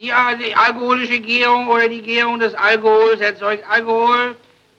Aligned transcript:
Die, 0.00 0.12
die 0.38 0.54
alkoholische 0.54 1.18
Gärung 1.18 1.66
oder 1.66 1.88
die 1.88 2.02
Gärung 2.02 2.38
des 2.38 2.54
Alkohols 2.54 3.20
erzeugt 3.20 3.64
Alkohol. 3.68 4.36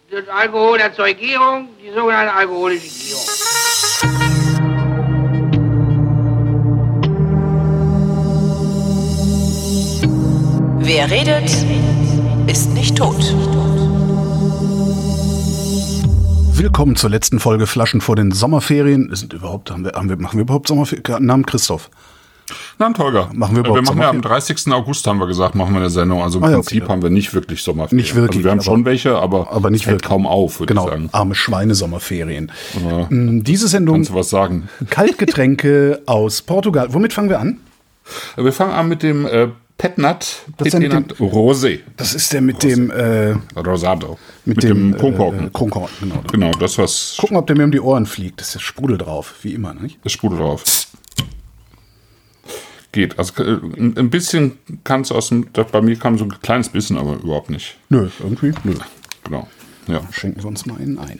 Das 0.09 0.29
Alkohol 0.29 0.79
erzeugt 0.79 1.19
Gärung, 1.19 1.67
die 1.83 1.91
sogenannte 1.93 2.31
alkoholische 2.31 2.87
Gärung. 2.87 3.25
Wer 10.79 11.11
redet, 11.11 11.51
ist 12.47 12.69
nicht 12.69 12.97
tot. 12.97 13.19
Willkommen 16.53 16.95
zur 16.95 17.09
letzten 17.09 17.41
Folge 17.41 17.67
Flaschen 17.67 17.99
vor 17.99 18.15
den 18.15 18.31
Sommerferien. 18.31 19.13
Sind 19.13 19.33
überhaupt, 19.33 19.69
haben 19.69 19.83
wir, 19.83 19.91
haben 19.91 20.07
wir, 20.07 20.15
machen 20.15 20.37
wir 20.37 20.43
überhaupt 20.43 20.69
Sommerferien? 20.69 21.25
Namen 21.25 21.45
Christoph. 21.45 21.89
Namen 22.79 22.97
Holger. 22.97 23.29
Machen 23.33 23.57
wir 23.57 23.65
Äh, 23.65 23.73
wir 23.75 23.81
machen 23.81 23.99
ja 23.99 24.09
am 24.09 24.21
Sommerferien? 24.21 24.21
30. 24.21 24.71
August, 24.73 25.05
haben 25.05 25.19
wir 25.19 25.27
gesagt, 25.27 25.53
machen 25.53 25.73
wir 25.73 25.81
eine 25.81 25.89
Sendung. 25.89 26.21
Also 26.23 26.37
im 26.39 26.45
Ah 26.45 26.49
ja, 26.49 26.55
Prinzip 26.55 26.83
okay. 26.83 26.91
haben 26.93 27.01
wir 27.01 27.09
nicht 27.09 27.33
wirklich 27.33 27.61
Sommerferien. 27.61 27.97
Nicht 28.01 28.15
wirklich, 28.15 28.37
Also 28.37 28.43
wir 28.45 28.51
haben 28.51 28.61
schon 28.61 28.85
welche, 28.85 29.17
aber, 29.17 29.51
Aber 29.51 29.69
nicht 29.69 29.85
wirklich. 29.85 30.07
kaum 30.07 30.25
auf, 30.25 30.59
würde 30.61 30.73
Genau, 30.73 30.85
ich 30.85 30.91
sagen. 30.91 31.09
arme 31.11 31.35
Schweine-Sommerferien. 31.35 32.51
Ja. 32.89 33.07
Mm, 33.09 33.43
Diese 33.43 33.67
Sendung 33.67 33.95
Kannst 33.95 34.11
du 34.11 34.15
was 34.15 34.29
sagen? 34.29 34.69
Kaltgetränke 34.89 36.01
aus 36.05 36.41
Portugal. 36.41 36.87
Womit 36.93 37.11
fangen 37.11 37.29
wir 37.29 37.39
an? 37.41 37.57
Wir 38.37 38.53
fangen 38.53 38.71
an 38.71 38.87
mit 38.87 39.03
dem 39.03 39.25
äh, 39.25 39.49
Petnat, 39.77 40.43
Das 40.57 40.67
ist 40.67 40.73
ja 40.73 40.79
mit 40.79 40.91
dem- 40.93 41.03
Petnat 41.05 41.19
Rosé. 41.19 41.79
Das 41.97 42.13
ist 42.13 42.31
der 42.33 42.41
mit 42.41 42.63
dem, 42.63 42.91
äh, 42.91 43.35
Rosado. 43.57 44.17
mit, 44.45 44.63
dem, 44.63 44.93
Äh, 44.93 44.97
Kronkorken. 44.97 45.51
Kronkorken, 45.53 45.95
genau. 46.09 46.23
Genau, 46.31 46.51
das 46.51 46.77
was 46.77 47.17
Gucken, 47.19 47.35
ob 47.37 47.45
der 47.47 47.57
mir 47.57 47.65
um 47.65 47.71
die 47.71 47.79
Ohren 47.81 48.05
fliegt. 48.05 48.39
Das 48.39 48.47
ist 48.47 48.55
der 48.55 48.59
Sprudel 48.61 48.97
drauf, 48.97 49.35
wie 49.41 49.53
immer, 49.53 49.73
nicht? 49.73 49.99
das 50.03 50.13
Sprudel 50.13 50.39
drauf. 50.39 50.63
Geht. 52.91 53.19
Also 53.19 53.43
äh, 53.43 53.59
ein 53.77 54.09
bisschen 54.09 54.57
kannst 54.83 55.11
du 55.11 55.15
aus 55.15 55.29
dem, 55.29 55.47
bei 55.71 55.81
mir 55.81 55.95
kam 55.95 56.17
so 56.17 56.25
ein 56.25 56.41
kleines 56.41 56.69
bisschen, 56.69 56.97
aber 56.97 57.15
überhaupt 57.15 57.49
nicht. 57.49 57.77
Nö, 57.89 58.09
irgendwie, 58.19 58.51
nö. 58.63 58.73
Genau. 59.23 59.47
Ja. 59.87 60.01
Schenken 60.11 60.41
wir 60.41 60.47
uns 60.47 60.65
mal 60.65 60.77
einen 60.79 60.97
ein. 60.97 61.19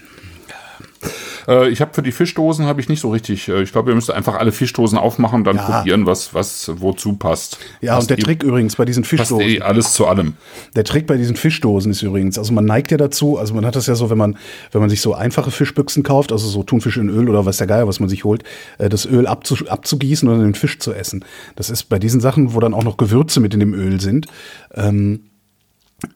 Äh, 1.48 1.70
ich 1.70 1.82
habe 1.82 1.94
für 1.94 2.02
die 2.02 2.12
Fischdosen 2.12 2.66
habe 2.66 2.82
ich 2.82 2.90
nicht 2.90 3.00
so 3.00 3.10
richtig. 3.10 3.48
Äh, 3.48 3.62
ich 3.62 3.72
glaube, 3.72 3.92
ihr 3.92 3.96
müsst 3.96 4.12
einfach 4.12 4.36
alle 4.36 4.52
Fischdosen 4.52 4.98
aufmachen 4.98 5.38
und 5.40 5.44
dann 5.46 5.56
Ja. 5.58 5.64
probieren, 5.80 6.06
was 6.06 6.34
was 6.34 6.72
wozu 6.76 7.14
passt. 7.14 7.58
Ja, 7.82 7.94
passt 7.96 8.04
und 8.06 8.10
der 8.12 8.20
eh- 8.20 8.22
Trick 8.22 8.44
übrigens 8.44 8.76
bei 8.76 8.86
diesen 8.86 9.04
passt 9.04 9.10
Fischdosen. 9.10 9.48
eh 9.48 9.62
alles 9.62 9.94
zu 9.94 10.06
allem. 10.08 10.34
Der 10.76 10.84
Trick 10.84 11.08
bei 11.08 11.18
diesen 11.18 11.36
Fischdosen 11.36 11.92
ist 11.92 12.02
übrigens, 12.02 12.38
also 12.38 12.54
man 12.54 12.66
neigt 12.66 12.92
ja 12.92 12.98
dazu, 12.98 13.38
also 13.38 13.54
man 13.54 13.66
hat 13.66 13.76
das 13.76 13.88
ja 13.88 13.96
so, 13.96 14.10
wenn 14.10 14.18
man, 14.18 14.38
wenn 14.72 14.82
man 14.82 14.90
sich 14.90 15.02
so 15.02 15.14
einfache 15.14 15.52
Fischbüchsen 15.52 16.04
kauft, 16.04 16.32
also 16.32 16.48
so 16.48 16.64
Thunfisch 16.64 16.98
in 16.98 17.10
Öl 17.10 17.30
oder 17.30 17.46
was 17.46 17.58
der 17.58 17.68
Geier, 17.68 17.88
was 17.88 18.00
man 18.00 18.10
sich 18.10 18.24
holt, 18.24 18.44
äh, 18.78 18.90
das 18.90 19.06
Öl 19.06 19.28
abzu, 19.28 19.56
abzugießen 19.68 20.28
und 20.28 20.36
dann 20.40 20.44
den 20.50 20.56
Fisch 20.56 20.80
zu 20.80 20.94
essen. 20.94 21.24
Das 21.56 21.70
ist 21.70 21.84
bei 21.90 22.00
diesen 22.00 22.20
Sachen, 22.22 22.54
wo 22.54 22.60
dann 22.60 22.74
auch 22.74 22.84
noch 22.84 22.98
Gewürze 22.98 23.40
mit 23.40 23.54
in 23.54 23.60
dem 23.60 23.74
Öl 23.74 24.00
sind, 24.02 24.28
ähm, 24.76 25.22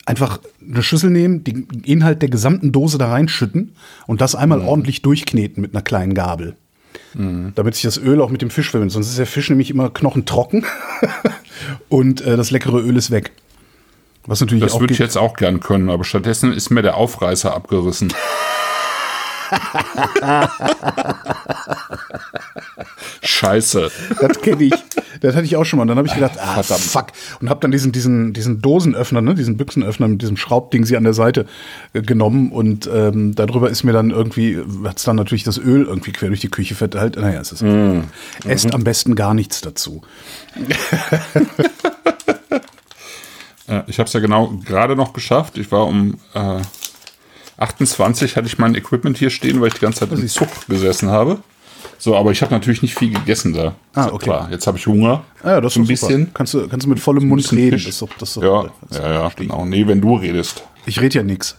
einfach 0.05 0.39
eine 0.61 0.83
Schüssel 0.83 1.09
nehmen, 1.09 1.43
den 1.43 1.67
Inhalt 1.83 2.21
der 2.21 2.29
gesamten 2.29 2.71
Dose 2.71 2.97
da 2.97 3.09
reinschütten 3.09 3.75
und 4.07 4.21
das 4.21 4.35
einmal 4.35 4.61
ordentlich 4.61 5.01
durchkneten 5.01 5.61
mit 5.61 5.73
einer 5.73 5.83
kleinen 5.83 6.13
Gabel. 6.13 6.55
Damit 7.55 7.75
sich 7.75 7.83
das 7.83 7.97
Öl 7.97 8.21
auch 8.21 8.29
mit 8.29 8.41
dem 8.41 8.49
Fisch 8.49 8.71
verbindet. 8.71 8.93
Sonst 8.93 9.09
ist 9.09 9.19
der 9.19 9.27
Fisch 9.27 9.49
nämlich 9.49 9.69
immer 9.69 9.91
knochentrocken 9.91 10.65
und 11.89 12.21
äh, 12.21 12.37
das 12.37 12.49
leckere 12.49 12.79
Öl 12.79 12.97
ist 12.97 13.11
weg. 13.11 13.31
Was 14.25 14.41
natürlich 14.41 14.63
Das 14.63 14.79
würde 14.79 14.93
ich 14.93 14.99
jetzt 14.99 15.17
auch 15.17 15.35
gern 15.35 15.59
können, 15.59 15.89
aber 15.89 16.05
stattdessen 16.05 16.53
ist 16.53 16.69
mir 16.69 16.81
der 16.81 16.97
Aufreißer 16.97 17.53
abgerissen. 17.53 18.13
Scheiße. 23.21 23.91
Das 24.19 24.41
kenne 24.41 24.63
ich. 24.63 24.73
Das 25.21 25.35
hatte 25.35 25.45
ich 25.45 25.55
auch 25.55 25.63
schon 25.63 25.77
mal. 25.77 25.83
Und 25.83 25.87
dann 25.89 25.97
habe 25.97 26.07
ich 26.07 26.13
gedacht, 26.13 26.37
ah, 26.39 26.61
Verdammt. 26.61 26.81
fuck. 26.81 27.07
Und 27.39 27.49
habe 27.49 27.59
dann 27.61 27.71
diesen, 27.71 27.91
diesen, 27.91 28.33
diesen 28.33 28.61
Dosenöffner, 28.61 29.21
ne, 29.21 29.35
diesen 29.35 29.57
Büchsenöffner 29.57 30.07
mit 30.07 30.21
diesem 30.21 30.37
Schraubding 30.37 30.85
sie 30.85 30.97
an 30.97 31.03
der 31.03 31.13
Seite 31.13 31.45
äh, 31.93 32.01
genommen. 32.01 32.51
Und 32.51 32.89
ähm, 32.93 33.33
darüber 33.35 33.69
ist 33.69 33.83
mir 33.83 33.93
dann 33.93 34.09
irgendwie, 34.09 34.59
hat's 34.83 35.03
dann 35.03 35.15
natürlich 35.15 35.43
das 35.43 35.57
Öl 35.57 35.85
irgendwie 35.85 36.11
quer 36.11 36.29
durch 36.29 36.41
die 36.41 36.49
Küche 36.49 36.75
verteilt. 36.75 37.15
Naja, 37.15 37.39
es 37.41 37.51
ist. 37.51 37.61
Mm. 37.61 38.01
Esst 38.45 38.73
am 38.73 38.83
besten 38.83 39.15
gar 39.15 39.33
nichts 39.33 39.61
dazu. 39.61 40.01
Ich 43.87 43.97
habe 43.97 44.07
es 44.07 44.13
ja 44.13 44.19
genau 44.19 44.53
gerade 44.65 44.95
noch 44.95 45.13
geschafft. 45.13 45.57
Ich 45.57 45.71
war 45.71 45.87
um 45.87 46.19
äh, 46.33 46.61
28, 47.57 48.35
hatte 48.35 48.47
ich 48.47 48.57
mein 48.57 48.75
Equipment 48.75 49.17
hier 49.17 49.29
stehen, 49.29 49.61
weil 49.61 49.67
ich 49.67 49.73
die 49.75 49.79
ganze 49.81 49.99
Zeit 50.07 50.11
im 50.17 50.27
Zug 50.27 50.47
gesessen 50.67 51.09
habe. 51.09 51.39
So, 51.99 52.15
aber 52.15 52.31
ich 52.31 52.41
habe 52.41 52.53
natürlich 52.53 52.81
nicht 52.81 52.95
viel 52.97 53.11
gegessen 53.13 53.53
da. 53.53 53.75
Ah, 53.93 54.07
okay. 54.07 54.25
Klar, 54.25 54.47
jetzt 54.51 54.67
habe 54.67 54.77
ich 54.77 54.87
Hunger. 54.87 55.23
Ah, 55.41 55.51
ja, 55.51 55.61
das 55.61 55.73
ist 55.73 55.77
ein 55.77 55.87
bisschen. 55.87 56.31
Kannst 56.33 56.53
du, 56.53 56.67
kannst 56.67 56.85
du 56.85 56.89
mit 56.89 56.99
vollem 56.99 57.27
Mund 57.27 57.49
reden. 57.51 57.71
Das 57.77 57.85
ist 57.85 58.01
doch, 58.01 58.09
das 58.19 58.29
ist 58.29 58.37
doch 58.37 58.43
Ja, 58.43 58.69
das 58.89 58.97
ja, 58.99 59.13
ja, 59.13 59.31
genau. 59.35 59.65
Nee, 59.65 59.87
wenn 59.87 60.01
du 60.01 60.15
redest. 60.15 60.63
Ich 60.85 60.99
rede 60.99 61.15
ja 61.19 61.23
nix. 61.23 61.55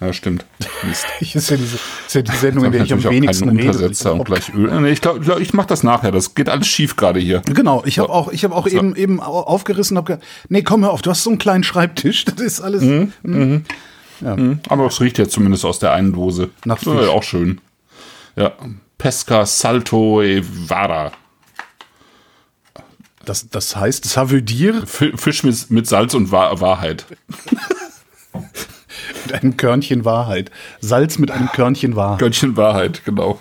Ja, 0.00 0.12
stimmt. 0.12 0.44
Mist. 0.82 1.04
Ich 1.20 1.34
ist 1.36 1.50
ja 1.50 1.56
diese, 1.56 1.76
ist 2.06 2.14
ja 2.14 2.22
die 2.22 2.32
Sendung, 2.36 2.64
in 2.64 2.72
der 2.72 2.80
hab 2.80 2.86
ich 2.98 3.06
am 3.06 3.12
wenigsten 3.12 3.48
rede. 3.50 3.66
Untersetzer 3.68 4.14
und 4.14 4.24
gleich 4.24 4.52
Öl. 4.54 4.80
Nee, 4.80 4.90
ich 4.90 5.00
glaube, 5.00 5.40
ich, 5.40 5.52
mache 5.54 5.68
das 5.68 5.82
nachher. 5.82 6.10
Das 6.10 6.34
geht 6.34 6.48
alles 6.48 6.66
schief 6.66 6.96
gerade 6.96 7.20
hier. 7.20 7.40
Genau, 7.44 7.82
ich 7.86 7.98
habe 7.98 8.08
auch, 8.10 8.32
ich 8.32 8.44
habe 8.44 8.54
auch 8.54 8.66
So. 8.66 8.76
eben, 8.76 8.96
eben 8.96 9.20
au- 9.20 9.42
aufgerissen, 9.42 9.96
habe 9.96 10.14
gedacht, 10.14 10.26
nee, 10.48 10.62
komm 10.62 10.82
hör 10.84 10.90
auf, 10.92 11.02
du 11.02 11.10
hast 11.10 11.22
so 11.22 11.30
einen 11.30 11.38
kleinen 11.38 11.62
Schreibtisch, 11.64 12.24
das 12.24 12.40
ist 12.40 12.60
alles. 12.60 12.82
Mhm. 12.82 13.64
Aber 14.68 14.86
es 14.86 15.00
riecht 15.00 15.18
jetzt 15.18 15.32
zumindest 15.32 15.64
aus 15.64 15.78
der 15.78 15.92
einen 15.92 16.12
Dose. 16.12 16.50
Nach 16.64 16.78
Fisch. 16.78 16.92
ja 16.92 17.08
auch 17.08 17.22
schön. 17.22 17.60
Ja. 18.36 18.52
Pesca 18.98 19.44
Salto 19.46 20.22
e 20.22 20.42
Vara. 20.44 21.12
Das, 23.24 23.48
das 23.50 23.76
heißt, 23.76 24.04
ça 24.06 24.30
veut 24.30 24.42
dire, 24.48 24.86
Fi- 24.86 25.12
Fisch 25.16 25.42
mit, 25.44 25.70
mit 25.70 25.86
Salz 25.86 26.14
und 26.14 26.30
Wahr 26.32 26.60
Wahrheit. 26.60 27.06
mit 29.24 29.32
einem 29.34 29.56
Körnchen 29.56 30.04
Wahrheit. 30.04 30.50
Salz 30.80 31.18
mit 31.18 31.30
einem 31.30 31.48
Körnchen 31.52 31.94
Wahrheit. 31.96 32.18
Körnchen 32.18 32.56
Wahrheit, 32.56 33.04
genau. 33.04 33.40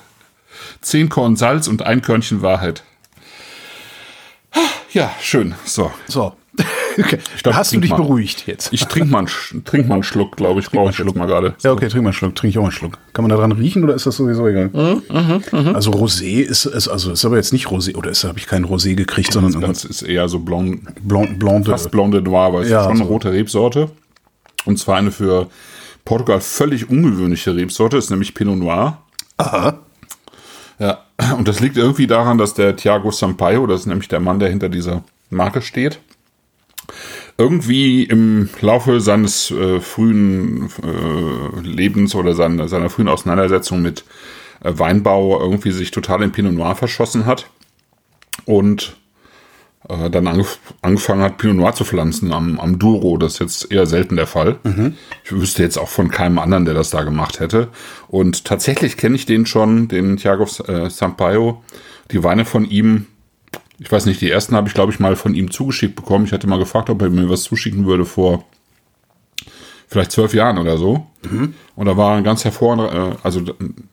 Zehn 0.81 1.09
Korn 1.09 1.35
Salz 1.35 1.67
und 1.67 1.81
ein 1.83 2.01
Körnchen 2.01 2.41
Wahrheit. 2.41 2.83
Ja, 4.93 5.11
schön. 5.21 5.55
So. 5.65 5.91
So. 6.07 6.35
Okay. 6.99 7.19
glaub, 7.43 7.55
Hast 7.55 7.71
du 7.73 7.79
dich 7.79 7.91
mal. 7.91 7.97
beruhigt 7.97 8.47
jetzt? 8.47 8.71
Ich 8.73 8.85
trinke 8.85 9.09
mal, 9.09 9.25
trink 9.65 9.87
mal 9.87 9.95
einen 9.95 10.03
Schluck, 10.03 10.35
glaube 10.37 10.59
ich. 10.59 10.69
Brauche 10.69 10.89
ich 10.91 10.97
jetzt 10.97 11.15
mal 11.15 11.25
gerade. 11.25 11.55
Ja, 11.63 11.71
okay, 11.71 11.87
trink 11.89 12.03
mal 12.03 12.09
einen 12.09 12.13
Schluck, 12.13 12.35
trink 12.35 12.51
ich 12.51 12.57
auch 12.57 12.63
mal 12.63 12.67
einen 12.67 12.71
Schluck. 12.73 12.97
Kann 13.13 13.23
man 13.23 13.29
da 13.29 13.35
dran 13.37 13.51
riechen 13.51 13.83
oder 13.83 13.93
ist 13.95 14.05
das 14.05 14.15
sowieso 14.17 14.47
egal? 14.47 14.69
Mhm, 14.69 15.75
Also 15.75 15.91
Rosé 15.91 16.41
ist, 16.41 16.65
ist, 16.65 16.87
also 16.87 17.11
ist 17.11 17.23
aber 17.25 17.37
jetzt 17.37 17.53
nicht 17.53 17.67
Rosé, 17.67 17.95
oder 17.95 18.09
ist, 18.11 18.23
habe 18.23 18.39
ich 18.39 18.47
keinen 18.47 18.65
Rosé 18.65 18.95
gekriegt, 18.95 19.31
sondern 19.33 19.61
Das 19.61 19.83
ist 19.85 20.01
eher 20.01 20.27
so 20.29 20.39
blond, 20.39 20.81
Blanc, 21.07 21.39
Blanc 21.39 21.65
de, 21.65 21.73
fast 21.73 21.91
blonde 21.91 22.21
Noir, 22.21 22.41
aber 22.47 22.61
es 22.61 22.69
Ja, 22.69 22.79
ist 22.79 22.83
schon 22.85 22.95
eine 22.97 23.05
so. 23.05 23.09
rote 23.11 23.31
Rebsorte. 23.31 23.89
Und 24.65 24.77
zwar 24.77 24.97
eine 24.97 25.11
für 25.11 25.47
Portugal 26.05 26.41
völlig 26.41 26.89
ungewöhnliche 26.89 27.55
Rebsorte, 27.55 27.97
ist 27.97 28.09
nämlich 28.09 28.33
Pinot 28.33 28.57
Noir. 28.57 28.97
Aha. 29.37 29.79
Ja, 30.79 30.99
und 31.37 31.47
das 31.47 31.59
liegt 31.59 31.77
irgendwie 31.77 32.07
daran, 32.07 32.37
dass 32.39 32.53
der 32.55 32.75
Thiago 32.75 33.11
Sampaio, 33.11 33.67
das 33.67 33.81
ist 33.81 33.85
nämlich 33.85 34.07
der 34.07 34.19
Mann, 34.19 34.39
der 34.39 34.49
hinter 34.49 34.67
dieser 34.69 35.03
Marke 35.29 35.61
steht, 35.61 35.99
irgendwie 37.41 38.03
im 38.03 38.49
Laufe 38.61 39.01
seines 39.01 39.49
äh, 39.49 39.79
frühen 39.79 40.69
äh, 40.83 41.59
Lebens 41.61 42.13
oder 42.13 42.35
seiner, 42.35 42.67
seiner 42.67 42.91
frühen 42.91 43.07
Auseinandersetzung 43.07 43.81
mit 43.81 44.05
äh, 44.63 44.71
Weinbau 44.75 45.41
irgendwie 45.41 45.71
sich 45.71 45.89
total 45.89 46.21
in 46.21 46.31
Pinot 46.31 46.53
Noir 46.53 46.75
verschossen 46.75 47.25
hat 47.25 47.49
und 48.45 48.95
äh, 49.89 50.11
dann 50.11 50.27
angef 50.27 50.59
angefangen 50.83 51.23
hat, 51.23 51.39
Pinot 51.39 51.55
Noir 51.55 51.73
zu 51.73 51.83
pflanzen 51.83 52.31
am, 52.31 52.59
am 52.59 52.77
Douro. 52.77 53.17
Das 53.17 53.33
ist 53.33 53.39
jetzt 53.39 53.71
eher 53.71 53.87
selten 53.87 54.17
der 54.17 54.27
Fall. 54.27 54.59
Ich 55.23 55.31
wüsste 55.31 55.63
jetzt 55.63 55.79
auch 55.79 55.89
von 55.89 56.11
keinem 56.11 56.37
anderen, 56.37 56.65
der 56.65 56.75
das 56.75 56.91
da 56.91 57.01
gemacht 57.01 57.39
hätte. 57.39 57.69
Und 58.07 58.45
tatsächlich 58.45 58.97
kenne 58.97 59.15
ich 59.15 59.25
den 59.25 59.47
schon, 59.47 59.87
den 59.87 60.17
Thiago 60.17 60.45
äh, 60.67 60.91
Sampaio. 60.91 61.63
Die 62.11 62.23
Weine 62.23 62.45
von 62.45 62.69
ihm, 62.69 63.07
ich 63.81 63.91
weiß 63.91 64.05
nicht, 64.05 64.21
die 64.21 64.29
ersten 64.29 64.55
habe 64.55 64.67
ich, 64.67 64.75
glaube 64.75 64.91
ich, 64.91 64.99
mal 64.99 65.15
von 65.15 65.33
ihm 65.33 65.49
zugeschickt 65.49 65.95
bekommen. 65.95 66.25
Ich 66.25 66.31
hatte 66.31 66.45
mal 66.45 66.59
gefragt, 66.59 66.91
ob 66.91 67.01
er 67.01 67.09
mir 67.09 67.29
was 67.29 67.41
zuschicken 67.41 67.87
würde 67.87 68.05
vor 68.05 68.45
vielleicht 69.87 70.11
zwölf 70.11 70.35
Jahren 70.35 70.59
oder 70.59 70.77
so. 70.77 71.07
Und 71.75 71.85
da 71.87 71.97
war 71.97 72.15
ein 72.15 72.23
ganz 72.23 72.45
hervorragend, 72.45 72.93
äh, 72.93 73.17
also 73.23 73.41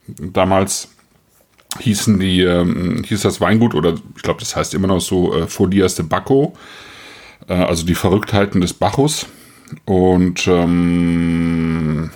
damals 0.07 0.89
hießen 1.79 2.19
die, 2.19 2.41
ähm, 2.41 3.03
hieß 3.03 3.21
das 3.21 3.41
Weingut, 3.41 3.73
oder 3.73 3.95
ich 4.15 4.21
glaube, 4.21 4.39
das 4.39 4.55
heißt 4.55 4.75
immer 4.75 4.87
noch 4.87 5.01
so 5.01 5.35
äh, 5.35 5.47
Folias 5.47 5.95
de 5.95 6.05
Bacco, 6.05 6.53
äh, 7.47 7.53
also 7.53 7.83
die 7.85 7.95
Verrücktheiten 7.95 8.61
des 8.61 8.73
Bacchus. 8.73 9.25
Und 9.85 10.47
ähm, 10.47 12.11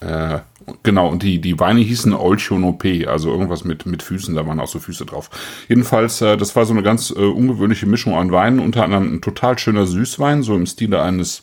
äh, 0.00 0.38
genau, 0.82 1.08
und 1.08 1.22
die, 1.22 1.40
die 1.40 1.58
Weine 1.58 1.80
hießen 1.80 2.12
Olchonope, 2.12 3.06
also 3.08 3.30
irgendwas 3.30 3.64
mit, 3.64 3.86
mit 3.86 4.02
Füßen, 4.02 4.34
da 4.34 4.46
waren 4.46 4.60
auch 4.60 4.68
so 4.68 4.78
Füße 4.78 5.06
drauf. 5.06 5.30
Jedenfalls, 5.68 6.20
äh, 6.20 6.36
das 6.36 6.54
war 6.56 6.66
so 6.66 6.72
eine 6.72 6.82
ganz 6.82 7.10
äh, 7.10 7.14
ungewöhnliche 7.20 7.86
Mischung 7.86 8.14
an 8.14 8.30
Weinen, 8.32 8.58
unter 8.60 8.84
anderem 8.84 9.14
ein 9.14 9.20
total 9.20 9.58
schöner 9.58 9.86
Süßwein, 9.86 10.42
so 10.42 10.54
im 10.54 10.66
Stile 10.66 11.02
eines 11.02 11.42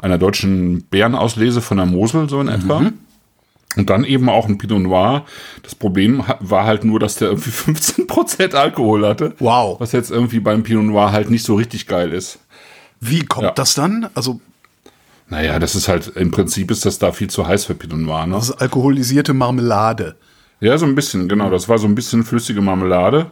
einer 0.00 0.18
deutschen 0.18 0.82
Bärenauslese 0.84 1.60
von 1.60 1.76
der 1.78 1.86
Mosel, 1.86 2.28
so 2.28 2.40
in 2.40 2.48
etwa. 2.48 2.90
Und 3.76 3.90
dann 3.90 4.04
eben 4.04 4.30
auch 4.30 4.48
ein 4.48 4.56
Pinot 4.56 4.80
Noir. 4.80 5.26
Das 5.62 5.74
Problem 5.74 6.22
war 6.40 6.64
halt 6.64 6.84
nur, 6.84 6.98
dass 6.98 7.16
der 7.16 7.28
irgendwie 7.28 7.50
15% 7.72 8.54
Alkohol 8.54 9.06
hatte. 9.06 9.34
Wow. 9.38 9.78
Was 9.80 9.92
jetzt 9.92 10.10
irgendwie 10.10 10.40
beim 10.40 10.62
Pinot 10.62 10.84
Noir 10.84 11.12
halt 11.12 11.28
nicht 11.30 11.44
so 11.44 11.56
richtig 11.56 11.86
geil 11.86 12.12
ist. 12.12 12.38
Wie 13.00 13.20
kommt 13.26 13.44
Ja. 13.44 13.50
das 13.50 13.74
dann? 13.74 14.08
Also, 14.14 14.40
Naja, 15.28 15.58
das 15.58 15.74
ist 15.74 15.88
halt, 15.88 16.08
im 16.16 16.30
Prinzip 16.30 16.70
ist 16.70 16.84
das 16.86 16.98
da 16.98 17.10
viel 17.12 17.28
zu 17.28 17.46
heiß 17.46 17.64
für 17.64 17.74
Pinot 17.74 17.98
Noir. 17.98 18.26
Ne? 18.26 18.34
das 18.36 18.50
ist 18.50 18.60
alkoholisierte 18.60 19.34
Marmelade. 19.34 20.14
Ja, 20.60 20.78
so 20.78 20.86
ein 20.86 20.94
bisschen, 20.94 21.28
genau. 21.28 21.50
Das 21.50 21.68
war 21.68 21.78
so 21.78 21.86
ein 21.86 21.94
bisschen 21.94 22.22
flüssige 22.24 22.60
Marmelade. 22.60 23.30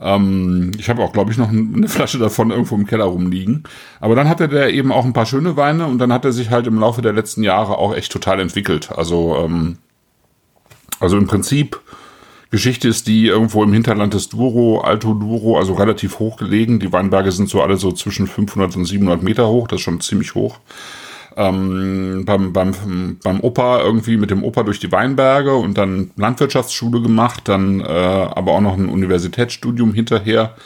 Ähm, 0.00 0.72
ich 0.78 0.88
habe 0.90 1.02
auch, 1.02 1.12
glaube 1.12 1.30
ich, 1.32 1.38
noch 1.38 1.48
ein- 1.48 1.72
eine 1.76 1.88
Flasche 1.88 2.18
davon 2.18 2.50
irgendwo 2.50 2.74
im 2.74 2.86
Keller 2.86 3.04
rumliegen. 3.04 3.62
Aber 4.00 4.14
dann 4.14 4.28
hatte 4.28 4.48
der 4.48 4.72
eben 4.72 4.92
auch 4.92 5.04
ein 5.04 5.12
paar 5.12 5.26
schöne 5.26 5.56
Weine 5.56 5.86
und 5.86 5.98
dann 5.98 6.12
hat 6.12 6.24
er 6.24 6.32
sich 6.32 6.50
halt 6.50 6.66
im 6.66 6.78
Laufe 6.78 7.02
der 7.02 7.12
letzten 7.12 7.42
Jahre 7.42 7.78
auch 7.78 7.94
echt 7.94 8.12
total 8.12 8.40
entwickelt. 8.40 8.90
Also, 8.94 9.36
ähm, 9.44 9.78
also 11.00 11.16
im 11.16 11.26
Prinzip, 11.26 11.80
Geschichte 12.50 12.88
ist 12.88 13.06
die 13.06 13.26
irgendwo 13.26 13.62
im 13.62 13.72
Hinterland 13.72 14.14
des 14.14 14.28
Douro, 14.28 14.80
Alto 14.80 15.14
Douro, 15.14 15.58
also 15.58 15.74
relativ 15.74 16.18
hoch 16.18 16.36
gelegen. 16.36 16.80
Die 16.80 16.92
Weinberge 16.92 17.30
sind 17.32 17.48
so 17.48 17.62
alle 17.62 17.76
so 17.76 17.92
zwischen 17.92 18.26
500 18.26 18.74
und 18.76 18.84
700 18.84 19.22
Meter 19.22 19.48
hoch, 19.48 19.68
das 19.68 19.76
ist 19.78 19.84
schon 19.84 20.00
ziemlich 20.00 20.34
hoch 20.34 20.58
beim, 21.38 22.52
beim, 22.52 22.74
beim 23.22 23.40
Opa 23.40 23.80
irgendwie 23.80 24.16
mit 24.16 24.30
dem 24.30 24.42
Opa 24.42 24.64
durch 24.64 24.80
die 24.80 24.90
Weinberge 24.90 25.54
und 25.54 25.78
dann 25.78 26.10
Landwirtschaftsschule 26.16 27.00
gemacht, 27.00 27.42
dann 27.44 27.80
äh, 27.80 27.84
aber 27.84 28.52
auch 28.52 28.60
noch 28.60 28.76
ein 28.76 28.88
Universitätsstudium 28.88 29.94
hinterher 29.94 30.56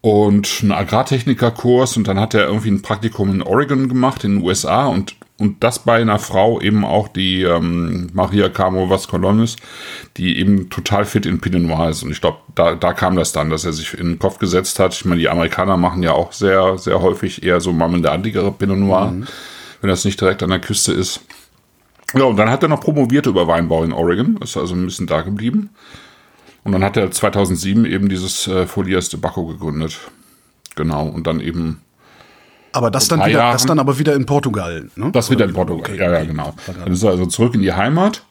und 0.00 0.60
einen 0.62 0.72
Agrartechnikerkurs 0.72 1.96
und 1.96 2.06
dann 2.06 2.20
hat 2.20 2.34
er 2.34 2.46
irgendwie 2.46 2.70
ein 2.70 2.82
Praktikum 2.82 3.30
in 3.30 3.42
Oregon 3.42 3.88
gemacht, 3.88 4.22
in 4.22 4.36
den 4.36 4.44
USA 4.44 4.86
und, 4.86 5.16
und 5.38 5.62
das 5.64 5.80
bei 5.80 6.00
einer 6.00 6.20
Frau 6.20 6.60
eben 6.60 6.84
auch, 6.84 7.08
die 7.08 7.42
ähm, 7.42 8.10
Maria 8.12 8.48
Camo 8.48 8.88
Vascolones, 8.88 9.56
die 10.16 10.38
eben 10.38 10.70
total 10.70 11.04
fit 11.04 11.26
in 11.26 11.40
Pinot 11.40 11.62
Noir 11.62 11.90
ist. 11.90 12.04
Und 12.04 12.12
ich 12.12 12.20
glaube, 12.20 12.38
da, 12.54 12.76
da 12.76 12.92
kam 12.92 13.16
das 13.16 13.32
dann, 13.32 13.50
dass 13.50 13.64
er 13.64 13.72
sich 13.72 13.92
in 13.94 14.06
den 14.06 14.18
Kopf 14.20 14.38
gesetzt 14.38 14.78
hat. 14.78 14.94
Ich 14.94 15.04
meine, 15.04 15.20
die 15.20 15.28
Amerikaner 15.28 15.76
machen 15.76 16.02
ja 16.02 16.12
auch 16.12 16.32
sehr, 16.32 16.78
sehr 16.78 17.02
häufig 17.02 17.42
eher 17.42 17.60
so 17.60 17.72
marmeladigere 17.72 18.52
Pinot 18.52 18.78
Noir 18.78 19.12
wenn 19.80 19.88
das 19.90 20.04
nicht 20.04 20.20
direkt 20.20 20.42
an 20.42 20.50
der 20.50 20.60
Küste 20.60 20.92
ist. 20.92 21.20
Ja, 22.14 22.24
und 22.24 22.36
dann 22.36 22.50
hat 22.50 22.62
er 22.62 22.68
noch 22.68 22.80
promoviert 22.80 23.26
über 23.26 23.46
Weinbau 23.46 23.84
in 23.84 23.92
Oregon, 23.92 24.36
ist 24.42 24.56
also 24.56 24.74
ein 24.74 24.84
bisschen 24.84 25.06
da 25.06 25.20
geblieben. 25.22 25.70
Und 26.64 26.72
dann 26.72 26.84
hat 26.84 26.96
er 26.96 27.10
2007 27.10 27.84
eben 27.86 28.08
dieses 28.08 28.46
äh, 28.48 28.66
Folias 28.66 29.08
de 29.08 29.18
Baco 29.20 29.46
gegründet. 29.46 29.98
Genau, 30.76 31.06
und 31.06 31.26
dann 31.26 31.40
eben 31.40 31.80
Aber 32.72 32.90
das 32.90 33.08
dann 33.08 33.20
wieder, 33.20 33.30
Jahren- 33.38 33.52
das 33.52 33.64
dann 33.66 33.78
aber 33.78 33.98
wieder 33.98 34.14
in 34.14 34.26
Portugal, 34.26 34.88
ne? 34.96 35.10
das 35.12 35.30
wieder 35.30 35.44
Oder 35.44 35.44
in 35.44 35.50
wie? 35.50 35.54
Portugal. 35.54 35.80
Okay, 35.90 35.96
ja, 35.98 36.12
ja, 36.12 36.24
genau. 36.24 36.54
Dann 36.66 36.92
ist 36.92 37.02
er 37.02 37.10
also 37.10 37.26
zurück 37.26 37.54
in 37.54 37.62
die 37.62 37.72
Heimat 37.72 38.24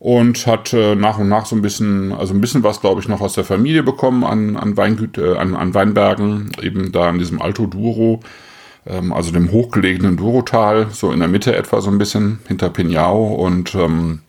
und 0.00 0.46
hat 0.46 0.72
äh, 0.72 0.94
nach 0.96 1.18
und 1.18 1.28
nach 1.28 1.46
so 1.46 1.54
ein 1.54 1.62
bisschen, 1.62 2.12
also 2.12 2.34
ein 2.34 2.40
bisschen 2.40 2.62
was, 2.64 2.80
glaube 2.80 3.00
ich, 3.00 3.08
noch 3.08 3.20
aus 3.20 3.34
der 3.34 3.44
Familie 3.44 3.82
bekommen 3.82 4.24
an, 4.24 4.56
an, 4.56 4.76
Weingüt, 4.76 5.16
äh, 5.18 5.36
an, 5.36 5.54
an 5.54 5.72
Weinbergen, 5.74 6.50
eben 6.60 6.90
da 6.92 7.08
in 7.10 7.18
diesem 7.18 7.40
Alto 7.40 7.66
Douro, 7.66 8.20
ähm, 8.86 9.12
also 9.12 9.32
dem 9.32 9.52
hochgelegenen 9.52 10.16
Dourotal, 10.16 10.88
so 10.90 11.12
in 11.12 11.20
der 11.20 11.28
Mitte 11.28 11.54
etwa 11.56 11.80
so 11.80 11.90
ein 11.90 11.98
bisschen 11.98 12.40
hinter 12.48 12.70
Pinhao 12.70 13.34
und 13.34 13.74
ähm, 13.74 14.20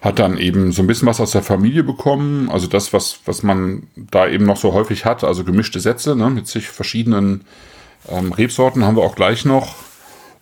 hat 0.00 0.18
dann 0.18 0.38
eben 0.38 0.72
so 0.72 0.82
ein 0.82 0.86
bisschen 0.86 1.08
was 1.08 1.20
aus 1.20 1.32
der 1.32 1.42
Familie 1.42 1.82
bekommen, 1.82 2.50
also 2.50 2.66
das, 2.66 2.92
was, 2.92 3.20
was 3.24 3.42
man 3.42 3.88
da 3.96 4.28
eben 4.28 4.44
noch 4.44 4.56
so 4.56 4.72
häufig 4.72 5.04
hat, 5.04 5.24
also 5.24 5.44
gemischte 5.44 5.80
Sätze 5.80 6.14
ne, 6.14 6.30
mit 6.30 6.46
sich 6.46 6.68
verschiedenen 6.68 7.44
ähm, 8.08 8.32
Rebsorten 8.32 8.84
haben 8.84 8.96
wir 8.96 9.02
auch 9.02 9.16
gleich 9.16 9.44
noch. 9.44 9.74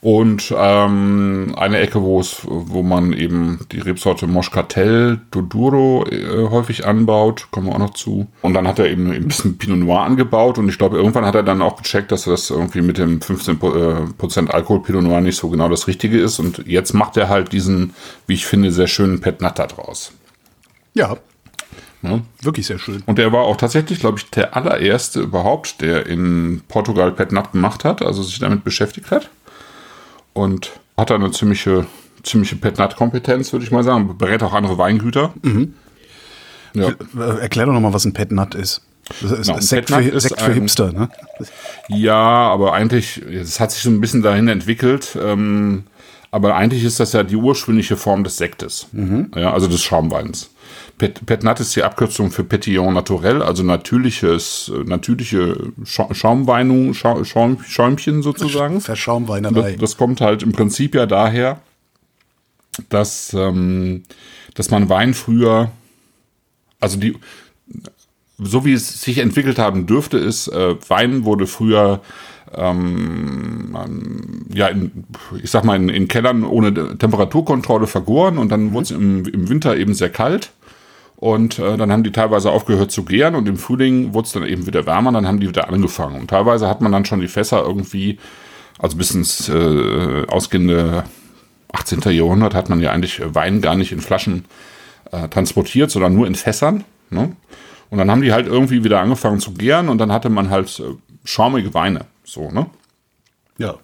Und 0.06 0.54
ähm, 0.56 1.52
eine 1.58 1.78
Ecke, 1.78 2.00
wo 2.00 2.20
es, 2.20 2.42
wo 2.44 2.84
man 2.84 3.12
eben 3.12 3.58
die 3.72 3.80
Rebsorte 3.80 4.28
Moscatel 4.28 5.20
Doduro 5.32 6.06
äh, 6.08 6.48
häufig 6.48 6.86
anbaut, 6.86 7.48
kommen 7.50 7.66
wir 7.66 7.74
auch 7.74 7.80
noch 7.80 7.94
zu. 7.94 8.28
Und 8.42 8.54
dann 8.54 8.68
hat 8.68 8.78
er 8.78 8.88
eben 8.88 9.10
ein 9.10 9.26
bisschen 9.26 9.58
Pinot 9.58 9.80
Noir 9.80 10.02
angebaut 10.02 10.58
und 10.58 10.68
ich 10.68 10.78
glaube, 10.78 10.96
irgendwann 10.96 11.24
hat 11.26 11.34
er 11.34 11.42
dann 11.42 11.60
auch 11.60 11.82
gecheckt, 11.82 12.12
dass 12.12 12.22
das 12.22 12.50
irgendwie 12.50 12.82
mit 12.82 12.98
dem 12.98 13.18
15% 13.18 13.58
Pro- 13.58 13.74
äh, 13.74 14.06
Prozent 14.16 14.54
Alkohol 14.54 14.80
Pinot 14.84 15.02
Noir 15.02 15.20
nicht 15.20 15.38
so 15.38 15.48
genau 15.48 15.68
das 15.68 15.88
Richtige 15.88 16.20
ist. 16.20 16.38
Und 16.38 16.62
jetzt 16.68 16.92
macht 16.94 17.16
er 17.16 17.28
halt 17.28 17.50
diesen, 17.50 17.92
wie 18.28 18.34
ich 18.34 18.46
finde, 18.46 18.70
sehr 18.70 18.86
schönen 18.86 19.20
Pet 19.20 19.40
Nata 19.40 19.66
draus. 19.66 20.12
Ja, 20.94 21.16
Ne? 22.02 22.22
wirklich 22.42 22.66
sehr 22.66 22.78
schön. 22.78 23.02
Und 23.06 23.18
er 23.18 23.32
war 23.32 23.40
auch 23.42 23.56
tatsächlich, 23.56 23.98
glaube 23.98 24.18
ich, 24.18 24.30
der 24.30 24.54
allererste 24.54 25.20
überhaupt, 25.20 25.80
der 25.80 26.06
in 26.06 26.62
Portugal 26.68 27.10
Pet 27.10 27.32
Nat 27.32 27.50
gemacht 27.50 27.84
hat, 27.84 28.02
also 28.02 28.22
sich 28.22 28.38
damit 28.38 28.62
beschäftigt 28.62 29.10
hat. 29.10 29.30
Und 30.36 30.72
hat 30.98 31.10
da 31.10 31.14
eine 31.14 31.30
ziemliche, 31.30 31.86
ziemliche 32.22 32.56
Pet 32.56 32.78
Nat 32.78 32.96
Kompetenz, 32.96 33.52
würde 33.52 33.64
ich 33.64 33.70
mal 33.70 33.82
sagen. 33.84 34.16
Berät 34.18 34.42
auch 34.42 34.52
andere 34.52 34.76
Weingüter. 34.78 35.32
Ja. 36.74 36.88
Äh, 36.88 37.40
Erklär 37.40 37.66
doch 37.66 37.72
nochmal, 37.72 37.92
was 37.94 38.04
ein 38.04 38.12
Pet 38.12 38.32
Nut 38.32 38.54
ist. 38.54 38.82
Das 39.22 39.30
ist 39.32 39.42
Genau, 39.46 39.56
ein 39.56 39.62
Sekt, 39.62 39.88
für, 39.88 40.00
ist 40.02 40.22
Sekt 40.24 40.40
für 40.40 40.46
ein- 40.50 40.54
Hipster, 40.54 40.92
ne? 40.92 41.08
ja, 41.88 42.16
aber 42.16 42.72
eigentlich, 42.74 43.18
es 43.22 43.60
hat 43.60 43.70
sich 43.70 43.82
so 43.82 43.88
ein 43.90 44.00
bisschen 44.00 44.20
dahin 44.22 44.48
entwickelt. 44.48 45.16
Ähm, 45.22 45.84
aber 46.32 46.56
eigentlich 46.56 46.84
ist 46.84 46.98
das 47.00 47.12
ja 47.12 47.22
die 47.22 47.36
ursprüngliche 47.36 47.96
Form 47.96 48.24
des 48.24 48.36
Sektes. 48.36 48.88
Ja, 49.34 49.52
also 49.52 49.68
des 49.68 49.82
Schaumweins. 49.82 50.50
Pet, 50.98 51.26
Pet 51.26 51.42
Nat 51.42 51.60
ist 51.60 51.76
die 51.76 51.82
Abkürzung 51.82 52.30
für 52.30 52.42
Petillon 52.42 52.94
Naturel, 52.94 53.42
also 53.42 53.62
natürliches, 53.62 54.72
äh, 54.74 54.84
natürliche 54.84 55.72
Scha 55.84 56.12
Schaumweinung, 56.14 56.94
Scha 56.94 57.24
Schaum 57.24 57.62
Schäumchen 57.62 58.22
sozusagen. 58.22 58.80
Verschaumweinerei. 58.80 59.72
Das, 59.72 59.80
das 59.80 59.96
kommt 59.96 60.20
halt 60.20 60.42
im 60.42 60.52
Prinzip 60.52 60.94
ja 60.94 61.04
daher, 61.04 61.60
dass, 62.88 63.34
ähm, 63.34 64.04
dass 64.54 64.70
man 64.70 64.88
Wein 64.88 65.12
früher, 65.12 65.70
also 66.80 66.98
die, 66.98 67.16
so 68.38 68.64
wie 68.64 68.72
es 68.72 69.02
sich 69.02 69.18
entwickelt 69.18 69.58
haben 69.58 69.86
dürfte, 69.86 70.16
ist, 70.18 70.48
äh, 70.48 70.76
Wein 70.88 71.24
wurde 71.24 71.46
früher, 71.46 72.00
ähm, 72.54 73.76
ja, 74.52 74.68
in, 74.68 75.04
ich 75.42 75.50
sag 75.50 75.64
mal, 75.64 75.76
in, 75.76 75.88
in 75.88 76.08
Kellern 76.08 76.44
ohne 76.44 76.96
Temperaturkontrolle 76.96 77.86
vergoren 77.86 78.38
und 78.38 78.50
dann 78.50 78.72
wurde 78.72 78.84
es 78.84 78.90
im, 78.92 79.26
im 79.26 79.48
Winter 79.48 79.76
eben 79.76 79.92
sehr 79.92 80.10
kalt. 80.10 80.52
Und 81.16 81.58
äh, 81.58 81.76
dann 81.76 81.90
haben 81.90 82.04
die 82.04 82.12
teilweise 82.12 82.50
aufgehört 82.50 82.90
zu 82.90 83.04
gären 83.04 83.34
und 83.34 83.48
im 83.48 83.56
Frühling 83.56 84.12
wurde 84.12 84.26
es 84.26 84.32
dann 84.32 84.44
eben 84.44 84.66
wieder 84.66 84.84
wärmer, 84.84 85.12
dann 85.12 85.26
haben 85.26 85.40
die 85.40 85.48
wieder 85.48 85.68
angefangen. 85.68 86.20
Und 86.20 86.28
teilweise 86.28 86.68
hat 86.68 86.82
man 86.82 86.92
dann 86.92 87.06
schon 87.06 87.20
die 87.20 87.28
Fässer 87.28 87.62
irgendwie, 87.62 88.18
also 88.78 88.98
bis 88.98 89.12
ins 89.12 89.48
äh, 89.48 90.26
ausgehende 90.28 91.04
18. 91.72 92.00
Jahrhundert 92.12 92.54
hat 92.54 92.68
man 92.68 92.80
ja 92.80 92.92
eigentlich 92.92 93.22
Wein 93.34 93.62
gar 93.62 93.76
nicht 93.76 93.92
in 93.92 94.00
Flaschen 94.00 94.44
äh, 95.10 95.28
transportiert, 95.28 95.90
sondern 95.90 96.14
nur 96.14 96.26
in 96.26 96.34
Fässern. 96.34 96.84
Ne? 97.10 97.34
Und 97.88 97.98
dann 97.98 98.10
haben 98.10 98.22
die 98.22 98.32
halt 98.32 98.46
irgendwie 98.46 98.84
wieder 98.84 99.00
angefangen 99.00 99.40
zu 99.40 99.52
gären 99.52 99.88
und 99.88 99.98
dann 99.98 100.12
hatte 100.12 100.28
man 100.28 100.50
halt 100.50 100.80
äh, 100.80 100.94
schaumige 101.24 101.72
Weine. 101.72 102.06
So, 102.24 102.50
ne? 102.50 102.66
Ja. 103.58 103.76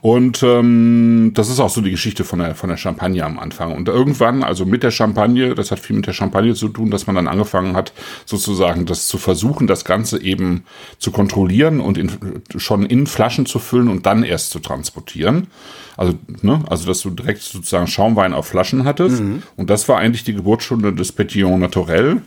Und 0.00 0.42
ähm, 0.42 1.30
das 1.34 1.48
ist 1.48 1.60
auch 1.60 1.70
so 1.70 1.80
die 1.80 1.92
Geschichte 1.92 2.24
von 2.24 2.40
der, 2.40 2.56
von 2.56 2.68
der 2.68 2.76
Champagne 2.76 3.24
am 3.24 3.38
Anfang. 3.38 3.72
Und 3.72 3.88
irgendwann, 3.88 4.42
also 4.42 4.66
mit 4.66 4.82
der 4.82 4.90
Champagne, 4.90 5.54
das 5.54 5.70
hat 5.70 5.78
viel 5.78 5.94
mit 5.94 6.08
der 6.08 6.12
Champagne 6.12 6.54
zu 6.54 6.68
tun, 6.68 6.90
dass 6.90 7.06
man 7.06 7.14
dann 7.14 7.28
angefangen 7.28 7.76
hat, 7.76 7.92
sozusagen 8.26 8.84
das 8.84 9.06
zu 9.06 9.18
versuchen, 9.18 9.68
das 9.68 9.84
Ganze 9.84 10.20
eben 10.20 10.64
zu 10.98 11.12
kontrollieren 11.12 11.80
und 11.80 11.98
in, 11.98 12.10
schon 12.56 12.84
in 12.84 13.06
Flaschen 13.06 13.46
zu 13.46 13.60
füllen 13.60 13.88
und 13.88 14.04
dann 14.04 14.24
erst 14.24 14.50
zu 14.50 14.58
transportieren. 14.58 15.46
Also, 15.96 16.14
ne, 16.40 16.64
also 16.68 16.86
dass 16.86 17.00
du 17.02 17.10
direkt 17.10 17.42
sozusagen 17.42 17.86
Schaumwein 17.86 18.34
auf 18.34 18.48
Flaschen 18.48 18.84
hattest. 18.84 19.20
Und 19.56 19.70
das 19.70 19.88
war 19.88 19.98
eigentlich 19.98 20.24
die 20.24 20.34
Geburtsstunde 20.34 20.92
des 20.92 21.12
Petillon 21.12 21.60
Naturel. 21.60 22.22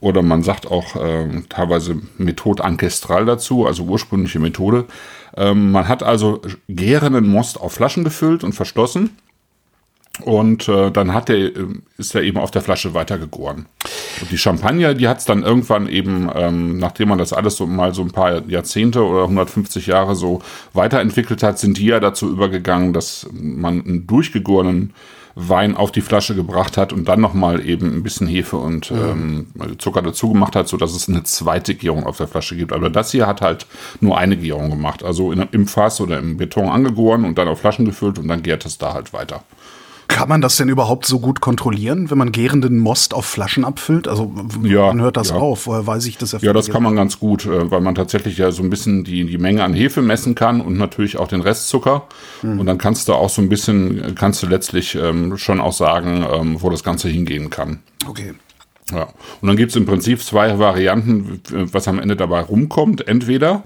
Oder 0.00 0.20
man 0.20 0.42
sagt 0.42 0.70
auch 0.70 0.96
ähm, 1.00 1.46
teilweise 1.48 1.96
Methode 2.18 2.62
ancestral 2.62 3.24
dazu, 3.24 3.66
also 3.66 3.84
ursprüngliche 3.84 4.38
Methode. 4.38 4.84
Ähm, 5.36 5.72
man 5.72 5.88
hat 5.88 6.02
also 6.02 6.40
gärenden 6.68 7.28
Most 7.28 7.60
auf 7.60 7.74
Flaschen 7.74 8.04
gefüllt 8.04 8.44
und 8.44 8.52
verschlossen. 8.52 9.10
Und 10.22 10.68
äh, 10.68 10.92
dann 10.92 11.12
hat 11.12 11.28
der, 11.28 11.38
äh, 11.38 11.66
ist 11.98 12.14
er 12.14 12.22
eben 12.22 12.38
auf 12.38 12.52
der 12.52 12.62
Flasche 12.62 12.94
weitergegoren. 12.94 13.66
Und 14.20 14.30
die 14.30 14.38
Champagner, 14.38 14.94
die 14.94 15.08
hat 15.08 15.18
es 15.18 15.24
dann 15.24 15.42
irgendwann 15.42 15.88
eben, 15.88 16.30
ähm, 16.34 16.78
nachdem 16.78 17.08
man 17.08 17.18
das 17.18 17.32
alles 17.32 17.56
so 17.56 17.66
mal 17.66 17.92
so 17.94 18.02
ein 18.02 18.12
paar 18.12 18.46
Jahrzehnte 18.48 19.04
oder 19.04 19.24
150 19.24 19.88
Jahre 19.88 20.14
so 20.14 20.40
weiterentwickelt 20.72 21.42
hat, 21.42 21.58
sind 21.58 21.78
die 21.78 21.86
ja 21.86 21.98
dazu 21.98 22.30
übergegangen, 22.30 22.92
dass 22.92 23.26
man 23.32 23.84
einen 23.84 24.06
durchgegorenen 24.06 24.92
Wein 25.36 25.76
auf 25.76 25.90
die 25.90 26.00
Flasche 26.00 26.34
gebracht 26.34 26.76
hat 26.76 26.92
und 26.92 27.08
dann 27.08 27.20
nochmal 27.20 27.66
eben 27.66 27.92
ein 27.92 28.02
bisschen 28.02 28.26
Hefe 28.28 28.56
und 28.56 28.90
ähm, 28.92 29.48
Zucker 29.78 30.02
dazu 30.02 30.32
gemacht 30.32 30.54
hat, 30.54 30.68
so 30.68 30.76
dass 30.76 30.94
es 30.94 31.08
eine 31.08 31.24
zweite 31.24 31.74
Gärung 31.74 32.06
auf 32.06 32.18
der 32.18 32.28
Flasche 32.28 32.56
gibt. 32.56 32.72
Aber 32.72 32.88
das 32.88 33.10
hier 33.10 33.26
hat 33.26 33.40
halt 33.40 33.66
nur 34.00 34.16
eine 34.16 34.36
Gärung 34.36 34.70
gemacht. 34.70 35.02
Also 35.02 35.32
in, 35.32 35.46
im 35.50 35.66
Fass 35.66 36.00
oder 36.00 36.18
im 36.18 36.36
Beton 36.36 36.68
angegoren 36.68 37.24
und 37.24 37.36
dann 37.36 37.48
auf 37.48 37.60
Flaschen 37.60 37.84
gefüllt 37.84 38.18
und 38.18 38.28
dann 38.28 38.42
gärt 38.42 38.64
es 38.64 38.78
da 38.78 38.94
halt 38.94 39.12
weiter. 39.12 39.42
Kann 40.14 40.28
man 40.28 40.40
das 40.40 40.56
denn 40.56 40.68
überhaupt 40.68 41.06
so 41.06 41.18
gut 41.18 41.40
kontrollieren, 41.40 42.08
wenn 42.08 42.18
man 42.18 42.30
gärenden 42.30 42.78
Most 42.78 43.14
auf 43.14 43.26
Flaschen 43.26 43.64
abfüllt? 43.64 44.06
Also 44.06 44.32
Ja, 44.62 44.86
wann 44.86 45.00
hört 45.00 45.16
das 45.16 45.30
ja. 45.30 45.34
auf? 45.34 45.66
Woher 45.66 45.88
weiß 45.88 46.06
ich 46.06 46.18
das? 46.18 46.36
Ja, 46.40 46.52
das 46.52 46.70
kann 46.70 46.84
man 46.84 46.94
ganz 46.94 47.18
gut, 47.18 47.46
äh, 47.46 47.68
weil 47.68 47.80
man 47.80 47.96
tatsächlich 47.96 48.38
ja 48.38 48.52
so 48.52 48.62
ein 48.62 48.70
bisschen 48.70 49.02
die, 49.02 49.24
die 49.24 49.38
Menge 49.38 49.64
an 49.64 49.74
Hefe 49.74 50.02
messen 50.02 50.36
kann 50.36 50.60
und 50.60 50.78
natürlich 50.78 51.18
auch 51.18 51.26
den 51.26 51.40
Restzucker. 51.40 52.04
Und 52.42 52.64
dann 52.66 52.78
kannst 52.78 53.08
du 53.08 53.14
auch 53.14 53.28
so 53.28 53.42
ein 53.42 53.48
bisschen, 53.48 54.14
kannst 54.14 54.40
du 54.42 54.46
letztlich 54.46 54.94
ähm, 54.94 55.36
schon 55.36 55.60
auch 55.60 55.72
sagen, 55.72 56.24
ähm, 56.32 56.62
wo 56.62 56.70
das 56.70 56.84
Ganze 56.84 57.08
hingehen 57.08 57.50
kann. 57.50 57.80
Okay. 58.08 58.34
Ja. 58.92 59.08
Und 59.40 59.48
dann 59.48 59.56
gibt's 59.56 59.74
im 59.74 59.86
Prinzip 59.86 60.22
zwei 60.22 60.60
Varianten, 60.60 61.40
was 61.50 61.88
am 61.88 61.98
Ende 61.98 62.14
dabei 62.14 62.40
rumkommt. 62.42 63.08
Entweder 63.08 63.64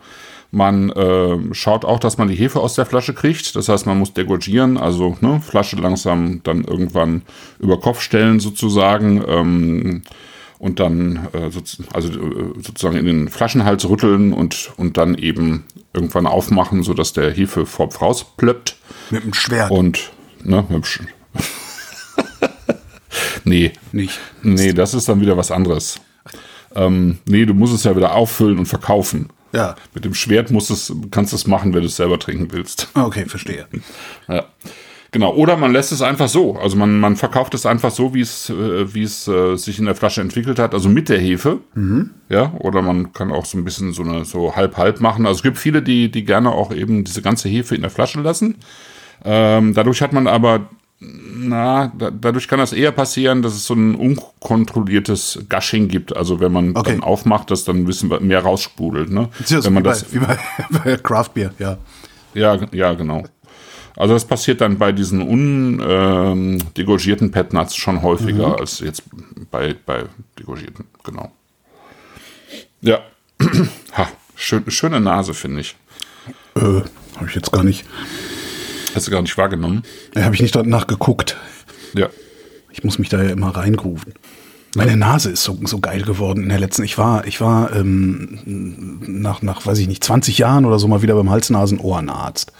Man 0.50 0.90
äh, 0.90 1.37
schaut 1.52 1.85
auch, 1.85 2.00
dass 2.00 2.17
man 2.17 2.28
die 2.28 2.35
Hefe 2.35 2.61
aus 2.61 2.75
der 2.75 2.87
Flasche 2.87 3.12
kriegt. 3.12 3.55
Das 3.55 3.69
heißt, 3.69 3.87
man 3.87 3.99
muss 3.99 4.14
degorgieren, 4.14 4.78
also 4.78 5.17
ne, 5.21 5.40
Flasche 5.40 5.76
langsam 5.76 6.40
dann 6.43 6.64
irgendwann 6.64 7.23
über 7.59 7.78
Kopf 7.78 8.00
stellen 8.00 8.40
sozusagen. 8.40 9.23
Ähm, 9.28 10.02
und 10.59 10.81
dann 10.81 11.28
äh, 11.33 11.50
so, 11.50 11.61
also 11.93 12.09
äh, 12.09 12.52
sozusagen 12.61 12.97
in 12.97 13.07
den 13.07 13.28
Flaschenhals 13.28 13.88
rütteln 13.88 14.33
und, 14.33 14.73
und 14.76 14.97
dann 14.97 15.14
eben 15.14 15.64
irgendwann 15.93 16.26
aufmachen, 16.26 16.83
sodass 16.83 17.12
der 17.12 17.31
Hefepfropf 17.31 18.00
rausplöppt. 18.00 18.76
Mit 19.11 19.25
dem 19.25 19.35
Schwert. 19.35 19.71
Und, 19.71 20.11
ne, 20.43 20.64
mit 20.69 20.71
dem 20.71 20.85
Sch 20.85 21.02
Nee. 23.45 23.73
Nicht. 23.93 24.19
Nee, 24.43 24.73
das 24.73 24.95
ist 24.95 25.09
dann 25.09 25.21
wieder 25.21 25.37
was 25.37 25.50
anderes. 25.50 26.00
Ähm, 26.75 27.19
nee, 27.26 27.47
du 27.47 27.55
musst 27.55 27.75
es 27.75 27.85
ja 27.85 27.97
wieder 27.97 28.14
auffüllen 28.14 28.59
und 28.59 28.67
verkaufen. 28.67 29.28
Ja. 29.52 29.76
Mit 29.95 30.05
dem 30.05 30.14
Schwert 30.14 30.50
musst 30.50 30.71
es, 30.71 30.93
kannst 31.11 31.33
du 31.33 31.37
es 31.37 31.47
machen, 31.47 31.75
wenn 31.75 31.81
du 31.81 31.87
es 31.87 31.97
selber 31.97 32.19
trinken 32.19 32.49
willst. 32.52 32.88
Okay, 32.95 33.26
verstehe. 33.26 33.67
Ja. 34.28 34.45
Genau, 35.11 35.33
oder 35.33 35.57
man 35.57 35.73
lässt 35.73 35.90
es 35.90 36.02
einfach 36.02 36.28
so. 36.28 36.59
Also 36.59 36.76
man, 36.76 37.00
man 37.00 37.17
verkauft 37.17 37.55
es 37.55 37.64
einfach 37.64 37.90
so, 37.90 38.12
wie 38.12 38.21
es, 38.21 38.50
äh, 38.50 38.93
wie 38.95 39.02
es 39.02 39.26
äh, 39.26 39.57
sich 39.57 39.78
in 39.78 39.87
der 39.87 39.95
Flasche 39.95 40.21
entwickelt 40.21 40.59
hat, 40.59 40.75
also 40.75 40.90
mit 40.90 41.09
der 41.09 41.19
Hefe. 41.19 41.61
Mhm. 41.75 42.11
Ja, 42.28 42.52
oder 42.59 42.83
man 42.83 43.14
kann 43.14 43.33
auch 43.33 43.47
so 43.47 43.57
ein 43.57 43.64
bisschen 43.64 43.95
so 43.95 44.02
eine 44.02 44.26
so 44.26 44.55
halb-halb 44.55 45.00
machen. 45.00 45.26
Also 45.26 45.38
es 45.38 45.43
gibt 45.43 45.57
viele, 45.57 45.81
die, 45.81 46.11
die 46.11 46.25
gerne 46.25 46.52
auch 46.52 46.75
eben 46.75 47.05
diese 47.05 47.23
ganze 47.23 47.49
Hefe 47.49 47.75
in 47.75 47.81
der 47.81 47.90
Flasche 47.90 48.21
lassen. 48.21 48.57
Ähm, 49.25 49.73
dadurch 49.73 50.02
hat 50.02 50.12
man 50.12 50.26
aber, 50.26 50.69
na, 51.00 51.93
da, 51.97 52.11
dadurch 52.11 52.49
kann 52.49 52.59
das 52.59 52.73
eher 52.73 52.90
passieren, 52.90 53.40
dass 53.43 53.55
es 53.55 53.67
so 53.67 53.75
ein 53.75 53.95
unkontrolliertes 53.95 55.45
Gushing 55.49 55.87
gibt. 55.88 56.17
Also 56.17 56.40
wenn 56.40 56.50
man 56.52 56.76
Okay. 56.76 56.90
dann 56.93 57.02
aufmacht, 57.02 57.50
dass 57.52 57.62
dann 57.64 57.76
ein 57.76 57.85
bisschen 57.85 58.09
mehr 58.26 58.40
raussprudelt. 58.40 59.11
Ne? 59.11 59.28
Das 59.49 59.64
wenn 59.64 59.75
man 59.75 59.85
wie, 59.85 59.88
das 59.88 60.02
bei, 60.05 60.14
wie 60.14 60.19
bei, 60.19 60.38
bei 60.85 60.97
Craft 60.97 61.31
Beer, 61.35 61.52
ja. 61.59 61.78
ja, 62.35 62.59
ja, 62.73 62.95
genau. 62.95 63.23
Also 63.97 64.14
das 64.14 64.25
passiert 64.25 64.61
dann 64.61 64.78
bei 64.78 64.90
diesen 64.93 65.23
undegorgierten 65.23 67.31
Petnuts 67.33 67.75
schon 67.76 68.02
häufiger 68.02 68.59
als 68.61 68.78
jetzt 68.81 69.02
bei, 69.50 69.75
bei 69.87 70.05
degorgierten, 70.38 70.85
genau. 71.02 71.33
Ja, 72.81 73.00
ha, 73.97 74.07
schön, 74.37 74.71
schöne 74.71 75.00
Nase, 75.00 75.35
finde 75.35 75.62
ich. 75.62 75.75
Äh, 76.55 76.83
habe 77.17 77.26
ich 77.26 77.35
jetzt 77.35 77.50
gar 77.50 77.64
nicht, 77.64 77.85
Hast 78.95 79.07
du 79.07 79.11
gar 79.11 79.23
nicht 79.23 79.37
wahrgenommen? 79.37 79.83
äh, 80.14 80.23
habe 80.23 80.35
ich 80.35 80.42
nicht 80.42 80.54
danach 80.54 80.87
geguckt. 80.87 81.37
Ja. 81.95 82.09
Ich 82.71 82.85
muss 82.85 82.99
mich 82.99 83.09
da 83.09 83.23
ja 83.23 83.30
immer 83.30 83.50
reingrooven. 83.57 84.14
Meine 84.75 84.97
Nase 84.97 85.30
ist 85.30 85.42
so, 85.42 85.59
so 85.64 85.80
geil 85.80 86.02
geworden 86.02 86.42
in 86.42 86.49
der 86.50 86.59
letzten. 86.59 86.85
Ich 86.85 86.99
war, 86.99 87.26
ich 87.26 87.40
war 87.40 87.75
ähm, 87.75 89.00
nach, 89.00 89.42
nach, 89.42 89.64
weiß 89.64 89.78
ich 89.78 89.88
nicht, 89.88 90.04
20 90.04 90.38
Jahren 90.38 90.66
oder 90.66 90.78
so 90.78 90.87
mal 90.87 91.02
wieder 91.02 91.14
beim 91.14 91.30
Hals-Nasen-Ohrenarzt. 91.30 92.52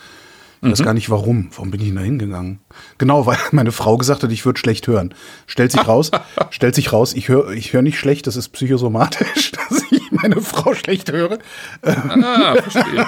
Ich 0.61 0.70
weiß 0.70 0.82
gar 0.82 0.94
nicht 0.94 1.11
warum. 1.11 1.50
Warum 1.54 1.70
bin 1.70 1.80
ich 1.80 1.88
denn 1.88 1.97
da 1.97 2.02
hingegangen? 2.02 2.58
Genau, 2.99 3.26
weil 3.26 3.38
meine 3.52 3.73
Frau 3.73 3.97
gesagt 3.97 4.23
hat, 4.23 4.32
ich 4.32 4.44
würde 4.44 4.58
schlecht 4.58 4.87
hören. 4.87 5.14
Stellt 5.47 5.70
sich 5.70 5.87
raus, 5.87 6.11
stellt 6.50 6.75
sich 6.75 6.92
raus, 6.92 7.14
ich 7.14 7.28
höre 7.28 7.50
ich 7.50 7.73
hör 7.73 7.82
nicht 7.82 7.99
schlecht, 7.99 8.26
das 8.26 8.37
ist 8.37 8.49
psychosomatisch, 8.49 9.52
dass 9.70 9.82
ich 9.90 9.98
meine 10.10 10.40
Frau 10.40 10.74
schlecht 10.74 11.12
höre. 11.12 11.38
Ah, 11.82 12.54
verstehe. 12.56 13.06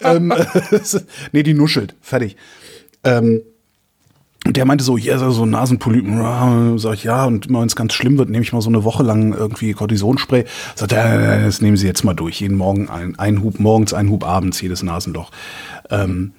ähm, 0.02 0.32
nee, 1.32 1.42
die 1.42 1.54
nuschelt. 1.54 1.94
Fertig. 2.00 2.36
Ähm, 3.04 3.42
und 4.46 4.56
der 4.56 4.64
meinte 4.64 4.84
so, 4.84 4.96
ja, 4.96 5.18
so 5.18 5.30
so 5.30 5.44
Nasenpolypen. 5.44 6.18
Ja, 6.18 6.72
Sag 6.76 6.94
ich, 6.94 7.04
ja, 7.04 7.26
und 7.26 7.46
immer 7.46 7.60
wenn 7.60 7.66
es 7.66 7.76
ganz 7.76 7.92
schlimm 7.92 8.16
wird, 8.16 8.30
nehme 8.30 8.42
ich 8.42 8.52
mal 8.52 8.62
so 8.62 8.70
eine 8.70 8.84
Woche 8.84 9.02
lang 9.02 9.34
irgendwie 9.34 9.74
Kortisonspray. 9.74 10.44
Sagt 10.74 10.92
er, 10.92 11.38
ja, 11.38 11.44
das 11.44 11.60
nehmen 11.60 11.76
Sie 11.76 11.86
jetzt 11.86 12.04
mal 12.04 12.14
durch. 12.14 12.40
Jeden 12.40 12.56
Morgen 12.56 12.88
ein, 12.88 13.18
ein 13.18 13.42
Hub 13.42 13.60
morgens, 13.60 13.92
ein 13.92 14.08
Hub 14.08 14.24
abends, 14.24 14.60
jedes 14.62 14.82
Nasenloch. 14.82 15.30
Ähm, 15.90 16.32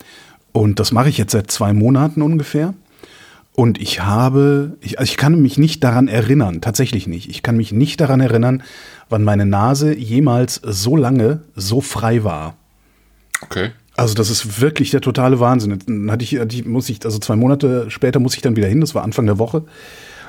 und 0.51 0.79
das 0.79 0.91
mache 0.91 1.09
ich 1.09 1.17
jetzt 1.17 1.31
seit 1.31 1.51
zwei 1.51 1.73
Monaten 1.73 2.21
ungefähr. 2.21 2.73
Und 3.53 3.81
ich 3.81 4.01
habe, 4.01 4.77
ich, 4.79 4.99
also 4.99 5.09
ich 5.09 5.17
kann 5.17 5.41
mich 5.41 5.57
nicht 5.57 5.83
daran 5.83 6.07
erinnern, 6.07 6.61
tatsächlich 6.61 7.07
nicht. 7.07 7.29
Ich 7.29 7.43
kann 7.43 7.57
mich 7.57 7.71
nicht 7.71 7.99
daran 7.99 8.21
erinnern, 8.21 8.63
wann 9.09 9.23
meine 9.23 9.45
Nase 9.45 9.93
jemals 9.93 10.61
so 10.63 10.95
lange 10.95 11.41
so 11.55 11.81
frei 11.81 12.23
war. 12.23 12.55
Okay. 13.41 13.71
Also 13.97 14.13
das 14.13 14.29
ist 14.29 14.61
wirklich 14.61 14.91
der 14.91 15.01
totale 15.01 15.39
Wahnsinn. 15.39 15.77
Dann 15.85 16.11
hatte 16.11 16.23
ich, 16.23 16.39
hatte 16.39 16.55
ich, 16.55 16.65
muss 16.65 16.89
ich, 16.89 17.03
also 17.03 17.19
zwei 17.19 17.35
Monate 17.35 17.91
später 17.91 18.19
muss 18.19 18.35
ich 18.35 18.41
dann 18.41 18.55
wieder 18.55 18.67
hin, 18.67 18.81
das 18.81 18.95
war 18.95 19.03
Anfang 19.03 19.25
der 19.25 19.37
Woche. 19.37 19.63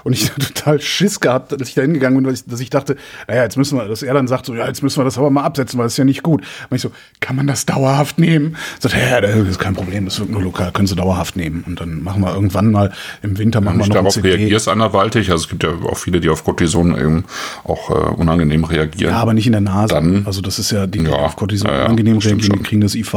Und 0.05 0.13
ich 0.15 0.31
total 0.39 0.81
Schiss 0.81 1.21
gehabt, 1.21 1.53
dass 1.53 1.69
ich 1.69 1.75
da 1.75 1.83
hingegangen 1.83 2.17
bin, 2.19 2.25
dass 2.25 2.41
ich, 2.41 2.47
dass 2.47 2.61
ich 2.61 2.71
dachte, 2.71 2.97
naja, 3.29 3.43
jetzt 3.45 3.57
müssen 3.57 3.79
wir, 3.79 3.87
dass 3.87 4.03
er 4.03 4.15
dann 4.15 4.27
sagt 4.29 4.47
so, 4.47 4.55
ja, 4.55 4.67
jetzt 4.67 4.83
müssen 4.83 4.99
wir 5.01 5.05
das 5.05 5.19
aber 5.19 5.31
mal 5.31 5.43
absetzen, 5.45 5.79
weil 5.79 5.87
das 5.87 5.95
ist 5.95 5.99
ja 5.99 6.05
nicht 6.05 6.23
gut. 6.23 6.43
Und 6.71 6.75
ich 6.77 6.83
so, 6.83 6.91
kann 7.21 7.37
man 7.37 7.47
das 7.47 7.67
dauerhaft 7.67 8.19
nehmen? 8.19 8.57
Sagt 8.81 8.95
ja, 8.97 9.21
das 9.21 9.35
ist 9.49 9.59
kein 9.59 9.75
Problem, 9.75 10.05
das 10.07 10.19
wird 10.19 10.31
nur 10.31 10.43
lokal, 10.43 10.73
können 10.73 10.87
Sie 10.89 10.97
dauerhaft 10.97 11.37
nehmen. 11.37 11.65
Und 11.67 11.81
dann 11.81 12.03
machen 12.03 12.23
wir 12.23 12.35
irgendwann 12.35 12.71
mal 12.71 12.93
im 13.23 13.39
Winter 13.39 13.61
machen 13.61 13.79
wir 13.79 13.87
noch 13.87 13.95
darauf 13.95 14.15
CD. 14.15 14.31
reagierst 14.35 14.69
anderweitig, 14.69 15.31
also 15.31 15.45
es 15.45 15.49
gibt 15.49 15.63
ja 15.63 15.71
auch 15.71 15.97
viele, 15.99 16.21
die 16.21 16.29
auf 16.29 16.45
Cortison 16.45 16.97
eben 16.99 17.25
auch 17.65 17.91
äh, 17.91 17.93
unangenehm 18.15 18.65
reagieren. 18.65 19.13
Ja, 19.13 19.21
aber 19.21 19.35
nicht 19.35 19.47
in 19.47 19.53
der 19.53 19.61
Nase. 19.61 19.95
Dann- 19.95 20.27
also 20.27 20.41
das 20.41 20.59
ist 20.59 20.71
ja, 20.73 20.87
die, 20.87 20.99
die 21.01 21.05
Ja, 21.05 21.13
auf 21.13 21.37
Cortison 21.37 21.69
ja, 21.71 21.79
ja, 21.81 21.87
angenehm 21.87 22.17
das 22.17 22.25
stimmt 22.25 22.43
reagieren, 22.43 22.57
schon. 22.59 22.67
kriegen 22.67 22.81
das 22.81 22.95
IV. 22.95 23.13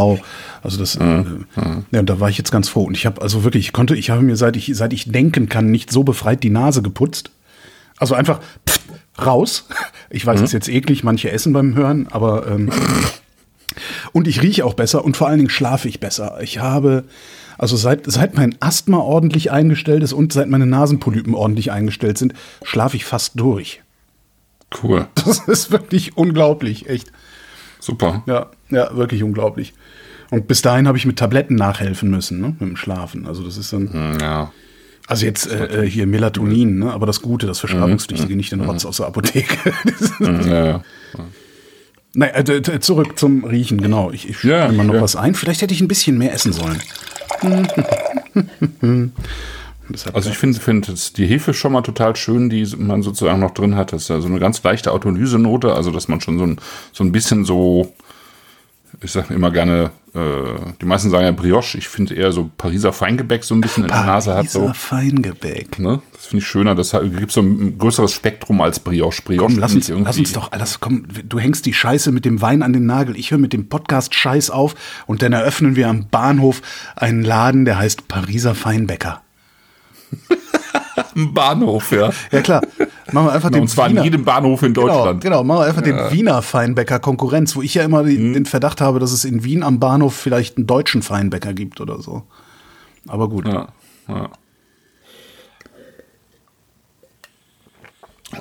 Also 0.66 0.80
das, 0.80 0.96
äh, 0.96 1.24
ja, 1.92 2.00
und 2.00 2.10
da 2.10 2.20
war 2.20 2.30
ich 2.30 2.40
jetzt 2.40 2.52
ganz 2.52 2.70
froh. 2.70 2.84
Und 2.84 2.98
ich 2.98 3.06
habe 3.06 3.22
also 3.22 3.44
wirklich, 3.44 3.68
ich 3.68 3.74
konnte, 3.74 3.96
ich 3.96 4.10
habe 4.10 4.24
mir 4.24 4.36
seit 4.36 4.58
ich 4.58 4.72
seit 4.74 4.94
ich 4.94 5.12
denken 5.12 5.48
kann 5.48 5.70
nicht 5.70 5.92
so 5.92 6.04
befreit 6.04 6.42
die 6.42 6.50
Nase 6.50 6.82
geputzt. 6.82 7.30
Also 7.98 8.16
einfach 8.16 8.42
pff, 8.68 8.80
raus. 9.24 9.68
Ich 10.10 10.26
weiß, 10.26 10.40
es 10.40 10.48
ist 10.48 10.54
jetzt 10.54 10.70
eklig, 10.70 11.04
manche 11.04 11.32
essen 11.32 11.54
beim 11.54 11.76
Hören, 11.76 12.08
aber 12.10 12.48
ähm, 12.48 12.72
und 14.12 14.28
ich 14.28 14.42
rieche 14.42 14.66
auch 14.66 14.74
besser 14.74 15.06
und 15.06 15.18
vor 15.18 15.28
allen 15.28 15.38
Dingen 15.38 15.50
schlafe 15.50 15.88
ich 15.88 16.00
besser. 16.00 16.40
Ich 16.42 16.60
habe 16.60 17.06
also 17.58 17.76
seit, 17.76 18.12
seit 18.12 18.36
mein 18.36 18.56
Asthma 18.60 18.98
ordentlich 18.98 19.52
eingestellt 19.52 20.04
ist 20.04 20.14
und 20.14 20.34
seit 20.34 20.50
meine 20.50 20.66
Nasenpolypen 20.66 21.34
ordentlich 21.34 21.72
eingestellt 21.72 22.18
sind, 22.18 22.34
schlafe 22.64 22.98
ich 22.98 23.06
fast 23.06 23.40
durch. 23.40 23.82
Cool. 24.84 25.08
Das 25.16 25.40
ist 25.48 25.72
wirklich 25.72 26.18
unglaublich, 26.18 26.90
echt. 26.90 27.12
Super. 27.80 28.24
Ja, 28.26 28.48
ja, 28.70 28.96
wirklich 28.96 29.24
unglaublich. 29.24 29.74
Und 30.32 30.48
bis 30.48 30.62
dahin 30.62 30.88
habe 30.88 30.98
ich 30.98 31.06
mit 31.06 31.18
Tabletten 31.18 31.56
nachhelfen 31.56 32.10
müssen, 32.10 32.40
ne, 32.42 32.48
mit 32.50 32.62
dem 32.62 32.76
Schlafen. 32.78 33.28
Also 33.28 33.44
das 33.44 33.58
ist 33.58 33.72
dann, 33.74 33.92
Hm, 33.94 34.18
Ja. 34.20 34.52
also 35.08 35.26
jetzt 35.26 35.48
äh, 35.52 35.84
äh, 35.84 35.90
hier 35.90 36.08
Melatonin, 36.08 36.80
ne, 36.80 36.92
aber 36.94 37.06
das 37.06 37.22
Gute, 37.22 37.46
das 37.48 37.60
Verschreibungspflichtige, 37.60 38.36
nicht 38.36 38.52
den 38.52 38.62
Rotz 38.62 38.86
aus 38.86 38.98
der 38.98 39.08
Apotheke. 39.08 39.72
Hm, 40.18 40.48
ja, 40.48 40.66
ja. 40.66 40.84
Nein, 42.18 42.30
äh, 42.48 42.80
zurück 42.80 43.20
zum 43.20 43.44
Riechen, 43.44 43.82
genau. 43.82 44.10
Ich, 44.12 44.30
ich 44.30 44.42
Ja, 44.44 44.70
mir 44.72 44.86
noch 44.86 44.94
ja. 44.94 45.02
was 45.02 45.16
ein. 45.18 45.36
Vielleicht 45.36 45.62
hätte 45.62 45.74
ich 45.74 45.82
ein 45.82 45.90
bisschen 45.90 46.18
mehr 46.18 46.34
essen 46.34 46.54
sollen. 46.54 46.82
Also 50.14 50.32
ich 50.32 50.38
finde 50.38 50.88
jetzt 50.92 51.18
die 51.20 51.28
Hefe 51.28 51.54
schon 51.54 51.72
mal 51.72 51.84
total 51.84 52.16
schön, 52.16 52.50
die 52.50 52.66
man 52.78 53.04
sozusagen 53.04 53.40
noch 53.40 53.52
drin 53.52 53.76
hat. 53.76 53.94
Das 53.94 54.04
ist 54.04 54.08
ja 54.08 54.20
so 54.20 54.28
eine 54.28 54.40
ganz 54.40 54.64
leichte 54.64 54.92
Autolysenote, 54.92 55.74
also 55.76 55.92
dass 55.92 56.08
man 56.08 56.22
schon 56.22 56.40
so 56.40 56.44
ein, 56.46 56.58
so 56.92 57.04
ein 57.04 57.12
bisschen 57.12 57.46
so, 57.46 57.94
ich 59.06 59.12
sage 59.12 59.34
immer 59.34 59.52
gerne, 59.52 59.92
äh, 60.14 60.20
die 60.82 60.86
meisten 60.86 61.10
sagen 61.10 61.26
ja 61.26 61.32
Brioche, 61.32 61.78
ich 61.78 61.88
finde 61.88 62.16
eher 62.16 62.32
so 62.32 62.50
Pariser 62.58 62.92
Feingebäck 62.92 63.44
so 63.44 63.56
ein 63.56 63.62
bisschen 63.62 63.84
in 63.84 63.90
der 63.90 64.04
Nase 64.04 64.34
hat. 64.36 64.50
So, 64.50 64.60
Pariser 64.62 64.74
Feingebäck. 64.74 65.80
ne? 65.80 66.02
Das 66.14 66.26
finde 66.26 66.42
ich 66.44 66.48
schöner, 66.48 66.76
das 66.76 66.92
gibt 67.18 67.32
so 67.32 67.42
ein 67.42 67.78
größeres 67.78 68.12
Spektrum 68.14 68.60
als 68.62 68.80
Brioche. 68.80 69.22
Brioche 69.24 69.46
Komm, 69.46 69.60
lass 69.60 69.74
uns, 69.76 69.88
irgendwie- 69.90 70.06
lass 70.08 70.18
uns 70.18 70.34
doch, 70.34 70.52
lass, 70.58 70.80
komm, 70.80 71.06
du 71.24 71.40
hängst 71.40 71.66
die 71.66 71.74
Scheiße 71.74 72.12
mit 72.12 72.26
dem 72.26 72.42
Wein 72.42 72.64
an 72.64 72.74
den 72.74 72.86
Nagel. 72.86 73.16
Ich 73.18 73.32
höre 73.32 73.38
mit 73.38 73.54
dem 73.54 73.70
Podcast 73.70 74.14
Scheiß 74.16 74.50
auf 74.50 74.76
und 75.06 75.22
dann 75.22 75.32
eröffnen 75.34 75.76
wir 75.76 75.88
am 75.88 76.08
Bahnhof 76.10 76.62
einen 76.96 77.24
Laden, 77.24 77.66
der 77.66 77.78
heißt 77.78 78.08
Pariser 78.08 78.56
Feinbäcker. 78.56 79.22
Im 81.16 81.34
Bahnhof, 81.34 81.92
ja. 81.92 82.12
Ja 82.32 82.42
klar, 82.42 82.62
machen 83.12 83.28
wir 83.28 83.32
einfach 83.34 83.50
den 83.52 83.62
Und 83.62 83.68
zwar 83.70 83.90
Wiener, 83.90 84.02
in 84.02 84.06
jedem 84.06 84.26
Bahnhof 84.26 84.62
in 84.64 84.74
genau, 84.74 84.88
Deutschland. 84.88 85.22
genau, 85.24 85.44
machen 85.44 85.60
wir 85.62 85.66
einfach 85.66 85.82
den 85.82 85.98
Wiener 86.12 86.42
Feinbäcker 86.42 87.00
Konkurrenz, 87.00 87.56
wo 87.56 87.62
ich 87.62 87.74
ja 87.74 87.84
immer 87.84 88.04
Mhm. 88.04 88.34
den 88.34 88.46
Verdacht 88.46 88.82
habe, 88.82 89.00
dass 89.00 89.12
es 89.12 89.24
in 89.26 89.44
Wien 89.44 89.64
am 89.64 89.80
Bahnhof 89.80 90.14
vielleicht 90.16 90.58
einen 90.58 90.68
deutschen 90.68 91.02
Feinbäcker 91.02 91.54
gibt 91.54 91.80
oder 91.82 92.02
so. 92.02 92.24
Aber 93.08 93.30
gut. 93.30 93.48
Ja, 93.48 93.70
ja. 94.10 94.30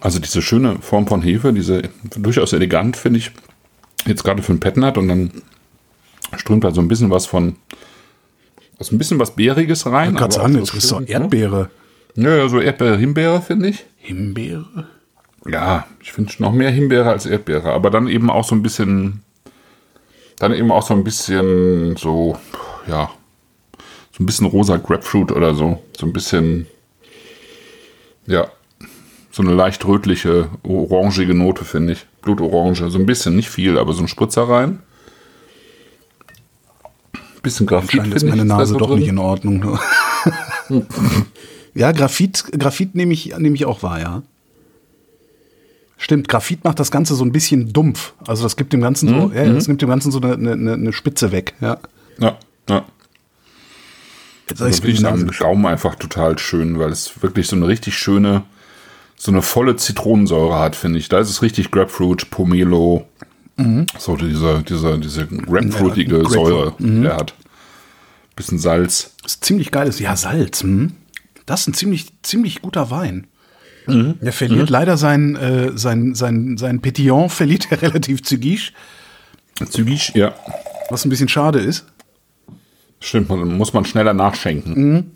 Also 0.00 0.18
diese 0.18 0.42
schöne 0.42 0.78
Form 0.80 1.06
von 1.06 1.22
Hefe, 1.22 1.52
diese 1.52 1.82
durchaus 2.16 2.52
elegant, 2.52 2.96
finde 2.96 3.18
ich, 3.18 3.30
jetzt 4.06 4.24
gerade 4.24 4.42
für 4.42 4.52
ein 4.52 4.60
Petnat 4.60 4.98
und 4.98 5.08
dann 5.08 5.30
strömt 6.36 6.64
da 6.64 6.72
so 6.72 6.80
ein 6.80 6.88
bisschen 6.88 7.10
was 7.10 7.26
von, 7.26 7.56
also 8.78 8.94
ein 8.94 8.98
bisschen 8.98 9.18
was 9.18 9.36
Bäriges 9.36 9.86
rein. 9.86 10.16
Aber 10.16 10.42
an, 10.42 10.56
auch 10.56 10.58
jetzt 10.60 10.72
kriegst 10.72 10.90
du 10.90 11.00
Erdbeere. 11.00 11.70
Ja, 12.16 12.48
so 12.48 12.60
Erdbeere, 12.60 12.96
Himbeere, 12.96 13.42
finde 13.42 13.68
ich. 13.70 13.84
Himbeere? 13.98 14.86
Ja, 15.46 15.86
ich 16.00 16.12
finde 16.12 16.32
noch 16.38 16.52
mehr 16.52 16.70
Himbeere 16.70 17.10
als 17.10 17.26
Erdbeere, 17.26 17.72
aber 17.72 17.90
dann 17.90 18.08
eben 18.08 18.30
auch 18.30 18.44
so 18.44 18.54
ein 18.54 18.62
bisschen, 18.62 19.22
dann 20.38 20.54
eben 20.54 20.70
auch 20.70 20.86
so 20.86 20.94
ein 20.94 21.04
bisschen 21.04 21.96
so, 21.96 22.38
ja, 22.86 23.10
so 24.12 24.22
ein 24.22 24.26
bisschen 24.26 24.46
rosa 24.46 24.76
Grapefruit 24.76 25.32
oder 25.32 25.54
so, 25.54 25.82
so 25.96 26.06
ein 26.06 26.12
bisschen, 26.12 26.66
ja, 28.26 28.48
so 29.32 29.42
eine 29.42 29.52
leicht 29.52 29.84
rötliche, 29.84 30.48
orangige 30.62 31.34
Note, 31.34 31.64
finde 31.64 31.94
ich. 31.94 32.06
Blutorange, 32.22 32.88
so 32.88 32.98
ein 32.98 33.06
bisschen, 33.06 33.34
nicht 33.34 33.50
viel, 33.50 33.76
aber 33.76 33.92
so 33.92 34.02
ein 34.02 34.08
Spritzer 34.08 34.48
rein. 34.48 34.78
bisschen 37.42 37.66
Graphit. 37.66 38.00
Anscheinend 38.00 38.14
ist 38.14 38.24
meine 38.24 38.44
Nase 38.44 38.76
doch 38.76 38.88
drin. 38.88 39.00
nicht 39.00 39.08
in 39.08 39.18
Ordnung. 39.18 39.78
ja, 41.74 41.92
Graphit, 41.92 42.44
Graphit 42.58 42.94
nehme 42.94 43.12
ich, 43.12 43.36
nehme 43.38 43.54
ich 43.54 43.64
auch 43.64 43.82
wahr, 43.82 44.00
ja. 44.00 44.22
Stimmt, 45.96 46.28
Graphit 46.28 46.64
macht 46.64 46.78
das 46.80 46.90
Ganze 46.90 47.14
so 47.14 47.24
ein 47.24 47.32
bisschen 47.32 47.72
dumpf. 47.72 48.12
Also 48.26 48.42
das 48.42 48.56
gibt 48.56 48.72
dem 48.72 48.80
Ganzen 48.80 49.08
so, 49.08 49.32
ja, 49.34 49.52
das 49.52 49.68
nimmt 49.68 49.80
dem 49.80 49.88
Ganzen 49.88 50.10
so 50.10 50.20
eine, 50.20 50.34
eine, 50.34 50.72
eine 50.74 50.92
Spitze 50.92 51.32
weg, 51.32 51.54
ja. 51.60 51.78
Ja, 52.18 52.38
ja. 52.68 52.84
Jetzt 54.48 54.60
Das 54.60 54.80
finde 54.80 54.90
ich 54.90 55.02
geschnitten. 55.02 55.30
Gaumen 55.38 55.66
einfach 55.66 55.94
total 55.94 56.38
schön, 56.38 56.78
weil 56.78 56.90
es 56.90 57.22
wirklich 57.22 57.46
so 57.46 57.56
eine 57.56 57.66
richtig 57.66 57.96
schöne, 57.96 58.42
so 59.16 59.30
eine 59.30 59.40
volle 59.40 59.76
Zitronensäure 59.76 60.58
hat, 60.58 60.76
finde 60.76 60.98
ich. 60.98 61.08
Da 61.08 61.20
ist 61.20 61.30
es 61.30 61.40
richtig 61.42 61.70
Grapefruit, 61.70 62.30
Pomelo, 62.30 63.06
so 63.98 64.16
diese, 64.16 64.62
diese, 64.68 64.98
diese 64.98 65.26
grapefruitige 65.26 66.16
Ja, 66.16 66.22
Grapefruit. 66.22 66.48
Säure, 66.48 66.74
die 66.78 67.06
er 67.06 67.16
hat. 67.16 67.34
Bisschen 68.36 68.58
Salz. 68.58 69.14
Das 69.22 69.34
ist 69.34 69.44
ziemlich 69.44 69.70
geiles, 69.70 70.00
ja, 70.00 70.16
Salz. 70.16 70.62
Hm? 70.62 70.92
Das 71.46 71.62
ist 71.62 71.68
ein 71.68 71.74
ziemlich, 71.74 72.06
ziemlich 72.22 72.62
guter 72.62 72.90
Wein. 72.90 73.26
Der 73.86 74.32
verliert 74.32 74.70
leider 74.70 74.96
sein, 74.96 75.36
äh, 75.36 75.76
sein, 75.76 76.14
sein, 76.14 76.56
sein 76.56 76.80
Petillon, 76.80 77.28
verliert 77.28 77.70
er 77.70 77.82
relativ 77.82 78.22
zügig, 78.22 78.72
Zügig, 79.70 80.12
ja. 80.14 80.34
was 80.90 81.04
ein 81.04 81.10
bisschen 81.10 81.28
schade 81.28 81.60
ist. 81.60 81.84
Stimmt, 83.00 83.28
man, 83.28 83.56
muss 83.56 83.72
man 83.72 83.84
schneller 83.84 84.14
nachschenken. 84.14 85.12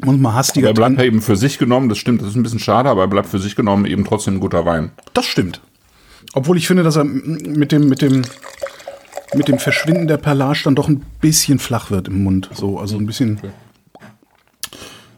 Muss 0.00 0.16
man 0.16 0.26
Aber 0.26 0.34
hastiger 0.34 0.68
er 0.68 0.74
bleibt 0.74 1.00
eben 1.00 1.20
für 1.20 1.36
sich 1.36 1.58
genommen, 1.58 1.88
das 1.88 1.98
stimmt, 1.98 2.22
das 2.22 2.30
ist 2.30 2.36
ein 2.36 2.42
bisschen 2.42 2.58
schade, 2.58 2.88
aber 2.88 3.02
er 3.02 3.08
bleibt 3.08 3.28
für 3.28 3.38
sich 3.38 3.54
genommen 3.54 3.84
eben 3.84 4.04
trotzdem 4.04 4.34
ein 4.34 4.40
guter 4.40 4.64
Wein. 4.64 4.90
Das 5.12 5.26
stimmt. 5.26 5.60
Obwohl 6.32 6.56
ich 6.56 6.66
finde, 6.66 6.82
dass 6.82 6.96
er 6.96 7.04
mit 7.04 7.70
dem, 7.70 7.88
mit 7.88 8.00
dem, 8.00 8.22
mit 9.34 9.48
dem 9.48 9.58
Verschwinden 9.58 10.08
der 10.08 10.16
Perlage 10.16 10.62
dann 10.64 10.74
doch 10.74 10.88
ein 10.88 11.04
bisschen 11.20 11.58
flach 11.58 11.90
wird 11.90 12.08
im 12.08 12.24
Mund. 12.24 12.48
So, 12.54 12.78
also 12.80 12.96
ein 12.96 13.06
bisschen. 13.06 13.38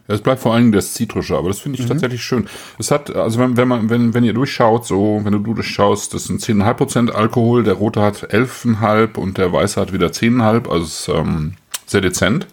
Ja, 0.07 0.15
Es 0.15 0.21
bleibt 0.21 0.41
vor 0.41 0.53
allen 0.53 0.63
Dingen 0.63 0.71
das 0.73 0.93
Zitrische, 0.93 1.35
aber 1.35 1.47
das 1.47 1.59
finde 1.59 1.79
ich 1.79 1.87
tatsächlich 1.87 2.23
schön. 2.23 2.47
Es 2.77 2.91
hat, 2.91 3.15
also 3.15 3.39
wenn, 3.39 3.57
wenn 3.57 3.67
man, 3.67 3.89
wenn, 3.89 4.13
wenn 4.13 4.23
ihr 4.23 4.33
durchschaut, 4.33 4.85
so, 4.85 5.21
wenn 5.23 5.33
du 5.33 5.39
durchschaust, 5.39 6.13
das 6.13 6.25
sind 6.25 6.41
10,5% 6.41 7.11
Alkohol, 7.11 7.63
der 7.63 7.73
rote 7.73 8.01
hat 8.01 8.31
11,5 8.31 9.17
und 9.17 9.37
der 9.37 9.51
weiße 9.51 9.79
hat 9.81 9.93
wieder 9.93 10.07
10,5, 10.07 10.69
also 10.69 10.85
ist 10.85 11.07
ähm, 11.07 11.55
sehr 11.87 12.01
dezent. 12.01 12.47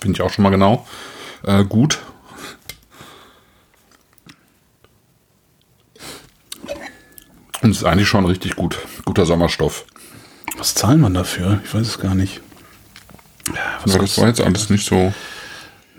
Finde 0.00 0.16
ich 0.16 0.22
auch 0.22 0.30
schon 0.30 0.44
mal 0.44 0.50
genau. 0.50 0.86
Äh, 1.44 1.64
gut. 1.64 1.98
Und 7.60 7.70
es 7.70 7.78
ist 7.78 7.84
eigentlich 7.84 8.08
schon 8.08 8.24
richtig 8.24 8.56
gut. 8.56 8.78
Guter 9.04 9.26
Sommerstoff. 9.26 9.84
Was 10.56 10.74
zahlt 10.74 10.98
man 10.98 11.12
dafür? 11.14 11.60
Ich 11.64 11.74
weiß 11.74 11.86
es 11.86 11.98
gar 12.00 12.14
nicht. 12.14 12.40
Was 13.84 13.94
Aber 13.94 14.04
das 14.04 14.18
war 14.18 14.28
jetzt 14.28 14.40
alles 14.40 14.70
nicht 14.70 14.86
so. 14.86 15.12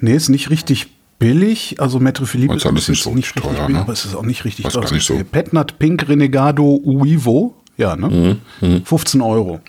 Nee, 0.01 0.15
ist 0.15 0.29
nicht 0.29 0.49
richtig 0.49 0.87
billig. 1.19 1.75
Also 1.79 1.99
Maître 1.99 2.25
Philippe 2.25 2.55
Ist 2.55 2.65
alles 2.65 2.87
nicht 2.87 3.03
so 3.03 3.11
richtig 3.11 3.41
teuer, 3.41 3.53
billig, 3.53 3.69
ne? 3.69 3.79
aber 3.81 3.93
es 3.93 4.05
ist 4.05 4.15
auch 4.15 4.23
nicht 4.23 4.45
richtig 4.45 4.67
gar 4.69 4.91
nicht 4.91 5.05
so. 5.05 5.21
Petnat 5.31 5.77
Pink 5.79 6.07
Renegado 6.07 6.79
Uivo. 6.83 7.55
Ja, 7.77 7.95
ne? 7.95 8.37
Mhm, 8.61 8.85
15 8.85 9.21
Euro. 9.21 9.61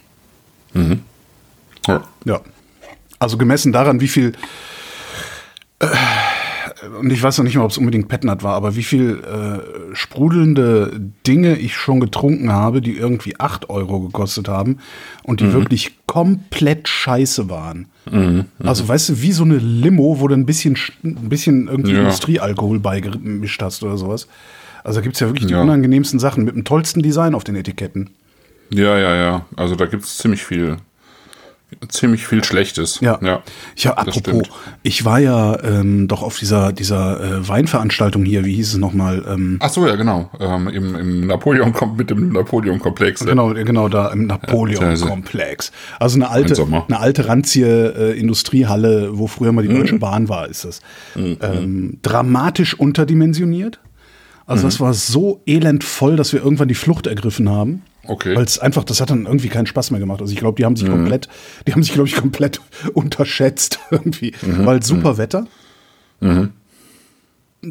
Ja. 1.87 2.03
Ja. 2.25 2.41
Also 3.19 3.37
gemessen 3.37 3.73
daran, 3.73 4.01
wie 4.01 4.09
viel. 4.09 4.33
Äh, 5.79 5.87
und 6.99 7.11
ich 7.13 7.23
weiß 7.23 7.39
noch 7.39 7.45
nicht 7.45 7.57
mal, 7.57 7.65
ob 7.65 7.71
es 7.71 7.79
unbedingt 7.79 8.09
Petnat 8.09 8.43
war, 8.43 8.55
aber 8.55 8.75
wie 8.75 8.83
viel 8.83 9.23
äh, 9.23 9.95
sprudelnde 9.95 10.99
Dinge 11.27 11.57
ich 11.57 11.77
schon 11.77 12.01
getrunken 12.01 12.53
habe, 12.53 12.81
die 12.81 12.97
irgendwie 12.97 13.39
8 13.39 13.69
Euro 13.69 14.01
gekostet 14.01 14.49
haben 14.49 14.79
und 15.23 15.41
die 15.41 15.53
wirklich 15.53 15.93
komplett 16.11 16.89
scheiße 16.89 17.49
waren. 17.49 17.87
Also, 18.59 18.89
weißt 18.89 19.11
du, 19.11 19.23
wie 19.23 19.31
so 19.31 19.45
eine 19.45 19.59
Limo, 19.59 20.19
wo 20.19 20.27
du 20.27 20.35
ein 20.35 20.45
bisschen, 20.45 20.75
sch- 20.75 20.91
ein 21.05 21.29
bisschen 21.29 21.69
irgendwie 21.69 21.93
Ja. 21.93 22.01
Industriealkohol 22.01 22.81
beigemischt 22.81 23.63
hast 23.63 23.85
oder 23.85 23.97
sowas. 23.97 24.27
Also 24.83 24.99
da 24.99 25.03
gibt 25.05 25.15
es 25.15 25.21
ja 25.21 25.29
wirklich 25.29 25.47
die 25.47 25.53
Ja. 25.53 25.63
unangenehmsten 25.63 26.19
Sachen 26.19 26.43
mit 26.45 26.57
dem 26.57 26.65
tollsten 26.65 27.01
Design 27.03 27.37
auf 27.37 27.45
den 27.45 27.55
Etiketten. 27.55 28.11
Ja, 28.73 28.99
ja, 28.99 29.15
ja. 29.15 29.47
Also 29.55 29.77
da 29.77 29.87
gibt 29.87 30.03
es 30.05 30.19
ziemlich 30.19 30.43
viel, 30.45 30.79
ziemlich 31.89 32.27
viel 32.27 32.43
Schlechtes. 32.45 33.01
Ja. 33.01 33.19
ja. 33.23 33.43
Ja, 33.77 33.93
apropos, 33.95 34.49
ich 34.83 35.05
war 35.05 35.19
ja 35.19 35.63
ähm, 35.63 36.09
doch 36.09 36.23
auf 36.23 36.39
dieser, 36.39 36.73
dieser 36.73 37.21
äh, 37.21 37.49
Weinveranstaltung 37.49 38.25
hier, 38.25 38.45
wie 38.45 38.55
hieß 38.55 38.75
es 38.75 38.77
nochmal? 38.79 39.25
Ähm, 39.29 39.57
Ach 39.61 39.71
so, 39.71 39.87
ja, 39.87 39.97
genau. 39.97 40.31
Ähm, 40.41 40.69
Im 40.69 40.95
im 40.95 41.27
Napoleon 41.27 41.73
kommt 41.73 41.97
mit 41.97 42.11
dem 42.11 42.33
Napoleon-Komplex. 42.33 43.25
Genau, 43.25 43.55
genau 43.55 43.89
da 43.89 44.09
im 44.09 44.27
Napoleon-Komplex. 44.27 45.73
Also 45.99 46.17
eine 46.17 46.29
Ein 46.31 46.45
alte, 46.45 46.67
eine 46.89 47.01
alte 47.01 47.29
ranzige 47.29 47.95
äh, 47.97 48.19
Industriehalle, 48.19 49.19
wo 49.19 49.27
früher 49.27 49.53
mal 49.53 49.67
die 49.67 49.75
Deutsche 49.75 49.95
Mhm. 49.95 50.01
Bahn 50.01 50.29
war, 50.29 50.49
ist 50.49 50.65
das. 50.65 50.81
Ähm, 51.17 51.99
dramatisch 52.03 52.75
unterdimensioniert. 52.79 53.81
Also 54.47 54.65
Mhm. 54.65 54.69
das 54.69 54.81
war 54.81 54.95
so 54.95 55.41
elend 55.47 55.85
voll, 55.85 56.17
dass 56.17 56.33
wir 56.33 56.43
irgendwann 56.43 56.69
die 56.69 56.75
Flucht 56.75 57.07
ergriffen 57.07 57.49
haben. 57.49 57.83
Okay. 58.11 58.31
Mhm. 58.33 58.37
Weil 58.39 58.45
es 58.45 58.59
einfach, 58.59 58.83
das 58.83 59.01
hat 59.01 59.11
dann 59.11 59.27
irgendwie 59.27 59.49
keinen 59.49 59.67
Spaß 59.67 59.93
mehr 59.93 60.01
gemacht. 60.01 60.21
Also 60.21 60.33
ich 60.33 60.39
glaube, 60.41 60.57
die 60.57 60.65
haben 60.65 60.75
sich 60.75 60.89
komplett, 60.89 61.29
die 61.67 61.73
haben 61.73 61.83
sich, 61.85 61.93
glaube 61.93 62.09
ich, 62.09 62.17
komplett 62.17 62.61
unterschätzt 62.95 63.79
irgendwie. 63.93 64.33
Mhm. 64.43 64.67
Weil 64.67 64.83
super 64.83 65.17
Wetter. 65.17 65.47
Ein 66.21 66.53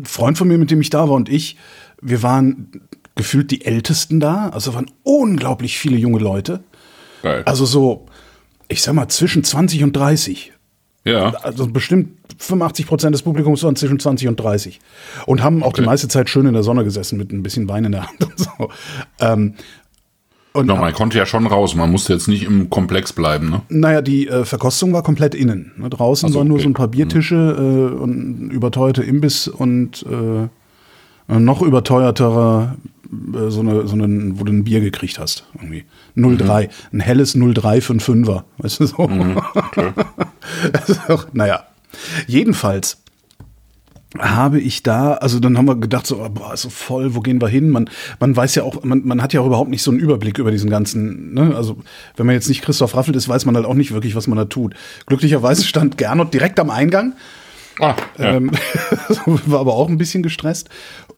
Freund 0.05 0.37
von 0.37 0.47
mir, 0.47 0.57
mit 0.57 0.71
dem 0.71 0.79
ich 0.81 0.89
da 0.89 1.09
war 1.09 1.15
und 1.15 1.29
ich, 1.29 1.57
wir 2.01 2.23
waren 2.23 2.81
gefühlt 3.15 3.51
die 3.51 3.65
Ältesten 3.65 4.19
da. 4.19 4.49
Also 4.49 4.73
waren 4.73 4.89
unglaublich 5.03 5.77
viele 5.77 5.97
junge 5.97 6.19
Leute. 6.19 6.63
Geil. 7.21 7.43
Also 7.45 7.65
so, 7.65 8.05
ich 8.69 8.81
sag 8.81 8.93
mal, 8.93 9.09
zwischen 9.09 9.43
20 9.43 9.83
und 9.83 9.93
30. 9.93 10.53
ja. 11.03 11.31
Also 11.41 11.67
bestimmt 11.67 12.17
85 12.37 12.87
Prozent 12.87 13.13
des 13.13 13.23
Publikums 13.23 13.61
waren 13.63 13.75
zwischen 13.75 13.99
20 13.99 14.29
und 14.29 14.39
30. 14.39 14.79
Und 15.25 15.43
haben 15.43 15.63
auch 15.63 15.73
die 15.73 15.81
Okay. 15.81 15.89
meiste 15.89 16.07
Zeit 16.07 16.29
schön 16.29 16.45
in 16.45 16.53
der 16.53 16.63
Sonne 16.63 16.83
gesessen 16.85 17.17
mit 17.17 17.33
ein 17.33 17.43
bisschen 17.43 17.67
Wein 17.67 17.83
in 17.85 17.91
der 17.91 18.07
Hand 18.07 18.23
und 18.23 18.39
so. 18.39 18.69
Ähm, 19.19 19.55
und 20.53 20.65
No, 20.65 20.75
man 20.75 20.93
konnte 20.93 21.17
ja 21.17 21.25
schon 21.25 21.45
raus. 21.45 21.75
Man 21.75 21.91
musste 21.91 22.13
jetzt 22.13 22.27
nicht 22.27 22.43
im 22.43 22.69
Komplex 22.69 23.13
bleiben, 23.13 23.49
ne? 23.49 23.61
naja, 23.69 24.01
die 24.01 24.27
äh, 24.27 24.45
Verkostung 24.45 24.93
war 24.93 25.03
komplett 25.03 25.35
innen. 25.35 25.73
Ne? 25.77 25.89
Draußen 25.89 26.27
Ach 26.27 26.33
so, 26.33 26.39
waren 26.39 26.47
nur 26.47 26.55
okay. 26.55 26.63
so 26.63 26.69
ein 26.69 26.73
paar 26.73 26.87
Biertische 26.87 27.35
äh, 27.35 27.95
und 27.95 28.49
überteuerte 28.51 29.03
Imbiss 29.03 29.47
und 29.47 30.05
äh, 30.09 31.39
noch 31.39 31.61
überteuerterer, 31.61 32.77
äh, 33.05 33.49
so, 33.49 33.59
eine, 33.59 33.87
so 33.87 33.93
einen, 33.93 34.39
wo 34.39 34.43
du 34.43 34.51
ein 34.51 34.63
Bier 34.63 34.81
gekriegt 34.81 35.19
hast. 35.19 35.45
Irgendwie. 35.53 35.85
03. 36.15 36.63
Mhm. 36.63 36.69
Ein 36.93 36.99
helles 37.01 37.33
03 37.33 37.81
für 37.81 37.93
einen 37.93 37.99
Fünfer. 37.99 38.45
Weißt 38.57 38.79
du 38.79 38.85
so? 38.87 39.09
Das 40.73 40.89
ist 40.89 41.09
auch, 41.09 41.27
naja. 41.33 41.63
Jedenfalls 42.27 43.03
habe 44.17 44.59
ich 44.59 44.81
da, 44.81 45.13
also 45.13 45.39
dann 45.39 45.57
haben 45.57 45.67
wir 45.67 45.75
gedacht, 45.75 46.07
so, 46.07 46.23
oh, 46.23 46.29
boah, 46.29 46.53
ist 46.53 46.63
so 46.63 46.69
voll, 46.69 47.13
wo 47.13 47.19
gehen 47.19 47.39
wir 47.39 47.47
hin? 47.47 47.69
Man, 47.69 47.89
man 48.19 48.35
weiß 48.35 48.55
ja 48.55 48.63
auch, 48.63 48.83
man, 48.83 49.05
man 49.05 49.21
hat 49.21 49.33
ja 49.33 49.41
auch 49.41 49.45
überhaupt 49.45 49.69
nicht 49.69 49.83
so 49.83 49.91
einen 49.91 49.99
Überblick 49.99 50.39
über 50.39 50.49
diesen 50.49 50.69
ganzen, 50.69 51.33
ne? 51.35 51.55
Also, 51.55 51.77
wenn 52.15 52.25
man 52.25 52.33
jetzt 52.33 52.49
nicht 52.49 52.63
Christoph 52.63 52.95
Raffelt 52.95 53.15
ist, 53.15 53.29
weiß 53.29 53.45
man 53.45 53.55
halt 53.55 53.67
auch 53.67 53.75
nicht 53.75 53.93
wirklich, 53.93 54.15
was 54.15 54.25
man 54.25 54.37
da 54.37 54.45
tut. 54.45 54.73
Glücklicherweise 55.05 55.63
stand 55.63 55.97
Gernot 55.99 56.33
direkt 56.33 56.59
am 56.59 56.71
Eingang. 56.71 57.13
Ah, 57.79 57.95
ja. 58.17 58.35
Ähm, 58.35 58.51
war 59.25 59.59
aber 59.59 59.75
auch 59.75 59.87
ein 59.87 59.99
bisschen 59.99 60.23
gestresst. 60.23 60.69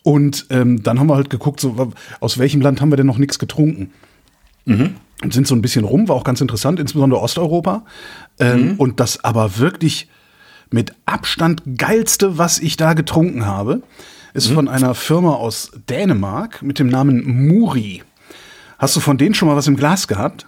Und 0.04 0.48
ähm, 0.50 0.84
dann 0.84 1.00
haben 1.00 1.08
wir 1.08 1.16
halt 1.16 1.30
geguckt, 1.30 1.62
so, 1.62 1.94
aus 2.20 2.38
welchem 2.40 2.60
Land 2.60 2.82
haben 2.82 2.92
wir 2.92 2.98
denn 2.98 3.08
noch 3.08 3.18
nichts 3.18 3.40
getrunken? 3.40 3.92
Und 5.24 5.34
sind 5.34 5.48
so 5.48 5.56
ein 5.56 5.62
bisschen 5.62 5.86
rum, 5.86 6.08
war 6.10 6.16
auch 6.16 6.24
ganz 6.24 6.42
interessant, 6.42 6.80
insbesondere 6.80 7.22
Osteuropa. 7.22 7.86
Ähm, 8.40 8.76
Und 8.78 9.00
das 9.00 9.24
aber 9.24 9.58
wirklich 9.60 10.10
mit 10.72 10.94
Abstand 11.06 11.62
geilste, 11.78 12.38
was 12.38 12.60
ich 12.60 12.78
da 12.78 12.94
getrunken 12.94 13.46
habe, 13.46 13.82
ist 14.34 14.48
von 14.48 14.68
einer 14.68 14.96
Firma 14.96 15.34
aus 15.36 15.72
Dänemark 15.90 16.62
mit 16.62 16.80
dem 16.80 16.88
Namen 16.88 17.48
Muri. 17.48 18.02
Hast 18.80 18.96
du 18.96 19.00
von 19.00 19.18
denen 19.18 19.36
schon 19.36 19.48
mal 19.50 19.56
was 19.56 19.68
im 19.68 19.76
Glas 19.76 20.08
gehabt? 20.08 20.48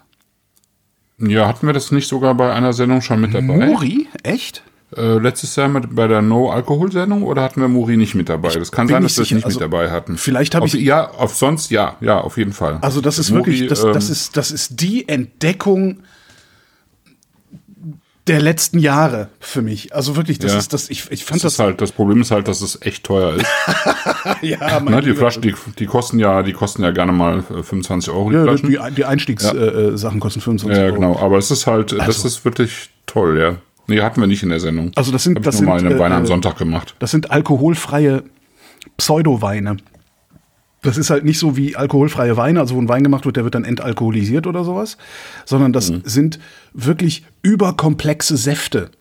ja, 1.19 1.47
hatten 1.47 1.67
wir 1.67 1.73
das 1.73 1.91
nicht 1.91 2.07
sogar 2.07 2.33
bei 2.35 2.51
einer 2.53 2.73
Sendung 2.73 3.01
schon 3.01 3.21
mit 3.21 3.33
dabei? 3.33 3.67
Muri? 3.67 4.07
Echt? 4.23 4.63
Äh, 4.97 5.17
letztes 5.19 5.55
Jahr 5.55 5.67
mit, 5.69 5.95
bei 5.95 6.07
der 6.07 6.21
No-Alkohol-Sendung 6.21 7.23
oder 7.23 7.43
hatten 7.43 7.61
wir 7.61 7.67
Muri 7.67 7.97
nicht 7.97 8.15
mit 8.15 8.29
dabei? 8.29 8.49
Das 8.49 8.71
kann 8.71 8.87
sein, 8.87 9.03
dass 9.03 9.17
wir 9.17 9.23
es 9.23 9.31
nicht 9.31 9.45
Also, 9.45 9.59
mit 9.59 9.63
dabei 9.71 9.89
hatten. 9.91 10.17
vielleicht 10.17 10.55
hab 10.55 10.63
Auf- 10.63 10.73
ich- 10.73 10.81
Ja, 10.83 11.09
auf 11.11 11.35
sonst 11.35 11.71
ja, 11.71 11.95
ja, 12.01 12.19
auf 12.19 12.37
jeden 12.37 12.51
Fall. 12.53 12.77
Also 12.81 12.99
das 13.01 13.19
ist 13.19 13.29
Muri, 13.31 13.51
wirklich, 13.51 13.67
das, 13.69 13.83
ähm, 13.83 13.93
das, 13.93 14.09
ist, 14.09 14.35
das 14.37 14.51
ist 14.51 14.81
die 14.81 15.07
Entdeckung 15.07 15.99
der 18.27 18.39
letzten 18.41 18.79
Jahre 18.79 19.27
für 19.41 19.61
mich. 19.61 19.93
Also 19.93 20.15
wirklich, 20.15 20.39
das 20.39 20.53
Ja. 20.53 20.59
ist 20.59 20.71
das, 20.71 20.89
ich, 20.89 21.11
ich 21.11 21.25
fand 21.25 21.37
das 21.37 21.41
das, 21.43 21.53
ist 21.53 21.59
halt, 21.59 21.81
das 21.81 21.91
Problem 21.91 22.21
ist 22.21 22.31
halt, 22.31 22.47
dass 22.47 22.61
es 22.61 22.81
echt 22.81 23.03
teuer 23.03 23.35
ist. 23.35 23.45
ja, 24.41 24.79
mein 24.79 24.93
ne, 24.93 25.01
die 25.01 25.07
Lieber. 25.09 25.19
Flaschen, 25.19 25.41
die, 25.41 25.53
die 25.77 25.85
kosten 25.85 26.19
ja, 26.19 26.41
die 26.41 26.53
kosten 26.53 26.83
ja 26.83 26.91
gerne 26.91 27.11
mal 27.11 27.39
äh, 27.39 27.63
25 27.63 28.13
Euro 28.13 28.29
die 28.29 28.35
ja, 28.37 28.43
Flaschen. 28.43 28.69
die, 28.69 28.79
die 28.95 29.03
Einstiegssachen 29.05 29.93
äh, 29.93 29.97
Sachen 29.97 30.19
kosten 30.21 30.39
25 30.39 30.77
Ja, 30.77 30.85
Euro. 30.85 30.95
genau. 30.95 31.19
Aber 31.19 31.37
es 31.37 31.51
ist 31.51 31.67
halt, 31.67 31.91
das 31.91 32.23
ist 32.23 32.45
wirklich 32.45 32.89
toll, 33.05 33.37
ja. 33.39 33.55
Nee, 33.87 33.99
hatten 33.99 34.21
wir 34.21 34.27
nicht 34.27 34.41
in 34.43 34.49
der 34.49 34.61
Sendung. 34.61 34.91
Also 34.95 35.11
das 35.11 35.23
sind- 35.23 35.35
Hab 35.35 35.43
das 35.43 35.55
ich 35.55 35.61
nur 35.61 35.71
mal 35.71 35.79
sind, 35.81 35.89
eine 35.89 35.99
Wein 35.99 36.13
am 36.13 36.23
äh, 36.23 36.27
Sonntag 36.27 36.57
gemacht. 36.57 36.95
Das 36.99 37.11
sind 37.11 37.29
alkoholfreie 37.31 38.23
Pseudoweine. 38.97 39.77
Das 40.83 40.97
ist 40.97 41.09
halt 41.09 41.23
nicht 41.25 41.39
so 41.39 41.57
wie 41.57 41.75
alkoholfreie 41.75 42.37
Weine, 42.37 42.59
also 42.59 42.75
wo 42.75 42.81
ein 42.81 42.87
Wein 42.89 43.03
gemacht 43.03 43.25
wird, 43.25 43.37
der 43.37 43.43
wird 43.43 43.55
dann 43.55 43.63
entalkoholisiert 43.63 44.45
oder 44.47 44.63
sowas, 44.63 44.97
sondern 45.45 45.73
das 45.73 45.89
Mhm. 45.91 46.01
sind 46.05 46.39
wirklich 46.73 47.25
überkomplexe 47.41 48.37
Säfte. 48.37 48.91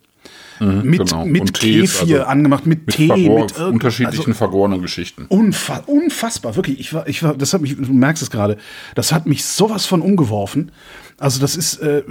mit 0.59 1.09
genau. 1.09 1.25
mit 1.25 1.55
Tees, 1.55 1.97
Kefir 1.99 2.19
also 2.19 2.29
angemacht, 2.29 2.65
mit, 2.65 2.85
Mit 2.85 2.95
Tee, 2.95 3.07
vergor 3.07 3.41
mit 3.41 3.59
unterschiedlichen 3.59 4.21
also 4.27 4.33
vergorenen 4.33 4.81
Geschichten. 4.81 5.25
unfa 5.27 5.83
unfassbar, 5.87 6.55
wirklich. 6.55 6.79
Ich 6.79 6.93
war, 6.93 7.07
ich 7.07 7.21
war, 7.23 7.33
das 7.35 7.53
hat 7.53 7.61
mich, 7.61 7.75
du 7.75 7.91
merkst 7.91 8.21
es 8.23 8.29
gerade, 8.29 8.57
das 8.95 9.11
hat 9.11 9.25
mich 9.25 9.43
sowas 9.43 9.85
von 9.85 10.01
umgeworfen. 10.01 10.71
Also 11.17 11.41
das 11.41 11.55
ist, 11.57 11.77
äh, 11.81 12.03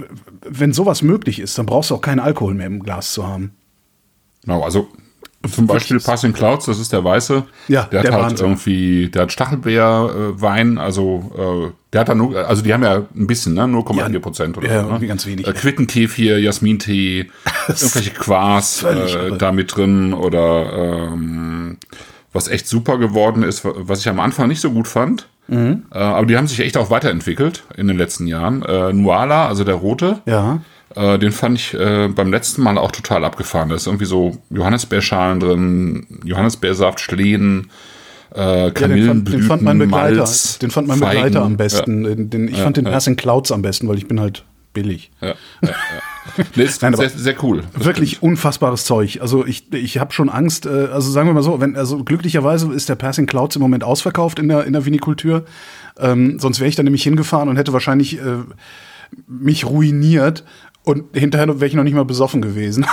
wenn 0.47 0.71
sowas 0.73 1.01
möglich 1.01 1.39
ist, 1.39 1.57
dann 1.57 1.65
brauchst 1.65 1.89
du 1.89 1.95
auch 1.95 2.01
keinen 2.01 2.19
Alkohol 2.19 2.53
mehr 2.53 2.67
im 2.67 2.79
Glas 2.83 3.13
zu 3.13 3.25
haben. 3.25 3.51
Genau, 4.43 4.61
also 4.61 4.87
zum 5.51 5.67
Beispiel 5.67 5.99
Passing 5.99 6.33
Clouds, 6.33 6.65
das 6.65 6.79
ist 6.79 6.93
der 6.93 7.03
weiße. 7.03 7.43
Ja, 7.67 7.83
der 7.83 7.99
hat 7.99 8.07
der 8.07 8.13
halt 8.13 8.23
Wahnsinn. 8.23 8.45
irgendwie, 8.45 9.09
der 9.09 9.23
hat 9.23 9.31
Stachelbeerwein, 9.31 10.77
also 10.77 11.69
äh, 11.69 11.71
der 11.91 12.01
hat 12.01 12.09
da 12.09 12.15
nur, 12.15 12.35
also 12.47 12.61
die 12.61 12.73
haben 12.73 12.83
ja 12.83 13.03
ein 13.15 13.27
bisschen, 13.27 13.53
ne, 13.53 13.63
0,4 13.63 14.19
Prozent 14.19 14.57
oder 14.57 14.67
ja, 14.67 14.79
so. 14.79 14.81
Ne? 14.83 14.87
irgendwie 14.93 15.07
ganz 15.07 15.25
wenig. 15.25 15.47
Äh, 15.47 15.53
Quittenkefir, 15.53 16.39
Jasmintee, 16.39 17.29
irgendwelche 17.67 18.11
Quas 18.11 18.83
äh, 18.83 19.37
da 19.37 19.51
mit 19.51 19.75
drin 19.75 20.13
oder 20.13 20.73
ähm, 20.73 21.77
was 22.31 22.47
echt 22.47 22.67
super 22.67 22.97
geworden 22.97 23.43
ist, 23.43 23.61
was 23.63 23.99
ich 23.99 24.09
am 24.09 24.19
Anfang 24.19 24.47
nicht 24.47 24.61
so 24.61 24.71
gut 24.71 24.87
fand. 24.87 25.27
Mhm. 25.47 25.83
Äh, 25.91 25.97
aber 25.97 26.25
die 26.25 26.37
haben 26.37 26.47
sich 26.47 26.59
echt 26.59 26.77
auch 26.77 26.89
weiterentwickelt 26.89 27.63
in 27.75 27.87
den 27.87 27.97
letzten 27.97 28.27
Jahren. 28.27 28.63
Äh, 28.63 28.93
Nuala, 28.93 29.47
also 29.47 29.63
der 29.63 29.75
rote, 29.75 30.21
Ja. 30.25 30.61
Äh, 30.95 31.19
den 31.19 31.31
fand 31.31 31.57
ich 31.57 31.73
äh, 31.73 32.07
beim 32.07 32.31
letzten 32.31 32.61
Mal 32.61 32.77
auch 32.77 32.91
total 32.91 33.23
abgefahren. 33.23 33.69
Da 33.69 33.75
ist 33.75 33.87
irgendwie 33.87 34.05
so 34.05 34.37
Johannisbeerschalen 34.49 35.39
drin, 35.39 36.07
Johannisbeersaft, 36.23 36.99
Schlehen, 36.99 37.71
äh, 38.35 38.39
Ja, 38.39 38.55
den, 38.55 38.63
fand, 38.63 38.75
Kamillenblüten, 38.75 39.41
den 39.41 39.47
fand 39.47 39.61
mein 39.61 39.79
Begleiter, 39.79 40.17
Malz, 40.17 40.59
den 40.59 40.71
fand 40.71 40.87
mein 40.87 40.99
Feigen. 40.99 41.23
Begleiter 41.23 41.45
am 41.45 41.57
besten. 41.57 42.03
Den, 42.03 42.29
den, 42.29 42.47
ich 42.47 42.59
fand 42.59 42.77
den 42.77 42.85
Passing 42.85 43.15
Clouds 43.15 43.51
am 43.51 43.61
besten, 43.61 43.87
weil 43.87 43.97
ich 43.97 44.07
bin 44.07 44.19
halt 44.19 44.43
billig. 44.73 45.11
Ja, 45.21 45.27
ja, 45.27 45.35
ja, 45.61 45.69
ja. 45.69 46.45
Nee, 46.55 46.63
ist 46.63 46.81
Nein, 46.81 46.95
sehr, 46.95 47.09
sehr 47.09 47.43
cool. 47.43 47.63
Das 47.73 47.85
Wirklich 47.85 48.23
unfassbares 48.23 48.85
Zeug. 48.85 49.19
Also 49.21 49.45
ich, 49.45 49.71
ich 49.73 49.99
habe 49.99 50.13
schon 50.13 50.29
Angst, 50.29 50.65
äh, 50.65 50.87
also 50.91 51.11
sagen 51.11 51.27
wir 51.27 51.33
mal 51.33 51.43
so, 51.43 51.59
wenn, 51.59 51.75
also 51.75 52.03
glücklicherweise 52.03 52.73
ist 52.73 52.89
der 52.89 52.95
Passing 52.95 53.27
Clouds 53.27 53.55
im 53.55 53.61
Moment 53.61 53.83
ausverkauft 53.83 54.39
in 54.39 54.47
der, 54.47 54.65
in 54.65 54.73
der 54.73 54.85
Vinikultur. 54.85 55.45
Ähm, 55.99 56.39
sonst 56.39 56.59
wäre 56.59 56.69
ich 56.69 56.75
da 56.75 56.83
nämlich 56.83 57.03
hingefahren 57.03 57.49
und 57.49 57.57
hätte 57.57 57.73
wahrscheinlich 57.73 58.19
äh, 58.19 58.39
mich 59.27 59.65
ruiniert 59.65 60.43
und 60.83 61.15
hinterher 61.17 61.47
wäre 61.47 61.65
ich 61.65 61.73
noch 61.73 61.83
nicht 61.83 61.93
mal 61.93 62.05
besoffen 62.05 62.41
gewesen. 62.41 62.85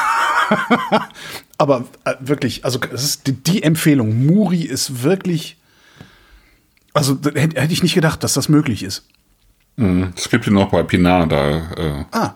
Aber 1.58 1.84
äh, 2.04 2.14
wirklich, 2.20 2.64
also 2.64 2.78
es 2.92 3.04
ist 3.04 3.26
die, 3.26 3.32
die 3.32 3.62
Empfehlung. 3.62 4.26
Muri 4.26 4.62
ist 4.62 5.02
wirklich. 5.02 5.56
Also 6.92 7.18
hätte 7.34 7.60
hätte 7.60 7.72
ich 7.72 7.82
nicht 7.82 7.94
gedacht, 7.94 8.24
dass 8.24 8.32
das 8.34 8.48
möglich 8.48 8.82
ist. 8.82 9.04
Es 10.16 10.28
gibt 10.28 10.46
ihn 10.46 10.54
noch 10.54 10.70
bei 10.70 10.82
Pinard, 10.82 11.32
da, 11.32 11.48
äh, 11.76 12.04
Ah, 12.10 12.34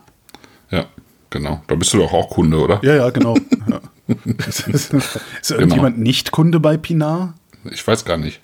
ja, 0.71 0.87
genau. 1.29 1.63
Da 1.67 1.75
bist 1.75 1.93
du 1.93 1.99
doch 1.99 2.13
auch 2.13 2.31
Kunde, 2.31 2.59
oder? 2.59 2.81
ja, 2.83 2.95
ja, 2.95 3.11
genau. 3.11 3.37
ja. 3.69 3.81
ist, 4.47 4.69
ist 4.69 5.51
irgendjemand 5.51 5.99
nicht 5.99 6.31
Kunde 6.31 6.61
bei 6.61 6.77
Pinard? 6.77 7.35
Ich 7.71 7.87
weiß 7.87 8.05
gar 8.05 8.17
nicht. 8.17 8.41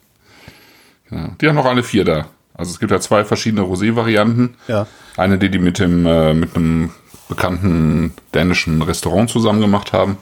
Ja. 1.10 1.30
Die 1.40 1.48
haben 1.48 1.54
noch 1.56 1.64
alle 1.64 1.82
vier 1.82 2.04
da. 2.04 2.28
Also 2.54 2.72
es 2.72 2.78
gibt 2.78 2.92
ja 2.92 3.00
zwei 3.00 3.24
verschiedene 3.24 3.62
Rosé-Varianten. 3.62 4.56
Ja. 4.68 4.86
Eine, 5.16 5.38
die 5.38 5.50
die 5.50 5.58
mit 5.58 5.78
dem 5.78 6.04
äh, 6.04 6.34
mit 6.34 6.54
einem 6.56 6.90
bekannten 7.30 8.12
dänischen 8.34 8.82
Restaurant 8.82 9.30
zusammen 9.30 9.60
gemacht 9.62 9.94
haben. 9.94 10.18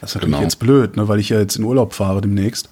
Das 0.00 0.10
ist 0.10 0.14
natürlich 0.16 0.34
Genau. 0.34 0.42
jetzt 0.44 0.56
blöd, 0.60 0.96
ne, 0.96 1.08
weil 1.08 1.18
ich 1.18 1.28
ja 1.30 1.40
jetzt 1.40 1.56
in 1.56 1.64
Urlaub 1.64 1.92
fahre 1.94 2.20
demnächst. 2.20 2.66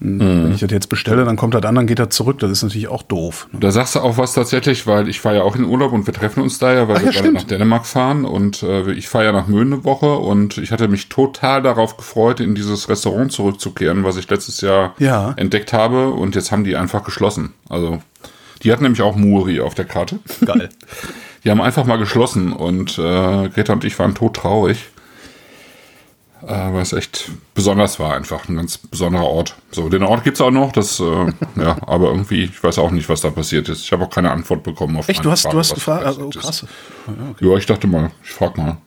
Und 0.00 0.16
Mhm. 0.16 0.44
Wenn 0.44 0.54
ich 0.54 0.60
das 0.60 0.70
jetzt 0.70 0.88
bestelle, 0.88 1.26
dann 1.26 1.36
kommt 1.36 1.52
das 1.54 1.62
an, 1.64 1.74
dann 1.74 1.86
geht 1.86 1.98
das 1.98 2.08
zurück. 2.08 2.38
Das 2.38 2.50
ist 2.50 2.62
natürlich 2.62 2.88
auch 2.88 3.02
doof. 3.02 3.48
Ne? 3.52 3.60
Da 3.60 3.70
sagst 3.70 3.96
du 3.96 4.00
auch 4.00 4.16
was 4.16 4.32
tatsächlich, 4.32 4.86
weil 4.86 5.08
ich 5.10 5.20
fahre 5.20 5.36
ja 5.36 5.42
auch 5.42 5.54
in 5.56 5.64
Urlaub 5.64 5.92
und 5.92 6.06
wir 6.06 6.14
treffen 6.14 6.42
uns 6.42 6.58
da 6.58 6.72
ja, 6.72 6.88
weil 6.88 6.96
Ach 6.96 7.02
wir 7.02 7.10
ja, 7.12 7.20
gerade 7.20 7.32
nach 7.34 7.42
Dänemark 7.42 7.84
fahren 7.84 8.24
und 8.24 8.62
äh, 8.62 8.90
ich 8.92 9.08
fahre 9.08 9.26
ja 9.26 9.32
nach 9.32 9.46
Möhne 9.46 9.74
eine 9.74 9.84
Woche 9.84 10.14
und 10.16 10.56
ich 10.56 10.72
hatte 10.72 10.88
mich 10.88 11.10
total 11.10 11.60
darauf 11.60 11.98
gefreut, 11.98 12.40
in 12.40 12.54
dieses 12.54 12.88
Restaurant 12.88 13.30
zurückzukehren, 13.30 14.02
was 14.02 14.16
ich 14.16 14.30
letztes 14.30 14.62
Jahr 14.62 14.94
Ja. 14.98 15.34
entdeckt 15.36 15.74
habe 15.74 16.08
und 16.08 16.34
jetzt 16.34 16.50
haben 16.50 16.64
die 16.64 16.76
einfach 16.76 17.04
geschlossen. 17.04 17.52
Also 17.68 18.00
die 18.62 18.72
hatten 18.72 18.84
nämlich 18.84 19.02
auch 19.02 19.16
Muri 19.16 19.60
auf 19.60 19.74
der 19.74 19.84
Karte. 19.84 20.18
Geil. 20.46 20.70
Die 21.44 21.50
haben 21.50 21.60
einfach 21.60 21.86
mal 21.86 21.96
geschlossen 21.96 22.52
und 22.52 22.98
äh, 22.98 23.48
Greta 23.48 23.72
und 23.72 23.84
ich 23.84 23.98
waren 23.98 24.14
todtraurig. 24.14 24.90
Äh, 26.42 26.72
weil 26.72 26.80
es 26.80 26.94
echt 26.94 27.30
besonders 27.54 28.00
war, 28.00 28.14
einfach 28.14 28.48
ein 28.48 28.56
ganz 28.56 28.78
besonderer 28.78 29.26
Ort. 29.26 29.56
So, 29.72 29.90
den 29.90 30.02
Ort 30.02 30.24
gibt's 30.24 30.40
auch 30.40 30.50
noch, 30.50 30.72
das, 30.72 30.98
äh, 30.98 31.04
ja, 31.56 31.76
aber 31.86 32.08
irgendwie, 32.08 32.44
ich 32.44 32.62
weiß 32.62 32.78
auch 32.78 32.90
nicht, 32.90 33.08
was 33.10 33.20
da 33.20 33.30
passiert 33.30 33.68
ist. 33.68 33.82
Ich 33.82 33.92
habe 33.92 34.04
auch 34.04 34.10
keine 34.10 34.30
Antwort 34.30 34.62
bekommen 34.62 34.96
auf 34.96 35.08
Echt, 35.08 35.24
du 35.24 35.30
hast, 35.30 35.42
Frage, 35.42 35.54
du 35.54 35.58
hast 35.58 35.74
gefragt? 35.74 36.06
Also, 36.06 36.30
ist. 36.30 36.38
krass. 36.38 36.66
Ja, 37.40 37.56
ich 37.56 37.66
dachte 37.66 37.86
mal, 37.86 38.10
ich 38.24 38.30
frag 38.30 38.56
mal. 38.56 38.78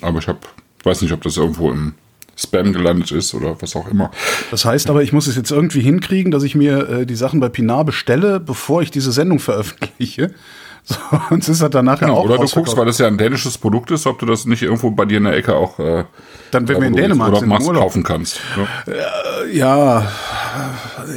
Aber 0.00 0.20
ich 0.20 0.28
habe, 0.28 0.38
weiß 0.84 1.02
nicht, 1.02 1.12
ob 1.12 1.22
das 1.22 1.36
irgendwo 1.36 1.70
im 1.70 1.94
Spam 2.34 2.72
gelandet 2.72 3.12
ist 3.12 3.34
oder 3.34 3.60
was 3.60 3.76
auch 3.76 3.88
immer. 3.88 4.10
Das 4.50 4.64
heißt 4.64 4.88
aber, 4.88 5.02
ich 5.02 5.12
muss 5.12 5.26
es 5.26 5.36
jetzt 5.36 5.50
irgendwie 5.50 5.80
hinkriegen, 5.80 6.32
dass 6.32 6.42
ich 6.42 6.54
mir 6.54 6.88
äh, 6.88 7.06
die 7.06 7.14
Sachen 7.14 7.40
bei 7.40 7.50
Pinar 7.50 7.84
bestelle, 7.84 8.40
bevor 8.40 8.80
ich 8.80 8.90
diese 8.90 9.12
Sendung 9.12 9.38
veröffentliche. 9.38 10.32
Sonst 10.84 11.48
ist 11.48 11.62
das 11.62 11.70
dann 11.70 11.84
nachher 11.84 12.06
Genau, 12.06 12.18
auch 12.18 12.24
oder 12.24 12.38
du 12.38 12.46
guckst, 12.46 12.76
weil 12.76 12.86
das 12.86 12.98
ja 12.98 13.06
ein 13.06 13.16
dänisches 13.18 13.56
Produkt 13.58 13.90
ist, 13.92 14.06
ob 14.06 14.18
du 14.18 14.26
das 14.26 14.44
nicht 14.46 14.62
irgendwo 14.62 14.90
bei 14.90 15.04
dir 15.04 15.18
in 15.18 15.24
der 15.24 15.34
Ecke 15.36 15.54
auch 15.54 15.78
äh, 15.78 16.04
Dann, 16.50 16.66
wenn 16.68 16.80
wir 16.80 16.88
in 16.88 16.94
Dänemark 16.96 17.32
jetzt 17.32 17.40
sind, 17.40 17.52
Urlaub 17.52 17.82
kaufen 17.82 18.02
kannst. 18.02 18.40
Ja, 18.86 19.44
Ja, 19.52 20.12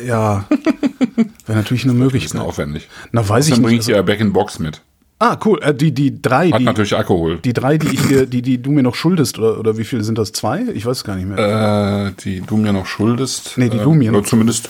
ja. 0.06 0.46
Wäre 1.48 1.58
natürlich 1.60 1.84
eine 1.84 1.94
ist 1.94 2.00
Möglichkeit. 2.00 2.42
aufwendig. 2.42 2.88
Na, 3.12 3.28
weiß 3.28 3.48
ich 3.48 3.54
Dann 3.56 3.64
bringe 3.64 3.80
ich 3.80 3.86
dir 3.86 4.02
Back 4.04 4.20
in 4.20 4.34
Box 4.34 4.60
mit. 4.60 4.82
Ah, 5.20 5.38
cool. 5.46 5.60
Äh, 5.62 5.74
die, 5.74 5.94
die 5.94 6.22
drei, 6.22 6.50
Hat 6.52 6.60
die, 6.60 6.66
natürlich 6.66 6.96
Alkohol. 6.96 7.38
die 7.40 7.54
drei, 7.54 7.78
die 7.78 7.88
ich 7.88 8.02
dir, 8.08 8.26
die, 8.26 8.42
die 8.42 8.62
du 8.62 8.72
mir 8.72 8.84
noch 8.84 8.96
schuldest, 8.96 9.40
oder, 9.40 9.60
oder 9.60 9.78
wie 9.78 9.86
viele 9.86 10.04
sind 10.04 10.18
das? 10.18 10.32
Zwei? 10.34 10.64
Ich 10.74 10.86
weiß 10.86 10.98
es 10.98 11.04
gar 11.04 11.16
nicht 11.16 11.28
mehr. 11.28 12.08
Äh, 12.08 12.22
die 12.24 12.42
du 12.42 12.58
mir 12.58 12.74
noch 12.74 12.86
schuldest. 12.86 13.54
Nee, 13.58 13.70
die 13.70 13.78
du 13.80 13.94
mir 13.94 14.10
Oder 14.12 14.20
noch 14.22 14.28
zumindest 14.28 14.70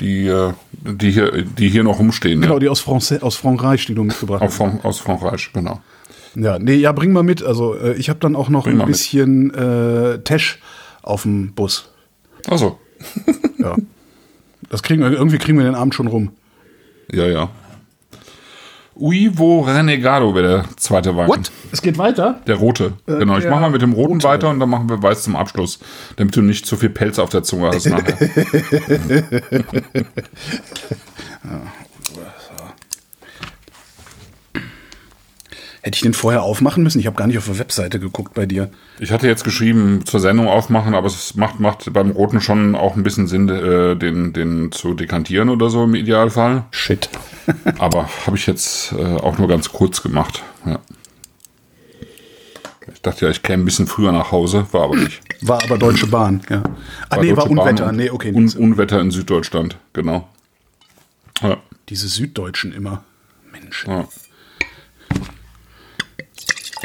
die, 0.00 0.26
äh, 0.28 0.52
die, 0.72 1.10
hier, 1.10 1.42
die 1.42 1.68
hier 1.68 1.84
noch 1.84 1.98
rumstehen. 1.98 2.40
genau, 2.40 2.54
ja. 2.54 2.60
die 2.60 2.68
aus, 2.68 2.80
France, 2.80 3.22
aus 3.22 3.36
Frankreich, 3.36 3.86
die 3.86 3.94
du 3.94 4.04
mitgebracht 4.04 4.42
Auch 4.42 4.60
hast. 4.60 4.84
aus 4.84 4.98
Frankreich, 4.98 5.50
genau. 5.52 5.80
Ja, 6.34 6.58
nee, 6.58 6.74
ja, 6.74 6.92
bring 6.92 7.12
mal 7.12 7.22
mit. 7.22 7.42
Also, 7.42 7.76
äh, 7.76 7.94
ich 7.94 8.08
habe 8.08 8.18
dann 8.18 8.34
auch 8.34 8.48
noch 8.48 8.64
Bring 8.64 8.74
ein 8.74 8.78
mit. 8.78 8.86
bisschen 8.88 9.54
äh, 9.54 10.18
Tesch 10.20 10.58
auf 11.02 11.22
dem 11.22 11.52
Bus. 11.54 11.90
Achso. 12.48 12.78
Ja. 13.58 13.76
Das 14.70 14.82
kriegen 14.82 15.02
wir, 15.02 15.12
irgendwie 15.12 15.38
kriegen 15.38 15.58
wir 15.58 15.66
den 15.66 15.74
Abend 15.76 15.94
schon 15.94 16.08
rum. 16.08 16.30
Ja, 17.12 17.26
ja. 17.26 17.50
Uivo 18.96 19.60
Renegado 19.60 20.34
wäre 20.34 20.48
der 20.48 20.64
zweite 20.76 21.16
Wein. 21.16 21.30
Es 21.72 21.82
geht 21.82 21.98
weiter? 21.98 22.40
Der 22.46 22.56
rote. 22.56 22.92
genau, 23.06 23.38
ich 23.38 23.48
mache 23.48 23.60
mal 23.60 23.70
mit 23.70 23.82
dem 23.82 23.92
roten 23.92 24.22
weiter 24.22 24.50
und 24.50 24.60
dann 24.60 24.68
machen 24.68 24.88
wir 24.88 25.02
weiß 25.02 25.24
zum 25.24 25.34
Abschluss, 25.36 25.80
damit 26.16 26.36
du 26.36 26.42
nicht 26.42 26.66
zu 26.66 26.76
viel 26.76 26.90
Pelz 26.90 27.18
auf 27.18 27.30
der 27.30 27.42
Zunge 27.42 27.68
hast 27.68 27.86
nachher. 27.86 28.16
Hätte 35.84 35.96
ich 35.96 36.00
den 36.00 36.14
vorher 36.14 36.42
aufmachen 36.42 36.82
müssen? 36.82 36.98
Ich 36.98 37.06
habe 37.06 37.14
gar 37.14 37.26
nicht 37.26 37.36
auf 37.36 37.44
der 37.44 37.58
Webseite 37.58 38.00
geguckt 38.00 38.32
bei 38.32 38.46
dir. 38.46 38.70
Ich 39.00 39.12
hatte 39.12 39.26
jetzt 39.26 39.44
geschrieben, 39.44 40.06
zur 40.06 40.18
Sendung 40.18 40.48
aufmachen, 40.48 40.94
aber 40.94 41.08
es 41.08 41.34
macht, 41.34 41.60
macht 41.60 41.92
beim 41.92 42.10
roten 42.10 42.40
schon 42.40 42.74
auch 42.74 42.96
ein 42.96 43.02
bisschen 43.02 43.26
Sinn, 43.26 43.50
äh, 43.50 43.94
den, 43.94 44.32
den 44.32 44.72
zu 44.72 44.94
dekantieren 44.94 45.50
oder 45.50 45.68
so 45.68 45.84
im 45.84 45.94
Idealfall. 45.94 46.64
Shit. 46.70 47.10
Aber 47.78 48.08
habe 48.24 48.38
ich 48.38 48.46
jetzt 48.46 48.92
äh, 48.92 49.16
auch 49.16 49.36
nur 49.36 49.46
ganz 49.46 49.72
kurz 49.72 50.02
gemacht. 50.02 50.42
Ja. 50.64 50.80
Ich 52.94 53.02
dachte 53.02 53.26
ja, 53.26 53.30
ich 53.30 53.42
käme 53.42 53.62
ein 53.62 53.66
bisschen 53.66 53.86
früher 53.86 54.12
nach 54.12 54.32
Hause, 54.32 54.66
war 54.72 54.84
aber 54.84 54.96
nicht. 54.96 55.20
War 55.42 55.62
aber 55.62 55.76
Deutsche 55.76 56.06
Bahn, 56.06 56.40
ja. 56.48 56.62
Ah, 57.10 57.18
nee, 57.18 57.36
war 57.36 57.44
Deutsche 57.44 57.56
Bahn 57.56 57.68
Unwetter. 57.68 57.92
Nee, 57.92 58.08
okay. 58.08 58.32
Un 58.32 58.50
Unwetter 58.56 59.00
in 59.02 59.10
Süddeutschland, 59.10 59.76
genau. 59.92 60.26
Ja, 61.42 61.58
Diese 61.90 62.08
Süddeutschen 62.08 62.72
immer. 62.72 63.04
Mensch. 63.52 63.84
ja. 63.86 64.08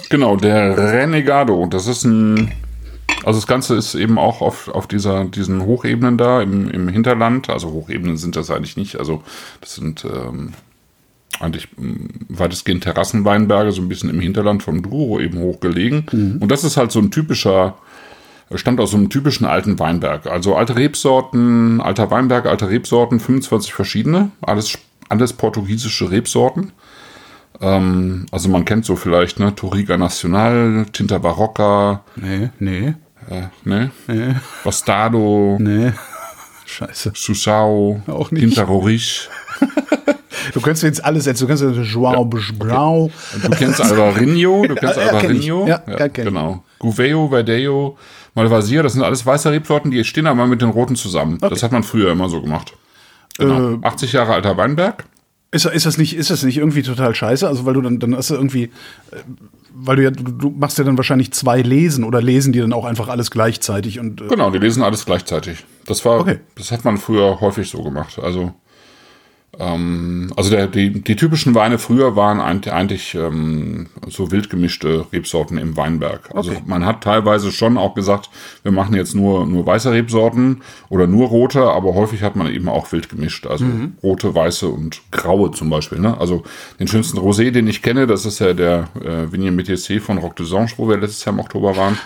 Genau, 0.10 0.36
der 0.36 0.78
Renegado, 0.78 1.65
das 1.65 1.88
ist 1.88 2.04
ein. 2.04 2.52
Also 3.25 3.39
das 3.39 3.47
Ganze 3.47 3.75
ist 3.75 3.95
eben 3.95 4.17
auch 4.17 4.41
auf, 4.41 4.69
auf 4.69 4.88
dieser, 4.88 5.25
diesen 5.25 5.65
Hochebenen 5.65 6.17
da 6.17 6.41
im, 6.41 6.69
im 6.69 6.88
Hinterland. 6.88 7.49
Also 7.49 7.71
Hochebenen 7.71 8.15
sind 8.17 8.36
das 8.36 8.49
eigentlich 8.49 8.78
nicht. 8.78 8.97
Also 8.97 9.23
das 9.60 9.75
sind 9.75 10.06
ähm, 10.06 10.54
eigentlich 11.39 11.67
mh, 11.78 11.97
weitestgehend 12.30 12.84
Terrassenweinberge, 12.84 13.71
so 13.71 13.82
ein 13.82 13.89
bisschen 13.89 14.10
im 14.10 14.19
Hinterland 14.19 14.63
vom 14.63 14.82
Douro 14.82 15.19
eben 15.19 15.39
hochgelegen. 15.39 16.06
Und 16.39 16.49
das 16.49 16.63
ist 16.63 16.78
halt 16.78 16.91
so 16.91 16.99
ein 16.99 17.12
typischer, 17.12 17.78
stammt 18.56 18.80
aus 18.80 18.91
so 18.91 18.97
einem 18.97 19.10
typischen 19.10 19.45
alten 19.45 19.80
Weinberg. 19.80 20.28
Also 20.28 20.56
alte 20.56 20.75
Rebsorten, 20.75 21.82
alter 21.82 22.12
Weinberg, 22.12 22.45
alte 22.45 22.69
Rebsorten, 22.69 23.19
25 23.19 23.73
verschiedene, 23.73 24.32
alles, 24.41 24.78
alles 25.10 25.34
portugiesische 25.34 26.10
Rebsorten. 26.10 26.71
Ähm, 27.62 28.26
also 28.32 28.50
man 28.50 28.65
kennt 28.65 28.86
so 28.86 28.95
vielleicht, 28.95 29.39
ne, 29.39 29.54
Toriga 29.56 29.98
Nacional, 29.98 30.86
Tinta 30.91 31.17
Barocca, 31.17 32.04
Nee, 32.15 32.50
nee, 32.60 32.93
äh, 33.30 33.48
ne, 33.63 33.91
Bastardo, 34.63 35.58
nee. 35.60 35.91
Scheiße. 36.65 37.13
Susao, 37.15 38.02
Auch 38.08 38.32
nicht. 38.32 38.41
Pintarorisch. 38.43 39.30
Du 40.54 40.62
kannst 40.62 40.84
jetzt 40.84 41.04
alles 41.04 41.26
setzen. 41.26 41.43
Du 41.43 41.48
kannst 41.48 41.63
jetzt 41.63 41.91
Joao 41.91 42.26
Blau. 42.26 43.12
Du 43.43 43.50
kennst 43.52 43.82
Alvarinho, 43.82 44.65
du 44.65 44.76
kennst 44.76 44.95
Ja, 44.98 45.04
ja. 45.04 45.12
Alvarinho. 45.12 45.67
Ja, 45.67 45.82
ja, 45.86 46.08
genau. 46.08 46.63
Gouveio, 46.80 47.28
Verdeo, 47.28 47.98
Malvasier, 48.36 48.84
das 48.84 48.93
sind 48.93 49.04
alles 49.04 49.26
weiße 49.26 49.52
Rebsorten, 49.52 49.91
die 49.91 50.04
stehen 50.04 50.28
aber 50.28 50.48
mit 50.48 50.62
den 50.62 50.69
roten 50.69 50.95
zusammen. 50.95 51.38
Das 51.39 51.62
hat 51.62 51.72
man 51.72 51.84
früher 51.84 52.12
immer 52.12 52.30
so 52.30 52.41
gemacht. 52.41 52.74
Genau. 53.38 53.74
Äh, 53.76 53.78
80 53.84 54.13
Jahre 54.13 54.34
alter 54.34 54.58
Weinberg. 54.58 55.06
Ist, 55.51 55.65
ist, 55.65 55.85
das 55.85 55.97
nicht, 55.97 56.15
ist 56.15 56.29
das 56.29 56.43
nicht 56.43 56.57
irgendwie 56.57 56.83
total 56.83 57.15
scheiße? 57.15 57.47
Also, 57.47 57.65
weil 57.65 57.73
du 57.73 57.81
dann, 57.81 57.97
dann 57.99 58.15
hast 58.15 58.29
du 58.29 58.35
irgendwie, 58.35 58.65
äh, 58.65 58.69
weil 59.73 59.95
du 59.95 60.03
ja, 60.03 60.12
du, 60.12 60.23
du 60.23 60.49
machst 60.51 60.77
ja 60.77 60.83
dann 60.83 60.95
wahrscheinlich 60.97 61.31
zwei 61.31 61.62
Lesen 61.62 62.03
oder 62.03 62.21
lesen 62.21 62.53
die 62.53 62.59
dann 62.59 62.71
auch 62.73 62.85
einfach 62.85 63.07
alles 63.07 63.31
gleichzeitig 63.31 63.99
und 63.99 64.21
äh, 64.21 64.27
Genau, 64.27 64.51
die 64.51 64.59
lesen 64.59 64.83
alles 64.83 65.05
gleichzeitig. 65.05 65.65
Das 65.88 66.05
war, 66.05 66.19
Okay. 66.19 66.39
das 66.55 66.71
hat 66.71 66.85
man 66.85 66.97
früher 66.97 67.39
häufig 67.41 67.67
so 67.69 67.81
gemacht. 67.81 68.19
Also, 68.21 68.53
also 69.57 70.51
der, 70.51 70.67
die, 70.67 71.01
die 71.01 71.15
typischen 71.15 71.53
Weine 71.55 71.79
früher 71.79 72.15
waren 72.15 72.39
eigentlich, 72.39 73.13
ähm, 73.15 73.88
so 74.07 74.31
wild 74.31 74.49
gemischte 74.49 75.05
Rebsorten 75.12 75.57
im 75.57 75.75
Weinberg. 75.75 76.29
Also 76.33 76.51
Okay. 76.51 76.62
man 76.65 76.85
hat 76.85 77.03
teilweise 77.03 77.51
schon 77.51 77.77
auch 77.77 77.93
gesagt, 77.93 78.29
wir 78.63 78.71
machen 78.71 78.95
jetzt 78.95 79.15
nur, 79.15 79.45
nur 79.45 79.65
weiße 79.65 79.91
Rebsorten 79.91 80.62
oder 80.89 81.07
nur 81.07 81.27
rote, 81.27 81.63
aber 81.63 81.93
häufig 81.93 82.21
hat 82.23 82.35
man 82.35 82.47
eben 82.53 82.69
auch 82.69 82.91
wild 82.91 83.09
gemischt. 83.09 83.47
Also 83.47 83.65
rote, 84.01 84.33
weiße 84.33 84.67
und 84.67 85.01
graue 85.12 85.51
zum 85.51 85.69
Beispiel. 85.69 85.99
Ne? 85.99 86.17
Also 86.19 86.43
den 86.79 86.88
schönsten 86.88 87.17
Rosé, 87.19 87.51
den 87.51 87.67
ich 87.67 87.81
kenne, 87.81 88.07
das 88.07 88.25
ist 88.25 88.39
ja 88.39 88.53
der 88.53 88.88
äh, 89.03 89.31
Vignes 89.31 89.53
Métier 89.53 89.99
von 89.99 90.17
Roc 90.19 90.35
de 90.38 90.45
Sange, 90.45 90.69
wo 90.77 90.88
wir 90.88 90.97
letztes 90.97 91.25
Jahr 91.25 91.33
im 91.33 91.39
Oktober 91.41 91.75
waren. 91.75 91.97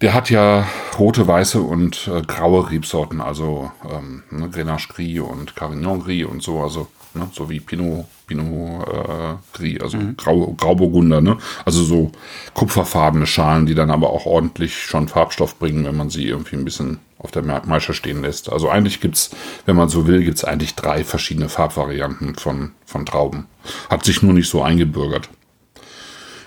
Der 0.00 0.12
hat 0.12 0.28
ja 0.30 0.66
rote, 0.98 1.26
weiße 1.26 1.60
und 1.60 2.08
äh, 2.08 2.20
graue 2.20 2.70
Rebsorten, 2.70 3.20
also 3.20 3.70
ähm, 3.90 4.22
ne, 4.30 4.50
Grenache 4.50 4.88
Gris 4.92 5.20
und 5.20 5.56
Carignan 5.56 6.00
Gris 6.00 6.26
und 6.26 6.42
so, 6.42 6.60
also 6.60 6.88
ne, 7.14 7.28
so 7.32 7.48
wie 7.48 7.60
Pinot, 7.60 8.04
Pinot 8.26 8.86
äh, 8.88 9.34
Gris, 9.54 9.80
also 9.80 9.98
Grau, 10.18 10.54
Grauburgunder, 10.56 11.22
ne? 11.22 11.38
Also 11.64 11.82
so 11.82 12.12
kupferfarbene 12.52 13.26
Schalen, 13.26 13.64
die 13.64 13.74
dann 13.74 13.90
aber 13.90 14.10
auch 14.10 14.26
ordentlich 14.26 14.76
schon 14.76 15.08
Farbstoff 15.08 15.58
bringen, 15.58 15.86
wenn 15.86 15.96
man 15.96 16.10
sie 16.10 16.26
irgendwie 16.26 16.56
ein 16.56 16.64
bisschen 16.64 16.98
auf 17.18 17.30
der 17.30 17.42
Ma- 17.42 17.62
Maische 17.64 17.94
stehen 17.94 18.20
lässt. 18.20 18.52
Also 18.52 18.68
eigentlich 18.68 19.00
gibt's, 19.00 19.30
wenn 19.64 19.76
man 19.76 19.88
so 19.88 20.06
will, 20.06 20.22
gibt's 20.22 20.44
eigentlich 20.44 20.74
drei 20.74 21.04
verschiedene 21.04 21.48
Farbvarianten 21.48 22.34
von, 22.34 22.72
von 22.84 23.06
Trauben. 23.06 23.46
Hat 23.88 24.04
sich 24.04 24.22
nur 24.22 24.34
nicht 24.34 24.50
so 24.50 24.62
eingebürgert. 24.62 25.30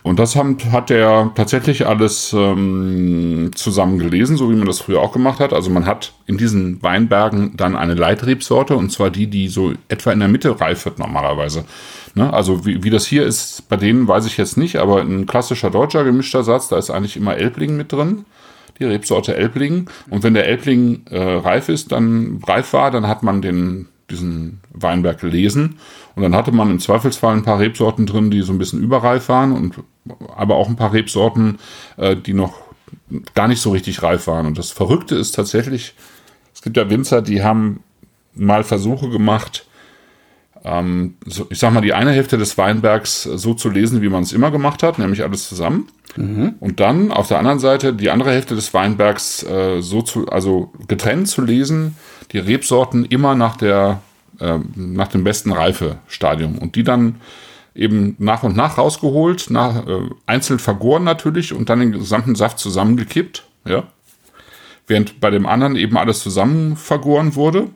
Und 0.03 0.19
das 0.19 0.35
haben, 0.35 0.57
hat 0.71 0.91
er 0.91 1.31
tatsächlich 1.35 1.85
alles 1.85 2.33
ähm, 2.33 3.51
zusammen 3.53 3.99
gelesen, 3.99 4.37
so 4.37 4.49
wie 4.49 4.55
man 4.55 4.67
das 4.67 4.79
früher 4.79 5.01
auch 5.01 5.11
gemacht 5.11 5.39
hat. 5.39 5.53
Also 5.53 5.69
man 5.69 5.85
hat 5.85 6.13
in 6.25 6.37
diesen 6.37 6.81
Weinbergen 6.81 7.57
dann 7.57 7.75
eine 7.75 7.95
Leitrebsorte, 7.95 8.75
und 8.75 8.91
zwar 8.91 9.09
die, 9.09 9.27
die 9.27 9.49
so 9.49 9.73
etwa 9.89 10.11
in 10.11 10.19
der 10.19 10.29
Mitte 10.29 10.59
reif 10.59 10.85
wird 10.85 10.99
normalerweise. 10.99 11.65
Ne? 12.15 12.31
Also 12.33 12.65
wie, 12.65 12.83
wie 12.83 12.89
das 12.89 13.05
hier 13.05 13.25
ist, 13.25 13.67
bei 13.67 13.75
denen 13.75 14.07
weiß 14.07 14.25
ich 14.25 14.37
jetzt 14.37 14.57
nicht, 14.57 14.77
aber 14.77 15.01
ein 15.01 15.25
klassischer 15.25 15.69
deutscher 15.69 16.03
gemischter 16.03 16.43
Satz, 16.43 16.69
da 16.69 16.77
ist 16.77 16.89
eigentlich 16.89 17.17
immer 17.17 17.35
Elbling 17.35 17.75
mit 17.75 17.91
drin. 17.91 18.25
Die 18.79 18.85
Rebsorte 18.85 19.35
Elbling. 19.35 19.89
Und 20.09 20.23
wenn 20.23 20.33
der 20.33 20.47
Elbling 20.47 21.01
äh, 21.09 21.19
reif 21.19 21.67
ist, 21.67 21.91
dann 21.91 22.41
reif 22.47 22.71
war, 22.71 22.91
dann 22.91 23.07
hat 23.07 23.23
man 23.23 23.41
den, 23.41 23.89
diesen 24.09 24.61
Weinberg 24.73 25.19
gelesen. 25.19 25.79
Und 26.15 26.23
dann 26.23 26.35
hatte 26.35 26.51
man 26.51 26.69
im 26.69 26.79
Zweifelsfall 26.79 27.35
ein 27.35 27.43
paar 27.43 27.59
Rebsorten 27.59 28.05
drin, 28.05 28.31
die 28.31 28.41
so 28.41 28.51
ein 28.51 28.57
bisschen 28.57 28.81
überreif 28.81 29.29
waren 29.29 29.51
und 29.51 29.75
aber 30.35 30.55
auch 30.55 30.67
ein 30.67 30.75
paar 30.75 30.93
Rebsorten, 30.93 31.59
äh, 31.97 32.15
die 32.15 32.33
noch 32.33 32.53
gar 33.35 33.47
nicht 33.47 33.61
so 33.61 33.71
richtig 33.71 34.01
reif 34.03 34.27
waren. 34.27 34.45
Und 34.45 34.57
das 34.57 34.71
Verrückte 34.71 35.15
ist 35.15 35.33
tatsächlich, 35.33 35.93
es 36.53 36.61
gibt 36.61 36.77
ja 36.77 36.89
Winzer, 36.89 37.21
die 37.21 37.43
haben 37.43 37.83
mal 38.35 38.63
Versuche 38.63 39.09
gemacht, 39.09 39.65
ähm, 40.63 41.15
so, 41.25 41.47
ich 41.49 41.59
sag 41.59 41.73
mal, 41.73 41.81
die 41.81 41.93
eine 41.93 42.11
Hälfte 42.11 42.37
des 42.37 42.57
Weinbergs 42.57 43.23
so 43.23 43.53
zu 43.53 43.69
lesen, 43.69 44.01
wie 44.01 44.09
man 44.09 44.23
es 44.23 44.33
immer 44.33 44.51
gemacht 44.51 44.83
hat, 44.83 44.99
nämlich 44.99 45.23
alles 45.23 45.47
zusammen. 45.47 45.87
Und 46.59 46.79
dann 46.79 47.11
auf 47.11 47.27
der 47.27 47.39
anderen 47.39 47.59
Seite 47.59 47.93
die 47.93 48.09
andere 48.09 48.31
Hälfte 48.31 48.55
des 48.55 48.73
Weinbergs 48.73 49.43
äh, 49.43 49.81
so 49.81 50.01
zu, 50.01 50.27
also 50.27 50.71
getrennt 50.87 51.27
zu 51.27 51.41
lesen, 51.41 51.95
die 52.31 52.39
Rebsorten 52.39 53.05
immer 53.05 53.35
nach 53.35 53.57
der, 53.57 54.01
äh, 54.39 54.59
nach 54.75 55.07
dem 55.07 55.23
besten 55.23 55.51
Reifestadium 55.51 56.57
und 56.57 56.75
die 56.75 56.83
dann 56.83 57.15
eben 57.75 58.15
nach 58.19 58.43
und 58.43 58.55
nach 58.55 58.77
rausgeholt, 58.77 59.49
nach, 59.49 59.87
äh, 59.87 60.01
einzeln 60.25 60.59
vergoren 60.59 61.03
natürlich 61.03 61.53
und 61.53 61.69
dann 61.69 61.79
den 61.79 61.91
gesamten 61.93 62.35
Saft 62.35 62.59
zusammengekippt, 62.59 63.45
ja. 63.65 63.83
Während 64.87 65.19
bei 65.19 65.29
dem 65.29 65.45
anderen 65.45 65.75
eben 65.75 65.97
alles 65.97 66.19
zusammen 66.21 66.75
vergoren 66.75 67.35
wurde. 67.35 67.67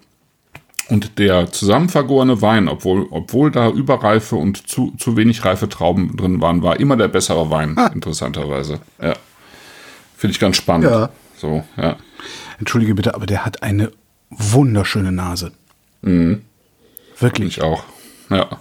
Und 0.90 1.20
der 1.20 1.52
zusammen 1.52 1.88
vergorene 1.88 2.42
Wein, 2.42 2.68
obwohl, 2.68 3.06
obwohl 3.12 3.52
da 3.52 3.70
überreife 3.70 4.36
und 4.36 4.68
zu, 4.68 4.94
zu 4.98 5.16
wenig 5.16 5.46
reife 5.46 5.70
Trauben 5.70 6.18
drin 6.18 6.42
waren, 6.42 6.62
war 6.64 6.80
immer 6.80 6.98
der 6.98 7.08
bessere 7.08 7.50
Wein, 7.50 7.78
interessanterweise. 7.94 8.80
Ja. 9.02 9.14
Finde 10.18 10.32
ich 10.34 10.40
ganz 10.40 10.58
spannend. 10.58 10.90
Ja. 10.90 11.10
So, 11.38 11.64
ja. 11.78 11.98
Entschuldige 12.60 12.96
bitte, 12.96 13.16
aber 13.16 13.26
der 13.26 13.46
hat 13.46 13.64
eine 13.64 13.92
wunderschöne 14.38 15.12
Nase. 15.12 15.52
Wirklich. 16.02 17.58
Ich 17.58 17.62
auch. 17.62 17.84
Ja. 18.30 18.60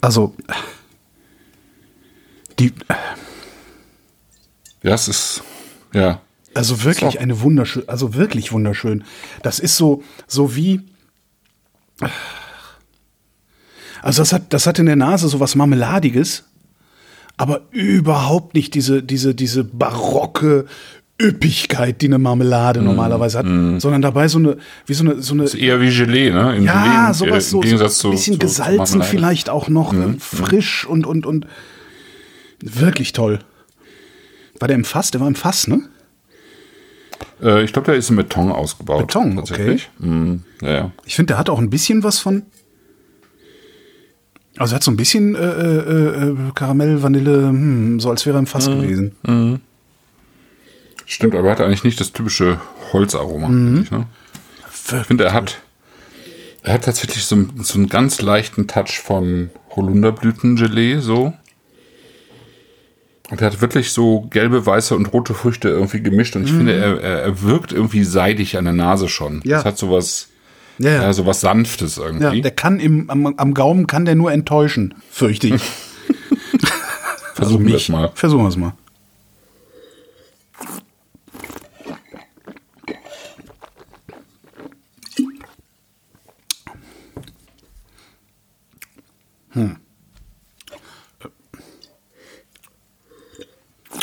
Also, 0.00 0.34
die, 2.58 2.72
Ja, 4.82 4.94
es 4.94 5.08
ist, 5.08 5.42
ja. 5.92 6.20
also 6.54 6.84
wirklich 6.84 7.14
So. 7.14 7.18
eine 7.18 7.40
wunderschön, 7.42 7.86
also 7.88 8.14
wirklich 8.14 8.50
wunderschön. 8.52 9.04
Das 9.42 9.58
ist 9.58 9.76
so, 9.76 10.02
so 10.26 10.56
wie, 10.56 10.80
also 14.02 14.22
das 14.22 14.32
hat, 14.32 14.52
das 14.54 14.66
hat 14.66 14.78
in 14.78 14.86
der 14.86 14.96
Nase 14.96 15.28
so 15.28 15.38
was 15.40 15.54
Marmeladiges, 15.54 16.44
aber 17.36 17.62
überhaupt 17.70 18.54
nicht 18.54 18.74
diese, 18.74 19.02
diese, 19.02 19.34
diese 19.34 19.64
barocke 19.64 20.66
Üppigkeit, 21.20 22.00
die 22.00 22.06
eine 22.06 22.18
Marmelade 22.18 22.80
normalerweise 22.80 23.38
hat, 23.38 23.46
sondern 23.46 24.00
dabei 24.00 24.28
so 24.28 24.38
eine, 24.38 24.56
wie 24.86 24.94
so 24.94 25.04
eine, 25.04 25.20
so 25.22 25.34
eine, 25.34 25.44
Ist 25.44 25.54
eher 25.54 25.80
wie 25.80 25.94
Gelee, 25.94 26.30
ne? 26.30 26.56
Im 26.56 26.64
ja, 26.64 27.10
Gelee, 27.10 27.14
sowas 27.14 27.46
äh, 27.46 27.50
so, 27.50 27.56
Im 27.58 27.60
so 27.60 27.60
Gegensatz 27.60 27.92
ein 27.92 28.00
zu. 28.00 28.10
bisschen 28.10 28.34
zu, 28.34 28.38
zu 28.40 28.46
gesalzen 28.46 28.76
Marmelade. 28.78 29.04
vielleicht 29.04 29.50
auch 29.50 29.68
noch, 29.68 29.92
äh, 29.92 30.14
frisch 30.18 30.86
und, 30.86 31.06
und, 31.06 31.26
und 31.26 31.46
wirklich 32.62 33.12
toll. 33.12 33.40
War 34.58 34.68
der 34.68 34.76
im 34.76 34.84
Fass? 34.84 35.10
Der 35.10 35.20
war 35.20 35.28
im 35.28 35.34
Fass, 35.34 35.68
ne? 35.68 35.82
Äh, 37.42 37.64
ich 37.64 37.72
glaube, 37.72 37.86
der 37.86 37.96
ist 37.96 38.10
in 38.10 38.16
Beton 38.16 38.52
ausgebaut. 38.52 39.06
Beton, 39.06 39.36
tatsächlich. 39.36 39.90
Mhm. 39.98 40.42
Ja, 40.62 40.70
ja. 40.70 40.90
Ich 41.04 41.16
finde, 41.16 41.28
der 41.28 41.38
hat 41.38 41.50
auch 41.50 41.58
ein 41.58 41.70
bisschen 41.70 42.02
was 42.02 42.18
von. 42.18 42.42
Also 44.56 44.74
er 44.74 44.76
hat 44.76 44.82
so 44.82 44.90
ein 44.90 44.96
bisschen 44.96 45.34
äh, 45.34 45.38
äh, 45.38 46.28
äh, 46.28 46.36
Karamell, 46.54 47.02
Vanille, 47.02 47.48
hm, 47.48 48.00
so 48.00 48.10
als 48.10 48.26
wäre 48.26 48.36
er 48.36 48.40
im 48.40 48.46
Fass 48.46 48.66
gewesen. 48.66 49.14
Stimmt, 51.12 51.34
aber 51.34 51.48
er 51.48 51.52
hat 51.52 51.60
eigentlich 51.60 51.82
nicht 51.82 51.98
das 52.00 52.12
typische 52.12 52.60
Holzaroma. 52.92 53.48
finde 53.48 53.82
Ich, 53.82 53.90
ne? 53.90 54.06
ich 55.00 55.06
finde, 55.06 55.24
er 55.24 55.32
hat, 55.32 55.58
er 56.62 56.74
hat 56.74 56.84
tatsächlich 56.84 57.24
so, 57.24 57.34
einen- 57.34 57.64
so 57.64 57.78
einen 57.78 57.88
ganz 57.88 58.22
leichten 58.22 58.68
Touch 58.68 59.00
von 59.00 59.50
Holunderblütengelee, 59.74 60.98
so. 61.00 61.32
Und 63.28 63.40
er 63.40 63.48
hat 63.48 63.60
wirklich 63.60 63.90
so 63.92 64.22
gelbe, 64.30 64.64
weiße 64.66 64.94
und 64.94 65.06
rote 65.12 65.34
Früchte 65.34 65.68
irgendwie 65.68 66.00
gemischt. 66.00 66.36
Und 66.36 66.44
ich 66.44 66.52
finde, 66.52 66.74
er, 66.74 67.00
er, 67.00 67.22
wirkt 67.42 67.72
irgendwie 67.72 68.04
seidig 68.04 68.56
an 68.56 68.64
der 68.64 68.72
Nase 68.74 69.08
schon. 69.08 69.40
Ja. 69.44 69.56
Das 69.56 69.64
hat 69.64 69.78
sowas, 69.78 70.28
Ja, 70.78 70.90
ja. 70.90 71.02
ja, 71.02 71.12
sowas 71.12 71.40
Sanftes 71.40 71.96
ja 71.96 72.04
irgendwie. 72.04 72.40
der 72.42 72.50
kann 72.52 72.78
im, 72.78 73.10
am, 73.10 73.26
am 73.36 73.54
Gaumen 73.54 73.86
kann 73.88 74.04
der 74.04 74.14
nur 74.14 74.30
enttäuschen, 74.32 74.94
fürchte 75.10 75.48
ich. 75.48 75.62
Versuchen 77.34 77.66
wir 77.66 77.76
es 77.76 77.88
mal. 77.88 78.10
Versuchen 78.14 78.44
wir 78.44 78.48
es 78.48 78.56
mal. 78.56 78.72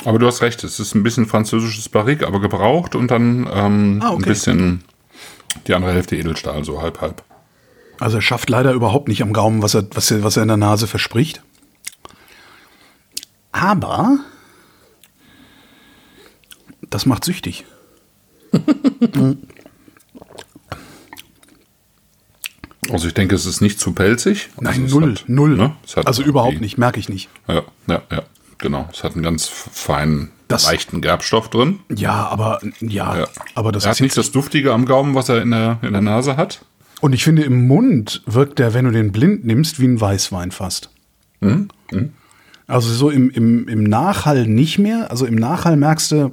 Aber 0.07 0.19
du 0.19 0.25
hast 0.25 0.41
recht, 0.41 0.63
es 0.63 0.79
ist 0.79 0.95
ein 0.95 1.03
bisschen 1.03 1.25
französisches 1.25 1.89
Barrique, 1.89 2.25
aber 2.25 2.39
gebraucht 2.39 2.95
und 2.95 3.11
dann 3.11 3.45
ähm, 3.53 3.99
Ah, 4.01 4.11
okay. 4.11 4.23
ein 4.23 4.25
bisschen 4.25 4.83
die 5.67 5.73
andere 5.73 5.91
Hälfte 5.91 6.15
Edelstahl, 6.15 6.63
so 6.63 6.81
halb 6.81 7.01
halb. 7.01 7.23
Also 7.99 8.19
er 8.19 8.21
schafft 8.21 8.49
leider 8.49 8.71
überhaupt 8.71 9.09
nicht 9.09 9.21
am 9.21 9.33
Gaumen, 9.33 9.61
was 9.61 9.73
er, 9.73 9.85
was 9.93 10.09
er, 10.09 10.23
was 10.23 10.37
er 10.37 10.43
in 10.43 10.47
der 10.47 10.55
Nase 10.55 10.87
verspricht. 10.87 11.41
Aber 13.51 14.19
das 16.89 17.05
macht 17.05 17.25
süchtig. 17.25 17.65
Also 22.89 23.05
ich 23.05 23.13
denke, 23.13 23.35
es 23.35 23.45
ist 23.45 23.59
nicht 23.59 23.81
zu 23.81 23.91
pelzig. 23.91 24.47
Nein, 24.61 24.83
also 24.83 25.01
null, 25.01 25.15
hat, 25.15 25.25
null. 25.27 25.57
Ne? 25.57 25.75
Also 26.05 26.23
überhaupt 26.23 26.61
nicht, 26.61 26.77
merke 26.77 27.01
ich 27.01 27.09
nicht. 27.09 27.27
Ja, 27.45 27.63
ja, 27.87 28.01
ja, 28.09 28.23
genau. 28.57 28.87
Es 28.91 29.03
hat 29.03 29.13
einen 29.13 29.23
ganz 29.23 29.47
feinen 29.47 30.31
Das- 30.47 30.65
leichten 30.65 31.01
Gerbstoff 31.01 31.49
drin. 31.49 31.79
Ja, 31.93 32.27
aber 32.27 32.59
ja, 32.79 33.17
Ja. 33.19 33.27
aber 33.55 33.71
das 33.71 33.85
er 33.85 33.91
ist 33.91 33.97
hat 33.97 34.01
nicht 34.03 34.17
das 34.17 34.31
Duftige 34.31 34.73
am 34.73 34.85
Gaumen, 34.85 35.15
was 35.15 35.29
er 35.29 35.41
in 35.41 35.51
der, 35.51 35.79
in 35.81 35.91
der 35.93 36.01
Nase 36.01 36.37
hat. 36.37 36.61
und 37.01 37.13
ich 37.13 37.23
finde 37.23 37.43
im 37.43 37.67
Mund 37.67 38.23
wirkt 38.25 38.57
der, 38.59 38.73
wenn 38.73 38.85
du 38.85 38.91
den 38.91 39.11
blind 39.11 39.45
nimmst, 39.45 39.79
wie 39.79 39.85
ein 39.87 39.99
Weißwein 40.01 40.51
fast. 40.51 40.89
Mhm. 41.41 41.67
Also 42.65 42.91
so 42.93 43.09
im, 43.09 43.29
im, 43.29 43.67
im 43.67 43.83
Nachhall 43.83 44.45
nicht 44.47 44.77
mehr. 44.79 45.09
Also 45.11 45.25
im 45.25 45.35
Nachhall 45.35 45.77
merkst 45.77 46.11
du 46.11 46.31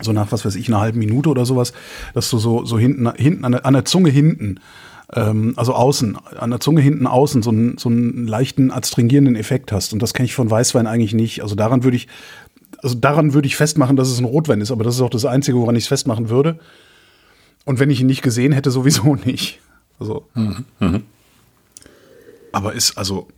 so 0.00 0.12
nach 0.12 0.32
was 0.32 0.44
weiß 0.44 0.56
ich 0.56 0.66
einer 0.68 0.80
halben 0.80 0.98
Minute 0.98 1.28
oder 1.28 1.44
sowas, 1.46 1.72
dass 2.14 2.28
du 2.30 2.38
so 2.38 2.64
so 2.64 2.76
hinten 2.78 3.12
hinten 3.14 3.44
an 3.44 3.52
der, 3.52 3.64
an 3.66 3.74
der 3.74 3.84
Zunge 3.84 4.10
hinten 4.10 4.58
ähm, 5.14 5.54
also 5.56 5.74
außen, 5.74 6.16
an 6.38 6.50
der 6.50 6.60
Zunge 6.60 6.80
hinten 6.80 7.06
außen 7.06 7.42
so 7.42 7.50
einen, 7.50 7.78
so 7.78 7.88
einen 7.88 8.26
leichten 8.26 8.70
adstringierenden 8.70 9.36
Effekt 9.36 9.72
hast. 9.72 9.92
Und 9.92 10.02
das 10.02 10.14
kenne 10.14 10.26
ich 10.26 10.34
von 10.34 10.50
Weißwein 10.50 10.86
eigentlich 10.86 11.14
nicht. 11.14 11.42
Also 11.42 11.54
daran 11.54 11.84
würde 11.84 11.96
ich, 11.96 12.08
also 12.82 12.94
daran 12.94 13.34
würde 13.34 13.46
ich 13.46 13.56
festmachen, 13.56 13.96
dass 13.96 14.08
es 14.08 14.18
ein 14.18 14.24
Rotwein 14.24 14.60
ist, 14.60 14.70
aber 14.70 14.84
das 14.84 14.96
ist 14.96 15.00
auch 15.00 15.10
das 15.10 15.24
Einzige, 15.24 15.58
woran 15.58 15.76
ich 15.76 15.84
es 15.84 15.88
festmachen 15.88 16.30
würde. 16.30 16.58
Und 17.64 17.78
wenn 17.78 17.90
ich 17.90 18.00
ihn 18.00 18.06
nicht 18.06 18.22
gesehen 18.22 18.52
hätte, 18.52 18.70
sowieso 18.70 19.14
nicht. 19.24 19.60
Also. 19.98 20.26
Aber 22.52 22.74
ist, 22.74 22.98
also, 22.98 23.28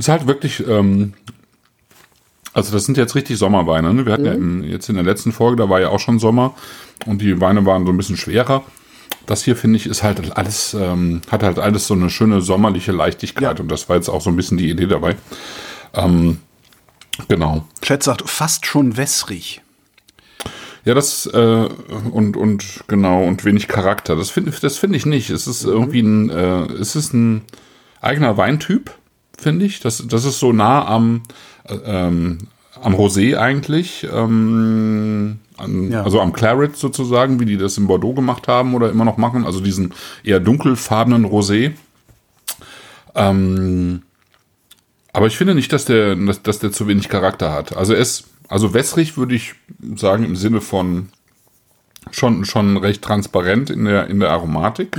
Ist 0.00 0.08
halt 0.08 0.26
wirklich, 0.26 0.66
ähm, 0.66 1.12
also 2.52 2.72
das 2.72 2.84
sind 2.84 2.96
jetzt 2.96 3.14
richtig 3.14 3.38
Sommerweine. 3.38 3.94
Ne? 3.94 4.06
Wir 4.06 4.12
hatten 4.12 4.24
ja 4.24 4.32
im, 4.32 4.64
jetzt 4.64 4.88
in 4.88 4.96
der 4.96 5.04
letzten 5.04 5.32
Folge, 5.32 5.56
da 5.62 5.68
war 5.68 5.80
ja 5.80 5.88
auch 5.88 6.00
schon 6.00 6.18
Sommer 6.18 6.54
und 7.06 7.22
die 7.22 7.40
Weine 7.40 7.64
waren 7.66 7.86
so 7.86 7.92
ein 7.92 7.96
bisschen 7.96 8.16
schwerer. 8.16 8.62
Das 9.26 9.44
hier 9.44 9.54
finde 9.56 9.76
ich 9.76 9.86
ist 9.86 10.02
halt 10.02 10.36
alles, 10.36 10.74
ähm, 10.74 11.20
hat 11.30 11.42
halt 11.42 11.58
alles 11.58 11.86
so 11.86 11.94
eine 11.94 12.10
schöne 12.10 12.40
sommerliche 12.40 12.92
Leichtigkeit 12.92 13.58
Ja. 13.58 13.62
und 13.62 13.70
das 13.70 13.88
war 13.88 13.96
jetzt 13.96 14.08
auch 14.08 14.20
so 14.20 14.30
ein 14.30 14.36
bisschen 14.36 14.58
die 14.58 14.70
Idee 14.70 14.86
dabei. 14.86 15.16
Ähm, 15.94 16.38
genau. 17.28 17.64
Chat 17.82 18.02
sagt, 18.02 18.28
fast 18.28 18.66
schon 18.66 18.96
wässrig. 18.96 19.62
Ja, 20.84 20.94
das 20.94 21.26
äh, 21.26 21.68
und 22.10 22.36
und 22.36 22.84
genau 22.88 23.22
und 23.24 23.44
wenig 23.44 23.68
Charakter. 23.68 24.16
Das 24.16 24.30
finde 24.30 24.50
das 24.60 24.78
finde 24.78 24.96
ich 24.96 25.04
nicht. 25.04 25.28
Es 25.30 25.46
ist 25.46 25.64
irgendwie 25.64 26.00
ein 26.00 26.30
äh, 26.30 26.62
es 26.72 26.96
ist 26.96 27.12
ein 27.12 27.42
eigener 28.00 28.38
Weintyp, 28.38 28.90
finde 29.38 29.66
ich. 29.66 29.80
Das 29.80 30.02
das 30.08 30.24
ist 30.24 30.38
so 30.40 30.52
nah 30.52 30.86
am 30.86 31.22
ähm, 31.68 32.38
am 32.82 32.94
Rosé 32.94 33.36
eigentlich, 33.36 34.06
ähm, 34.12 35.38
an, 35.56 35.90
Ja. 35.90 36.02
also 36.02 36.20
am 36.20 36.32
Claret 36.32 36.76
sozusagen, 36.76 37.40
wie 37.40 37.44
die 37.44 37.58
das 37.58 37.76
in 37.78 37.86
Bordeaux 37.86 38.14
gemacht 38.14 38.48
haben 38.48 38.74
oder 38.74 38.90
immer 38.90 39.04
noch 39.04 39.16
machen. 39.18 39.44
Also 39.44 39.60
diesen 39.60 39.92
eher 40.24 40.40
dunkelfarbenen 40.40 41.26
Rosé. 41.26 41.72
Ähm, 43.14 44.02
aber 45.12 45.26
ich 45.26 45.36
finde 45.36 45.54
nicht, 45.54 45.72
dass 45.72 45.84
der, 45.84 46.14
dass, 46.14 46.42
dass 46.42 46.58
der 46.60 46.72
zu 46.72 46.86
wenig 46.86 47.08
Charakter 47.08 47.52
hat. 47.52 47.76
Also 47.76 47.94
ist, 47.94 48.24
also 48.48 48.72
wässrig 48.74 49.16
würde 49.16 49.34
ich 49.34 49.54
sagen 49.96 50.24
im 50.24 50.36
Sinne 50.36 50.60
von 50.60 51.08
schon, 52.12 52.44
schon 52.44 52.76
recht 52.76 53.02
transparent 53.02 53.70
in 53.70 53.84
der, 53.84 54.06
in 54.06 54.20
der 54.20 54.30
Aromatik. 54.30 54.96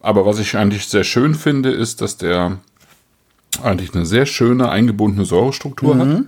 Aber 0.00 0.26
was 0.26 0.38
ich 0.38 0.56
eigentlich 0.56 0.86
sehr 0.86 1.04
schön 1.04 1.34
finde, 1.34 1.70
ist, 1.70 2.00
dass 2.02 2.16
der 2.18 2.58
eigentlich 3.64 3.94
eine 3.94 4.06
sehr 4.06 4.26
schöne 4.26 4.68
eingebundene 4.70 5.24
Säurestruktur 5.24 5.98
hat, 5.98 6.24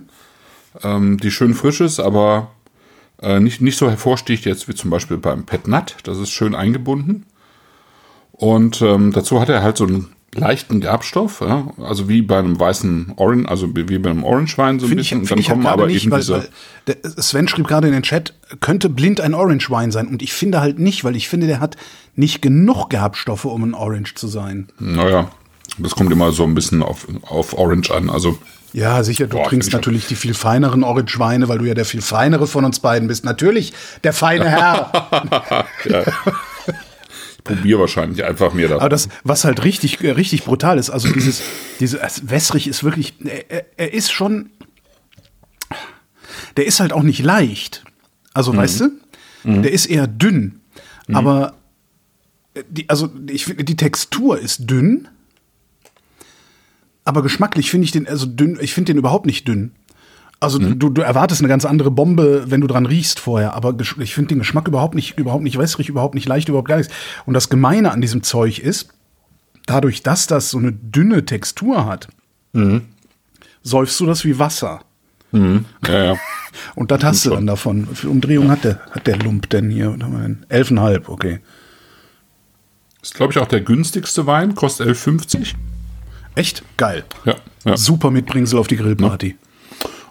ähm, 0.83 1.17
die 1.17 1.31
schön 1.31 1.53
frisch 1.53 1.81
ist, 1.81 1.99
aber 1.99 2.51
äh, 3.21 3.39
nicht, 3.39 3.61
nicht 3.61 3.77
so 3.77 3.89
hervorsticht 3.89 4.45
jetzt 4.45 4.67
wie 4.67 4.75
zum 4.75 4.89
Beispiel 4.89 5.17
beim 5.17 5.45
Pet 5.45 5.67
Nut. 5.67 5.95
Das 6.03 6.17
ist 6.17 6.31
schön 6.31 6.55
eingebunden. 6.55 7.25
Und 8.31 8.81
ähm, 8.81 9.11
dazu 9.11 9.39
hat 9.39 9.49
er 9.49 9.61
halt 9.61 9.77
so 9.77 9.85
einen 9.85 10.07
leichten 10.33 10.79
Gerbstoff, 10.79 11.41
ja? 11.41 11.67
also 11.77 12.07
wie 12.07 12.21
bei 12.21 12.39
einem 12.39 12.59
weißen 12.59 13.13
Orange, 13.17 13.49
also 13.49 13.75
wie 13.75 13.99
bei 13.99 14.09
einem 14.09 14.23
Orangewein 14.23 14.79
so 14.79 14.85
ein 14.85 14.89
Finde 14.89 15.01
ich, 15.01 15.09
bisschen. 15.09 15.19
Und 15.19 15.27
find 15.27 15.39
ich 15.41 15.47
dann 15.47 15.57
halt 15.57 15.63
kommen 15.63 15.63
gerade 15.63 15.83
aber 15.83 15.91
nicht, 15.91 16.03
eben 16.03 16.11
weil, 16.11 16.19
diese. 16.21 16.33
weil 16.33 16.49
der 16.87 17.21
Sven 17.21 17.47
schrieb 17.47 17.67
gerade 17.67 17.87
in 17.87 17.93
den 17.93 18.03
Chat, 18.03 18.33
könnte 18.61 18.89
blind 18.89 19.21
ein 19.21 19.33
Orange 19.33 19.69
Wine 19.69 19.91
sein. 19.91 20.07
Und 20.07 20.21
ich 20.21 20.33
finde 20.33 20.61
halt 20.61 20.79
nicht, 20.79 21.03
weil 21.03 21.15
ich 21.15 21.27
finde, 21.27 21.47
der 21.47 21.59
hat 21.59 21.75
nicht 22.15 22.41
genug 22.41 22.89
Gerbstoffe, 22.89 23.45
um 23.45 23.63
ein 23.63 23.73
Orange 23.73 24.15
zu 24.15 24.27
sein. 24.27 24.69
Naja, 24.79 25.29
das 25.77 25.95
kommt 25.95 26.11
immer 26.11 26.31
so 26.31 26.43
ein 26.43 26.53
bisschen 26.55 26.83
auf, 26.83 27.07
auf 27.23 27.53
Orange 27.53 27.91
an. 27.91 28.09
Also 28.09 28.37
Ja, 28.73 29.03
sicher, 29.03 29.27
du 29.27 29.37
Boah, 29.37 29.47
trinkst 29.47 29.71
natürlich 29.73 30.05
die 30.07 30.15
viel 30.15 30.33
feineren 30.33 30.83
Orange 30.83 31.17
Weine, 31.19 31.47
weil 31.49 31.57
du 31.59 31.65
ja 31.65 31.73
der 31.73 31.85
viel 31.85 32.01
feinere 32.01 32.47
von 32.47 32.65
uns 32.65 32.79
beiden 32.79 33.07
bist. 33.07 33.23
Natürlich, 33.25 33.73
der 34.03 34.13
feine 34.13 34.49
Herr. 34.49 35.65
ich 35.85 37.43
probiere 37.43 37.79
wahrscheinlich 37.79 38.23
einfach 38.23 38.53
mir 38.53 38.69
Aber 38.71 38.89
das. 38.89 39.07
das, 39.07 39.17
was 39.23 39.43
halt 39.45 39.63
richtig, 39.63 40.01
äh, 40.03 40.11
richtig 40.11 40.43
brutal 40.43 40.77
ist, 40.77 40.89
also 40.89 41.11
dieses, 41.11 41.41
diese, 41.79 41.99
es- 42.01 42.29
wässrig 42.29 42.67
ist 42.67 42.83
wirklich, 42.83 43.15
er, 43.23 43.49
er- 43.51 43.65
er 43.77 43.93
ist 43.93 44.11
schon, 44.11 44.49
der 46.57 46.65
ist 46.67 46.79
halt 46.79 46.93
auch 46.93 47.03
nicht 47.03 47.23
leicht. 47.23 47.83
Also, 48.33 48.55
weißt 48.55 48.81
du, 48.81 48.89
der 49.43 49.71
ist 49.71 49.87
eher 49.87 50.07
dünn. 50.07 50.61
Aber 51.11 51.55
äh, 52.53 52.63
die, 52.69 52.87
also 52.89 53.09
ich 53.29 53.45
finde, 53.45 53.63
die 53.65 53.75
Textur 53.75 54.39
ist 54.39 54.69
dünn. 54.69 55.07
Aber 57.03 57.23
geschmacklich 57.23 57.71
finde 57.71 57.85
ich 57.85 57.91
den, 57.91 58.07
also 58.07 58.25
dünn, 58.25 58.57
ich 58.61 58.73
finde 58.73 58.93
den 58.93 58.97
überhaupt 58.97 59.25
nicht 59.25 59.47
dünn. 59.47 59.71
Also 60.39 60.57
du, 60.57 60.89
du 60.89 61.01
erwartest 61.03 61.41
eine 61.41 61.49
ganz 61.49 61.65
andere 61.65 61.91
Bombe, 61.91 62.45
wenn 62.47 62.61
du 62.61 62.67
dran 62.67 62.87
riechst 62.87 63.19
vorher, 63.19 63.53
aber 63.53 63.75
ich 63.99 64.15
finde 64.15 64.29
den 64.29 64.39
Geschmack 64.39 64.67
überhaupt 64.67 64.95
nicht, 64.95 65.19
überhaupt 65.19 65.43
nicht 65.43 65.59
wässrig, 65.59 65.87
überhaupt 65.87 66.15
nicht 66.15 66.27
leicht, 66.27 66.49
überhaupt 66.49 66.67
gar 66.67 66.77
nichts. 66.77 66.91
Und 67.27 67.35
das 67.35 67.49
Gemeine 67.49 67.91
an 67.91 68.01
diesem 68.01 68.23
Zeug 68.23 68.57
ist, 68.57 68.89
dadurch, 69.67 70.01
dass 70.01 70.25
das 70.25 70.49
so 70.49 70.57
eine 70.57 70.71
dünne 70.71 71.25
Textur 71.25 71.85
hat, 71.85 72.07
säufst 73.61 73.99
du 73.99 74.07
das 74.07 74.25
wie 74.25 74.39
Wasser. 74.39 74.81
Ja, 75.87 76.03
ja. 76.03 76.15
Und 76.75 76.91
das 76.91 77.03
hast 77.03 77.25
du 77.25 77.29
dann 77.29 77.47
davon. 77.47 77.87
Wie 77.89 77.95
viel 77.95 78.09
Umdrehung 78.09 78.49
hat 78.49 78.63
der, 78.63 78.79
hat 78.91 79.07
der 79.07 79.17
Lump 79.17 79.49
denn 79.51 79.69
hier? 79.69 79.95
Elfenhalb, 80.49 81.07
okay. 81.07 81.39
Ist, 83.01 83.13
glaube 83.13 83.31
ich, 83.31 83.39
auch 83.39 83.47
der 83.47 83.61
günstigste 83.61 84.25
Wein, 84.25 84.55
kostet 84.55 84.87
11,50. 84.87 85.53
Echt 86.35 86.63
geil. 86.77 87.03
Ja, 87.25 87.35
ja. 87.65 87.77
Super 87.77 88.11
Mitbringsel 88.11 88.57
auf 88.59 88.67
die 88.67 88.77
Grillparty. 88.77 89.35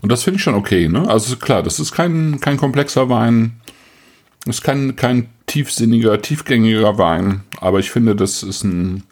Und 0.03 0.11
das 0.11 0.23
finde 0.23 0.37
ich 0.39 0.43
schon 0.43 0.55
okay, 0.55 0.89
ne? 0.89 1.09
Also 1.09 1.37
klar, 1.37 1.63
das 1.63 1.79
ist 1.81 1.93
kein, 1.93 2.41
kein 2.41 2.57
komplexer 2.57 3.09
Wein. 3.09 3.61
Ist 4.47 4.63
kein, 4.63 4.97
kein 4.97 5.29
tiefsinniger, 5.47 6.21
tiefgängiger 6.23 6.97
Wein. 6.97 7.43
Aber 7.61 7.79
ich 7.81 7.91
finde, 7.91 8.17
das 8.17 8.43
ist 8.43 8.65
ein. 8.65 9.03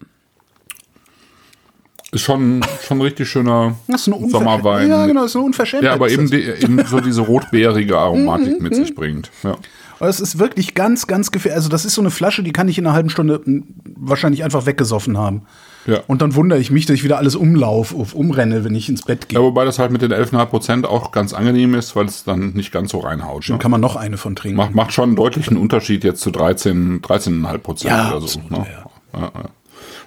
Ist 2.11 2.23
schon, 2.23 2.65
schon 2.87 2.99
ein 2.99 3.03
richtig 3.03 3.29
schöner 3.29 3.77
Das 3.87 4.05
Sommerwein. 4.05 4.89
Ja, 4.89 5.05
genau, 5.05 5.23
das 5.23 5.33
ist 5.33 5.37
eine 5.37 5.45
Unverschämtheit. 5.45 5.85
Der 5.85 5.93
aber 5.93 6.09
eben, 6.11 6.23
Das- 6.23 6.31
die, 6.31 6.43
eben 6.43 6.83
so 6.87 7.01
diese 7.01 7.21
rotbeerige 7.21 7.99
Aromatik 7.99 8.61
mit 8.63 8.75
sich 8.75 8.95
bringt. 8.95 9.31
Ja. 9.43 9.59
Aber 10.01 10.09
es 10.09 10.21
ist 10.21 10.39
wirklich 10.39 10.75
ganz, 10.75 11.07
ganz 11.07 11.31
gefährlich. 11.31 11.57
Also 11.57 11.69
das 11.69 11.85
ist 11.85 11.95
so 11.95 12.01
eine 12.03 12.11
Flasche, 12.11 12.43
die 12.43 12.53
kann 12.53 12.69
ich 12.69 12.79
in 12.79 12.87
einer 12.87 12.95
halben 12.95 13.11
Stunde 13.11 13.41
m, 13.45 13.65
wahrscheinlich 13.97 14.45
einfach 14.45 14.67
weggesoffen 14.67 15.19
haben. 15.19 15.43
Ja. 15.87 16.01
Und 16.07 16.21
dann 16.23 16.35
wundere 16.35 16.59
ich 16.61 16.71
mich, 16.71 16.87
dass 16.87 16.95
ich 16.95 17.05
wieder 17.05 17.17
alles 17.19 17.35
umlaufe, 17.35 17.97
auf- 17.97 18.15
umrenne, 18.15 18.63
wenn 18.65 18.75
ich 18.75 18.89
ins 18.89 19.03
Bett 19.03 19.29
gehe. 19.29 19.39
ja, 19.39 19.45
wobei 19.45 19.65
das 19.65 19.79
halt 19.79 19.91
mit 19.91 20.03
den 20.03 20.13
11,5 20.13 20.47
Prozent 20.47 20.87
auch 20.87 21.13
ganz 21.13 21.33
angenehm 21.33 21.75
ist, 21.75 21.97
weil 21.97 22.07
es 22.07 22.25
dann 22.25 22.51
nicht 22.53 22.73
ganz 22.73 22.91
so 22.93 22.99
reinhaut. 22.99 23.43
Ne? 23.49 23.55
Dann 23.55 23.59
kann 23.59 23.71
man 23.71 23.81
noch 23.81 23.97
eine 23.97 24.19
von 24.19 24.37
trinken. 24.37 24.57
Macht, 24.57 24.75
macht 24.75 24.93
schon 24.93 25.05
einen 25.11 25.17
deutlichen 25.17 25.57
Unterschied 25.57 26.05
jetzt 26.05 26.21
zu 26.21 26.31
13, 26.31 27.01
13,5 27.01 27.59
Prozent 27.59 27.91
Ja, 27.91 28.11
oder 28.11 28.21
so. 28.21 28.39
absolut, 28.41 28.51
Ne? 28.51 28.67
ja. 28.71 29.21
Ja, 29.21 29.33
ja. 29.35 29.49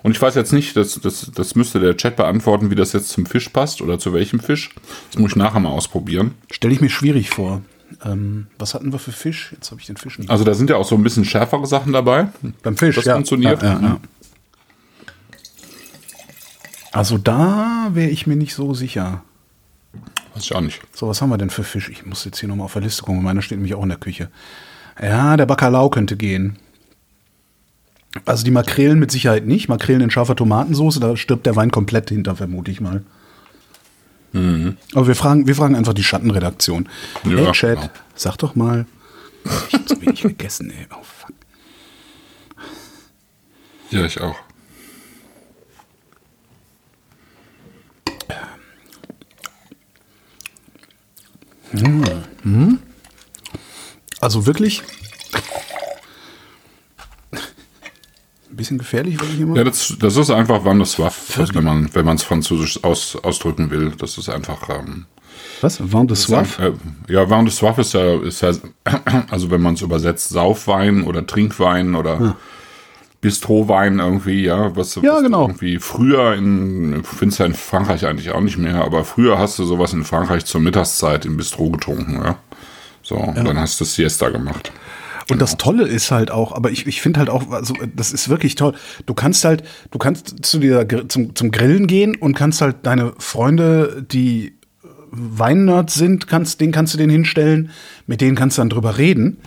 Und 0.03 0.11
ich 0.11 0.21
weiß 0.21 0.35
jetzt 0.35 0.51
nicht, 0.53 0.75
das, 0.75 0.99
das, 1.01 1.31
das 1.33 1.55
müsste 1.55 1.79
der 1.79 1.95
Chat 1.97 2.15
beantworten, 2.15 2.69
wie 2.71 2.75
das 2.75 2.93
jetzt 2.93 3.09
zum 3.09 3.25
Fisch 3.25 3.49
passt 3.49 3.81
oder 3.81 3.99
zu 3.99 4.13
welchem 4.13 4.39
Fisch. 4.39 4.71
Das 5.11 5.19
muss 5.19 5.31
ich 5.31 5.35
nachher 5.35 5.59
mal 5.59 5.69
ausprobieren. 5.69 6.33
Stelle 6.51 6.73
ich 6.73 6.81
mir 6.81 6.89
schwierig 6.89 7.29
vor. 7.29 7.61
Ähm, 8.03 8.47
was 8.57 8.73
hatten 8.73 8.91
wir 8.91 8.99
für 8.99 9.11
Fisch? 9.11 9.51
Jetzt 9.51 9.71
habe 9.71 9.79
ich 9.79 9.87
den 9.87 9.97
Fisch 9.97 10.17
nicht. 10.17 10.29
Also 10.29 10.43
da 10.43 10.53
sind 10.53 10.69
ja 10.69 10.77
auch 10.77 10.85
so 10.85 10.95
ein 10.95 11.03
bisschen 11.03 11.25
schärfere 11.25 11.65
Sachen 11.67 11.93
dabei. 11.93 12.29
Beim 12.63 12.77
Fisch, 12.77 12.95
das 12.95 13.05
ja. 13.05 13.13
funktioniert. 13.13 13.61
Ja, 13.61 13.73
ja, 13.73 13.81
ja. 13.81 13.99
Also 16.91 17.17
da 17.17 17.89
wäre 17.93 18.09
ich 18.09 18.27
mir 18.27 18.35
nicht 18.35 18.53
so 18.53 18.73
sicher. 18.73 19.23
Weiß 20.33 20.43
ich 20.43 20.55
auch 20.55 20.61
nicht. 20.61 20.81
So, 20.93 21.07
was 21.07 21.21
haben 21.21 21.29
wir 21.29 21.37
denn 21.37 21.49
für 21.49 21.63
Fisch? 21.63 21.89
Ich 21.89 22.05
muss 22.05 22.25
jetzt 22.25 22.39
hier 22.39 22.49
nochmal 22.49 22.65
auf 22.65 22.73
der 22.73 22.81
Liste 22.81 23.03
gucken. 23.03 23.23
Meiner 23.23 23.41
steht 23.41 23.57
nämlich 23.57 23.75
auch 23.75 23.83
in 23.83 23.89
der 23.89 23.97
Küche. 23.97 24.29
Ja, 25.01 25.37
der 25.37 25.45
Bacalao 25.45 25.89
könnte 25.89 26.17
gehen. 26.17 26.57
Also 28.25 28.43
die 28.43 28.51
Makrelen 28.51 28.99
mit 28.99 29.11
Sicherheit 29.11 29.45
nicht. 29.45 29.69
Makrelen 29.69 30.01
in 30.01 30.11
scharfer 30.11 30.35
Tomatensauce, 30.35 30.99
da 30.99 31.15
stirbt 31.15 31.45
der 31.45 31.55
Wein 31.55 31.71
komplett 31.71 32.09
hinter, 32.09 32.35
vermute 32.35 32.71
ich 32.71 32.81
mal. 32.81 33.03
Aber 34.33 35.07
wir 35.07 35.15
fragen, 35.15 35.45
wir 35.47 35.55
fragen 35.55 35.75
einfach 35.75 35.93
die 35.93 36.03
Schattenredaktion. 36.03 36.87
Ja, 37.25 37.37
hey 37.37 37.51
Chat, 37.51 37.75
genau. 37.81 37.91
sag 38.15 38.37
doch 38.37 38.55
mal. 38.55 38.85
Ich 39.67 39.73
hab 39.73 39.87
zu 39.87 40.01
wenig 40.01 40.21
gegessen, 40.21 40.71
ey. 40.71 40.87
Oh, 40.91 41.03
fuck. 41.03 41.33
Ja, 43.89 44.05
ich 44.05 44.21
auch. 44.21 44.35
Also 51.73 51.81
Also 54.19 54.45
wirklich. 54.45 54.83
Ein 58.51 58.57
bisschen 58.57 58.77
gefährlich, 58.77 59.17
was 59.19 59.29
ich 59.29 59.39
immer. 59.39 59.55
Ja, 59.55 59.63
das, 59.63 59.95
das 59.99 60.17
ist 60.17 60.29
einfach 60.29 60.65
Van 60.65 60.77
de 60.77 60.85
Swaff, 60.85 61.39
wenn 61.53 61.63
man 61.63 61.89
wenn 61.93 62.05
man 62.05 62.17
es 62.17 62.23
französisch 62.23 62.83
aus, 62.83 63.15
ausdrücken 63.23 63.71
will. 63.71 63.93
Das 63.97 64.17
ist 64.17 64.29
einfach. 64.29 64.69
Ähm, 64.69 65.05
was? 65.61 65.79
Vin 65.79 66.07
de 66.07 66.15
Soif? 66.17 66.59
Äh, 66.59 66.71
ja, 67.07 67.29
Vin 67.29 67.45
de 67.45 67.53
Soif 67.53 67.77
ist 67.77 67.93
ja, 67.93 68.15
ist 68.21 68.41
ja 68.41 68.51
also 69.29 69.51
wenn 69.51 69.61
man 69.61 69.75
es 69.75 69.81
übersetzt, 69.81 70.29
Saufwein 70.29 71.03
oder 71.03 71.25
Trinkwein 71.25 71.95
oder 71.95 72.19
Ah. 72.19 72.35
Bistrowein 73.21 73.99
irgendwie, 73.99 74.43
ja, 74.45 74.75
was, 74.75 74.95
Ja, 74.95 75.13
was 75.13 75.21
genau. 75.21 75.43
irgendwie 75.43 75.77
früher 75.77 76.33
in, 76.33 77.03
findest 77.03 77.39
du 77.39 77.43
ja 77.43 77.49
in 77.49 77.53
Frankreich 77.55 78.05
eigentlich 78.07 78.31
auch 78.31 78.41
nicht 78.41 78.57
mehr, 78.57 78.83
aber 78.83 79.05
früher 79.05 79.37
hast 79.37 79.59
du 79.59 79.63
sowas 79.63 79.93
in 79.93 80.03
Frankreich 80.03 80.45
zur 80.45 80.59
Mittagszeit 80.59 81.25
im 81.25 81.37
Bistro 81.37 81.69
getrunken, 81.69 82.19
ja. 82.23 82.37
So, 83.03 83.15
und 83.15 83.45
dann 83.45 83.59
hast 83.59 83.79
du 83.79 83.85
Siesta 83.85 84.29
gemacht. 84.29 84.71
Und 85.31 85.41
das 85.41 85.57
Tolle 85.57 85.87
ist 85.87 86.11
halt 86.11 86.31
auch, 86.31 86.51
aber 86.53 86.71
ich, 86.71 86.85
ich 86.87 87.01
finde 87.01 87.19
halt 87.19 87.29
auch, 87.29 87.49
also 87.51 87.73
das 87.95 88.13
ist 88.13 88.29
wirklich 88.29 88.55
toll. 88.55 88.73
Du 89.05 89.13
kannst 89.13 89.43
halt, 89.45 89.63
du 89.91 89.97
kannst 89.97 90.43
zu 90.45 90.59
dir 90.59 90.85
gr- 90.85 91.07
zum, 91.09 91.35
zum 91.35 91.51
Grillen 91.51 91.87
gehen 91.87 92.15
und 92.15 92.35
kannst 92.35 92.61
halt 92.61 92.77
deine 92.83 93.13
Freunde, 93.17 94.05
die 94.11 94.53
Weinnerds 95.11 95.95
sind, 95.95 96.27
kannst, 96.27 96.61
den 96.61 96.71
kannst 96.71 96.93
du 96.93 96.97
den 96.97 97.09
hinstellen, 97.09 97.71
mit 98.07 98.21
denen 98.21 98.35
kannst 98.35 98.57
du 98.57 98.61
dann 98.61 98.69
drüber 98.69 98.97
reden. 98.97 99.37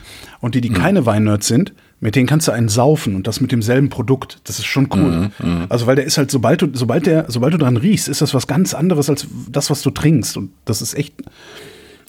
Und 0.41 0.55
die, 0.55 0.61
die 0.61 0.68
keine 0.70 1.07
Weinnerds 1.07 1.49
sind, 1.49 1.72
mit 2.01 2.16
denen 2.16 2.26
kannst 2.26 2.49
du 2.49 2.53
einen 2.53 2.68
saufen 2.68 3.16
und 3.16 3.26
das 3.26 3.41
mit 3.41 3.51
demselben 3.51 3.89
Produkt. 3.89 4.41
Das 4.45 4.59
ist 4.59 4.66
schon 4.66 4.89
cool. 4.93 5.30
Also, 5.70 5.87
weil 5.87 5.97
der 5.97 6.05
ist 6.05 6.18
halt, 6.18 6.30
sobald 6.30 6.61
du, 6.61 6.68
sobald 6.74 7.07
der, 7.07 7.24
sobald 7.28 7.55
du 7.55 7.59
dran 7.59 7.78
riechst, 7.78 8.09
ist 8.09 8.20
das 8.20 8.35
was 8.35 8.47
ganz 8.47 8.74
anderes 8.74 9.09
als 9.09 9.26
das, 9.49 9.70
was 9.70 9.80
du 9.80 9.91
trinkst. 9.91 10.37
Und 10.37 10.51
das 10.66 10.82
ist 10.82 10.93
echt, 10.93 11.14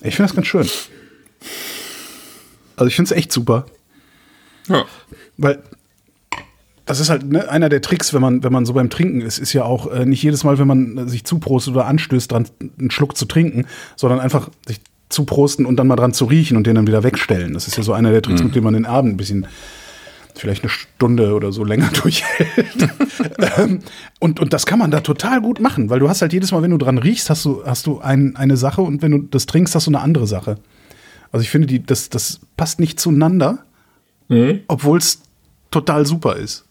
ich 0.04 0.16
finde 0.18 0.28
das 0.28 0.36
ganz 0.36 0.48
schön. 0.48 0.68
Also, 2.76 2.88
ich 2.88 2.96
finde 2.96 3.12
es 3.14 3.18
echt 3.18 3.32
super. 3.32 3.66
Ja. 4.68 4.86
Weil 5.38 5.62
das 6.86 7.00
ist 7.00 7.10
halt 7.10 7.24
ne, 7.24 7.50
einer 7.50 7.70
der 7.70 7.82
Tricks, 7.82 8.14
wenn 8.14 8.22
man, 8.22 8.44
wenn 8.44 8.54
man 8.54 8.66
so 8.66 8.74
beim 8.74 8.90
Trinken 8.90 9.22
ist, 9.22 9.40
ist 9.40 9.54
ja 9.54 9.64
auch 9.64 9.92
äh, 9.92 10.06
nicht 10.06 10.22
jedes 10.22 10.44
Mal, 10.44 10.60
wenn 10.60 10.68
man 10.68 10.98
äh, 10.98 11.10
sich 11.10 11.24
zuprostet 11.24 11.74
oder 11.74 11.88
anstößt, 11.88 12.32
dran 12.32 12.48
einen 12.80 12.92
Schluck 12.92 13.18
zu 13.18 13.26
trinken, 13.26 13.66
sondern 13.96 14.20
einfach 14.20 14.50
sich 14.68 14.80
zuprosten 15.10 15.66
und 15.66 15.78
dann 15.78 15.88
mal 15.88 15.96
dran 15.96 16.14
zu 16.14 16.26
riechen 16.26 16.58
und 16.58 16.68
den 16.68 16.76
dann 16.76 16.88
wieder 16.88 17.04
wegstellen. 17.04 17.54
Das 17.54 17.68
ist 17.68 17.78
ja 17.78 17.84
so 17.84 17.94
einer 17.94 18.12
der 18.12 18.22
Tricks, 18.22 18.44
mit 18.44 18.56
dem 18.56 18.64
man 18.64 18.74
den 18.74 18.86
Abend 18.86 19.14
ein 19.14 19.18
bisschen 19.18 19.48
vielleicht 20.36 20.64
eine 20.64 20.70
Stunde 20.70 21.34
oder 21.34 21.52
so 21.52 21.64
länger 21.64 21.90
durchhält. 22.02 22.90
ähm, 23.58 23.80
und, 24.20 24.40
und 24.40 24.54
das 24.54 24.66
kann 24.66 24.80
man 24.80 24.92
da 24.92 25.02
total 25.02 25.42
gut 25.42 25.60
machen, 25.60 25.90
weil 25.90 26.00
du 26.00 26.10
hast 26.10 26.22
halt 26.22 26.34
jedes 26.34 26.52
Mal, 26.52 26.62
wenn 26.62 26.72
du 26.72 26.78
dran 26.78 26.98
riechst, 26.98 27.30
hast 27.30 27.46
du, 27.46 27.64
hast 27.66 27.88
du 27.88 28.00
ein, 28.00 28.36
eine 28.36 28.58
Sache 28.58 28.82
und 28.82 29.02
wenn 29.02 29.12
du 29.12 29.20
das 29.20 29.46
trinkst, 29.46 29.74
hast 29.76 29.88
du 29.88 29.92
eine 29.92 30.02
andere 30.02 30.28
Sache. 30.28 30.58
Also 31.36 31.44
ich 31.44 31.50
finde, 31.50 31.68
die, 31.68 31.84
das, 31.84 32.08
das 32.08 32.40
passt 32.56 32.80
nicht 32.80 32.98
zueinander, 32.98 33.66
obwohl 34.70 35.00
es 35.00 35.22
total 35.70 36.06
super 36.06 36.38
ist. 36.38 36.64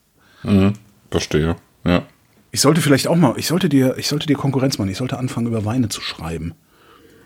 Mhm. 0.43 0.73
Verstehe. 1.11 1.57
Ja. 1.85 2.05
Ich 2.51 2.63
sollte 2.63 2.81
vielleicht 2.81 3.07
auch 3.09 3.17
mal, 3.17 3.35
ich 3.37 3.47
sollte 3.47 3.69
dir, 3.69 3.99
ich 3.99 4.09
sollte 4.09 4.27
dir 4.27 4.39
Konkurrenz 4.39 4.79
machen. 4.79 4.89
Ich 4.89 4.97
sollte 4.97 5.19
anfangen, 5.19 5.49
über 5.49 5.67
Weine 5.67 5.91
zu 5.91 6.01
schreiben. 6.01 6.55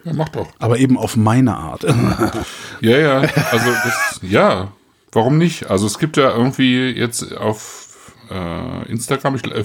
Ja, 0.03 0.15
mach 0.15 0.31
doch. 0.31 0.49
Aber 0.59 0.81
eben 0.81 0.99
auf 0.99 1.15
meine 1.15 1.57
Art. 1.57 1.85
Ja, 2.81 2.99
ja, 2.99 3.19
also 3.21 3.71
das, 3.85 4.19
ja, 4.23 4.73
warum 5.13 5.39
nicht? 5.39 5.71
Also 5.71 5.87
es 5.87 6.01
gibt 6.01 6.17
ja 6.17 6.37
irgendwie 6.37 6.89
jetzt 6.89 7.37
auf 7.37 8.15
äh, 8.33 8.91
Instagram, 8.91 9.37
ich, 9.37 9.45
äh, 9.45 9.65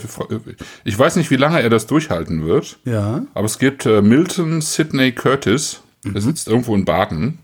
ich 0.84 1.00
weiß 1.00 1.16
nicht, 1.16 1.32
wie 1.32 1.38
lange 1.38 1.60
er 1.60 1.72
das 1.72 1.88
durchhalten 1.88 2.46
wird, 2.46 2.78
ja. 2.86 3.26
aber 3.34 3.46
es 3.46 3.58
gibt 3.58 3.88
äh, 3.88 4.04
Milton 4.04 4.62
Sidney 4.62 5.12
Curtis, 5.12 5.82
der 6.04 6.22
sitzt 6.22 6.48
irgendwo 6.48 6.76
in 6.76 6.86
Baden 6.86 7.40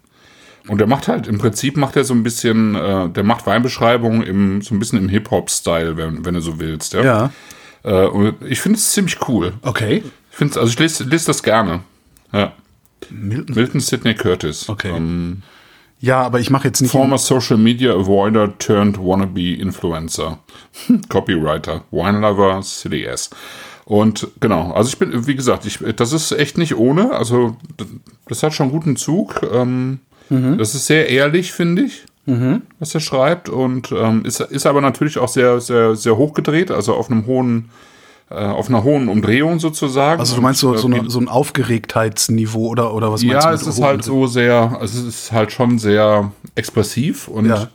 und 0.70 0.78
der 0.78 0.88
macht 0.88 1.08
halt, 1.08 1.28
im 1.28 1.38
Prinzip 1.38 1.78
macht 1.78 1.96
er 1.96 2.04
so 2.04 2.14
ein 2.14 2.24
bisschen, 2.24 2.76
äh, 2.76 3.10
der 3.10 3.24
macht 3.24 3.46
Weinbeschreibungen 3.46 4.24
im, 4.24 4.62
so 4.62 4.76
ein 4.76 4.80
bisschen 4.80 5.00
im 5.00 5.10
Hip-Hop-Style, 5.10 5.98
wenn, 5.98 6.26
wenn 6.26 6.36
du 6.36 6.42
so 6.42 6.60
willst, 6.60 6.94
ja. 6.94 7.04
Ja. 7.04 7.32
Äh, 7.84 8.08
und 8.08 8.36
ich 8.48 8.62
finde 8.62 8.78
es 8.78 8.92
ziemlich 8.92 9.28
cool. 9.28 9.54
Okay. 9.64 10.04
Ich 10.32 10.38
finde 10.38 10.60
also 10.60 10.72
ich 10.72 10.80
lese, 10.80 11.04
lese 11.04 11.28
das 11.28 11.44
gerne. 11.44 11.82
Ja. 12.32 12.54
Milton. 13.10 13.56
Milton 13.56 13.82
Sidney 13.82 14.14
Curtis. 14.14 14.70
Okay. 14.70 14.92
Ähm, 14.96 15.42
Ja, 16.00 16.22
aber 16.22 16.40
ich 16.40 16.50
mache 16.50 16.68
jetzt 16.68 16.82
nicht. 16.82 16.92
Former 16.92 17.18
Social 17.18 17.58
Media 17.58 17.94
Avoider 17.94 18.58
turned 18.58 18.98
wannabe 18.98 19.56
Influencer. 19.56 20.40
Copywriter, 21.10 21.84
Wine 21.92 22.20
Lover, 22.20 22.62
CDS. 22.62 23.30
Und 23.86 24.28
genau, 24.40 24.72
also 24.72 24.90
ich 24.90 25.00
bin, 25.00 25.26
wie 25.26 25.36
gesagt, 25.36 25.66
ich, 25.66 25.80
das 25.96 26.14
ist 26.14 26.32
echt 26.32 26.58
nicht 26.60 26.76
ohne. 26.76 27.12
Also 27.12 27.58
das 28.28 28.44
hat 28.44 28.54
schon 28.54 28.70
guten 28.70 28.98
Zug. 28.98 29.42
Ähm, 29.52 30.00
Das 30.58 30.76
ist 30.76 30.86
sehr 30.86 31.10
ehrlich, 31.10 31.52
finde 31.52 31.84
ich, 31.84 32.06
was 32.80 32.94
er 32.94 33.02
schreibt. 33.02 33.50
Und 33.50 33.92
ähm, 33.92 34.24
ist, 34.26 34.40
ist 34.40 34.66
aber 34.66 34.82
natürlich 34.82 35.18
auch 35.18 35.30
sehr, 35.30 35.60
sehr, 35.60 35.96
sehr 35.96 36.18
hochgedreht, 36.18 36.72
also 36.72 36.94
auf 36.94 37.10
einem 37.10 37.26
hohen, 37.26 37.70
äh, 38.30 38.36
auf 38.36 38.70
einer 38.70 38.84
hohen 38.84 39.10
Umdrehung 39.10 39.60
sozusagen. 39.60 40.20
also 40.20 40.36
du 40.36 40.42
meinst 40.42 40.60
so, 40.60 40.76
so, 40.78 40.90
äh, 40.90 40.96
eine, 41.00 41.10
so 41.10 41.20
ein 41.20 41.28
Aufgeregtheitsniveau 41.28 42.68
oder, 42.68 42.94
oder 42.94 43.12
was 43.12 43.24
meinst 43.24 43.44
ja, 43.44 43.50
du? 43.50 43.56
es 43.56 43.66
mit 43.66 43.74
ist 43.74 43.82
halt 43.82 44.04
so 44.04 44.28
sehr, 44.28 44.78
also 44.80 45.00
es 45.00 45.08
ist 45.08 45.32
halt 45.32 45.52
schon 45.52 45.80
sehr 45.80 46.32
expressiv 46.56 47.28
und 47.28 47.46
Ja. 47.48 47.70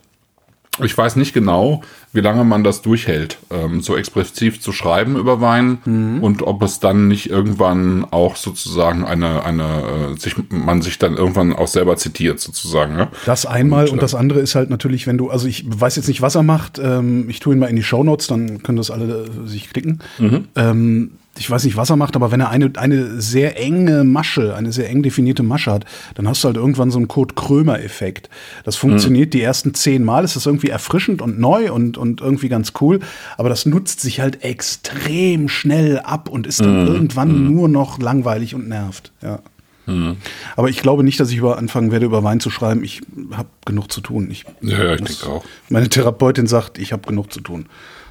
Ich 0.83 0.97
weiß 0.97 1.17
nicht 1.17 1.33
genau, 1.33 1.83
wie 2.13 2.21
lange 2.21 2.45
man 2.45 2.65
das 2.65 2.83
durchhält, 2.83 3.39
ähm, 3.51 3.81
so 3.81 3.97
expressiv 3.97 4.61
zu 4.61 4.73
schreiben 4.73 5.17
über 5.17 5.41
Wein 5.41 5.79
Mhm. 5.85 6.23
und 6.23 6.43
ob 6.43 6.63
es 6.63 6.81
dann 6.81 7.09
nicht 7.09 7.31
irgendwann 7.31 8.05
auch 8.11 8.37
sozusagen 8.37 9.05
eine, 9.05 9.45
eine, 9.45 10.13
äh, 10.15 10.19
sich, 10.19 10.35
man 10.51 10.83
sich 10.83 10.99
dann 10.99 11.17
irgendwann 11.17 11.53
auch 11.53 11.69
selber 11.69 11.97
zitiert 11.97 12.41
sozusagen. 12.41 12.97
Ne? 12.97 13.09
Das 13.27 13.47
einmal 13.47 13.89
und, 13.89 13.99
äh, 13.99 14.01
das 14.01 14.15
andere 14.15 14.41
ist 14.41 14.55
halt 14.55 14.71
natürlich, 14.71 15.07
wenn 15.07 15.19
du, 15.19 15.31
also 15.31 15.47
ich 15.47 15.65
weiß 15.67 15.97
jetzt 15.97 16.09
nicht, 16.09 16.23
was 16.23 16.35
er 16.35 16.43
macht, 16.43 16.79
ähm, 16.79 17.29
ich 17.29 17.41
tue 17.41 17.55
ihn 17.55 17.59
mal 17.59 17.67
in 17.71 17.77
die 17.77 17.83
Shownotes, 17.83 18.27
dann 18.27 18.63
können 18.63 18.77
das 18.79 18.91
alle 18.91 19.25
äh, 19.25 19.49
sich 19.49 19.71
klicken. 19.71 20.01
Mhm. 20.19 20.49
Ähm, 20.57 21.11
ich 21.39 21.51
weiß 21.51 21.65
nicht, 21.65 21.77
was 21.77 21.91
er 21.91 21.97
macht, 21.97 22.15
aber 22.17 22.31
wenn 22.31 22.41
er 22.41 22.51
eine, 22.51 22.71
eine 22.77 23.21
sehr 23.21 23.59
enge 23.61 24.05
Masche, 24.05 24.55
eine 24.55 24.73
sehr 24.73 24.89
eng 24.89 25.03
definierte 25.03 25.43
Masche 25.43 25.73
hat, 25.73 25.85
dann 26.15 26.29
hast 26.29 26.45
du 26.45 26.47
halt 26.49 26.57
irgendwann 26.57 26.91
so 26.91 26.99
einen 26.99 27.09
Kurt-Krömer-Effekt. 27.09 28.29
Das 28.65 28.77
funktioniert 28.77 29.29
Mhm. 29.29 29.31
die 29.31 29.43
ersten 29.43 29.75
zehn 29.75 30.05
Mal, 30.05 30.25
ist 30.25 30.37
das 30.37 30.47
irgendwie 30.47 30.69
erfrischend 30.69 31.23
und 31.23 31.39
neu 31.41 31.73
und, 31.73 31.99
und 31.99 32.21
irgendwie 32.21 32.49
ganz 32.49 32.73
cool, 32.81 33.01
aber 33.37 33.49
das 33.49 33.67
nutzt 33.67 34.01
sich 34.01 34.21
halt 34.21 34.45
extrem 34.45 35.49
schnell 35.49 35.99
ab 36.01 36.29
und 36.29 36.47
ist 36.47 36.61
Mhm. 36.61 36.65
dann 36.65 36.87
irgendwann 36.87 37.53
nur 37.53 37.69
noch 37.69 37.99
langweilig 37.99 38.55
und 38.55 38.69
nervt. 38.69 39.11
Ja. 39.23 39.41
Mhm. 39.87 40.17
Aber 40.57 40.71
ich 40.71 40.79
glaube 40.81 41.05
nicht, 41.05 41.21
dass 41.21 41.31
ich 41.31 41.37
über 41.37 41.59
anfangen 41.59 41.91
werde, 41.91 42.07
über 42.07 42.23
Wein 42.25 42.41
zu 42.41 42.49
schreiben. 42.51 42.83
Ich 42.85 43.03
habe 43.33 43.49
genug 43.67 43.91
zu 43.93 44.01
tun. 44.01 44.29
Ich, 44.31 44.45
Ja, 44.63 44.83
ja, 44.85 44.95
ich 44.95 45.03
denke 45.03 45.27
auch. 45.27 45.45
Meine 45.69 45.89
Therapeutin 45.89 46.47
sagt, 46.47 46.79
ich 46.79 46.93
habe 46.93 47.03
genug 47.07 47.33
zu 47.33 47.41
tun. 47.41 47.67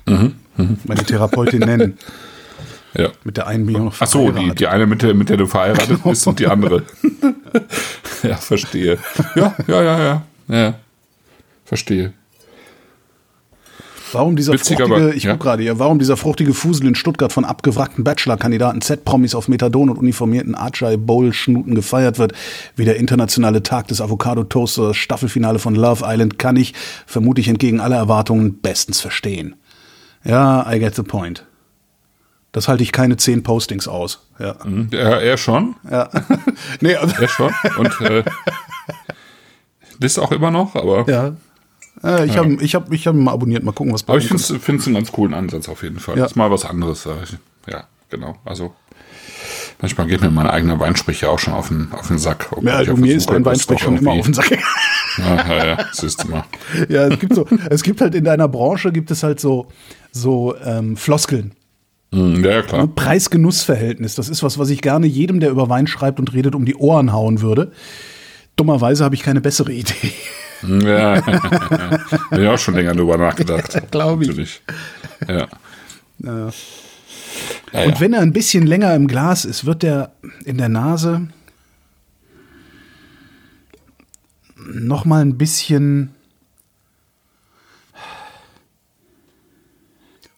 Mhm, 0.05 0.34
Meine 0.86 1.03
Therapeutin 1.03 1.59
nennen. 1.61 1.97
Ja. 2.96 3.10
Mit 3.24 3.38
der 3.38 3.48
einen 3.48 3.66
bin 3.66 3.76
ich 3.76 3.82
auch 3.82 3.86
noch 3.86 3.96
Ach 4.00 4.08
so, 4.08 4.32
die, 4.32 4.54
die 4.54 4.68
eine, 4.68 4.86
mit 4.86 5.02
der, 5.02 5.14
mit 5.14 5.30
der 5.30 5.38
du 5.38 5.48
verheiratet 5.48 6.04
bist 6.04 6.28
und 6.28 6.39
die 6.39 6.48
andere. 6.48 6.84
ja, 8.24 8.36
verstehe. 8.38 8.98
Ja, 9.36 9.56
ja, 9.68 9.82
ja, 9.82 10.00
ja. 10.00 10.24
ja. 10.48 10.74
Verstehe. 11.66 12.14
Warum 14.14 14.36
dieser 14.36 14.54
Witzig, 14.54 14.78
fruchtige, 14.78 14.96
aber- 14.96 15.16
ich 15.16 15.24
ja. 15.24 15.36
gerade 15.36 15.64
hier, 15.64 15.80
warum 15.80 15.98
dieser 15.98 16.18
fruchtige 16.18 16.54
Fusel 16.54 16.86
in 16.88 16.94
Stuttgart 16.94 17.34
von 17.34 17.46
abgewrackten 17.46 18.04
Bachelor-Kandidaten 18.04 18.82
Z-Promis 18.82 19.34
auf 19.34 19.48
Methadon 19.48 19.89
und 19.89 19.98
uniformierten 19.98 20.54
Archai 20.54 20.98
Bowl 20.98 21.34
Schnuten 21.34 21.74
gefeiert 21.74 22.20
wird, 22.20 22.34
wie 22.76 22.86
der 22.86 22.98
internationale 22.98 23.64
Tag 23.64 23.88
des 23.88 24.02
Avocado 24.02 24.44
Toasters 24.44 24.96
Staffelfinale 24.96 25.58
von 25.58 25.74
Love 25.74 26.04
Island 26.06 26.38
kann 26.38 26.58
ich, 26.58 26.74
vermutlich 27.08 27.48
entgegen 27.48 27.80
aller 27.80 27.98
Erwartungen, 27.98 28.60
bestens 28.62 29.02
verstehen. 29.02 29.56
Ja, 30.24 30.72
I 30.72 30.78
get 30.78 30.94
the 30.96 31.04
point. 31.04 31.44
Das 32.54 32.68
halte 32.68 32.84
ich 32.84 32.91
keine 32.91 33.18
zehn 33.18 33.43
Postings 33.43 33.88
aus. 33.88 34.28
Ja. 34.39 34.56
Er, 34.91 35.22
er 35.22 35.38
schon. 35.38 35.76
ja. 35.89 36.10
nee, 36.82 36.95
also, 36.95 37.16
Er 37.20 37.28
schon. 37.28 37.51
Und 37.78 38.01
äh, 38.01 38.24
das 39.99 40.20
auch 40.20 40.32
immer 40.32 40.51
noch, 40.51 40.76
aber, 40.76 41.10
ja. 41.10 41.34
Äh, 42.04 42.26
ich 42.26 42.38
habe 42.38 42.54
ich 42.62 42.76
hab, 42.76 42.91
ich 42.91 43.08
hab 43.08 43.16
ihn 43.16 43.24
mal 43.24 43.32
abonniert, 43.32 43.64
mal 43.64 43.72
gucken, 43.72 43.91
was 43.91 44.04
bei 44.04 44.14
aber 44.14 44.22
ich 44.22 44.28
finde 44.28 44.78
es 44.78 44.88
einen 44.88 44.95
ganz 44.95 45.12
coolen 45.12 45.34
Ansatz 45.34 45.68
auf 45.68 45.82
jeden 45.84 45.99
Fall. 45.99 46.16
Ja. 46.16 46.24
Das 46.24 46.34
ist 46.34 46.36
mal 46.36 46.51
was 46.51 46.66
anderes. 46.66 47.08
Ja, 47.68 47.86
genau. 48.10 48.38
Also 48.45 48.76
manchmal 49.82 50.08
geht 50.08 50.22
mir 50.22 50.30
mein 50.30 50.47
eigener 50.47 50.80
Weinsprich 50.80 51.22
ja 51.22 51.30
auch 51.30 51.39
schon 51.39 51.54
auf 51.54 51.70
den, 51.70 51.91
auf 51.91 52.08
den 52.08 52.20
Sack. 52.20 52.49
obwohl 52.51 52.70
Ja, 52.70 52.76
also 52.76 52.91
ja 52.91 52.97
mir 52.97 53.16
ist 53.16 53.26
versuche, 53.26 53.34
dein 53.34 53.43
das 53.43 53.51
Weinsprech 53.51 53.78
doch 53.80 53.86
schon 53.86 53.97
immer 53.97 54.12
auf 54.12 54.26
den 54.26 54.34
Sack. 54.34 54.51
Ja, 55.18 55.36
ja, 55.47 55.66
ja, 55.66 55.86
siehst 55.91 56.24
du 56.24 56.28
mal. 56.28 56.43
ja, 56.89 57.08
es 57.08 57.20
gibt 57.20 57.34
so, 57.34 57.47
es 57.70 57.84
gibt 57.84 58.01
halt 58.01 58.14
in 58.14 58.26
deiner 58.26 58.47
Branche 58.47 58.91
gibt 58.91 59.10
es 59.10 59.24
halt 59.24 59.39
so, 59.39 59.68
so 60.12 60.56
ähm, 60.64 60.97
Floskeln. 60.97 61.54
Hm, 62.14 62.43
Ja, 62.43 62.51
ja, 62.51 62.61
klar. 62.61 62.88
Preis-Genuss-Verhältnis. 62.88 64.16
Das 64.16 64.30
ist 64.30 64.43
was, 64.43 64.57
was 64.59 64.70
ich 64.70 64.82
gerne 64.82 65.07
jedem, 65.07 65.39
der 65.39 65.49
über 65.49 65.68
Wein 65.70 65.88
schreibt 65.88 66.20
und 66.20 66.34
redet, 66.34 66.53
um 66.55 66.66
die 66.66 66.76
Ohren 66.76 67.11
hauen 67.11 67.41
würde. 67.41 67.72
Dummerweise 68.55 69.03
habe 69.03 69.16
ich 69.16 69.24
keine 69.24 69.41
bessere 69.41 69.74
Idee. 69.74 70.11
Ja, 70.68 71.26
habe 72.32 72.41
ich 72.43 72.47
auch 72.47 72.57
schon 72.59 72.76
länger 72.76 72.93
drüber 72.93 73.18
nachgedacht. 73.18 73.82
glaub 73.91 74.22
ich. 74.22 74.28
Natürlich. 74.30 74.61
Ja. 75.28 75.47
Ja. 76.20 76.49
Ja, 77.74 77.84
Und 77.86 77.93
ja. 77.95 77.99
wenn 77.99 78.14
er 78.14 78.22
ein 78.22 78.32
bisschen 78.34 78.68
länger 78.68 78.93
im 78.95 79.07
Glas 79.07 79.43
ist, 79.45 79.66
wird 79.66 79.82
der 79.84 80.11
in 80.45 80.57
der 80.59 80.70
Nase 80.70 81.28
noch 84.55 85.03
mal 85.05 85.22
ein 85.22 85.38
bisschen 85.38 86.14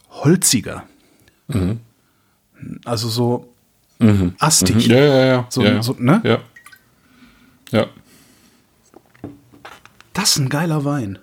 holziger. 0.10 0.84
Also 2.86 3.10
so 3.10 3.54
astig. 4.40 4.76
Mhm. 4.88 4.92
Ja, 4.94 4.98
ja, 4.98 5.26
ja. 5.26 5.46
So- 5.50 5.64
ja, 5.64 5.82
so, 5.84 5.96
ne? 6.00 6.22
Ja. 6.24 6.40
Ja. 7.72 7.88
Das 10.14 10.32
ist 10.32 10.38
ein 10.38 10.50
geiler 10.50 10.86
Wein. 10.86 11.20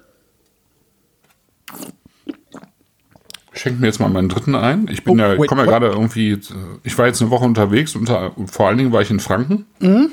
schenke 3.55 3.81
mir 3.81 3.87
jetzt 3.87 4.01
mal 4.01 4.09
meinen 4.09 4.29
dritten 4.29 4.55
ein. 4.57 4.89
Ich 4.91 5.05
bin 5.05 5.14
Oh, 5.14 5.16
ja, 5.23 5.37
komme 5.47 5.62
ja 5.62 5.66
gerade 5.68 5.87
irgendwie, 5.89 6.39
ich 6.83 6.99
war 6.99 7.07
jetzt 7.07 7.20
eine 7.20 7.31
Woche 7.31 7.45
unterwegs 7.45 7.95
da, 8.09 8.33
vor 8.47 8.66
allen 8.66 8.79
Dingen 8.79 8.93
war 8.93 9.03
ich 9.03 9.11
in 9.11 9.20
Franken. 9.20 9.66
Mhm. 9.79 10.11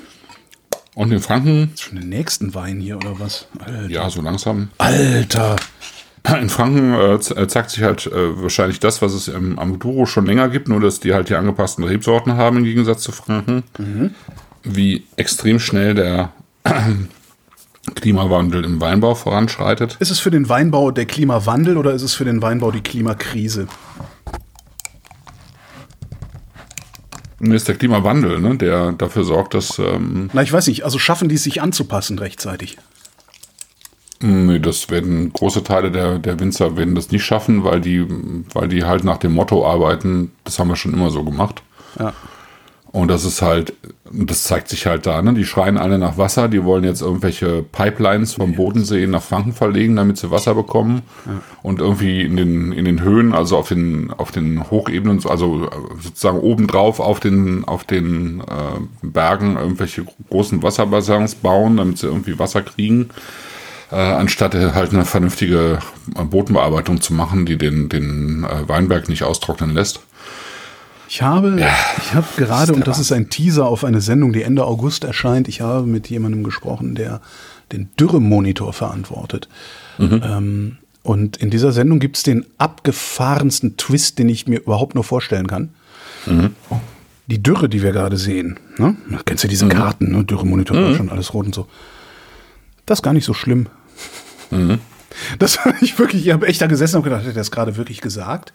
Und 0.94 1.12
in 1.12 1.20
Franken, 1.20 1.72
Schon 1.80 1.98
den 1.98 2.10
nächsten 2.10 2.54
Wein 2.54 2.80
hier 2.80 2.98
oder 2.98 3.20
was? 3.20 3.48
Alter. 3.58 3.90
ja, 3.90 4.10
so 4.10 4.22
langsam. 4.22 4.70
Alter. 4.78 5.56
In 6.42 6.50
Franken 6.50 6.94
äh, 6.94 7.14
äh, 7.14 7.48
zeigt 7.48 7.72
sich 7.72 7.84
halt 7.84 8.08
äh, 8.08 8.42
wahrscheinlich 8.42 8.80
das, 8.80 9.02
was 9.02 9.14
es 9.14 9.28
im 9.28 9.58
Amduro 9.58 10.06
schon 10.06 10.26
länger 10.26 10.50
gibt, 10.50 10.68
nur 10.68 10.80
dass 10.80 11.00
die 11.00 11.14
halt 11.14 11.30
die 11.30 11.36
angepassten 11.36 11.84
Rebsorten 11.84 12.34
haben 12.34 12.58
im 12.58 12.64
Gegensatz 12.66 13.04
zu 13.04 13.12
Franken. 13.12 13.64
Mhm. 13.78 14.12
Wie 14.64 15.06
extrem 15.16 15.60
schnell 15.60 15.94
der 15.96 16.32
Klimawandel 17.96 18.66
im 18.66 18.82
Weinbau 18.82 19.16
voranschreitet. 19.16 19.98
Ist 20.00 20.12
es 20.12 20.20
für 20.20 20.32
den 20.32 20.50
Weinbau 20.50 20.92
der 20.92 21.06
Klimawandel 21.06 21.78
oder 21.78 21.94
ist 21.94 22.02
es 22.02 22.14
für 22.14 22.26
den 22.26 22.42
Weinbau 22.42 22.72
die 22.72 22.82
Klimakrise? 22.82 23.68
Und 27.40 27.52
ist 27.52 27.70
der 27.70 27.76
Klimawandel, 27.76 28.40
ne, 28.40 28.58
der 28.58 28.92
dafür 28.92 29.24
sorgt, 29.24 29.54
dass 29.54 29.80
ähm, 29.80 30.30
Na, 30.34 30.42
ich 30.42 30.52
weiß 30.52 30.68
nicht. 30.68 30.84
Also 30.84 31.00
schaffen 31.00 31.30
die 31.30 31.36
es 31.36 31.44
sich 31.44 31.62
anzupassen 31.62 32.20
rechtzeitig? 32.20 32.78
Nee, 34.22 34.60
das 34.60 34.90
werden 34.90 35.32
große 35.32 35.64
Teile 35.64 35.92
der, 35.92 36.20
der 36.20 36.40
Winzer 36.40 36.76
werden 36.76 36.96
das 36.96 37.12
nicht 37.12 37.24
schaffen, 37.24 37.64
weil 37.64 37.80
die, 37.80 38.06
weil 38.54 38.68
die 38.68 38.84
halt 38.84 39.06
nach 39.06 39.18
dem 39.18 39.34
Motto 39.34 39.66
arbeiten, 39.66 40.32
das 40.44 40.60
haben 40.60 40.68
wir 40.68 40.76
schon 40.76 40.94
immer 40.94 41.10
so 41.10 41.24
gemacht. 41.24 41.64
Ja. 41.98 42.14
Und 42.92 43.08
das 43.10 43.24
ist 43.24 43.44
halt, 43.44 43.74
das 44.12 44.46
zeigt 44.46 44.68
sich 44.68 44.88
halt 44.88 45.06
da, 45.06 45.22
ne? 45.22 45.34
Die 45.36 45.46
schreien 45.46 45.78
alle 45.78 46.00
nach 46.00 46.18
Wasser, 46.18 46.48
die 46.48 46.64
wollen 46.64 46.84
jetzt 46.84 47.02
irgendwelche 47.02 47.62
Pipelines 47.62 48.34
vom 48.34 48.56
Bodensee 48.56 49.06
nach 49.06 49.22
Franken 49.22 49.54
verlegen, 49.54 49.96
damit 49.96 50.18
sie 50.18 50.32
Wasser 50.32 50.56
bekommen. 50.56 51.04
Und 51.62 51.80
irgendwie 51.80 52.22
in 52.24 52.36
den, 52.36 52.72
in 52.72 52.86
den 52.86 53.04
Höhen, 53.04 53.34
also 53.34 53.58
auf 53.58 53.70
den, 53.70 54.12
auf 54.12 54.32
den 54.32 54.72
Hochebenen, 54.72 55.24
also 55.28 55.70
sozusagen 56.02 56.40
obendrauf 56.40 57.00
auf 57.00 57.20
den, 57.20 57.64
auf 57.66 57.84
den 57.84 58.42
äh, 58.42 59.06
Bergen 59.06 59.56
irgendwelche 59.58 60.06
großen 60.32 60.64
Wasserbassins 60.64 61.36
bauen, 61.36 61.78
damit 61.78 62.00
sie 62.00 62.08
irgendwie 62.08 62.40
Wasser 62.40 62.64
kriegen. 62.64 63.12
Äh, 63.92 63.96
anstatt 63.96 64.54
halt 64.54 64.94
eine 64.94 65.04
vernünftige 65.04 65.80
Bodenbearbeitung 66.14 67.02
zu 67.02 67.14
machen, 67.14 67.46
die 67.46 67.58
den, 67.58 67.90
den 67.90 68.44
äh, 68.44 68.68
Weinberg 68.68 69.10
nicht 69.10 69.24
austrocknen 69.24 69.74
lässt. 69.74 70.02
Ich 71.08 71.24
habe, 71.24 71.60
ich 71.98 72.14
habe 72.14 72.28
gerade, 72.38 72.74
und 72.74 72.88
das 72.88 73.00
ist 73.00 73.12
ein 73.12 73.32
Teaser 73.32 73.66
auf 73.66 73.84
eine 73.84 74.00
Sendung, 74.00 74.32
die 74.32 74.44
Ende 74.44 74.64
August 74.64 75.04
erscheint, 75.04 75.48
ich 75.48 75.62
habe 75.62 75.88
mit 75.88 76.08
jemandem 76.08 76.44
gesprochen, 76.44 76.94
der 76.94 77.20
den 77.72 77.90
Dürremonitor 78.00 78.74
verantwortet. 78.74 79.50
Ähm, 80.00 80.78
und 81.02 81.38
in 81.38 81.50
dieser 81.50 81.72
Sendung 81.72 81.98
gibt 82.00 82.18
es 82.18 82.24
den 82.24 82.46
abgefahrensten 82.60 83.76
Twist, 83.78 84.20
den 84.20 84.30
ich 84.30 84.48
mir 84.48 84.60
überhaupt 84.60 84.94
nur 84.94 85.04
vorstellen 85.04 85.48
kann. 85.48 85.70
Die 87.26 87.42
Dürre, 87.42 87.70
die 87.70 87.82
wir 87.82 87.92
gerade 87.92 88.18
sehen, 88.18 88.60
ne? 88.78 88.96
kennst 89.26 89.44
du 89.44 89.48
diese 89.48 89.68
Karten, 89.68 90.12
ne? 90.12 90.24
Dürremonitor, 90.24 90.78
Deutschland, 90.78 91.12
alles 91.12 91.34
rot 91.34 91.48
und 91.48 91.56
so. 91.56 91.68
Das 92.86 93.00
ist 93.00 93.04
gar 93.04 93.14
nicht 93.14 93.26
so 93.26 93.34
schlimm. 93.34 93.68
Das 95.38 95.56
fand 95.56 95.82
ich 95.82 95.98
wirklich, 96.00 96.26
ich 96.26 96.34
habe 96.34 96.48
echt 96.48 96.62
da 96.62 96.68
gesessen 96.68 96.98
und 96.98 97.04
gedacht, 97.04 97.22
hat 97.22 97.28
er 97.28 97.34
das 97.34 97.52
gerade 97.52 97.78
wirklich 97.78 98.02
gesagt? 98.02 98.54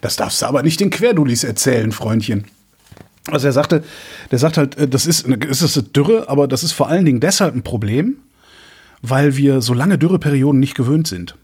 Das 0.00 0.16
darfst 0.16 0.42
du 0.42 0.46
aber 0.46 0.62
nicht 0.62 0.80
den 0.80 0.90
Querdulis 0.90 1.44
erzählen, 1.44 1.92
Freundchen. 1.92 2.44
Also 3.30 3.46
er 3.46 3.52
sagte, 3.52 3.84
der 4.30 4.38
sagt 4.38 4.56
halt, 4.56 4.76
äh, 4.76 4.88
das 4.88 5.06
ist, 5.06 5.26
es 5.26 5.62
ist 5.62 5.76
eine 5.78 5.86
Dürre, 5.88 6.28
aber 6.28 6.48
das 6.48 6.64
ist 6.64 6.72
vor 6.72 6.88
allen 6.88 7.04
Dingen 7.04 7.20
deshalb 7.20 7.54
ein 7.54 7.62
Problem, 7.62 8.16
weil 9.00 9.36
wir 9.36 9.60
so 9.60 9.74
lange 9.74 9.98
Dürreperioden 9.98 10.58
nicht 10.58 10.74
gewöhnt 10.74 11.06
sind. 11.06 11.36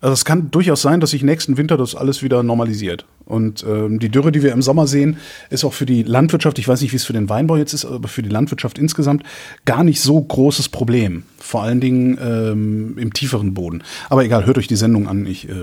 Also 0.00 0.12
es 0.12 0.24
kann 0.24 0.50
durchaus 0.50 0.82
sein, 0.82 1.00
dass 1.00 1.10
sich 1.10 1.22
nächsten 1.22 1.56
Winter 1.56 1.76
das 1.76 1.94
alles 1.94 2.22
wieder 2.22 2.42
normalisiert. 2.42 3.06
Und 3.26 3.64
ähm, 3.68 3.98
die 3.98 4.08
Dürre, 4.08 4.30
die 4.32 4.42
wir 4.42 4.52
im 4.52 4.62
Sommer 4.62 4.86
sehen, 4.86 5.18
ist 5.50 5.64
auch 5.64 5.72
für 5.72 5.84
die 5.84 6.04
Landwirtschaft, 6.04 6.58
ich 6.58 6.68
weiß 6.68 6.80
nicht, 6.80 6.92
wie 6.92 6.96
es 6.96 7.04
für 7.04 7.12
den 7.12 7.28
Weinbau 7.28 7.56
jetzt 7.56 7.72
ist, 7.74 7.84
aber 7.84 8.08
für 8.08 8.22
die 8.22 8.28
Landwirtschaft 8.28 8.78
insgesamt 8.78 9.24
gar 9.64 9.82
nicht 9.82 10.00
so 10.00 10.20
großes 10.20 10.68
Problem. 10.68 11.24
Vor 11.38 11.62
allen 11.62 11.80
Dingen 11.80 12.18
ähm, 12.22 12.96
im 12.98 13.12
tieferen 13.12 13.52
Boden. 13.52 13.82
Aber 14.08 14.24
egal, 14.24 14.46
hört 14.46 14.58
euch 14.58 14.68
die 14.68 14.76
Sendung 14.76 15.08
an. 15.08 15.26
Ich, 15.26 15.48
äh, 15.48 15.54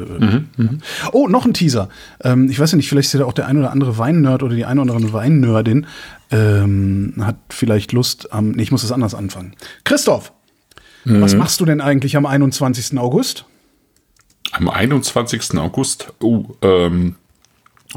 Oh, 1.14 1.28
noch 1.28 1.46
ein 1.46 1.54
Teaser. 1.54 1.90
Ähm, 2.22 2.50
ich 2.50 2.60
weiß 2.60 2.72
ja 2.72 2.76
nicht, 2.76 2.90
vielleicht 2.90 3.14
ist 3.14 3.20
ja 3.20 3.26
auch 3.26 3.34
der 3.34 3.48
ein 3.48 3.58
oder 3.58 3.72
andere 3.72 3.98
Weinnerd 3.98 4.44
oder 4.44 4.56
die 4.56 4.66
eine 4.66 4.82
oder 4.82 4.96
andere 4.96 5.14
Weinnerdin 5.14 5.86
ähm, 6.32 7.14
hat 7.22 7.38
vielleicht 7.50 7.92
Lust 7.94 8.34
am. 8.34 8.52
Nee, 8.52 8.64
ich 8.64 8.72
muss 8.72 8.84
es 8.84 8.92
anders 8.92 9.16
anfangen. 9.16 9.54
Christoph, 9.86 10.34
was 11.06 11.36
machst 11.36 11.60
du 11.60 11.66
denn 11.66 11.82
eigentlich 11.82 12.16
am 12.18 12.26
21. 12.26 12.98
August? 12.98 13.46
Am 14.52 14.70
21. 14.70 15.58
August, 15.58 16.14
oh, 16.22 16.46
ähm, 16.62 17.16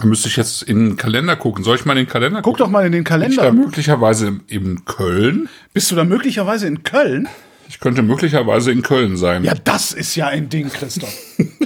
müsste 0.04 0.28
ich 0.28 0.36
jetzt 0.36 0.62
in 0.62 0.90
den 0.90 0.96
Kalender 0.96 1.36
gucken. 1.36 1.64
Soll 1.64 1.76
ich 1.76 1.84
mal 1.84 1.92
in 1.92 2.04
den 2.04 2.08
Kalender 2.08 2.42
Guck 2.42 2.54
gucken? 2.56 2.58
doch 2.66 2.70
mal 2.70 2.84
in 2.86 2.92
den 2.92 3.04
Bin 3.04 3.22
ich 3.30 3.36
da 3.36 3.42
Kalender. 3.42 3.52
möglicherweise 3.52 4.40
in 4.48 4.84
Köln? 4.84 5.48
Bist 5.72 5.90
du 5.90 5.94
da 5.96 6.04
möglicherweise 6.04 6.66
in 6.66 6.82
Köln? 6.82 7.28
Ich 7.68 7.80
könnte 7.80 8.02
möglicherweise 8.02 8.70
in 8.72 8.82
Köln 8.82 9.16
sein. 9.16 9.42
Ja, 9.44 9.54
das 9.54 9.92
ist 9.92 10.14
ja 10.14 10.28
ein 10.28 10.48
Ding, 10.48 10.68
Christoph. 10.70 11.12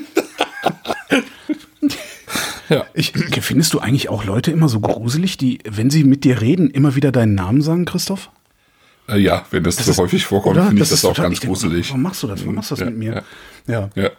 Ja. 2.68 2.85
Ich, 2.95 3.12
findest 3.41 3.74
du 3.74 3.81
eigentlich 3.81 4.09
auch 4.11 4.24
Leute 4.24 4.53
immer 4.53 4.68
so 4.68 4.78
gruselig, 4.78 5.37
die, 5.37 5.59
wenn 5.68 5.91
sie 5.91 6.05
mit 6.05 6.22
dir 6.22 6.41
reden, 6.41 6.70
immer 6.70 6.95
wieder 6.95 7.11
deinen 7.11 7.35
Namen 7.35 7.62
sagen, 7.62 7.85
Christoph? 7.85 8.31
Äh, 9.09 9.18
ja, 9.18 9.45
wenn 9.51 9.64
das, 9.64 9.74
so 9.76 9.91
ist- 9.91 9.99
häufig 9.99 10.24
vorkommt, 10.24 10.57
finde 10.57 10.74
ich 10.74 10.78
das 10.78 10.93
ist 10.93 11.05
auch 11.05 11.09
total- 11.14 11.24
ganz 11.31 11.39
ich 11.41 11.47
gruselig. 11.49 11.89
Warum 11.89 12.03
machst 12.03 12.22
du 12.22 12.28
das? 12.28 12.41
Warum 12.43 12.55
machst 12.55 12.70
du 12.70 12.76
das 12.76 12.81
Ja, 12.85 12.87
mit 12.91 12.97
mir? 12.97 13.24
ja. 13.66 13.91
Ja. 13.97 14.03
Ja. 14.05 14.11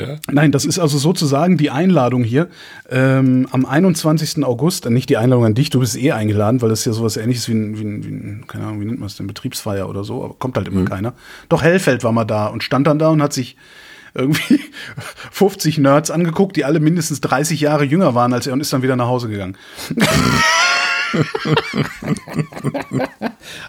Ja. 0.00 0.16
Nein, 0.30 0.52
das 0.52 0.64
ist 0.64 0.78
also 0.78 0.98
sozusagen 0.98 1.56
die 1.56 1.70
Einladung 1.70 2.24
hier. 2.24 2.48
Ähm, 2.90 3.46
am 3.50 3.64
21. 3.66 4.44
August, 4.44 4.86
äh, 4.86 4.90
nicht 4.90 5.08
die 5.08 5.16
Einladung 5.16 5.44
an 5.44 5.54
dich, 5.54 5.70
du 5.70 5.80
bist 5.80 5.96
eh 5.96 6.12
eingeladen, 6.12 6.62
weil 6.62 6.68
das 6.68 6.80
ist 6.80 6.86
ja 6.86 6.92
sowas 6.92 7.16
ähnliches 7.16 7.48
wie 7.48 7.52
ein, 7.52 7.78
wie 7.78 7.84
ein, 7.84 8.04
wie 8.04 8.08
ein 8.08 8.44
keine 8.46 8.64
Ahnung, 8.64 8.80
wie 8.80 8.84
nennt 8.84 9.00
man 9.00 9.06
es 9.06 9.16
denn, 9.16 9.26
Betriebsfeier 9.26 9.88
oder 9.88 10.04
so, 10.04 10.24
aber 10.24 10.34
kommt 10.34 10.56
halt 10.56 10.68
immer 10.68 10.84
keiner. 10.84 11.14
Doch 11.48 11.62
Hellfeld 11.62 12.04
war 12.04 12.12
mal 12.12 12.24
da 12.24 12.46
und 12.46 12.62
stand 12.62 12.86
dann 12.86 12.98
da 12.98 13.08
und 13.08 13.22
hat 13.22 13.32
sich 13.32 13.56
irgendwie 14.14 14.60
50 15.30 15.78
Nerds 15.78 16.10
angeguckt, 16.10 16.56
die 16.56 16.64
alle 16.64 16.80
mindestens 16.80 17.20
30 17.20 17.60
Jahre 17.60 17.84
jünger 17.84 18.14
waren 18.14 18.32
als 18.32 18.46
er 18.46 18.52
und 18.52 18.60
ist 18.60 18.72
dann 18.72 18.82
wieder 18.82 18.96
nach 18.96 19.06
Hause 19.08 19.28
gegangen. 19.28 19.56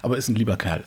aber 0.02 0.16
ist 0.16 0.28
ein 0.28 0.34
lieber 0.34 0.56
Kerl. 0.56 0.84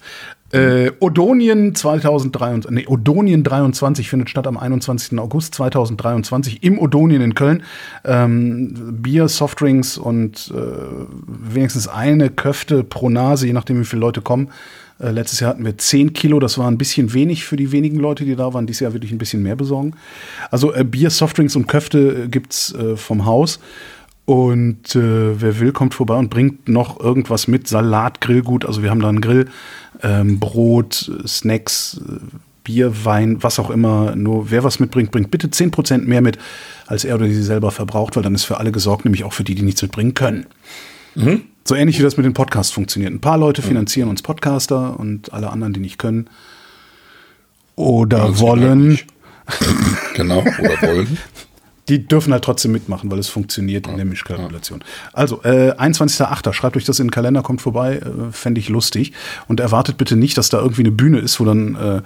Äh, 0.51 0.91
Odonien 1.01 1.75
2023, 1.75 2.71
nee, 2.71 2.87
Odonien 2.87 3.43
23 3.43 4.09
findet 4.09 4.29
statt 4.29 4.47
am 4.47 4.57
21. 4.57 5.19
August 5.19 5.55
2023 5.55 6.63
im 6.63 6.79
Odonien 6.79 7.21
in 7.21 7.35
Köln. 7.35 7.63
Ähm, 8.05 9.01
Bier, 9.01 9.27
Softdrinks 9.27 9.97
und 9.97 10.53
äh, 10.55 10.61
wenigstens 11.27 11.89
eine 11.89 12.29
Köfte 12.29 12.85
pro 12.85 13.09
Nase, 13.09 13.47
je 13.47 13.53
nachdem 13.53 13.79
wie 13.81 13.85
viele 13.85 13.99
Leute 13.99 14.21
kommen. 14.21 14.49
Äh, 14.99 15.11
letztes 15.11 15.41
Jahr 15.41 15.49
hatten 15.49 15.65
wir 15.65 15.77
10 15.77 16.13
Kilo, 16.13 16.39
das 16.39 16.57
war 16.57 16.69
ein 16.69 16.77
bisschen 16.77 17.13
wenig 17.13 17.43
für 17.43 17.57
die 17.57 17.73
wenigen 17.73 17.97
Leute, 17.97 18.23
die 18.23 18.35
da 18.35 18.53
waren. 18.53 18.67
Dieses 18.67 18.79
Jahr 18.79 18.93
würde 18.93 19.05
ich 19.05 19.11
ein 19.11 19.17
bisschen 19.17 19.43
mehr 19.43 19.57
besorgen. 19.57 19.95
Also 20.49 20.73
äh, 20.73 20.85
Bier, 20.85 21.09
Softdrinks 21.09 21.57
und 21.57 21.67
Köfte 21.67 22.23
äh, 22.23 22.27
gibt's 22.29 22.73
äh, 22.73 22.95
vom 22.95 23.25
Haus. 23.25 23.59
Und 24.25 24.93
äh, 24.93 25.41
wer 25.41 25.59
will, 25.61 25.71
kommt 25.71 25.93
vorbei 25.93 26.15
und 26.15 26.29
bringt 26.29 26.67
noch 26.67 26.99
irgendwas 26.99 27.47
mit. 27.47 27.69
Salat, 27.69 28.19
Grillgut. 28.19 28.65
Also 28.65 28.83
wir 28.83 28.89
haben 28.89 28.99
da 28.99 29.07
einen 29.07 29.21
Grill, 29.21 29.47
ähm, 30.03 30.39
Brot, 30.39 31.11
Snacks, 31.25 31.99
Bier, 32.63 33.05
Wein, 33.05 33.41
was 33.41 33.59
auch 33.59 33.69
immer. 33.69 34.15
Nur 34.15 34.51
wer 34.51 34.63
was 34.63 34.79
mitbringt, 34.79 35.11
bringt 35.11 35.31
bitte 35.31 35.47
10% 35.47 35.99
mehr 35.99 36.21
mit, 36.21 36.37
als 36.85 37.05
er 37.05 37.15
oder 37.15 37.25
sie 37.27 37.43
selber 37.43 37.71
verbraucht, 37.71 38.15
weil 38.15 38.23
dann 38.23 38.35
ist 38.35 38.43
für 38.43 38.57
alle 38.57 38.71
gesorgt, 38.71 39.05
nämlich 39.05 39.23
auch 39.23 39.33
für 39.33 39.43
die, 39.43 39.55
die 39.55 39.61
nichts 39.63 39.81
mitbringen 39.81 40.13
können. 40.13 40.45
So 41.63 41.75
ähnlich 41.75 41.99
wie 41.99 42.03
das 42.03 42.17
mit 42.17 42.25
den 42.25 42.33
Podcasts 42.33 42.71
funktioniert. 42.71 43.11
Ein 43.11 43.21
paar 43.21 43.37
Leute 43.37 43.61
finanzieren 43.61 44.09
uns 44.09 44.21
Podcaster 44.21 44.99
und 44.99 45.33
alle 45.33 45.49
anderen, 45.49 45.73
die 45.73 45.79
nicht 45.79 45.97
können. 45.97 46.29
Oder 47.75 48.39
wollen. 48.39 48.99
Genau, 50.15 50.39
oder 50.39 50.81
wollen. 50.81 51.17
Die 51.89 52.05
dürfen 52.05 52.33
halt 52.33 52.43
trotzdem 52.43 52.73
mitmachen, 52.73 53.09
weil 53.09 53.19
es 53.19 53.29
funktioniert 53.29 53.87
in 53.87 53.95
der 53.95 54.05
Mischkalkulation. 54.05 54.83
Also, 55.13 55.41
äh, 55.43 55.71
21.08. 55.71 56.53
Schreibt 56.53 56.75
euch 56.75 56.83
das 56.83 56.99
in 56.99 57.07
den 57.07 57.11
Kalender, 57.11 57.41
kommt 57.41 57.61
vorbei, 57.61 57.97
äh, 57.97 58.31
fände 58.31 58.59
ich 58.59 58.69
lustig. 58.69 59.13
Und 59.47 59.59
erwartet 59.59 59.97
bitte 59.97 60.15
nicht, 60.15 60.37
dass 60.37 60.49
da 60.49 60.59
irgendwie 60.59 60.81
eine 60.81 60.91
Bühne 60.91 61.19
ist, 61.19 61.39
wo 61.39 61.45
dann 61.45 61.75
äh, 61.75 62.01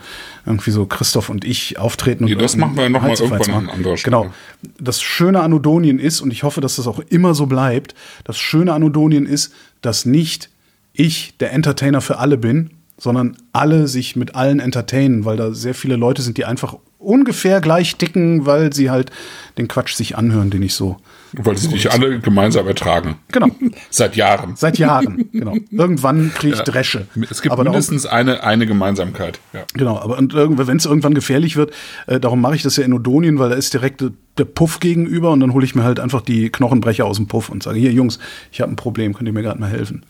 irgendwie 0.46 0.72
so 0.72 0.86
Christoph 0.86 1.30
und 1.30 1.46
ich 1.46 1.80
auftreten. 1.80 2.26
Nee, 2.26 2.34
und 2.34 2.42
das 2.42 2.56
machen 2.56 2.78
wir 2.78 2.90
noch 2.90 3.02
mal 3.02 3.10
Heizefights 3.10 3.48
irgendwann 3.48 3.70
an 3.70 3.76
anderer 3.76 3.98
Stelle. 3.98 4.18
Genau. 4.18 4.34
Das 4.80 5.02
Schöne 5.02 5.42
an 5.42 5.54
Odonien 5.54 6.00
ist, 6.00 6.22
und 6.22 6.32
ich 6.32 6.44
hoffe, 6.44 6.62
dass 6.62 6.76
das 6.76 6.88
auch 6.88 7.00
immer 7.00 7.34
so 7.34 7.48
bleibt, 7.48 7.96
das 8.24 8.38
Schöne 8.38 8.74
an 8.74 8.84
Odonien 8.84 9.26
ist, 9.26 9.54
dass 9.82 10.06
nicht 10.06 10.50
ich 10.94 11.38
der 11.40 11.54
Entertainer 11.54 12.02
für 12.02 12.20
alle 12.20 12.38
bin, 12.38 12.72
sondern 12.98 13.36
alle 13.52 13.88
sich 13.88 14.16
mit 14.16 14.36
allen 14.36 14.60
entertainen, 14.60 15.26
weil 15.26 15.38
da 15.38 15.54
sehr 15.54 15.74
viele 15.74 15.96
Leute 15.96 16.22
sind, 16.22 16.38
die 16.38 16.46
einfach 16.46 16.76
ungefähr 17.02 17.62
gleich 17.62 17.98
dicken, 17.98 18.46
weil 18.46 18.74
sie 18.74 18.90
halt 18.90 19.12
den 19.58 19.68
Quatsch 19.68 19.94
sich 19.96 20.18
anhören, 20.18 20.50
den 20.50 20.62
ich 20.62 20.74
so. 20.76 20.98
Weil 21.34 21.58
sie 21.58 21.70
nicht 21.70 21.90
alle 21.92 22.20
gemeinsam 22.20 22.68
ertragen. 22.68 23.16
Genau. 23.32 23.48
Seit 23.90 24.16
Jahren. 24.18 24.56
Seit 24.58 24.78
Jahren, 24.78 25.30
genau. 25.32 25.56
Irgendwann 25.72 26.34
kriege 26.34 26.54
ich 26.54 26.60
Ja. 26.60 26.66
Dresche. 26.66 27.08
Es 27.30 27.42
gibt 27.42 27.54
aber 27.54 27.64
darum, 27.64 27.74
mindestens 27.76 28.06
eine, 28.06 28.44
eine 28.44 28.66
Gemeinsamkeit. 28.68 29.40
Ja. 29.54 29.64
Genau, 29.74 29.98
aber 29.98 30.18
wenn 30.20 30.78
es 30.78 30.86
irgendwann 30.86 31.14
gefährlich 31.14 31.56
wird, 31.56 31.72
äh, 32.08 32.20
darum 32.20 32.42
mache 32.42 32.56
ich 32.56 32.64
das 32.64 32.76
ja 32.76 32.84
in 32.84 32.92
Odonien, 32.94 33.40
weil 33.40 33.50
da 33.50 33.56
ist 33.56 33.74
direkt 33.74 34.02
der- 34.02 34.12
Puff 34.56 34.80
gegenüber 34.80 35.30
und 35.32 35.40
dann 35.40 35.54
hole 35.54 35.64
ich 35.64 35.76
mir 35.76 35.84
halt 35.84 36.00
einfach 36.00 36.22
die 36.22 36.50
Knochenbrecher 36.50 37.06
aus 37.06 37.18
dem 37.18 37.28
Puff 37.28 37.50
und 37.50 37.62
sage, 37.62 37.78
hier 37.78 37.92
Jungs, 37.92 38.18
ich 38.52 38.60
habe 38.60 38.72
ein 38.72 38.76
Problem, 38.76 39.14
könnt 39.14 39.28
ihr 39.30 39.34
mir 39.34 39.44
gerade 39.44 39.60
mal 39.60 39.70
helfen? 39.70 40.04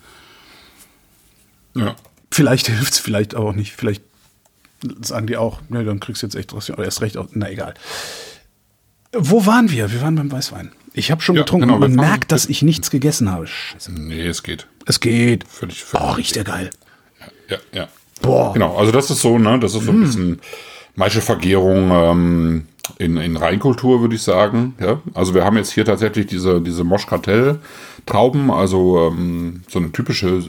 ja. 1.75 1.95
Vielleicht 2.33 2.67
hilft's, 2.67 2.97
vielleicht 2.97 3.35
auch 3.35 3.53
nicht. 3.53 3.73
Vielleicht 3.73 4.03
sagen 5.01 5.27
die 5.27 5.37
auch, 5.37 5.59
ne, 5.69 5.83
dann 5.83 5.99
kriegst 5.99 6.21
du 6.21 6.27
jetzt 6.27 6.35
echt 6.35 6.53
erst 6.53 7.01
recht, 7.01 7.17
auch, 7.17 7.27
na 7.33 7.49
egal. 7.49 7.73
Wo 9.13 9.45
waren 9.45 9.69
wir? 9.69 9.91
Wir 9.91 10.01
waren 10.01 10.15
beim 10.15 10.31
Weißwein. 10.31 10.71
Ich 10.93 11.11
habe 11.11 11.21
schon 11.21 11.35
Ja, 11.35 11.41
getrunken 11.43 11.67
genau, 11.67 11.75
und 11.75 11.81
man 11.81 11.95
merkt, 11.95 12.31
dass 12.31 12.45
ich 12.47 12.61
nichts 12.61 12.91
gegessen 12.91 13.31
habe. 13.31 13.47
Scheiße. 13.47 13.91
Nee, 13.91 14.25
es 14.27 14.43
geht. 14.43 14.67
Es 14.85 14.99
geht. 14.99 15.45
Völlig, 15.47 15.83
völlig 15.83 16.05
Oh, 16.05 16.11
riecht 16.11 16.35
der 16.35 16.43
geil. 16.43 16.69
Ja, 17.49 17.57
ja. 17.71 17.87
Boah. 18.21 18.53
Genau, 18.53 18.75
also 18.77 18.91
das 18.91 19.09
ist 19.09 19.21
so, 19.21 19.37
ne, 19.37 19.59
das 19.59 19.73
ist 19.73 19.85
so 19.85 19.91
ein 19.91 20.01
bisschen 20.01 20.41
Maischevergärung 20.95 21.91
ähm, 21.91 22.67
in, 23.01 23.17
in 23.17 23.37
Reinkultur, 23.37 24.01
würde 24.01 24.15
ich 24.15 24.21
sagen. 24.21 24.75
Ja? 24.79 25.01
Also 25.13 25.33
wir 25.33 25.43
haben 25.43 25.57
jetzt 25.57 25.71
hier 25.71 25.85
tatsächlich 25.85 26.27
diese, 26.27 26.61
diese 26.61 26.83
Moschkartell-Trauben, 26.83 28.51
also 28.51 29.09
ähm, 29.11 29.63
so 29.67 29.79
eine 29.79 29.91
typische 29.91 30.27
äh, 30.27 30.41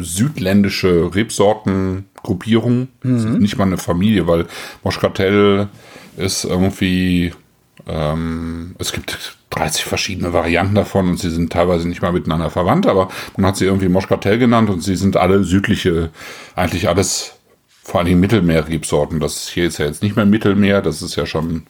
südländische 0.00 1.14
Rebsortengruppierung. 1.14 2.88
Ist 3.02 3.24
nicht 3.26 3.56
mal 3.56 3.64
eine 3.64 3.78
Familie, 3.78 4.26
weil 4.26 4.46
Moschkartell 4.82 5.68
ist 6.16 6.44
irgendwie 6.44 7.32
ähm, 7.86 8.74
es 8.78 8.92
gibt 8.92 9.36
30 9.50 9.84
verschiedene 9.84 10.32
Varianten 10.32 10.74
davon 10.74 11.10
und 11.10 11.18
sie 11.18 11.30
sind 11.30 11.52
teilweise 11.52 11.88
nicht 11.88 12.02
mal 12.02 12.12
miteinander 12.12 12.50
verwandt, 12.50 12.86
aber 12.86 13.08
man 13.36 13.46
hat 13.46 13.56
sie 13.56 13.66
irgendwie 13.66 13.88
Moschkartell 13.88 14.38
genannt 14.38 14.70
und 14.70 14.82
sie 14.82 14.96
sind 14.96 15.16
alle 15.16 15.44
südliche, 15.44 16.10
eigentlich 16.56 16.88
alles 16.88 17.33
vor 17.84 18.00
allen 18.00 18.06
Dingen 18.08 18.20
Mittelmeer-Rebsorten. 18.20 19.20
Das 19.20 19.46
hier 19.48 19.66
ist 19.66 19.78
ja 19.78 19.84
jetzt 19.86 20.02
nicht 20.02 20.16
mehr 20.16 20.26
Mittelmeer, 20.26 20.82
das 20.82 21.02
ist 21.02 21.14
ja 21.16 21.26
schon, 21.26 21.64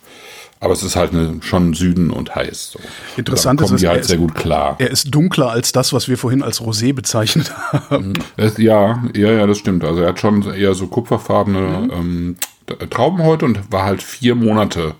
aber 0.60 0.72
es 0.72 0.82
ist 0.82 0.96
halt 0.96 1.12
eine, 1.12 1.38
schon 1.42 1.74
Süden 1.74 2.10
und 2.10 2.34
heiß. 2.34 2.70
So. 2.72 2.78
Interessant 3.16 3.60
ist, 3.60 3.76
die 3.80 3.88
halt 3.88 4.02
ist- 4.02 4.08
sehr 4.08 4.18
gut 4.18 4.34
klar. 4.34 4.76
Er 4.78 4.90
ist 4.90 5.12
dunkler 5.14 5.50
als 5.50 5.72
das, 5.72 5.92
was 5.92 6.08
wir 6.08 6.16
vorhin 6.16 6.42
als 6.42 6.60
Rosé 6.62 6.94
bezeichnet 6.94 7.52
haben. 7.72 8.14
Es, 8.36 8.56
ja, 8.58 9.02
ja, 9.14 9.30
ja, 9.32 9.46
das 9.46 9.58
stimmt. 9.58 9.84
Also 9.84 10.00
er 10.02 10.08
hat 10.10 10.20
schon 10.20 10.42
eher 10.54 10.74
so 10.74 10.86
kupferfarbene 10.86 11.88
ähm, 11.92 12.36
T- 12.66 12.86
Trauben 12.86 13.22
heute 13.24 13.44
und 13.44 13.70
war 13.72 13.84
halt 13.84 14.02
vier 14.02 14.34
Monate 14.36 14.94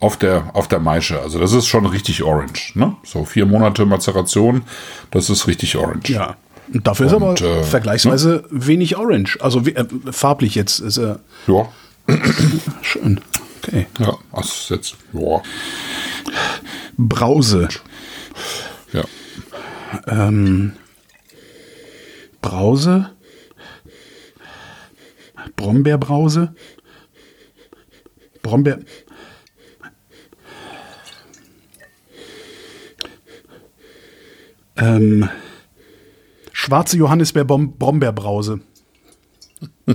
auf 0.00 0.16
der, 0.16 0.50
auf 0.54 0.66
der 0.66 0.80
Maische. 0.80 1.20
Also 1.20 1.38
das 1.38 1.52
ist 1.52 1.66
schon 1.66 1.86
richtig 1.86 2.22
orange. 2.22 2.72
Ne? 2.74 2.96
So 3.04 3.24
vier 3.24 3.46
Monate 3.46 3.86
Mazeration, 3.86 4.62
das 5.10 5.30
ist 5.30 5.46
richtig 5.46 5.76
orange. 5.76 6.08
Ja. 6.10 6.36
Dafür 6.72 7.06
ist 7.06 7.12
Und, 7.14 7.42
aber 7.42 7.60
äh, 7.60 7.64
vergleichsweise 7.64 8.44
wenig 8.50 8.96
Orange. 8.96 9.38
Also 9.40 9.60
äh, 9.60 9.84
farblich 10.12 10.54
jetzt 10.54 10.78
ist 10.78 10.98
er 10.98 11.20
Ja, 11.46 11.68
schön. 12.82 13.20
Okay. 13.62 13.86
ja, 13.98 14.16
das 14.32 14.46
ist 14.46 14.70
jetzt, 14.70 14.94
ja, 15.12 15.42
Brause. 16.96 17.68
ja. 18.92 19.04
Ähm, 20.06 20.72
Brause. 22.40 23.10
Brombeerbrause. 25.56 26.54
Brombeer. 28.42 28.78
Ähm, 34.76 35.28
schwarze 36.70 36.96
Johannisbeer-Brombeerbrause. 36.96 38.60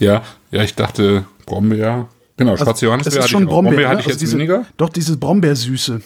Ja, 0.00 0.22
ja, 0.52 0.62
ich 0.62 0.76
dachte 0.76 1.24
Brombeer. 1.44 2.08
Genau, 2.36 2.56
schwarze 2.56 2.86
Johannisbeer 2.86 3.10
Das 3.10 3.14
ist 3.16 3.22
hatte 3.22 3.30
schon 3.30 3.48
auch. 3.48 3.50
Brombeer. 3.50 3.72
Brombeer 3.72 3.88
hatte 3.88 3.96
ne? 3.96 4.00
ich 4.02 4.06
Also 4.06 4.10
jetzt 4.12 4.20
diese, 4.20 4.36
weniger. 4.36 4.64
Doch, 4.76 4.90
diese 4.90 5.16
Brombeersüße. 5.16 6.00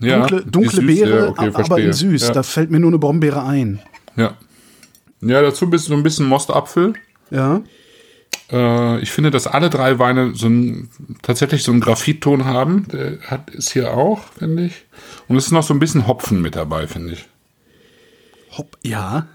Ja, 0.00 0.26
Dunkle, 0.26 0.80
Süße, 0.80 0.82
Beere, 0.82 1.28
okay, 1.28 1.46
aber 1.46 1.64
verstehe. 1.64 1.86
in 1.86 1.92
süß. 1.92 2.22
Ja. 2.22 2.32
Da 2.32 2.42
fällt 2.42 2.72
mir 2.72 2.80
nur 2.80 2.90
eine 2.90 2.98
Brombeere 2.98 3.44
ein. 3.44 3.80
Ja. 4.16 4.34
Ja, 5.20 5.42
dazu 5.42 5.70
bist 5.70 5.84
so 5.84 5.94
ein 5.94 6.02
bisschen 6.02 6.26
Mostapfel. 6.26 6.94
Ja. 7.30 7.62
Äh, 8.50 8.98
ich 8.98 9.12
finde, 9.12 9.30
dass 9.30 9.46
alle 9.46 9.70
drei 9.70 10.00
Weine 10.00 10.34
so 10.34 10.48
ein, 10.48 10.88
tatsächlich 11.22 11.62
so 11.62 11.70
einen 11.70 11.80
Graphitton 11.80 12.46
haben. 12.46 12.88
Der 12.92 13.20
hat 13.30 13.50
ist 13.50 13.70
hier 13.70 13.94
auch, 13.94 14.24
finde 14.36 14.64
ich. 14.64 14.86
Und 15.28 15.36
es 15.36 15.46
ist 15.46 15.52
noch 15.52 15.62
so 15.62 15.72
ein 15.72 15.78
bisschen 15.78 16.08
Hopfen 16.08 16.42
mit 16.42 16.56
dabei, 16.56 16.88
finde 16.88 17.12
ich. 17.12 17.28
Hopp, 18.58 18.76
ja. 18.82 19.26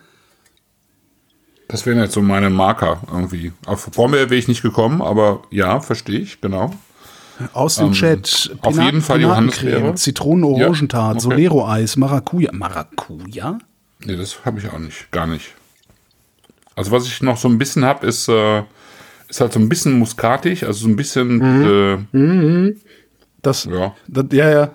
Das 1.68 1.86
wären 1.86 2.00
jetzt 2.00 2.14
so 2.14 2.22
meine 2.22 2.50
Marker 2.50 3.02
irgendwie. 3.12 3.54
Auf 3.66 3.90
Brombeer 3.92 4.30
wäre 4.30 4.36
ich 4.40 4.48
nicht 4.48 4.62
gekommen, 4.62 5.02
aber 5.02 5.44
ja, 5.52 5.80
verstehe 5.80 6.20
ich, 6.20 6.42
genau. 6.42 6.74
Aus 7.54 7.78
dem 7.78 7.94
Chat. 7.94 8.52
Ähm, 8.52 8.60
auf 8.62 8.78
jeden 8.80 9.02
Fall 9.02 9.22
Johannisbeere. 9.22 9.96
Zitronen-Orangentat, 9.96 11.02
Ja, 11.02 11.10
okay. 11.12 11.20
Solero-Eis, 11.22 11.96
Maracuja. 11.98 12.52
Maracuja? 12.54 13.58
Nee, 14.04 14.16
das 14.18 14.44
habe 14.46 14.60
ich 14.60 14.70
auch 14.70 14.80
nicht, 14.80 15.12
gar 15.12 15.28
nicht. 15.28 15.54
Also 16.76 16.92
was 16.92 17.06
ich 17.08 17.22
noch 17.22 17.38
so 17.38 17.48
ein 17.48 17.58
bisschen 17.58 17.86
habe, 17.86 18.06
ist, 18.06 18.28
äh, 18.28 18.64
ist 19.30 19.40
halt 19.42 19.54
so 19.54 19.60
ein 19.60 19.70
bisschen 19.70 19.98
muskatig, 19.98 20.66
also 20.66 20.80
so 20.84 20.88
ein 20.88 20.96
bisschen 20.96 22.04
äh, 22.14 22.74
Das, 23.42 23.66
Ja. 23.66 23.96
das, 24.08 24.26
ja, 24.34 24.50
ja. 24.50 24.72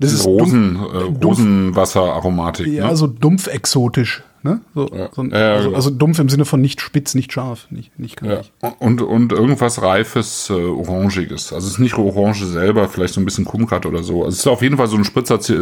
Das 0.00 0.12
ist 0.12 0.24
dumpf, 0.24 0.42
Rosen, 0.42 0.76
äh, 0.76 1.24
Rosenwasseraromatik. 1.24 2.66
ja, 2.68 2.88
ne? 2.88 2.96
so 2.96 3.06
dumpf 3.06 3.46
exotisch. 3.48 4.22
Ne? 4.44 4.60
So, 4.72 4.86
so 5.12 5.22
ein, 5.22 5.30
Ja, 5.30 5.38
ja, 5.38 5.52
also, 5.54 5.64
genau. 5.66 5.76
also 5.76 5.90
dumpf 5.90 6.18
im 6.20 6.28
Sinne 6.28 6.44
von 6.44 6.60
nicht 6.60 6.80
spitz, 6.80 7.16
nicht 7.16 7.32
scharf, 7.32 7.66
nicht, 7.70 7.98
nicht 7.98 8.22
Ja. 8.22 8.42
Und, 8.78 9.02
und 9.02 9.32
irgendwas 9.32 9.82
Reifes, 9.82 10.48
äh, 10.48 10.52
Orangiges. 10.52 11.52
Also 11.52 11.66
es 11.66 11.72
ist 11.74 11.78
nicht 11.80 11.98
Orange 11.98 12.44
selber, 12.46 12.88
vielleicht 12.88 13.14
so 13.14 13.20
ein 13.20 13.24
bisschen 13.24 13.44
Kumquat 13.44 13.84
oder 13.84 14.04
so. 14.04 14.18
Also 14.24 14.28
es 14.34 14.38
ist 14.38 14.46
auf 14.46 14.62
jeden 14.62 14.76
Fall 14.76 14.86
so 14.86 14.96
ein 14.96 15.02
Spritzer 15.04 15.40
äh, 15.50 15.52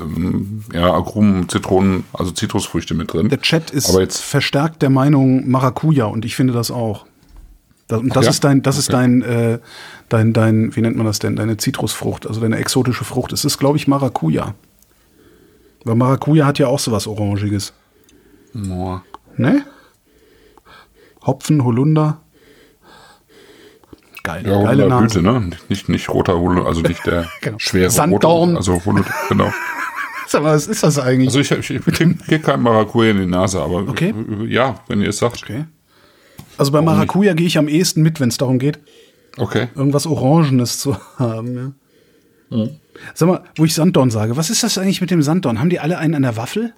ähm, 0.00 0.64
ja, 0.72 0.92
Agrumen, 0.92 1.48
Zitronen, 1.48 2.02
also 2.12 2.32
Zitrusfrüchte 2.32 2.94
mit 2.94 3.12
drin. 3.12 3.28
Der 3.28 3.40
Chat 3.40 3.70
ist 3.70 3.90
Aber 3.90 4.00
jetzt- 4.00 4.20
verstärkt 4.20 4.82
der 4.82 4.90
Meinung 4.90 5.48
Maracuja 5.48 6.06
und 6.06 6.24
ich 6.24 6.34
finde 6.34 6.52
das 6.52 6.72
auch. 6.72 7.06
Das, 7.88 8.00
und 8.00 8.14
das 8.16 8.24
ja? 8.24 8.30
ist 8.30 8.42
dein, 8.44 8.62
das 8.62 8.78
ist 8.78 8.88
Okay. 8.88 8.98
dein, 8.98 9.22
äh, 9.22 9.58
dein, 10.08 10.32
dein, 10.32 10.74
wie 10.74 10.80
nennt 10.80 10.96
man 10.96 11.06
das 11.06 11.18
denn? 11.20 11.36
Deine 11.36 11.56
Zitrusfrucht, 11.56 12.26
also 12.26 12.40
deine 12.40 12.56
exotische 12.56 13.04
Frucht. 13.04 13.32
Es 13.32 13.44
ist, 13.44 13.58
glaube 13.58 13.76
ich, 13.78 13.86
Maracuja. 13.86 14.54
Weil 15.84 15.94
Maracuja 15.94 16.46
hat 16.46 16.58
ja 16.58 16.66
auch 16.66 16.80
sowas 16.80 17.06
Orangiges. 17.06 17.72
Boah. 18.52 19.02
Ne? 19.36 19.64
Hopfen, 21.24 21.62
Holunder. 21.64 22.20
Geil, 24.24 24.44
Ja, 24.46 24.62
geile 24.64 24.88
Nase. 24.88 25.20
Blüte, 25.20 25.22
ne? 25.22 25.50
Nicht, 25.68 25.88
nicht 25.88 26.08
roter 26.08 26.36
Holunder, 26.38 26.66
also 26.66 26.80
nicht 26.80 27.06
der 27.06 27.28
Genau. 27.42 27.58
schwere 27.60 27.90
Sanddorn. 27.90 28.48
rote, 28.50 28.56
also 28.58 28.84
Holunder, 28.84 29.08
genau. 29.28 29.52
Sag 30.26 30.42
mal, 30.42 30.56
was 30.56 30.66
ist 30.66 30.82
das 30.82 30.98
eigentlich? 30.98 31.28
Also 31.28 31.38
ich, 31.38 31.52
ich, 31.52 31.70
ich 31.70 31.84
kriege 31.84 32.40
kein 32.40 32.60
Maracuja 32.60 33.12
in 33.12 33.18
die 33.18 33.26
Nase, 33.26 33.60
aber 33.62 33.86
Okay. 33.88 34.12
ja, 34.48 34.80
wenn 34.88 35.00
ihr 35.00 35.10
es 35.10 35.18
sagt. 35.18 35.44
okay. 35.44 35.66
Also 36.58 36.72
bei 36.72 36.80
Maracuja 36.80 37.34
gehe 37.34 37.46
ich 37.46 37.58
am 37.58 37.68
ehesten 37.68 38.02
mit, 38.02 38.20
wenn 38.20 38.28
es 38.28 38.36
darum 38.38 38.58
geht, 38.58 38.78
Okay. 39.36 39.68
irgendwas 39.74 40.06
Orangenes 40.06 40.78
zu 40.78 40.96
haben. 41.18 41.74
Ja. 42.50 42.68
Sag 43.14 43.28
mal, 43.28 43.42
wo 43.56 43.64
ich 43.64 43.74
Sanddorn 43.74 44.10
sage, 44.10 44.36
was 44.36 44.48
ist 44.50 44.62
das 44.62 44.78
eigentlich 44.78 45.00
mit 45.00 45.10
dem 45.10 45.20
Sanddorn? 45.22 45.60
Haben 45.60 45.68
die 45.70 45.80
alle 45.80 45.98
einen 45.98 46.14
an 46.14 46.22
der 46.22 46.36
Waffel? 46.36 46.72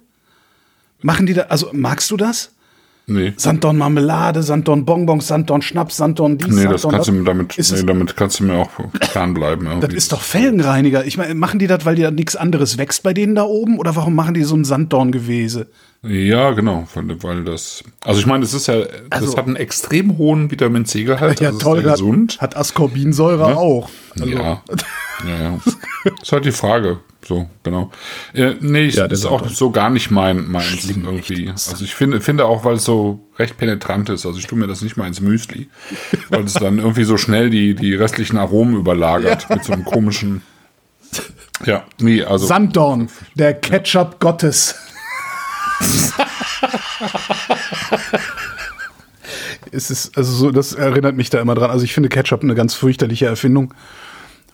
Machen 1.01 1.25
die 1.25 1.33
da, 1.33 1.43
also 1.43 1.69
magst 1.71 2.11
du 2.11 2.17
das? 2.17 2.53
Nee. 3.11 3.33
Sanddorn 3.37 3.75
Marmelade, 3.77 4.43
Sanddorn 4.43 4.85
Bonbons, 4.85 5.27
Sanddorn 5.27 5.63
Schnaps, 5.63 5.97
Sanddorn 5.97 6.37
dies, 6.37 6.47
Nee, 6.55 6.65
das 6.65 6.83
Sanddorn 6.83 6.91
kannst 7.03 7.09
du 7.09 7.23
damit, 7.23 7.57
Ist 7.57 7.71
nee, 7.71 7.83
damit 7.83 8.15
kannst 8.15 8.39
du 8.39 8.43
mir 8.43 8.53
auch 8.53 8.69
fernbleiben. 9.01 9.65
Das 9.65 9.73
irgendwie. 9.75 9.97
ist 9.97 10.11
doch 10.11 10.21
Felgenreiniger. 10.21 11.05
Ich 11.05 11.17
meine, 11.17 11.33
machen 11.33 11.57
die 11.57 11.65
das, 11.65 11.85
weil 11.85 11.95
da 11.95 12.11
nichts 12.11 12.35
anderes 12.35 12.77
wächst 12.77 13.01
bei 13.01 13.13
denen 13.15 13.33
da 13.33 13.43
oben? 13.43 13.79
Oder 13.79 13.95
warum 13.95 14.13
machen 14.13 14.35
die 14.35 14.43
so 14.43 14.55
ein 14.55 14.63
Sanddorngewese? 14.63 15.67
Ja, 16.03 16.51
genau, 16.51 16.87
weil, 16.93 17.21
weil 17.23 17.43
das. 17.43 17.83
Also 18.05 18.19
ich 18.19 18.25
meine, 18.27 18.45
es 18.45 18.53
ist 18.53 18.67
ja, 18.67 18.75
Also- 19.09 19.25
das 19.25 19.35
hat 19.37 19.47
einen 19.47 19.55
extrem 19.55 20.17
hohen 20.19 20.51
Vitamin 20.51 20.85
C-Gehalt. 20.85 21.39
Ja, 21.41 21.49
das 21.49 21.59
toll, 21.59 21.83
hat, 21.83 21.93
gesund. 21.93 22.37
hat 22.39 22.55
Ascorbinsäure 22.55 23.57
auch. 23.57 23.89
Also, 24.19 24.31
Ja. 24.31 24.61
ja, 25.27 25.41
ja. 25.41 25.59
ist 26.21 26.31
halt 26.31 26.45
die 26.45 26.51
Frage. 26.51 26.99
So, 27.25 27.49
genau. 27.63 27.91
Äh, 28.33 28.55
nee, 28.59 28.85
ich, 28.85 28.95
Ja, 28.95 29.07
das 29.07 29.19
ist 29.19 29.25
auch 29.25 29.47
so 29.49 29.71
gar 29.71 29.89
nicht 29.89 30.09
mein, 30.09 30.49
meins 30.49 30.89
irgendwie. 30.89 31.49
Also 31.49 31.83
ich 31.83 31.93
finde, 31.93 32.21
finde 32.21 32.45
auch, 32.45 32.63
weil 32.63 32.75
es 32.75 32.85
so 32.85 33.19
recht 33.37 33.57
penetrant 33.57 34.09
ist. 34.09 34.25
Also 34.25 34.39
ich 34.39 34.47
tue 34.47 34.57
mir 34.57 34.67
das 34.67 34.81
nicht 34.81 34.97
mal 34.97 35.05
ins 35.07 35.19
Müsli, 35.21 35.69
weil 36.29 36.45
es 36.45 36.53
dann 36.53 36.79
irgendwie 36.79 37.03
so 37.03 37.17
schnell 37.17 37.49
die, 37.49 37.75
die 37.75 37.93
restlichen 37.93 38.37
Aromen 38.37 38.75
überlagert 38.75 39.49
mit 39.49 39.63
so 39.63 39.73
einem 39.73 39.83
komischen. 39.85 40.41
Ja, 41.65 41.83
nee, 41.99 42.23
also. 42.23 42.45
Sanddorn, 42.45 43.09
der 43.35 43.53
Ketchup 43.53 44.19
Gottes. 44.19 44.75
es 49.71 49.91
ist, 49.91 50.17
also 50.17 50.31
so, 50.31 50.51
das 50.51 50.73
erinnert 50.73 51.15
mich 51.15 51.29
da 51.29 51.39
immer 51.41 51.55
dran. 51.55 51.71
Also 51.71 51.83
ich 51.83 51.93
finde 51.93 52.09
Ketchup 52.09 52.43
eine 52.43 52.55
ganz 52.55 52.73
fürchterliche 52.73 53.25
Erfindung, 53.25 53.73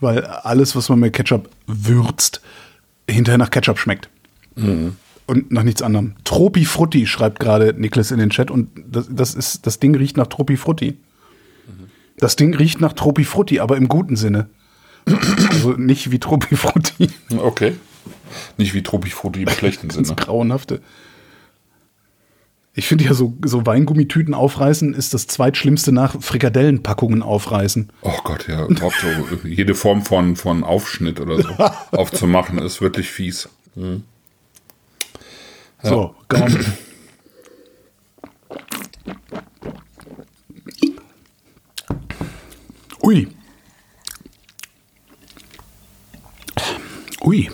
weil 0.01 0.25
alles, 0.25 0.75
was 0.75 0.89
man 0.89 0.99
mit 0.99 1.13
Ketchup 1.13 1.49
würzt, 1.67 2.41
hinterher 3.09 3.37
nach 3.37 3.49
Ketchup 3.49 3.79
schmeckt. 3.79 4.09
Und 5.27 5.51
nach 5.51 5.63
nichts 5.63 5.81
anderem. 5.81 6.15
Tropi 6.23 6.65
Frutti 6.65 7.07
schreibt 7.07 7.39
gerade 7.39 7.73
Niklas 7.73 8.11
in 8.11 8.19
den 8.19 8.29
Chat 8.29 8.51
und 8.51 8.69
das, 8.87 9.07
das 9.09 9.33
ist, 9.33 9.65
das 9.65 9.79
Ding 9.79 9.95
riecht 9.95 10.17
nach 10.17 10.27
Tropi 10.27 10.55
Frutti. 10.55 10.97
Das 12.17 12.35
Ding 12.35 12.53
riecht 12.55 12.79
nach 12.79 12.93
Tropi 12.93 13.25
Frutti, 13.25 13.59
aber 13.59 13.75
im 13.75 13.87
guten 13.87 14.15
Sinne. 14.15 14.47
Also 15.49 15.73
nicht 15.73 16.11
wie 16.11 16.19
Tropi 16.19 16.55
Frutti. 16.55 17.09
Okay. 17.37 17.73
Nicht 18.57 18.73
wie 18.73 18.83
Tropifrutti 18.83 19.43
im 19.43 19.49
schlechten 19.57 19.89
Sinne. 19.89 20.07
Grauenhafte. 20.15 20.81
Ich 22.77 22.89
finde 22.89 23.05
ja, 23.05 23.13
so, 23.13 23.33
so 23.45 23.65
Weingummitüten 23.65 24.33
aufreißen 24.33 24.93
ist 24.93 25.13
das 25.13 25.27
zweitschlimmste 25.27 25.93
nach 25.93 26.21
Frikadellenpackungen 26.21 27.23
aufreißen. 27.23 27.89
Oh 28.01 28.17
Gott, 28.25 28.49
ja. 28.49 28.65
Überhaupt 28.65 28.97
so 28.99 29.47
jede 29.47 29.75
Form 29.75 30.03
von, 30.03 30.35
von 30.35 30.65
Aufschnitt 30.65 31.21
oder 31.21 31.41
so 31.41 31.49
aufzumachen, 31.97 32.59
ist 32.59 32.81
wirklich 32.81 33.09
fies. 33.09 33.47
So, 35.81 36.15
Gaumen. 36.27 36.65
Ui. 43.01 43.27
Ui. 47.23 47.49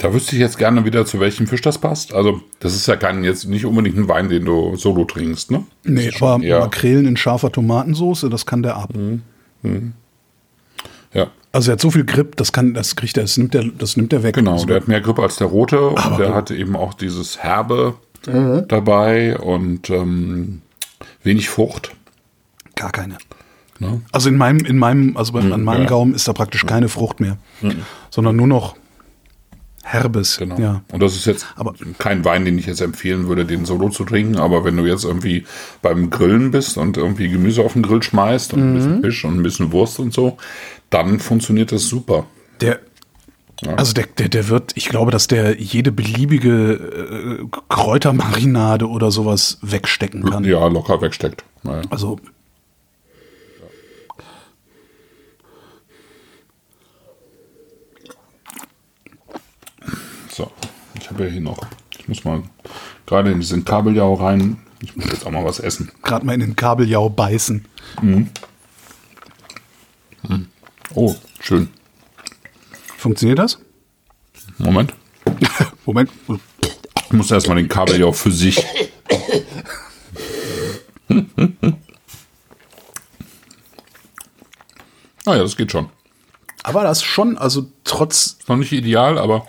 Da 0.00 0.14
wüsste 0.14 0.36
ich 0.36 0.40
jetzt 0.40 0.58
gerne 0.58 0.84
wieder, 0.84 1.04
zu 1.06 1.18
welchem 1.18 1.46
Fisch 1.48 1.60
das 1.60 1.78
passt. 1.78 2.14
Also, 2.14 2.40
das 2.60 2.74
ist 2.76 2.86
ja 2.86 2.94
kein, 2.96 3.24
jetzt 3.24 3.46
nicht 3.48 3.64
unbedingt 3.66 3.96
ein 3.96 4.08
Wein, 4.08 4.28
den 4.28 4.44
du 4.44 4.76
solo 4.76 5.04
trinkst, 5.04 5.50
ne? 5.50 5.64
Nee, 5.84 6.10
aber 6.20 6.42
eher- 6.42 6.60
Makrelen 6.60 7.06
in 7.06 7.16
scharfer 7.16 7.50
Tomatensauce, 7.50 8.26
das 8.30 8.46
kann 8.46 8.62
der 8.62 8.76
ab. 8.76 8.90
Ja, 11.14 11.28
Also 11.52 11.70
er 11.70 11.72
hat 11.72 11.80
so 11.80 11.90
viel 11.90 12.04
Grip, 12.04 12.36
das 12.36 12.52
kann, 12.52 12.74
das 12.74 12.94
kriegt 12.94 13.16
er, 13.16 13.24
das 13.24 13.36
nimmt 13.38 13.54
er, 13.54 13.64
das 13.64 13.96
nimmt 13.96 14.12
er 14.12 14.22
weg. 14.22 14.34
genau. 14.34 14.52
Also, 14.52 14.66
Der 14.66 14.76
hat 14.76 14.88
mehr 14.88 15.00
Grip 15.00 15.18
als 15.18 15.36
der 15.36 15.46
rote 15.48 15.80
und 15.88 16.18
der 16.18 16.34
hatte 16.34 16.54
eben 16.54 16.76
auch 16.76 16.94
dieses 16.94 17.38
Herbe 17.42 17.94
dabei 18.68 19.38
und 19.38 19.88
ähm, 19.90 20.60
wenig 21.22 21.48
Frucht. 21.48 21.92
gar 22.76 22.90
keine. 22.92 23.16
Ne? 23.80 24.00
Also 24.12 24.28
in 24.28 24.36
meinem, 24.36 24.64
in 24.66 24.76
meinem, 24.76 25.16
also 25.16 25.32
bei, 25.32 25.40
an 25.40 25.62
meinem 25.62 25.82
ja. 25.82 25.88
Gaumen 25.88 26.14
ist 26.14 26.26
da 26.28 26.32
praktisch 26.32 26.66
keine 26.66 26.88
Frucht 26.88 27.20
mehr, 27.20 27.38
sondern 28.10 28.36
nur 28.36 28.46
noch 28.48 28.76
Herbes. 29.90 30.36
Genau. 30.38 30.58
Ja. 30.58 30.82
Und 30.92 31.02
das 31.02 31.14
ist 31.16 31.24
jetzt 31.26 31.46
Aber- 31.56 31.74
kein 31.98 32.24
Wein, 32.24 32.44
den 32.44 32.58
ich 32.58 32.66
jetzt 32.66 32.80
empfehlen 32.80 33.26
würde, 33.28 33.44
den 33.46 33.64
solo 33.64 33.88
zu 33.88 34.04
trinken. 34.04 34.36
Aber 34.36 34.64
wenn 34.64 34.76
du 34.76 34.84
jetzt 34.86 35.04
irgendwie 35.04 35.44
beim 35.82 36.10
Grillen 36.10 36.50
bist 36.50 36.76
und 36.76 36.96
irgendwie 36.96 37.28
Gemüse 37.28 37.62
auf 37.62 37.72
den 37.72 37.82
Grill 37.82 38.02
schmeißt 38.02 38.52
und 38.54 38.60
ein 38.60 38.70
Mhm. 38.72 38.74
bisschen 38.76 39.02
Fisch 39.02 39.24
und 39.24 39.36
ein 39.36 39.42
bisschen 39.42 39.72
Wurst 39.72 39.98
und 39.98 40.12
so, 40.12 40.36
dann 40.90 41.20
funktioniert 41.20 41.72
das 41.72 41.86
super. 41.88 42.26
Der, 42.60 42.80
also 43.76 43.92
der, 43.92 44.06
der, 44.18 44.28
der 44.28 44.48
wird, 44.48 44.72
ich 44.76 44.88
glaube, 44.88 45.10
dass 45.10 45.26
der 45.26 45.58
jede 45.60 45.90
beliebige 45.90 47.40
äh, 47.42 47.44
Kräutermarinade 47.68 48.86
oder 48.88 49.10
sowas 49.10 49.58
wegstecken 49.62 50.22
kann. 50.24 50.44
Ja, 50.44 50.66
locker 50.68 51.00
wegsteckt. 51.00 51.44
Naja. 51.62 51.82
Also 51.90 52.18
So, 60.38 60.48
ich 60.94 61.10
habe 61.10 61.24
ja 61.24 61.30
hier 61.30 61.40
noch, 61.40 61.58
ich 61.98 62.06
muss 62.06 62.22
mal 62.22 62.44
gerade 63.06 63.32
in 63.32 63.40
diesen 63.40 63.64
Kabeljau 63.64 64.14
rein. 64.14 64.62
Ich 64.80 64.94
muss 64.94 65.06
jetzt 65.06 65.26
auch 65.26 65.32
mal 65.32 65.44
was 65.44 65.58
essen. 65.58 65.90
gerade 66.04 66.24
mal 66.24 66.32
in 66.32 66.38
den 66.38 66.54
Kabeljau 66.54 67.10
beißen. 67.10 67.64
Oh, 70.94 71.16
schön. 71.40 71.70
Funktioniert 72.98 73.40
das? 73.40 73.58
Moment. 74.58 74.94
Moment. 75.84 76.08
Ich 76.28 77.12
muss 77.12 77.32
erstmal 77.32 77.56
den 77.56 77.66
Kabeljau 77.66 78.12
für 78.12 78.30
sich. 78.30 78.64
Ah 85.24 85.34
ja, 85.34 85.42
das 85.42 85.56
geht 85.56 85.72
schon. 85.72 85.88
Aber 86.62 86.84
das 86.84 87.02
schon, 87.02 87.36
also 87.36 87.72
trotz, 87.82 88.36
Ist 88.38 88.48
noch 88.48 88.56
nicht 88.56 88.70
ideal, 88.70 89.18
aber 89.18 89.44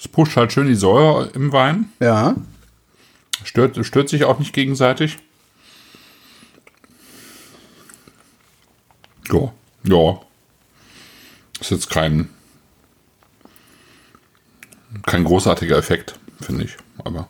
es 0.00 0.08
pusht 0.08 0.34
halt 0.36 0.50
schön 0.50 0.66
die 0.66 0.74
Säure 0.74 1.28
im 1.34 1.52
Wein. 1.52 1.92
ja, 2.00 2.34
Stört, 3.44 3.84
stört 3.86 4.08
sich 4.08 4.24
auch 4.24 4.38
nicht 4.38 4.52
gegenseitig. 4.52 5.18
Ja, 9.30 9.52
ja. 9.84 10.20
Ist 11.60 11.70
jetzt 11.70 11.90
kein, 11.90 12.28
kein 15.06 15.24
großartiger 15.24 15.76
Effekt, 15.76 16.18
finde 16.40 16.64
ich. 16.64 16.76
Aber. 16.98 17.28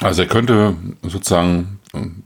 Also 0.00 0.22
er 0.22 0.28
könnte 0.28 0.76
sozusagen, 1.02 1.73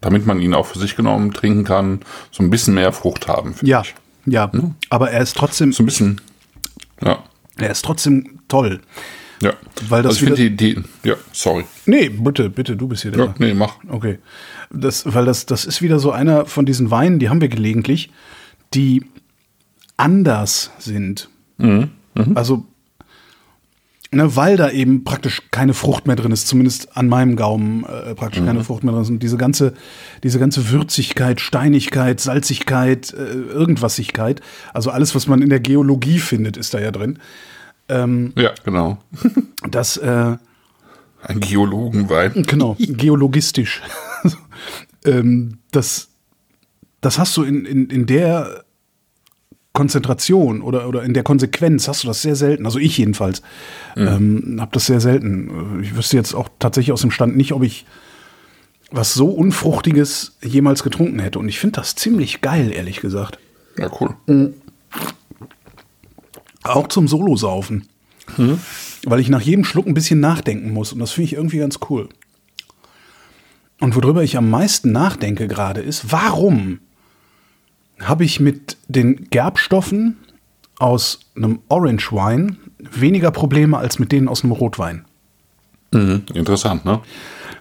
damit 0.00 0.26
man 0.26 0.40
ihn 0.40 0.54
auch 0.54 0.66
für 0.66 0.78
sich 0.78 0.96
genommen 0.96 1.32
trinken 1.32 1.64
kann, 1.64 2.00
so 2.30 2.42
ein 2.42 2.50
bisschen 2.50 2.74
mehr 2.74 2.92
Frucht 2.92 3.28
haben. 3.28 3.54
finde 3.54 3.70
ja, 3.70 3.82
ich. 3.82 3.94
ja. 4.26 4.50
Aber 4.90 5.10
er 5.10 5.20
ist 5.20 5.36
trotzdem, 5.36 5.72
So 5.72 5.82
ein 5.82 5.86
bisschen. 5.86 6.20
Ja. 7.02 7.22
er 7.56 7.70
ist 7.70 7.84
trotzdem 7.84 8.40
toll. 8.48 8.80
Ja. 9.40 9.52
Weil 9.88 10.02
das 10.02 10.16
also 10.16 10.26
ich 10.26 10.36
finde 10.36 10.50
die, 10.50 10.74
die. 10.74 11.08
Ja, 11.08 11.14
sorry. 11.32 11.64
Nee, 11.86 12.08
bitte, 12.08 12.50
bitte, 12.50 12.76
du 12.76 12.88
bist 12.88 13.02
hier 13.02 13.12
der. 13.12 13.26
Ja, 13.26 13.34
nee, 13.38 13.54
mach. 13.54 13.76
Okay. 13.88 14.18
Das, 14.70 15.12
weil 15.12 15.24
das, 15.24 15.46
das 15.46 15.64
ist 15.64 15.80
wieder 15.80 15.98
so 15.98 16.10
einer 16.10 16.46
von 16.46 16.66
diesen 16.66 16.90
Weinen, 16.90 17.18
die 17.18 17.28
haben 17.28 17.40
wir 17.40 17.48
gelegentlich, 17.48 18.10
die 18.74 19.04
anders 19.96 20.72
sind. 20.78 21.28
Also, 22.34 22.66
ne, 24.10 24.36
weil 24.36 24.56
da 24.56 24.70
eben 24.70 25.04
praktisch 25.04 25.42
keine 25.50 25.74
Frucht 25.74 26.06
mehr 26.06 26.16
drin 26.16 26.32
ist, 26.32 26.48
zumindest 26.48 26.96
an 26.96 27.08
meinem 27.08 27.36
Gaumen 27.36 27.84
äh, 27.84 28.14
praktisch 28.14 28.44
keine 28.44 28.64
Frucht 28.64 28.84
mehr 28.84 28.92
drin 28.92 29.02
ist. 29.02 29.10
Und 29.10 29.22
diese 29.22 29.36
ganze, 29.36 29.74
diese 30.22 30.38
ganze 30.38 30.70
Würzigkeit, 30.70 31.40
Steinigkeit, 31.40 32.20
Salzigkeit, 32.20 33.12
äh, 33.12 33.32
Irgendwasigkeit, 33.32 34.40
also 34.72 34.90
alles, 34.90 35.14
was 35.14 35.26
man 35.26 35.42
in 35.42 35.50
der 35.50 35.60
Geologie 35.60 36.18
findet, 36.18 36.56
ist 36.56 36.74
da 36.74 36.80
ja 36.80 36.90
drin. 36.90 37.18
Ja, 37.90 38.52
genau. 38.64 38.98
Das, 39.70 39.96
äh, 39.96 40.36
Ein 41.22 41.40
Geologenwein. 41.40 42.44
Genau, 42.46 42.76
geologistisch. 42.78 43.80
ähm, 45.06 45.58
das, 45.70 46.08
das 47.00 47.18
hast 47.18 47.34
du 47.38 47.44
in, 47.44 47.64
in, 47.64 47.88
in 47.88 48.04
der 48.04 48.64
Konzentration 49.78 50.60
oder, 50.60 50.88
oder 50.88 51.04
in 51.04 51.14
der 51.14 51.22
Konsequenz 51.22 51.86
hast 51.86 52.02
du 52.02 52.08
das 52.08 52.20
sehr 52.20 52.34
selten. 52.34 52.66
Also 52.66 52.80
ich 52.80 52.98
jedenfalls 52.98 53.42
ähm, 53.96 54.56
habe 54.58 54.72
das 54.72 54.86
sehr 54.86 55.00
selten. 55.00 55.80
Ich 55.84 55.94
wüsste 55.94 56.16
jetzt 56.16 56.34
auch 56.34 56.48
tatsächlich 56.58 56.90
aus 56.90 57.02
dem 57.02 57.12
Stand 57.12 57.36
nicht, 57.36 57.52
ob 57.52 57.62
ich 57.62 57.86
was 58.90 59.14
so 59.14 59.28
Unfruchtiges 59.28 60.36
jemals 60.42 60.82
getrunken 60.82 61.20
hätte. 61.20 61.38
Und 61.38 61.48
ich 61.48 61.60
finde 61.60 61.78
das 61.78 61.94
ziemlich 61.94 62.40
geil, 62.40 62.72
ehrlich 62.72 63.00
gesagt. 63.00 63.38
Ja, 63.76 63.88
cool. 64.00 64.16
Auch 66.64 66.88
zum 66.88 67.06
Solosaufen. 67.06 67.86
Weil 69.04 69.20
ich 69.20 69.28
nach 69.28 69.42
jedem 69.42 69.62
Schluck 69.62 69.86
ein 69.86 69.94
bisschen 69.94 70.18
nachdenken 70.18 70.72
muss. 70.72 70.92
Und 70.92 70.98
das 70.98 71.12
finde 71.12 71.26
ich 71.26 71.34
irgendwie 71.34 71.58
ganz 71.58 71.78
cool. 71.88 72.08
Und 73.80 73.94
worüber 73.94 74.24
ich 74.24 74.36
am 74.36 74.50
meisten 74.50 74.90
nachdenke 74.90 75.46
gerade 75.46 75.82
ist, 75.82 76.10
warum 76.10 76.80
habe 78.02 78.24
ich 78.24 78.40
mit 78.40 78.76
den 78.88 79.28
Gerbstoffen 79.30 80.16
aus 80.78 81.20
einem 81.36 81.60
Orange 81.68 82.12
Wine 82.12 82.56
weniger 82.92 83.30
Probleme 83.30 83.76
als 83.76 83.98
mit 83.98 84.12
denen 84.12 84.28
aus 84.28 84.44
einem 84.44 84.52
Rotwein? 84.52 85.04
Mhm. 85.92 86.22
Interessant, 86.34 86.84
ne? 86.84 87.00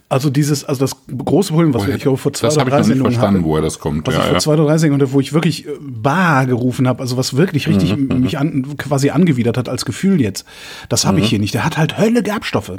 Also 0.10 0.30
dieses, 0.30 0.64
also 0.64 0.80
das 0.82 0.96
große 1.18 1.52
Problem, 1.52 1.74
was 1.74 1.86
wir, 1.86 1.96
ich 1.96 2.02
glaube, 2.02 2.18
vor 2.18 2.32
zwei 2.32 2.48
oder 2.48 2.64
drei 2.64 2.82
Sendungen 2.82 3.12
verstanden, 3.12 3.40
hatten, 3.40 3.46
woher 3.50 3.62
das 3.62 3.78
kommt. 3.80 4.08
was 4.08 4.14
Ja, 4.14 4.22
ich 4.22 4.26
vor 4.28 4.34
ja. 4.36 4.40
zwei 4.40 4.54
oder 4.54 4.66
drei 4.66 4.78
Sendungen, 4.78 5.02
hatte, 5.06 5.12
wo 5.14 5.20
ich 5.20 5.34
wirklich 5.34 5.66
äh, 5.68 5.72
Bah 5.82 6.46
gerufen 6.46 6.88
habe, 6.88 7.02
also 7.02 7.18
was 7.18 7.36
wirklich 7.36 7.68
richtig 7.68 7.96
Mhm, 7.98 8.22
mich 8.22 8.38
an, 8.38 8.78
quasi 8.78 9.10
angewidert 9.10 9.58
hat 9.58 9.68
als 9.68 9.84
Gefühl 9.84 10.22
jetzt. 10.22 10.46
Das 10.88 11.06
habe 11.06 11.18
Mhm. 11.18 11.24
ich 11.24 11.30
hier 11.30 11.40
nicht. 11.40 11.54
Der 11.56 11.66
hat 11.66 11.78
halt 11.78 11.98
Hölle 11.98 12.24
Gerbstoffe. 12.24 12.72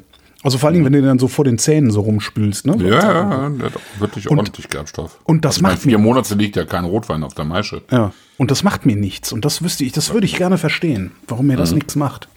Also 0.44 0.56
vor 0.58 0.68
allen 0.68 0.74
Dingen, 0.74 0.84
wenn 0.86 0.92
du 0.92 1.02
dann 1.02 1.18
so 1.18 1.26
vor 1.26 1.44
den 1.44 1.58
Zähnen 1.58 1.90
so 1.90 2.00
rumspülst. 2.00 2.66
Ne? 2.66 2.76
Ja, 2.78 2.88
ja, 2.90 3.30
ja, 3.30 3.48
der 3.50 3.66
hat 3.66 3.76
auch 3.76 4.00
wirklich 4.00 4.30
ordentlich 4.30 4.68
Gerbstoff. 4.68 5.18
und 5.24 5.44
das 5.44 5.56
also, 5.56 5.58
ich 5.58 5.62
meine, 5.62 5.74
macht 5.74 5.82
vier 5.82 5.98
Monate 5.98 6.34
liegt 6.36 6.54
ja 6.56 6.64
kein 6.64 6.84
Rotwein 6.84 7.24
auf 7.24 7.34
der 7.34 7.44
Maische. 7.44 7.82
Ja. 7.90 8.12
Und 8.36 8.50
das 8.52 8.62
macht 8.62 8.86
mir 8.86 8.94
nichts. 8.94 9.32
Und 9.32 9.44
das 9.44 9.62
wüsste 9.62 9.84
ich, 9.84 9.90
das 9.92 10.12
würde 10.12 10.26
ich 10.26 10.36
gerne 10.36 10.56
verstehen, 10.56 11.10
warum 11.26 11.46
mir 11.48 11.54
Mhm. 11.54 11.58
das 11.58 11.72
nichts 11.72 11.96
macht. 11.96 12.28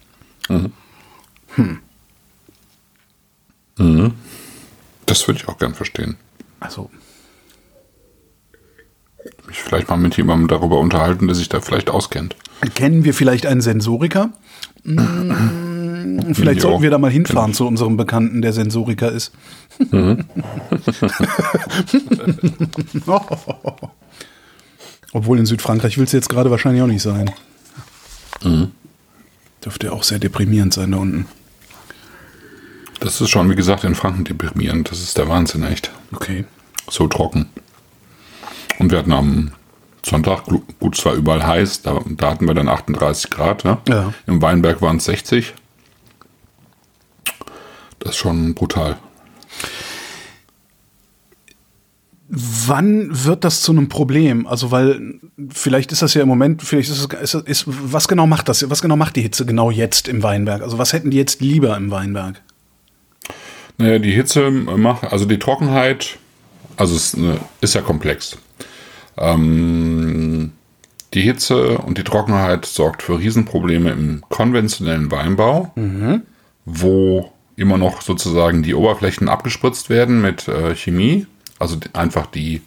Das 5.06 5.28
würde 5.28 5.40
ich 5.40 5.48
auch 5.48 5.58
gern 5.58 5.74
verstehen. 5.74 6.16
Also. 6.60 6.90
vielleicht 9.52 9.88
mal 9.90 9.96
mit 9.96 10.16
jemandem 10.16 10.48
darüber 10.48 10.80
unterhalten, 10.80 11.26
der 11.26 11.34
sich 11.36 11.48
da 11.48 11.60
vielleicht 11.60 11.90
auskennt. 11.90 12.34
Kennen 12.74 13.04
wir 13.04 13.12
vielleicht 13.14 13.46
einen 13.46 13.60
Sensoriker? 13.60 14.30
Mm, 14.84 14.98
Vielleicht 16.32 16.62
Jo. 16.62 16.68
sollten 16.68 16.82
wir 16.82 16.90
da 16.90 16.98
mal 16.98 17.10
hinfahren 17.10 17.54
zu 17.54 17.66
unserem 17.66 17.96
Bekannten, 17.96 18.42
der 18.42 18.52
Sensoriker 18.52 19.10
ist. 19.10 19.32
Obwohl 25.12 25.38
in 25.38 25.46
Südfrankreich 25.46 25.98
will 25.98 26.04
es 26.04 26.12
jetzt 26.12 26.28
gerade 26.28 26.50
wahrscheinlich 26.50 26.82
auch 26.82 26.86
nicht 26.86 27.02
sein. 27.02 27.30
Dürfte 29.64 29.92
auch 29.92 30.02
sehr 30.02 30.18
deprimierend 30.18 30.74
sein 30.74 30.92
da 30.92 30.98
unten. 30.98 31.26
Das 33.00 33.20
ist 33.20 33.30
schon, 33.30 33.50
wie 33.50 33.56
gesagt, 33.56 33.84
in 33.84 33.94
Franken 33.94 34.24
deprimierend. 34.24 34.90
Das 34.90 35.00
ist 35.00 35.18
der 35.18 35.28
Wahnsinn, 35.28 35.64
echt. 35.64 35.90
Okay. 36.12 36.44
So 36.88 37.08
trocken. 37.08 37.46
Und 38.78 38.90
wir 38.90 38.98
hatten 38.98 39.12
am 39.12 39.52
Sonntag, 40.04 40.44
gut, 40.80 40.98
es 40.98 41.04
war 41.04 41.14
überall 41.14 41.46
heiß, 41.46 41.82
da, 41.82 42.00
da 42.06 42.30
hatten 42.30 42.46
wir 42.46 42.54
dann 42.54 42.68
38 42.68 43.30
Grad. 43.30 43.64
Ne? 43.64 43.78
Ja. 43.88 44.12
Im 44.26 44.42
Weinberg 44.42 44.82
waren 44.82 44.96
es 44.96 45.04
60. 45.04 45.54
Das 48.02 48.12
ist 48.12 48.18
schon 48.18 48.54
brutal. 48.54 48.98
Wann 52.28 53.08
wird 53.10 53.44
das 53.44 53.60
zu 53.60 53.72
einem 53.72 53.88
Problem? 53.88 54.46
Also, 54.46 54.70
weil 54.70 55.20
vielleicht 55.50 55.92
ist 55.92 56.02
das 56.02 56.14
ja 56.14 56.22
im 56.22 56.28
Moment, 56.28 56.62
vielleicht 56.62 56.90
ist 56.90 56.98
es, 57.12 57.34
ist, 57.34 57.46
ist, 57.46 57.64
was 57.66 58.08
genau 58.08 58.26
macht 58.26 58.48
das? 58.48 58.68
Was 58.70 58.80
genau 58.80 58.96
macht 58.96 59.16
die 59.16 59.22
Hitze 59.22 59.44
genau 59.44 59.70
jetzt 59.70 60.08
im 60.08 60.22
Weinberg? 60.22 60.62
Also, 60.62 60.78
was 60.78 60.92
hätten 60.92 61.10
die 61.10 61.18
jetzt 61.18 61.40
lieber 61.40 61.76
im 61.76 61.90
Weinberg? 61.90 62.40
Naja, 63.78 63.98
die 63.98 64.12
Hitze 64.12 64.50
macht, 64.50 65.04
also 65.04 65.24
die 65.24 65.38
Trockenheit, 65.38 66.18
also 66.76 66.96
es 66.96 67.16
ist 67.60 67.74
ja 67.74 67.80
komplex. 67.82 68.38
Ähm, 69.18 70.52
die 71.14 71.22
Hitze 71.22 71.78
und 71.78 71.98
die 71.98 72.04
Trockenheit 72.04 72.64
sorgt 72.64 73.02
für 73.02 73.18
Riesenprobleme 73.18 73.90
im 73.90 74.22
konventionellen 74.28 75.10
Weinbau, 75.10 75.72
wo 76.64 77.31
immer 77.56 77.78
noch 77.78 78.02
sozusagen 78.02 78.62
die 78.62 78.74
Oberflächen 78.74 79.28
abgespritzt 79.28 79.90
werden 79.90 80.20
mit 80.20 80.48
äh, 80.48 80.74
Chemie, 80.74 81.26
also 81.58 81.76
einfach 81.92 82.26
die, 82.26 82.62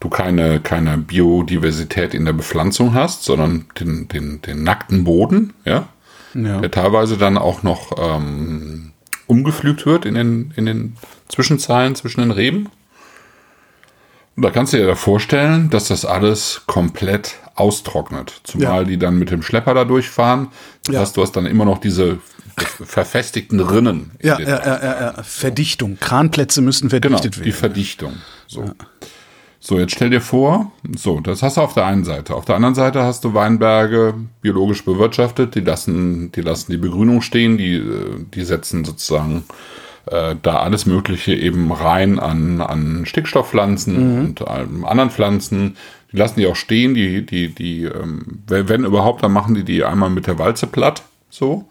du 0.00 0.08
keine, 0.08 0.60
keine 0.60 0.98
Biodiversität 0.98 2.14
in 2.14 2.24
der 2.24 2.32
Bepflanzung 2.32 2.94
hast, 2.94 3.24
sondern 3.24 3.66
den, 3.78 4.08
den, 4.08 4.42
den 4.42 4.62
nackten 4.62 5.04
Boden, 5.04 5.52
ja, 5.64 5.88
Ja. 6.34 6.60
der 6.60 6.70
teilweise 6.70 7.16
dann 7.16 7.38
auch 7.38 7.62
noch 7.62 7.92
ähm, 7.98 8.92
umgepflügt 9.26 9.86
wird 9.86 10.04
in 10.04 10.14
den, 10.14 10.52
in 10.56 10.66
den 10.66 10.96
Zwischenzeilen 11.28 11.94
zwischen 11.94 12.20
den 12.20 12.30
Reben. 12.32 12.68
Da 14.36 14.50
kannst 14.50 14.72
du 14.72 14.78
dir 14.78 14.96
vorstellen, 14.96 15.68
dass 15.70 15.88
das 15.88 16.04
alles 16.04 16.62
komplett 16.66 17.34
austrocknet. 17.54 18.40
Zumal 18.44 18.82
Ja. 18.82 18.84
die 18.84 18.96
dann 18.98 19.18
mit 19.18 19.30
dem 19.30 19.42
Schlepper 19.42 19.74
da 19.74 19.84
durchfahren. 19.84 20.48
Das 20.84 20.94
Ja. 20.94 21.00
heißt, 21.02 21.16
du 21.16 21.22
hast 21.22 21.32
dann 21.32 21.46
immer 21.46 21.64
noch 21.66 21.78
diese 21.78 22.18
verfestigten 22.84 23.60
Rinnen. 23.60 24.12
in 24.18 24.28
Ja, 24.28 24.38
ja, 24.40 24.48
ja, 24.48 24.64
ja, 24.82 25.00
ja. 25.16 25.22
Verdichtung. 25.22 25.98
Kranplätze 26.00 26.62
müssen 26.62 26.88
Genau, 26.88 27.00
verdichtet 27.18 27.36
die 27.36 27.40
werden. 27.46 27.52
Verdichtung. 27.58 28.12
So. 28.46 28.70
so, 29.60 29.78
jetzt 29.78 29.92
stell 29.92 30.10
dir 30.10 30.20
vor, 30.20 30.72
so, 30.96 31.20
das 31.20 31.42
hast 31.42 31.56
du 31.56 31.60
auf 31.60 31.74
der 31.74 31.86
einen 31.86 32.04
Seite. 32.04 32.34
Auf 32.34 32.44
der 32.46 32.56
anderen 32.56 32.74
Seite 32.74 33.02
hast 33.02 33.24
du 33.24 33.34
Weinberge 33.34 34.14
biologisch 34.40 34.84
bewirtschaftet, 34.84 35.54
die 35.54 35.60
lassen, 35.60 36.32
die 36.32 36.40
lassen 36.42 36.72
die 36.72 36.78
Begrünung 36.78 37.20
stehen, 37.22 37.58
die, 37.58 37.74
äh, 37.76 38.24
die 38.34 38.44
setzen 38.44 38.84
sozusagen 38.84 39.44
äh, 40.06 40.34
da 40.42 40.56
alles 40.56 40.86
Mögliche 40.86 41.34
eben 41.34 41.72
rein 41.72 42.18
an, 42.18 42.60
an 42.60 43.06
Stickstoffpflanzen 43.06 44.18
und 44.18 44.40
ähm, 44.46 44.84
anderen 44.84 45.10
Pflanzen. 45.10 45.76
Die 46.12 46.16
lassen 46.16 46.40
die 46.40 46.46
auch 46.46 46.56
stehen, 46.56 46.94
die, 46.94 47.24
die, 47.24 47.54
die, 47.54 47.84
ähm, 47.84 48.42
wenn 48.46 48.84
überhaupt, 48.84 49.22
dann 49.22 49.32
machen 49.32 49.54
die 49.54 49.64
die 49.64 49.84
einmal 49.84 50.10
mit 50.10 50.26
der 50.26 50.38
Walze 50.38 50.66
platt, 50.66 51.02
so 51.30 51.66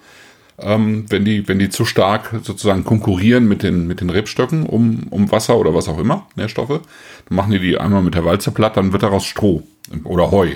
ähm, 0.62 1.06
wenn 1.10 1.26
die, 1.26 1.48
wenn 1.48 1.60
die 1.60 1.70
zu 1.70 1.86
stark 1.86 2.36
sozusagen 2.44 2.84
konkurrieren 2.84 3.48
mit 3.48 3.64
den, 3.64 3.88
mit 3.88 4.02
den 4.02 4.10
Rebstöcken 4.10 4.66
um, 4.66 5.08
um 5.10 5.32
Wasser 5.32 5.58
oder 5.58 5.74
was 5.74 5.90
auch 5.90 6.00
immer, 6.00 6.28
Nährstoffe, 6.36 6.70
dann 6.70 7.36
machen 7.36 7.52
die 7.52 7.60
die 7.60 7.78
einmal 7.78 8.02
mit 8.02 8.16
der 8.16 8.26
Walze 8.26 8.52
platt, 8.52 8.78
dann 8.78 8.94
wird 8.94 9.04
daraus 9.04 9.26
Stroh 9.26 9.64
oder 10.04 10.32
Heu. 10.32 10.52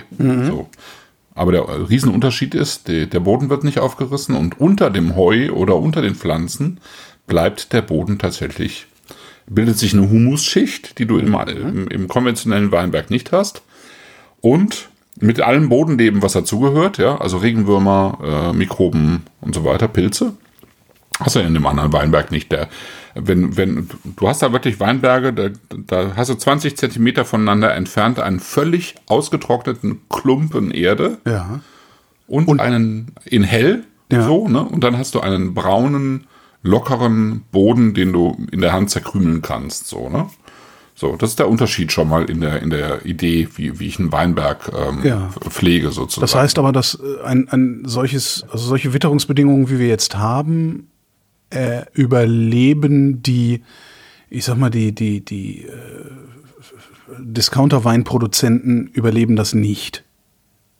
So. 0.45 0.69
Aber 1.33 1.51
der 1.51 1.89
Riesenunterschied 1.89 2.55
ist, 2.55 2.87
der 2.87 3.19
Boden 3.19 3.49
wird 3.49 3.65
nicht 3.65 3.79
aufgerissen 3.79 4.35
und 4.35 4.59
unter 4.61 4.89
dem 4.89 5.17
Heu 5.17 5.51
oder 5.51 5.75
unter 5.75 6.01
den 6.01 6.15
Pflanzen 6.15 6.79
bleibt 7.27 7.73
der 7.73 7.81
Boden 7.81 8.17
tatsächlich, 8.19 8.87
bildet 9.47 9.77
sich 9.77 9.93
eine 9.93 10.09
Humusschicht, 10.09 10.99
die 10.99 11.05
du 11.05 11.17
im, 11.17 11.33
im, 11.33 11.87
im 11.87 12.07
konventionellen 12.07 12.71
Weinberg 12.71 13.09
nicht 13.09 13.31
hast. 13.31 13.61
Und 14.41 14.89
mit 15.19 15.41
allem 15.41 15.69
Bodenleben, 15.69 16.21
was 16.21 16.33
dazugehört, 16.33 16.97
ja, 16.97 17.17
also 17.19 17.37
Regenwürmer, 17.37 18.51
äh, 18.51 18.53
Mikroben 18.53 19.23
und 19.41 19.55
so 19.55 19.63
weiter, 19.63 19.87
Pilze, 19.87 20.33
hast 21.19 21.35
du 21.35 21.39
in 21.39 21.53
dem 21.53 21.65
anderen 21.65 21.93
Weinberg 21.93 22.31
nicht. 22.31 22.51
Der, 22.51 22.67
wenn, 23.15 23.55
wenn, 23.55 23.89
du 24.03 24.27
hast 24.27 24.41
da 24.41 24.51
wirklich 24.51 24.79
Weinberge, 24.81 25.31
da, 25.31 25.49
da 25.87 26.15
hast 26.17 26.29
du 26.29 26.35
20 26.35 26.75
Zentimeter 26.77 27.23
voneinander 27.23 27.73
entfernt 27.73 28.19
einen 28.19 28.39
völlig 28.41 28.95
ausgetrockneten 29.07 30.01
Klumpen 30.09 30.71
Erde 30.71 31.17
Ja. 31.25 31.61
und, 32.27 32.59
einen 32.59 33.13
in 33.23 33.43
hell, 33.43 33.85
Ja. 34.11 34.23
so, 34.23 34.49
ne? 34.49 34.63
Und 34.63 34.83
dann 34.83 34.97
hast 34.97 35.15
du 35.15 35.21
einen 35.21 35.53
braunen, 35.53 36.27
lockeren 36.65 37.43
Boden, 37.51 37.93
den 37.93 38.11
du 38.11 38.35
in 38.51 38.61
der 38.61 38.73
Hand 38.73 38.89
zerkrümeln 38.89 39.41
kannst, 39.41 39.87
so, 39.87 40.09
ne? 40.09 40.27
So, 40.97 41.17
das 41.17 41.31
ist 41.31 41.39
der 41.39 41.49
Unterschied 41.49 41.91
schon 41.91 42.07
mal 42.07 42.29
in 42.29 42.39
der, 42.39 42.61
in 42.61 42.69
der 42.69 43.05
Idee, 43.05 43.49
wie, 43.55 43.79
wie 43.81 43.87
ich 43.87 43.99
einen 43.99 44.13
Weinberg 44.13 44.71
ähm, 44.73 44.99
Ja. 45.03 45.29
pflege, 45.49 45.91
sozusagen. 45.91 46.21
Das 46.21 46.35
heißt 46.35 46.57
aber, 46.57 46.71
dass 46.71 46.95
äh, 46.95 47.21
ein, 47.25 47.49
ein 47.49 47.83
solches, 47.85 48.45
also 48.49 48.65
solche 48.65 48.93
Witterungsbedingungen, 48.93 49.69
wie 49.69 49.77
wir 49.77 49.87
jetzt 49.89 50.15
haben, 50.17 50.87
äh, 51.49 51.81
überleben 51.91 53.21
die, 53.21 53.61
ich 54.29 54.45
sag 54.45 54.57
mal, 54.57 54.69
die, 54.69 54.95
die, 54.95 55.19
die 55.23 55.63
äh, 55.65 55.71
Discounter-Weinproduzenten 57.19 58.87
überleben 58.87 59.35
das 59.35 59.53
nicht. 59.53 60.03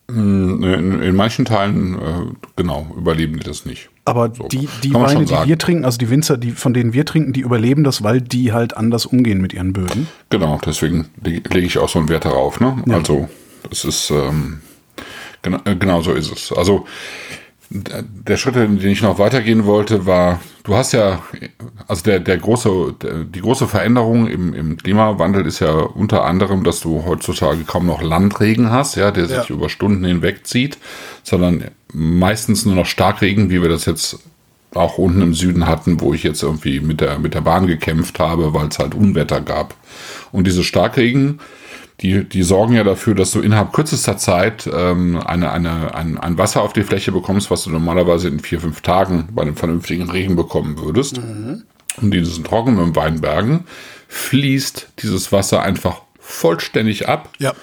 In, 0.08 1.02
in 1.02 1.16
manchen 1.16 1.46
Teilen, 1.46 1.96
äh, 1.96 2.34
genau, 2.56 2.88
überleben 2.98 3.40
die 3.40 3.44
das 3.46 3.66
nicht. 3.66 3.90
Aber 4.06 4.32
So, 4.34 4.48
die, 4.48 4.70
die 4.84 4.94
Weine, 4.94 5.26
die 5.26 5.34
wir 5.34 5.58
trinken, 5.58 5.84
also 5.84 5.98
die 5.98 6.10
Winzer, 6.10 6.38
die, 6.38 6.52
von 6.52 6.74
denen 6.76 6.94
wir 6.94 7.06
trinken, 7.06 7.34
die 7.34 7.42
überleben 7.42 7.84
das, 7.84 8.04
weil 8.04 8.22
die 8.22 8.54
halt 8.54 8.78
anders 8.78 9.08
umgehen 9.08 9.42
mit 9.42 9.54
ihren 9.54 9.74
Böden. 9.74 10.08
Genau, 10.30 10.60
deswegen 10.64 11.10
lege 11.24 11.66
ich 11.66 11.80
auch 11.80 11.90
so 11.90 12.00
einen 12.00 12.10
Wert 12.10 12.26
darauf. 12.26 12.60
Ne? 12.60 12.84
Also, 12.90 13.30
das 13.68 13.84
ist, 13.84 14.12
ähm, 14.12 14.62
genau, 15.42 15.60
genau 15.80 16.02
so 16.02 16.14
ist 16.14 16.32
es. 16.32 16.52
Also, 16.52 16.86
der 17.84 18.38
Schritt, 18.38 18.56
den 18.56 18.80
ich 18.80 19.02
noch 19.02 19.20
weitergehen 19.20 19.66
wollte, 19.66 20.06
war, 20.06 20.40
du 20.64 20.76
hast 20.76 20.94
ja, 20.94 21.22
also 21.88 22.04
der, 22.04 22.20
der 22.20 22.38
große, 22.38 22.96
der, 23.02 23.24
die 23.24 23.42
große 23.42 23.68
Veränderung 23.68 24.28
im, 24.28 24.54
im 24.54 24.78
Klimawandel 24.78 25.46
ist 25.46 25.60
ja 25.60 25.72
unter 25.74 26.24
anderem, 26.26 26.64
dass 26.64 26.80
du 26.80 27.04
heutzutage 27.06 27.64
kaum 27.64 27.86
noch 27.86 28.02
Landregen 28.02 28.72
hast, 28.72 28.96
ja, 28.96 29.12
der 29.12 29.28
sich 29.28 29.50
Ja. 29.50 29.56
über 29.56 29.70
Stunden 29.70 30.06
hinweg 30.06 30.48
zieht, 30.48 30.78
sondern 31.24 31.66
meistens 31.94 32.66
nur 32.66 32.76
noch 32.76 32.86
Starkregen, 32.86 33.50
wie 33.50 33.62
wir 33.62 33.70
das 33.70 33.86
jetzt 33.86 34.20
auch 34.74 34.98
unten 34.98 35.22
im 35.22 35.34
Süden 35.34 35.68
hatten, 35.68 36.02
wo 36.02 36.14
ich 36.14 36.24
jetzt 36.24 36.44
irgendwie 36.44 36.82
mit 36.82 37.00
der, 37.02 37.18
mit 37.18 37.34
der 37.34 37.42
Bahn 37.42 37.66
gekämpft 37.68 38.20
habe, 38.20 38.54
weil 38.54 38.68
es 38.68 38.78
halt 38.80 38.94
Unwetter 38.94 39.40
gab. 39.40 39.74
Und 40.34 40.48
diese 40.48 40.64
Starkregen, 40.66 41.40
die, 42.02 42.24
die 42.26 42.44
sorgen 42.44 42.74
ja 42.74 42.84
dafür, 42.84 43.16
dass 43.16 43.32
du 43.32 43.40
innerhalb 43.40 43.72
kürzester 43.72 44.18
Zeit 44.18 44.70
ähm, 44.72 45.18
eine, 45.26 45.52
eine, 45.52 45.96
ein, 45.96 46.18
ein 46.18 46.38
Wasser 46.38 46.62
auf 46.62 46.74
die 46.74 46.84
Fläche 46.84 47.12
bekommst, 47.12 47.50
was 47.50 47.64
du 47.64 47.70
normalerweise 47.70 48.28
in 48.28 48.40
vier, 48.40 48.60
fünf 48.60 48.82
Tagen 48.82 49.30
bei 49.32 49.44
einem 49.44 49.56
vernünftigen 49.56 50.10
Regen 50.10 50.36
bekommen 50.36 50.78
würdest. 50.80 51.20
Und 51.20 51.64
in 52.02 52.12
diesen 52.12 52.44
trockenen 52.44 52.96
Weinbergen 52.96 53.64
fließt 54.10 54.90
dieses 55.00 55.32
Wasser 55.32 55.62
einfach 55.62 56.02
vollständig 56.20 57.08
ab 57.08 57.30
Ja. 57.40 57.54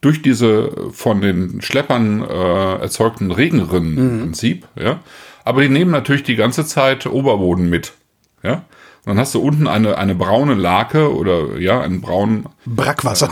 durch 0.00 0.20
diese 0.22 0.70
von 0.92 1.20
den 1.20 1.62
Schleppern 1.62 2.22
äh, 2.22 2.74
erzeugten 2.80 3.30
Regenrinnen 3.30 3.96
im 3.96 4.20
Prinzip, 4.20 4.66
ja. 4.78 5.00
Aber 5.44 5.62
die 5.62 5.70
nehmen 5.70 5.90
natürlich 5.90 6.24
die 6.24 6.36
ganze 6.36 6.66
Zeit 6.66 7.06
Oberboden 7.06 7.70
mit, 7.70 7.94
ja. 8.42 8.64
Dann 9.08 9.18
hast 9.18 9.34
du 9.34 9.40
unten 9.40 9.66
eine, 9.66 9.96
eine 9.96 10.14
braune 10.14 10.52
Lake 10.54 11.14
oder 11.14 11.58
ja, 11.58 11.80
einen 11.80 12.02
braunen 12.02 12.44
Brackwasser. 12.66 13.30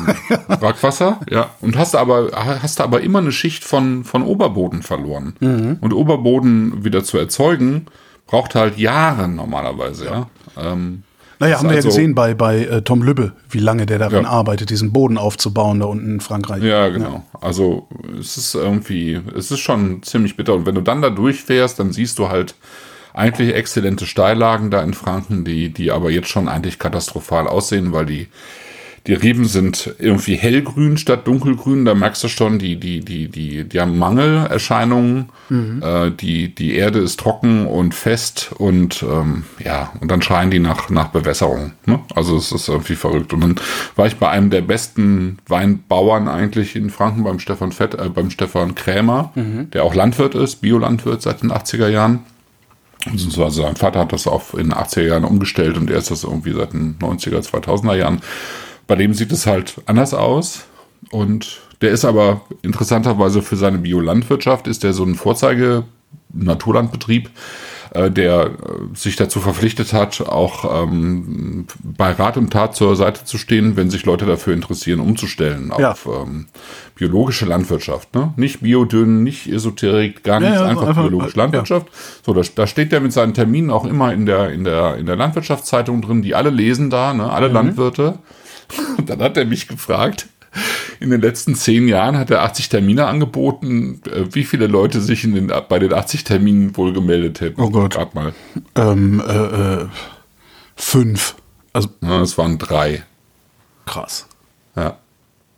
Brackwasser, 0.48 1.20
ja. 1.30 1.50
Und 1.60 1.76
hast 1.76 1.94
aber, 1.94 2.30
hast 2.34 2.80
aber 2.80 3.02
immer 3.02 3.18
eine 3.18 3.30
Schicht 3.30 3.62
von, 3.62 4.02
von 4.04 4.22
Oberboden 4.22 4.80
verloren. 4.82 5.34
Und 5.82 5.92
Oberboden 5.92 6.82
wieder 6.82 7.04
zu 7.04 7.18
erzeugen, 7.18 7.86
braucht 8.26 8.54
halt 8.54 8.78
Jahre 8.78 9.28
normalerweise, 9.28 10.06
ja. 10.06 10.26
Ähm, 10.56 11.02
naja, 11.40 11.58
haben 11.58 11.64
wir 11.66 11.72
ja 11.72 11.76
also- 11.76 11.88
gesehen 11.88 12.14
bei, 12.14 12.32
bei 12.32 12.64
äh, 12.64 12.80
Tom 12.80 13.02
Lübbe, 13.02 13.32
wie 13.50 13.58
lange 13.58 13.84
der 13.84 13.98
daran 13.98 14.24
Ja. 14.24 14.30
arbeitet, 14.30 14.70
diesen 14.70 14.94
Boden 14.94 15.18
aufzubauen 15.18 15.80
da 15.80 15.84
unten 15.86 16.12
in 16.14 16.20
Frankreich. 16.20 16.62
Ja, 16.62 16.88
genau. 16.88 17.22
Also 17.38 17.86
es 18.18 18.38
ist 18.38 18.54
irgendwie, 18.54 19.20
es 19.36 19.50
ist 19.50 19.60
schon 19.60 20.02
ziemlich 20.02 20.38
bitter. 20.38 20.54
Und 20.54 20.64
wenn 20.64 20.74
du 20.74 20.80
dann 20.80 21.02
da 21.02 21.10
durchfährst, 21.10 21.78
dann 21.78 21.92
siehst 21.92 22.18
du 22.18 22.30
halt 22.30 22.54
eigentlich 23.16 23.54
exzellente 23.54 24.06
Steillagen 24.06 24.70
da 24.70 24.82
in 24.82 24.94
Franken, 24.94 25.44
die, 25.44 25.70
die 25.70 25.90
aber 25.90 26.10
jetzt 26.10 26.28
schon 26.28 26.48
eigentlich 26.48 26.78
katastrophal 26.78 27.48
aussehen, 27.48 27.92
weil 27.92 28.04
die, 28.04 28.28
die 29.06 29.14
Reben 29.14 29.46
sind 29.46 29.94
irgendwie 29.98 30.34
hellgrün 30.34 30.98
statt 30.98 31.26
dunkelgrün. 31.26 31.86
Da 31.86 31.94
merkst 31.94 32.24
du 32.24 32.28
schon, 32.28 32.58
die, 32.58 32.76
die, 32.78 33.00
die, 33.00 33.28
die, 33.28 33.64
die 33.64 33.80
haben 33.80 33.96
Mangelerscheinungen. 33.96 35.30
Mhm. 35.48 35.82
Äh, 35.82 36.10
die, 36.10 36.54
die 36.54 36.74
Erde 36.74 36.98
ist 36.98 37.18
trocken 37.18 37.66
und 37.66 37.94
fest 37.94 38.50
und 38.58 39.02
ähm, 39.02 39.44
ja, 39.64 39.92
und 40.00 40.10
dann 40.10 40.20
schreien 40.20 40.50
die 40.50 40.58
nach, 40.58 40.90
nach 40.90 41.08
Bewässerung. 41.08 41.72
Ne? 41.86 42.00
Also 42.14 42.36
es 42.36 42.52
ist 42.52 42.68
irgendwie 42.68 42.96
verrückt. 42.96 43.32
Und 43.32 43.40
dann 43.40 43.54
war 43.94 44.06
ich 44.06 44.16
bei 44.16 44.28
einem 44.28 44.50
der 44.50 44.60
besten 44.60 45.38
Weinbauern 45.46 46.28
eigentlich 46.28 46.76
in 46.76 46.90
Franken 46.90 47.24
beim 47.24 47.38
Stefan 47.38 47.72
Fett, 47.72 47.94
äh, 47.94 48.10
beim 48.10 48.28
Stefan 48.28 48.74
Krämer, 48.74 49.32
mhm. 49.36 49.70
der 49.70 49.84
auch 49.84 49.94
Landwirt 49.94 50.34
ist, 50.34 50.56
Biolandwirt 50.56 51.22
seit 51.22 51.42
den 51.42 51.50
80er 51.50 51.88
Jahren. 51.88 52.24
Also 53.10 53.48
sein 53.50 53.76
Vater 53.76 54.00
hat 54.00 54.12
das 54.12 54.26
auch 54.26 54.54
in 54.54 54.70
den 54.70 54.74
80er 54.74 55.02
Jahren 55.02 55.24
umgestellt 55.24 55.76
und 55.76 55.90
er 55.90 55.98
ist 55.98 56.10
das 56.10 56.24
irgendwie 56.24 56.52
seit 56.52 56.72
den 56.72 56.98
90er, 56.98 57.40
2000er 57.40 57.94
Jahren. 57.94 58.20
Bei 58.86 58.96
dem 58.96 59.14
sieht 59.14 59.32
es 59.32 59.46
halt 59.46 59.80
anders 59.86 60.12
aus. 60.14 60.64
Und 61.10 61.60
der 61.80 61.90
ist 61.90 62.04
aber 62.04 62.42
interessanterweise 62.62 63.42
für 63.42 63.56
seine 63.56 63.78
Biolandwirtschaft, 63.78 64.66
ist 64.66 64.82
der 64.82 64.92
so 64.92 65.04
ein 65.04 65.14
Vorzeige-Naturlandbetrieb, 65.14 67.30
äh, 67.96 68.10
der 68.10 68.46
äh, 68.46 68.50
sich 68.94 69.16
dazu 69.16 69.40
verpflichtet 69.40 69.92
hat, 69.92 70.20
auch 70.20 70.82
ähm, 70.84 71.66
bei 71.82 72.12
Rat 72.12 72.36
und 72.36 72.52
Tat 72.52 72.74
zur 72.76 72.96
Seite 72.96 73.24
zu 73.24 73.38
stehen, 73.38 73.76
wenn 73.76 73.90
sich 73.90 74.04
Leute 74.04 74.26
dafür 74.26 74.54
interessieren, 74.54 75.00
umzustellen 75.00 75.72
Ja. 75.78 75.92
auf 75.92 76.06
ähm, 76.06 76.46
biologische 76.94 77.46
Landwirtschaft. 77.46 78.14
Ne? 78.14 78.32
Nicht 78.36 78.60
Biodünn, 78.60 79.22
nicht 79.22 79.46
Esoterik, 79.46 80.22
gar 80.22 80.40
Ja, 80.40 80.48
nichts, 80.48 80.60
ja, 80.62 80.66
einfach, 80.66 80.88
einfach- 80.88 81.02
biologische 81.02 81.36
ja. 81.36 81.42
Landwirtschaft. 81.42 81.86
So, 82.24 82.32
da, 82.32 82.42
da 82.54 82.66
steht 82.66 82.92
der 82.92 83.00
mit 83.00 83.12
seinen 83.12 83.34
Terminen 83.34 83.70
auch 83.70 83.84
immer 83.84 84.12
in 84.12 84.26
der, 84.26 84.50
in 84.50 84.64
der, 84.64 84.96
in 84.96 85.06
der 85.06 85.16
Landwirtschaftszeitung 85.16 86.02
drin, 86.02 86.22
die 86.22 86.34
alle 86.34 86.50
lesen 86.50 86.90
da, 86.90 87.12
ne? 87.14 87.30
alle 87.30 87.48
Landwirte. 87.48 88.18
Und 88.98 89.08
dann 89.10 89.20
hat 89.20 89.36
er 89.36 89.44
mich 89.44 89.68
gefragt, 89.68 90.28
in 91.00 91.10
den 91.10 91.20
letzten 91.20 91.54
zehn 91.54 91.88
Jahren 91.88 92.16
hat 92.16 92.30
er 92.30 92.42
80 92.42 92.68
Termine 92.68 93.06
angeboten, 93.06 94.00
äh, 94.06 94.24
wie 94.32 94.44
viele 94.44 94.66
Leute 94.66 95.00
sich 95.00 95.24
in 95.24 95.34
den, 95.34 95.52
bei 95.68 95.78
den 95.78 95.92
80 95.92 96.24
Terminen 96.24 96.76
wohl 96.76 96.92
gemeldet 96.92 97.40
hätten. 97.40 97.60
Oh 97.60 97.70
Gott. 97.70 97.96
Rat 97.96 98.14
mal. 98.14 98.34
Ähm, 98.74 99.22
äh, 99.26 99.32
äh, 99.82 99.86
fünf. 100.76 101.34
Also 101.72 101.88
Ja, 102.02 102.20
es 102.22 102.36
waren 102.38 102.58
drei. 102.58 103.04
krass. 103.84 104.26
Ja. 104.76 104.98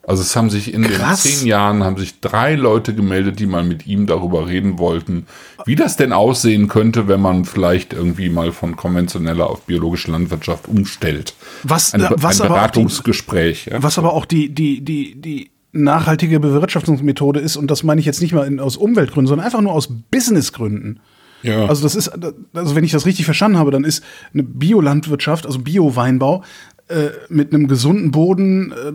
Also 0.08 0.22
es 0.22 0.34
haben 0.34 0.48
sich 0.48 0.72
in 0.72 0.84
Krass. 0.84 1.22
den 1.22 1.32
zehn 1.32 1.46
Jahren 1.46 1.84
haben 1.84 1.98
sich 1.98 2.18
drei 2.20 2.54
Leute 2.54 2.94
gemeldet, 2.94 3.40
die 3.40 3.46
mal 3.46 3.62
mit 3.62 3.86
ihm 3.86 4.06
darüber 4.06 4.48
reden 4.48 4.78
wollten, 4.78 5.26
wie 5.66 5.76
das 5.76 5.98
denn 5.98 6.14
aussehen 6.14 6.68
könnte, 6.68 7.08
wenn 7.08 7.20
man 7.20 7.44
vielleicht 7.44 7.92
irgendwie 7.92 8.30
mal 8.30 8.52
von 8.52 8.74
konventioneller 8.74 9.50
auf 9.50 9.66
biologische 9.66 10.10
Landwirtschaft 10.10 10.66
umstellt. 10.66 11.34
Was, 11.62 11.92
Ein, 11.92 12.00
äh, 12.00 12.08
was 12.14 12.40
ein 12.40 12.46
aber 12.46 12.54
auch 12.54 12.70
die, 12.70 12.78
Beratungsgespräch. 12.78 13.66
ja. 13.66 13.82
was 13.82 13.98
aber 13.98 14.14
auch 14.14 14.24
die, 14.24 14.48
die, 14.48 14.80
die, 14.82 15.20
die 15.20 15.50
nachhaltige 15.72 16.40
Bewirtschaftungsmethode 16.40 17.40
ist, 17.40 17.58
und 17.58 17.70
das 17.70 17.82
meine 17.82 18.00
ich 18.00 18.06
jetzt 18.06 18.22
nicht 18.22 18.32
mal 18.32 18.46
in, 18.46 18.60
aus 18.60 18.78
Umweltgründen, 18.78 19.28
sondern 19.28 19.44
einfach 19.44 19.60
nur 19.60 19.72
aus 19.72 19.90
Businessgründen. 20.10 21.00
Ja. 21.42 21.66
Also 21.66 21.82
das 21.82 21.94
ist, 21.94 22.08
also 22.54 22.74
wenn 22.74 22.82
ich 22.82 22.92
das 22.92 23.04
richtig 23.04 23.26
verstanden 23.26 23.58
habe, 23.58 23.72
dann 23.72 23.84
ist 23.84 24.02
eine 24.32 24.42
Biolandwirtschaft, 24.42 25.44
also 25.44 25.58
Bio-Weinbau, 25.58 26.44
äh, 26.88 27.10
mit 27.28 27.52
einem 27.52 27.68
gesunden 27.68 28.10
Boden 28.10 28.72
äh, 28.72 28.92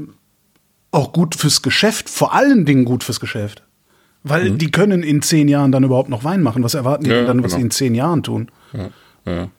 auch 0.93 1.13
gut 1.13 1.35
fürs 1.35 1.61
Geschäft, 1.61 2.09
vor 2.09 2.33
allen 2.33 2.65
Dingen 2.65 2.85
gut 2.85 3.03
fürs 3.03 3.19
Geschäft. 3.19 3.63
Weil 4.23 4.51
die 4.51 4.71
können 4.71 5.03
in 5.03 5.21
zehn 5.21 5.49
Jahren 5.49 5.73
dann 5.73 5.83
überhaupt 5.83 6.07
noch 6.07 6.23
Wein 6.23 6.41
machen. 6.41 6.63
Was 6.63 6.75
erwarten 6.75 7.03
die 7.03 7.09
Ja, 7.09 7.17
denn 7.17 7.27
dann, 7.27 7.43
was 7.43 7.51
genau. 7.51 7.57
sie 7.57 7.61
in 7.65 7.71
zehn 7.71 7.95
Jahren 7.95 8.23
tun? 8.23 8.49
ja. 9.25 9.49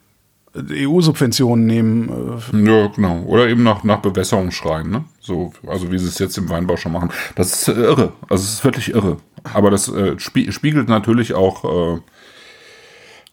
EU-Subventionen 0.57 1.67
nehmen. 1.67 2.09
Äh, 2.53 2.65
Ja, 2.65 2.87
genau. 2.87 3.23
Oder 3.25 3.49
eben 3.49 3.63
nach, 3.63 3.83
nach 3.85 3.99
Bewässerung 3.99 4.53
schreien, 4.53 4.89
ne? 4.89 5.05
So, 5.21 5.53
also 5.67 5.91
wie 5.91 5.99
sie 5.99 6.07
es 6.07 6.19
jetzt 6.19 6.39
im 6.39 6.49
Weinbau 6.49 6.77
schon 6.77 6.93
machen. 6.93 7.11
Das 7.35 7.53
ist 7.53 7.69
äh, 7.69 7.73
irre. 7.73 8.13
Also 8.29 8.43
es 8.45 8.53
ist 8.55 8.65
wirklich 8.65 8.95
irre. 8.95 9.17
Aber 9.53 9.71
das 9.71 9.89
äh, 9.89 10.19
spie 10.19 10.53
spiegelt 10.53 10.89
natürlich 10.89 11.35
auch. 11.35 11.65
Äh, 11.65 12.01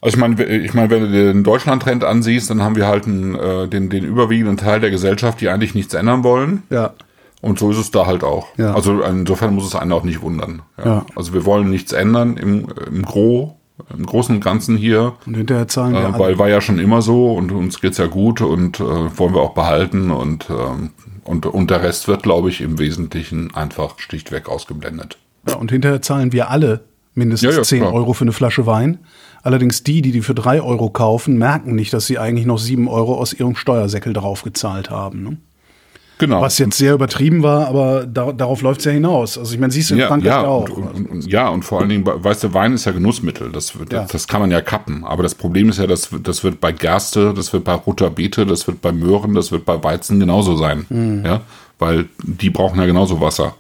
also 0.02 0.16
ich 0.16 0.18
meine, 0.18 0.44
ich 0.44 0.74
meine, 0.74 0.90
wenn 0.90 1.04
du 1.04 1.12
den 1.12 1.44
Deutschland-Trend 1.44 2.04
ansiehst, 2.04 2.50
dann 2.50 2.64
haben 2.64 2.76
wir 2.76 2.88
halt 2.88 3.06
einen, 3.06 3.36
äh, 3.36 3.68
den, 3.68 3.90
den 3.92 4.04
überwiegenden 4.04 4.58
Teil 4.58 4.80
der 4.80 4.90
Gesellschaft, 4.90 5.42
die 5.42 5.50
eigentlich 5.50 5.76
nichts 5.76 5.94
ändern 5.94 6.24
wollen. 6.24 6.64
ja. 6.70 6.94
Und 7.42 7.58
so 7.60 7.72
ist 7.72 7.78
es 7.78 7.90
da 7.92 8.06
halt 8.06 8.24
auch. 8.24 8.48
Ja. 8.58 8.74
Also 8.76 9.02
insofern 9.02 9.56
muss 9.56 9.66
es 9.66 9.76
einen 9.76 9.92
auch 9.92 10.04
nicht 10.04 10.22
wundern. 10.22 10.62
Ja. 10.78 10.86
Ja. 10.86 11.06
Also 11.16 11.34
wir 11.34 11.46
wollen 11.46 11.70
nichts 11.70 11.92
ändern 11.92 12.38
im, 12.38 12.68
im 12.88 13.02
Gro, 13.04 13.58
im 13.98 14.06
Großen 14.06 14.36
und 14.36 14.44
Ganzen 14.44 14.78
hier. 14.78 15.14
Und 15.26 15.36
hinterher 15.38 15.68
zahlen 15.68 15.94
wir 15.94 16.02
Äh, 16.02 16.06
alle. 16.06 16.20
weil 16.20 16.38
war 16.40 16.50
ja 16.50 16.62
schon 16.62 16.78
immer 16.78 17.02
so 17.02 17.34
und 17.34 17.52
uns 17.52 17.82
geht's 17.82 17.98
ja 17.98 18.06
gut 18.08 18.42
und 18.42 18.80
äh, 18.80 18.84
wollen 18.84 19.34
wir 19.34 19.42
auch 19.42 19.54
behalten 19.56 20.12
und, 20.12 20.48
ähm, 20.52 20.92
und, 21.24 21.46
und 21.48 21.72
der 21.72 21.82
Rest 21.82 22.08
wird, 22.08 22.22
glaube 22.24 22.50
ich, 22.50 22.62
im 22.62 22.78
Wesentlichen 22.78 23.56
einfach 23.56 23.98
schlichtweg 24.00 24.48
ausgeblendet. 24.48 25.18
Ja, 25.48 25.56
und 25.56 25.72
hinterher 25.72 26.02
zahlen 26.04 26.32
wir 26.34 26.52
alle 26.52 26.82
mindestens 27.16 27.50
Ja, 27.52 27.58
ja, 27.58 27.64
10 27.64 27.80
klar. 27.80 27.94
Euro 27.94 28.14
für 28.14 28.24
eine 28.24 28.34
Flasche 28.34 28.68
Wein. 28.68 29.00
Allerdings 29.42 29.82
die, 29.82 30.04
die 30.04 30.12
die 30.12 30.22
für 30.22 30.36
3 30.36 30.62
Euro 30.62 30.92
kaufen, 30.92 31.40
merken 31.40 31.74
nicht, 31.74 31.92
dass 31.94 32.06
sie 32.06 32.20
eigentlich 32.20 32.46
noch 32.46 32.60
7 32.60 32.88
Euro 32.88 33.16
aus 33.16 33.34
ihrem 33.34 33.56
Steuersäckel 33.56 34.14
draufgezahlt 34.14 34.92
haben. 34.92 35.24
Ne? 35.24 35.38
Genau. 36.22 36.40
Was 36.40 36.58
jetzt 36.60 36.78
sehr 36.78 36.94
übertrieben 36.94 37.42
war, 37.44 37.68
aber 37.68 38.06
da, 38.06 38.32
darauf 38.32 38.62
läuft 38.62 38.80
es 38.82 38.86
ja 38.86 38.92
hinaus. 38.92 39.38
Also 39.40 39.54
ich 39.56 39.60
meine, 39.60 39.74
siehst 39.74 39.90
du 39.90 39.96
in 39.96 40.00
ja, 40.02 40.08
Frankreich 40.08 40.30
ja, 40.32 40.44
auch. 40.46 40.70
und, 40.70 41.10
und, 41.10 41.28
ja, 41.28 41.50
und 41.50 41.66
vor 41.66 41.80
allen 41.82 41.90
Dingen, 41.90 42.06
weißt 42.06 42.44
du, 42.44 42.54
Wein 42.54 42.74
ist 42.74 42.86
ja 42.86 42.92
Genussmittel. 42.92 43.52
Das, 43.52 43.78
wird, 43.80 43.92
Ja. 43.92 44.06
das 44.10 44.28
kann 44.28 44.40
man 44.40 44.52
ja 44.52 44.62
kappen. 44.62 45.04
Aber 45.04 45.24
das 45.24 45.34
Problem 45.34 45.68
ist 45.70 45.80
ja, 45.80 45.88
das, 45.88 46.12
wird- 46.14 46.28
das 46.28 46.44
wird 46.44 46.62
bei 46.62 46.72
Gerste, 46.72 47.34
das 47.34 47.52
wird 47.54 47.64
bei 47.64 47.74
roter 47.74 48.12
Beete, 48.12 48.46
das 48.46 48.68
wird 48.68 48.82
bei 48.82 48.92
Möhren, 48.92 49.34
das 49.34 49.52
wird 49.52 49.66
bei 49.66 49.84
Weizen 49.84 50.20
genauso 50.20 50.56
sein. 50.56 50.86
Mhm. 50.90 51.26
Ja, 51.26 51.42
weil 51.80 52.06
die 52.24 52.52
brauchen 52.52 52.80
ja 52.80 52.86
genauso 52.86 53.20
Wasser. 53.20 53.56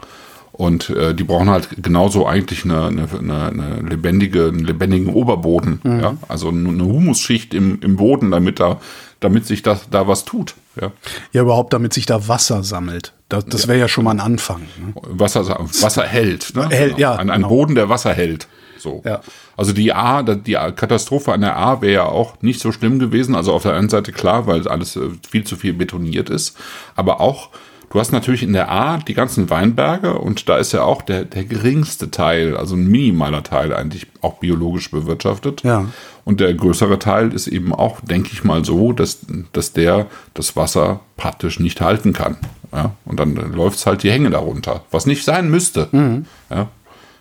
Und 0.51 0.89
äh, 0.89 1.15
die 1.15 1.23
brauchen 1.23 1.49
halt 1.49 1.69
genauso 1.81 2.27
eigentlich 2.27 2.65
eine, 2.65 2.87
eine, 2.87 3.07
eine, 3.47 3.81
lebendige, 3.81 4.47
einen 4.47 4.59
lebendigen 4.59 5.13
Oberboden. 5.13 5.79
Mhm. 5.83 5.99
Ja? 5.99 6.17
Also 6.27 6.49
eine 6.49 6.83
Humusschicht 6.83 7.53
im, 7.53 7.79
im 7.81 7.95
Boden, 7.95 8.31
damit 8.31 8.59
da, 8.59 8.79
damit 9.21 9.45
sich 9.45 9.63
das, 9.63 9.89
da 9.89 10.07
was 10.07 10.25
tut. 10.25 10.55
Ja? 10.79 10.91
ja, 11.31 11.41
überhaupt, 11.41 11.73
damit 11.73 11.93
sich 11.93 12.05
da 12.05 12.27
Wasser 12.27 12.63
sammelt. 12.63 13.13
Das, 13.29 13.45
das 13.45 13.67
wäre 13.67 13.79
ja 13.79 13.87
schon 13.87 14.03
mal 14.03 14.11
ein 14.11 14.19
Anfang. 14.19 14.61
Ne? 14.61 14.93
Wasser, 14.95 15.47
Wasser 15.47 16.03
hält. 16.03 16.53
Ne? 16.55 16.67
Hält, 16.69 16.97
ja, 16.97 17.13
Ein, 17.13 17.29
ein 17.29 17.41
genau. 17.41 17.49
Boden, 17.49 17.75
der 17.75 17.87
Wasser 17.87 18.13
hält. 18.13 18.47
So. 18.77 19.01
Ja. 19.05 19.21
Also 19.55 19.73
die 19.73 19.93
A, 19.93 20.23
die 20.23 20.53
Katastrophe 20.53 21.31
an 21.31 21.41
der 21.41 21.55
A 21.55 21.81
wäre 21.81 21.93
ja 21.93 22.05
auch 22.05 22.41
nicht 22.41 22.59
so 22.59 22.71
schlimm 22.71 22.99
gewesen. 22.99 23.35
Also 23.35 23.53
auf 23.53 23.63
der 23.63 23.73
einen 23.75 23.89
Seite 23.89 24.11
klar, 24.11 24.47
weil 24.47 24.67
alles 24.67 24.95
äh, 24.95 25.09
viel 25.29 25.43
zu 25.43 25.55
viel 25.55 25.73
betoniert 25.73 26.29
ist. 26.29 26.57
Aber 26.95 27.21
auch, 27.21 27.49
du 27.91 27.99
hast 27.99 28.11
natürlich 28.11 28.41
in 28.41 28.53
der 28.53 28.71
A 28.71 28.97
die 28.97 29.13
ganzen 29.13 29.49
Weinberge 29.49 30.17
und 30.17 30.49
da 30.49 30.57
ist 30.57 30.71
ja 30.71 30.83
auch 30.83 31.01
der, 31.01 31.25
der 31.25 31.43
geringste 31.43 32.09
Teil, 32.09 32.57
also 32.57 32.75
ein 32.75 32.87
minimaler 32.87 33.43
Teil 33.43 33.73
eigentlich 33.73 34.07
auch 34.21 34.39
biologisch 34.39 34.89
bewirtschaftet. 34.89 35.61
Ja. 35.63 35.85
Und 36.23 36.39
der 36.39 36.53
größere 36.53 36.99
Teil 36.99 37.33
ist 37.33 37.47
eben 37.47 37.73
auch, 37.73 37.99
denke 38.01 38.29
ich 38.31 38.43
mal, 38.43 38.63
so, 38.63 38.93
dass, 38.93 39.19
dass 39.53 39.73
der 39.73 40.07
das 40.33 40.55
Wasser 40.55 41.01
praktisch 41.17 41.59
nicht 41.59 41.81
halten 41.81 42.13
kann. 42.13 42.37
Ja? 42.71 42.93
Und 43.05 43.19
dann 43.19 43.35
läuft 43.35 43.77
es 43.79 43.85
halt 43.85 44.03
die 44.03 44.11
Hänge 44.11 44.29
darunter, 44.29 44.83
was 44.91 45.05
nicht 45.05 45.25
sein 45.25 45.49
müsste. 45.49 45.89
Mhm. 45.91 46.25
Ja? 46.49 46.69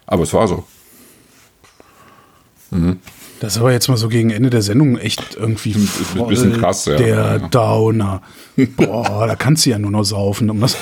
Aber 0.06 0.22
es 0.22 0.32
war 0.32 0.46
so. 0.48 0.64
Das 3.40 3.54
ist 3.54 3.58
aber 3.60 3.72
jetzt 3.72 3.88
mal 3.88 3.96
so 3.96 4.08
gegen 4.08 4.30
Ende 4.30 4.50
der 4.50 4.62
Sendung 4.62 4.98
echt 4.98 5.34
irgendwie 5.34 5.74
Ein 5.74 5.80
voll 5.86 6.28
bisschen 6.28 6.52
krass, 6.60 6.84
ja. 6.86 6.96
der 6.96 7.08
Ja. 7.16 7.38
Downer. 7.48 8.20
Boah, 8.76 9.26
da 9.28 9.34
kannst 9.34 9.64
du 9.66 9.70
ja 9.70 9.78
nur 9.78 9.90
noch 9.90 10.04
saufen. 10.04 10.50
Um 10.50 10.60
das, 10.60 10.76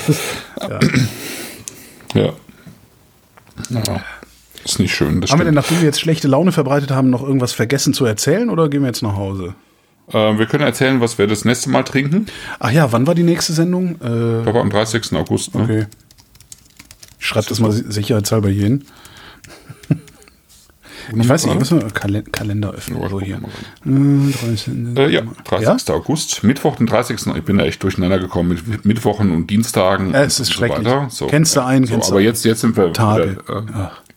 ja. 0.61 0.79
Ja. 2.13 2.33
ja. 3.69 4.01
Ist 4.65 4.79
nicht 4.79 4.93
schön. 4.93 5.21
Das 5.21 5.31
Haben 5.31 5.39
wir 5.39 5.45
denn, 5.45 5.53
stimmt. 5.53 5.55
nachdem 5.55 5.77
wir 5.79 5.85
jetzt 5.85 6.01
schlechte 6.01 6.27
Laune 6.27 6.51
verbreitet 6.51 6.91
haben, 6.91 7.09
noch 7.09 7.23
irgendwas 7.23 7.53
vergessen 7.53 7.93
zu 7.93 8.03
erzählen 8.05 8.49
oder 8.49 8.67
gehen 8.69 8.81
wir 8.81 8.87
jetzt 8.87 9.01
nach 9.03 9.15
Hause? 9.15 9.55
Äh, 10.11 10.37
wir 10.37 10.45
können 10.45 10.63
erzählen, 10.65 10.99
was 10.99 11.17
wir 11.17 11.27
das 11.27 11.45
nächste 11.45 11.69
Mal 11.69 11.83
trinken. 11.83 12.25
Ach 12.59 12.71
ja, 12.71 12.91
wann 12.91 13.07
war 13.07 13.15
die 13.15 13.23
nächste 13.23 13.53
Sendung? 13.53 14.01
Äh, 14.01 14.37
Ich 14.39 14.43
glaube 14.43 14.59
am 14.59 14.69
30. 14.69 15.13
August. 15.13 15.55
Ne? 15.55 15.63
okay. 15.63 15.85
Ich 17.19 17.25
schreibe 17.25 17.47
das 17.47 17.59
mal 17.59 17.71
sicherheitshalber 17.71 18.49
hier 18.49 18.63
hin. 18.63 18.85
Ich 21.15 21.29
weiß 21.29 21.45
nicht, 21.47 21.59
was 21.59 21.71
wir 21.71 21.79
Kalen 21.91 22.31
Kalender 22.31 22.71
öffnen. 22.71 23.01
Ja, 23.01 23.09
So 23.09 23.19
ich 23.19 23.25
hier. 23.27 23.39
guck 23.41 23.85
mal 23.85 24.29
Äh, 24.29 24.33
30. 25.01 25.13
Ja, 25.13 25.21
30. 25.45 25.93
August. 25.93 26.43
Mittwoch, 26.43 26.75
den 26.75 26.87
30. 26.87 27.25
Ich 27.35 27.43
bin 27.43 27.57
da 27.57 27.65
echt 27.65 27.81
durcheinander 27.83 28.19
gekommen 28.19 28.59
mit 28.65 28.85
Mittwochen 28.85 29.31
und 29.31 29.47
Dienstagen. 29.49 30.13
Ja, 30.13 30.23
es 30.23 30.39
ist 30.39 30.51
schrecklich. 30.53 30.87
So, 31.09 31.27
Kennst 31.27 31.55
du 31.55 31.63
einen, 31.63 31.85
so, 31.85 31.93
kennst 31.93 32.09
du 32.09 32.13
Aber 32.13 32.21
jetzt, 32.21 32.45
jetzt 32.45 32.61
sind 32.61 32.77
wir 32.77 32.93
Tage. 32.93 33.37
äh, 33.47 33.61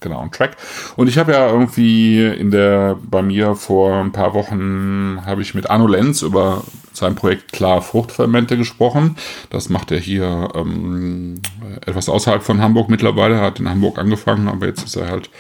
genau 0.01 0.21
am 0.21 0.31
Track. 0.33 0.57
Und 0.97 1.09
ich 1.09 1.17
habe 1.19 1.33
ja 1.33 1.49
irgendwie 1.49 2.25
in 2.27 2.51
der, 2.51 2.99
bei 3.03 3.23
mir 3.23 3.55
vor 3.55 3.95
ein 3.97 4.13
paar 4.13 4.35
Wochen 4.35 5.21
habe 5.25 5.43
ich 5.43 5.55
mit 5.55 5.71
Arno 5.71 5.87
Lenz 5.87 6.23
über 6.23 6.63
sein 6.93 7.15
Projekt 7.15 7.53
Klar 7.53 7.81
Fruchtfermente 7.81 8.57
gesprochen. 8.59 9.17
Das 9.49 9.69
macht 9.71 9.91
er 9.93 9.99
hier 9.99 10.51
ähm, 10.55 11.41
etwas 11.87 12.09
außerhalb 12.11 12.43
von 12.43 12.61
Hamburg 12.61 12.91
mittlerweile. 12.91 13.37
Er 13.37 13.41
hat 13.43 13.61
in 13.61 13.69
Hamburg 13.69 13.99
angefangen, 13.99 14.49
aber 14.49 14.67
jetzt 14.67 14.85
ist 14.85 14.97
er 14.97 15.09
halt 15.09 15.31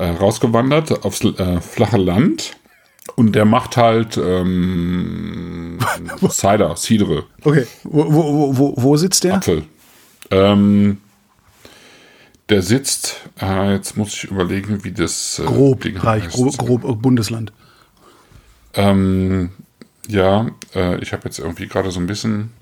äh, 0.00 0.10
rausgewandert 0.10 1.04
aufs 1.04 1.22
äh, 1.22 1.60
flache 1.60 1.98
Land 1.98 2.56
Und 3.16 3.34
der 3.34 3.44
macht 3.44 3.76
halt 3.76 4.16
ähm, 4.16 5.78
Cider, 6.30 6.74
Cidre, 6.76 7.24
Okay. 7.44 7.66
Wo, 7.84 8.12
wo, 8.12 8.56
wo, 8.56 8.74
wo 8.76 8.96
sitzt 8.96 9.24
der? 9.24 9.34
Apfel. 9.34 9.64
Ähm, 10.30 10.98
der 12.48 12.62
sitzt, 12.62 13.28
äh, 13.40 13.74
jetzt 13.74 13.96
muss 13.96 14.14
ich 14.14 14.24
überlegen, 14.24 14.84
wie 14.84 14.92
das 14.92 15.38
äh, 15.38 15.44
Grob, 15.44 15.82
Ding 15.82 15.96
Reich, 15.96 16.28
grob, 16.30 16.56
grob 16.56 16.84
äh, 16.84 16.94
Bundesland. 16.94 17.52
Ähm, 18.74 19.50
ja, 20.08 20.48
äh, 20.74 20.98
ich 21.00 21.12
habe 21.12 21.22
jetzt 21.26 21.38
irgendwie 21.38 21.68
gerade 21.68 21.90
so 21.90 22.00
ein 22.00 22.06
bisschen. 22.06 22.52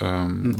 Ähm, 0.00 0.54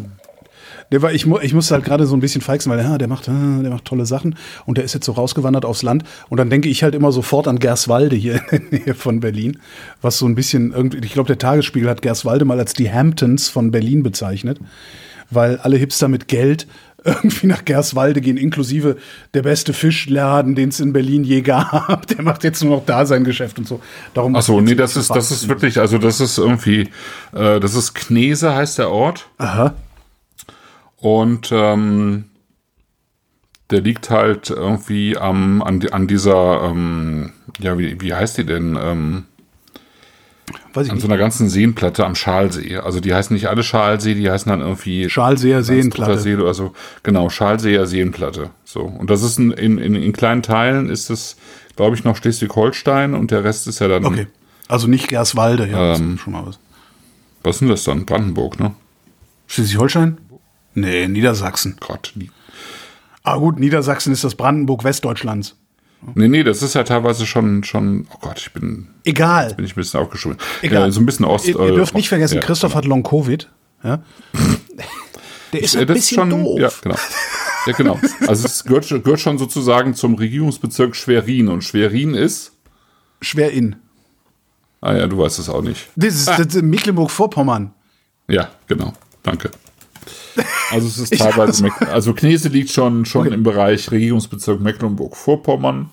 Der 0.90 1.02
war, 1.02 1.12
ich, 1.12 1.26
mu 1.26 1.38
ich 1.40 1.52
musste 1.52 1.74
halt 1.74 1.84
gerade 1.84 2.06
so 2.06 2.16
ein 2.16 2.20
bisschen 2.20 2.40
feixen, 2.40 2.70
weil 2.72 2.78
ja, 2.78 2.96
der 2.96 3.08
macht, 3.08 3.28
äh, 3.28 3.62
der 3.62 3.70
macht 3.70 3.84
tolle 3.84 4.06
Sachen 4.06 4.36
und 4.64 4.78
der 4.78 4.84
ist 4.84 4.94
jetzt 4.94 5.06
so 5.06 5.12
rausgewandert 5.12 5.64
aufs 5.64 5.82
Land 5.82 6.04
und 6.28 6.38
dann 6.38 6.50
denke 6.50 6.68
ich 6.68 6.82
halt 6.82 6.94
immer 6.94 7.12
sofort 7.12 7.46
an 7.46 7.58
Gerswalde 7.58 8.16
hier 8.16 8.40
in 8.50 8.70
der 8.70 8.80
Nähe 8.80 8.94
von 8.94 9.20
Berlin, 9.20 9.58
was 10.00 10.18
so 10.18 10.26
ein 10.26 10.34
bisschen 10.34 10.72
irgendwie, 10.72 10.98
ich 11.04 11.12
glaube, 11.12 11.26
der 11.26 11.38
Tagesspiegel 11.38 11.90
hat 11.90 12.02
Gerswalde 12.02 12.44
mal 12.44 12.58
als 12.58 12.72
die 12.72 12.90
Hamptons 12.90 13.48
von 13.48 13.70
Berlin 13.70 14.02
bezeichnet, 14.02 14.58
weil 15.30 15.58
alle 15.58 15.76
Hipster 15.76 16.08
mit 16.08 16.28
Geld 16.28 16.66
irgendwie 17.04 17.46
nach 17.46 17.64
Gerswalde 17.64 18.20
gehen, 18.20 18.36
inklusive 18.36 18.96
der 19.34 19.42
beste 19.42 19.72
Fischladen, 19.72 20.54
den 20.54 20.70
es 20.70 20.80
in 20.80 20.92
Berlin 20.92 21.22
je 21.22 21.42
gab. 21.42 22.06
Der 22.08 22.22
macht 22.22 22.42
jetzt 22.44 22.62
nur 22.62 22.76
noch 22.76 22.86
da 22.86 23.06
sein 23.06 23.24
Geschäft 23.24 23.58
und 23.58 23.68
so. 23.68 23.80
Darum 24.14 24.34
Ach 24.34 24.42
so, 24.42 24.60
nee, 24.60 24.74
das 24.74 24.96
ist, 24.96 25.10
das 25.10 25.30
ist 25.30 25.48
wirklich, 25.48 25.78
also 25.78 25.98
das 25.98 26.20
ist 26.20 26.38
irgendwie, 26.38 26.88
äh, 27.32 27.60
das 27.60 27.74
ist 27.74 27.94
Knese 27.94 28.54
heißt 28.54 28.78
der 28.78 28.90
Ort. 28.90 29.28
Aha. 29.38 29.74
Und 31.00 31.50
ähm, 31.52 32.24
der 33.70 33.80
liegt 33.82 34.10
halt 34.10 34.50
irgendwie 34.50 35.16
am, 35.16 35.62
an, 35.62 35.86
an 35.92 36.06
dieser, 36.08 36.62
ähm, 36.64 37.32
ja, 37.60 37.78
wie, 37.78 38.00
wie 38.00 38.14
heißt 38.14 38.38
die 38.38 38.46
denn? 38.46 38.78
Ähm, 38.80 39.24
Weiß 40.72 40.86
ich 40.86 40.90
an 40.90 40.96
nicht. 40.96 41.02
so 41.02 41.08
einer 41.08 41.18
ganzen 41.18 41.48
Seenplatte 41.50 42.04
am 42.06 42.14
Schalsee. 42.14 42.78
Also 42.78 43.00
die 43.00 43.12
heißen 43.14 43.34
nicht 43.34 43.48
alle 43.48 43.62
Schalsee, 43.62 44.14
die 44.14 44.30
heißen 44.30 44.48
dann 44.50 44.60
irgendwie 44.60 45.08
Schalseer 45.10 45.62
Seenplatte. 45.62 46.18
See, 46.18 46.34
also 46.36 46.72
genau, 47.02 47.28
Schalseer 47.28 47.86
Seenplatte. 47.86 48.50
So. 48.64 48.80
Und 48.82 49.10
das 49.10 49.22
ist 49.22 49.38
ein, 49.38 49.50
in, 49.52 49.76
in, 49.78 49.94
in 49.94 50.12
kleinen 50.12 50.42
Teilen 50.42 50.88
ist 50.88 51.10
es, 51.10 51.36
glaube 51.76 51.96
ich, 51.96 52.04
noch 52.04 52.16
Schleswig-Holstein 52.16 53.14
und 53.14 53.30
der 53.30 53.44
Rest 53.44 53.66
ist 53.68 53.78
ja 53.80 53.88
dann, 53.88 54.04
Okay. 54.04 54.26
Also 54.68 54.86
nicht 54.86 55.08
Gerswalde, 55.08 55.66
ja, 55.66 55.90
das 55.90 56.00
Ähm. 56.00 56.14
ist 56.14 56.20
schon 56.22 56.32
mal 56.34 56.44
was. 56.46 56.58
was 57.42 57.56
ist 57.56 57.60
denn 57.60 57.68
das 57.68 57.84
dann? 57.84 58.04
Brandenburg, 58.06 58.58
ne? 58.60 58.74
Schleswig-Holstein? 59.46 60.18
Nee, 60.80 61.08
Niedersachsen. 61.08 61.76
Gott. 61.80 62.12
Ah 63.22 63.36
gut, 63.36 63.58
Niedersachsen 63.58 64.12
ist 64.12 64.24
das 64.24 64.34
Brandenburg 64.34 64.84
Westdeutschlands. 64.84 65.56
Nee, 66.14 66.28
nee, 66.28 66.44
das 66.44 66.62
ist 66.62 66.74
ja 66.74 66.84
teilweise 66.84 67.26
schon, 67.26 67.64
schon, 67.64 68.06
oh 68.14 68.18
Gott, 68.20 68.38
ich 68.38 68.52
bin, 68.52 68.86
Egal. 69.04 69.52
bin 69.54 69.64
ich 69.64 69.72
ein 69.72 69.74
bisschen 69.76 69.98
aufgeschwommen. 70.00 70.38
Egal. 70.62 70.82
Ja, 70.86 70.90
so 70.92 71.00
ein 71.00 71.06
bisschen 71.06 71.24
Ost. 71.26 71.48
Ihr, 71.48 71.58
ihr 71.58 71.72
äh, 71.72 71.74
dürft 71.74 71.94
nicht 71.94 72.08
vergessen, 72.08 72.36
ja. 72.36 72.40
Christoph 72.40 72.74
hat 72.76 72.84
Long 72.84 73.02
Covid. 73.02 73.50
Ja? 73.82 74.02
Der 75.52 75.62
ist 75.62 75.74
Ja, 75.74 75.80
ein 75.80 75.86
das 75.88 75.96
bisschen 75.96 76.30
doof. 76.30 76.60
Ja, 76.60 76.70
genau. 76.82 76.96
Ja, 77.66 77.72
genau. 77.72 77.98
Also 78.28 78.46
es 78.46 78.62
gehört, 78.64 78.84
schon- 78.86 79.02
gehört 79.02 79.20
schon 79.20 79.38
sozusagen 79.38 79.94
zum 79.94 80.14
Regierungsbezirk 80.14 80.94
Schwerin 80.94 81.48
und 81.48 81.62
Schwerin 81.64 82.14
ist, 82.14 82.52
Schwer 83.20 83.50
in. 83.50 83.76
ah 84.80 84.94
ja, 84.94 85.06
du 85.08 85.18
weißt 85.18 85.38
es 85.40 85.48
auch 85.48 85.62
nicht. 85.62 85.88
Das 85.96 86.14
ist, 86.14 86.28
das 86.28 86.38
ist 86.54 86.62
Mecklenburg-Vorpommern. 86.62 87.72
Ja, 88.28 88.50
genau. 88.68 88.92
Danke. 89.24 89.50
Also 90.70 90.86
es 90.88 90.98
ist 90.98 91.18
teilweise, 91.18 91.62
Meck- 91.64 91.88
also 91.88 92.14
Knese 92.14 92.48
liegt 92.48 92.70
schon, 92.70 93.04
schon 93.04 93.32
im 93.32 93.42
Bereich 93.42 93.90
Regierungsbezirk 93.90 94.60
Mecklenburg-Vorpommern. 94.60 95.90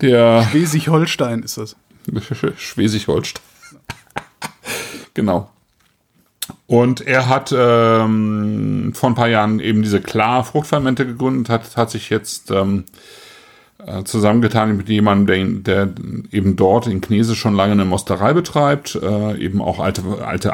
Der 0.00 0.46
Schleswig-Holstein 0.50 1.42
ist 1.42 1.56
das. 1.58 1.76
Schleswig-Holstein. 2.58 3.42
genau. 5.14 5.50
Und 6.66 7.00
er 7.00 7.28
hat 7.28 7.52
ähm, 7.56 8.92
vor 8.94 9.10
ein 9.10 9.14
paar 9.14 9.28
Jahren 9.28 9.60
eben 9.60 9.82
diese 9.82 10.00
Klar 10.00 10.44
Fruchtfermente 10.44 11.06
gegründet, 11.06 11.48
hat, 11.48 11.76
hat 11.76 11.90
sich 11.90 12.10
jetzt 12.10 12.50
ähm, 12.50 12.84
äh, 13.84 14.04
zusammengetan 14.04 14.76
mit 14.76 14.88
jemandem, 14.88 15.62
der, 15.62 15.86
der 15.86 16.04
eben 16.32 16.56
dort 16.56 16.86
in 16.86 17.00
Knese 17.00 17.34
schon 17.36 17.54
lange 17.54 17.72
eine 17.72 17.84
Mosterei 17.84 18.32
betreibt, 18.32 18.96
äh, 18.96 19.36
eben 19.38 19.60
auch 19.60 19.78
alte, 19.78 20.02
alte 20.24 20.52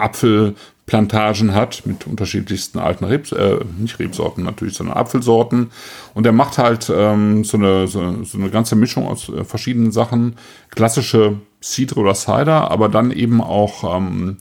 Apfelplantagen 0.82 1.54
hat 1.54 1.86
mit 1.86 2.06
unterschiedlichsten 2.06 2.78
alten 2.78 3.04
Rebs, 3.04 3.32
äh, 3.32 3.58
nicht 3.78 3.98
Rebsorten 3.98 4.44
natürlich, 4.44 4.74
sondern 4.74 4.96
Apfelsorten. 4.96 5.70
Und 6.14 6.26
er 6.26 6.32
macht 6.32 6.58
halt 6.58 6.90
ähm, 6.94 7.44
so, 7.44 7.56
eine, 7.56 7.86
so, 7.86 8.24
so 8.24 8.38
eine 8.38 8.50
ganze 8.50 8.76
Mischung 8.76 9.06
aus 9.06 9.28
äh, 9.28 9.44
verschiedenen 9.44 9.92
Sachen, 9.92 10.36
klassische 10.70 11.38
Cidre 11.62 12.00
oder 12.00 12.14
Cider, 12.14 12.70
aber 12.70 12.88
dann 12.88 13.10
eben 13.10 13.40
auch 13.40 13.96
ähm, 13.96 14.38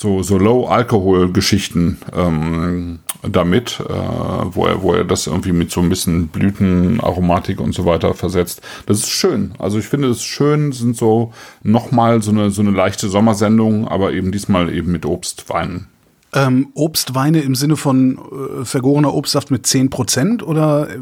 so, 0.00 0.22
so 0.22 0.38
Low-Alkohol-Geschichten 0.38 1.98
ähm, 2.14 3.00
damit, 3.28 3.80
äh, 3.80 3.92
wo, 3.92 4.64
er, 4.64 4.80
wo 4.80 4.92
er 4.92 5.02
das 5.02 5.26
irgendwie 5.26 5.50
mit 5.50 5.72
so 5.72 5.80
ein 5.80 5.88
bisschen 5.88 6.28
Blütenaromatik 6.28 7.58
und 7.58 7.74
so 7.74 7.84
weiter 7.84 8.14
versetzt. 8.14 8.62
Das 8.86 8.98
ist 8.98 9.10
schön. 9.10 9.54
Also 9.58 9.80
ich 9.80 9.86
finde 9.86 10.06
es 10.06 10.22
schön, 10.22 10.70
sind 10.70 10.96
so 10.96 11.32
nochmal 11.64 12.22
so 12.22 12.30
eine, 12.30 12.52
so 12.52 12.62
eine 12.62 12.70
leichte 12.70 13.08
Sommersendung, 13.08 13.88
aber 13.88 14.12
eben 14.12 14.30
diesmal 14.30 14.72
eben 14.72 14.92
mit 14.92 15.04
Obstweinen. 15.04 15.88
Ähm, 16.34 16.68
Obstweine 16.74 17.40
im 17.40 17.54
Sinne 17.54 17.76
von 17.76 18.18
äh, 18.60 18.64
vergorener 18.66 19.14
Obstsaft 19.14 19.50
mit 19.50 19.64
10% 19.64 20.42
oder 20.42 20.86
äh, 20.90 20.94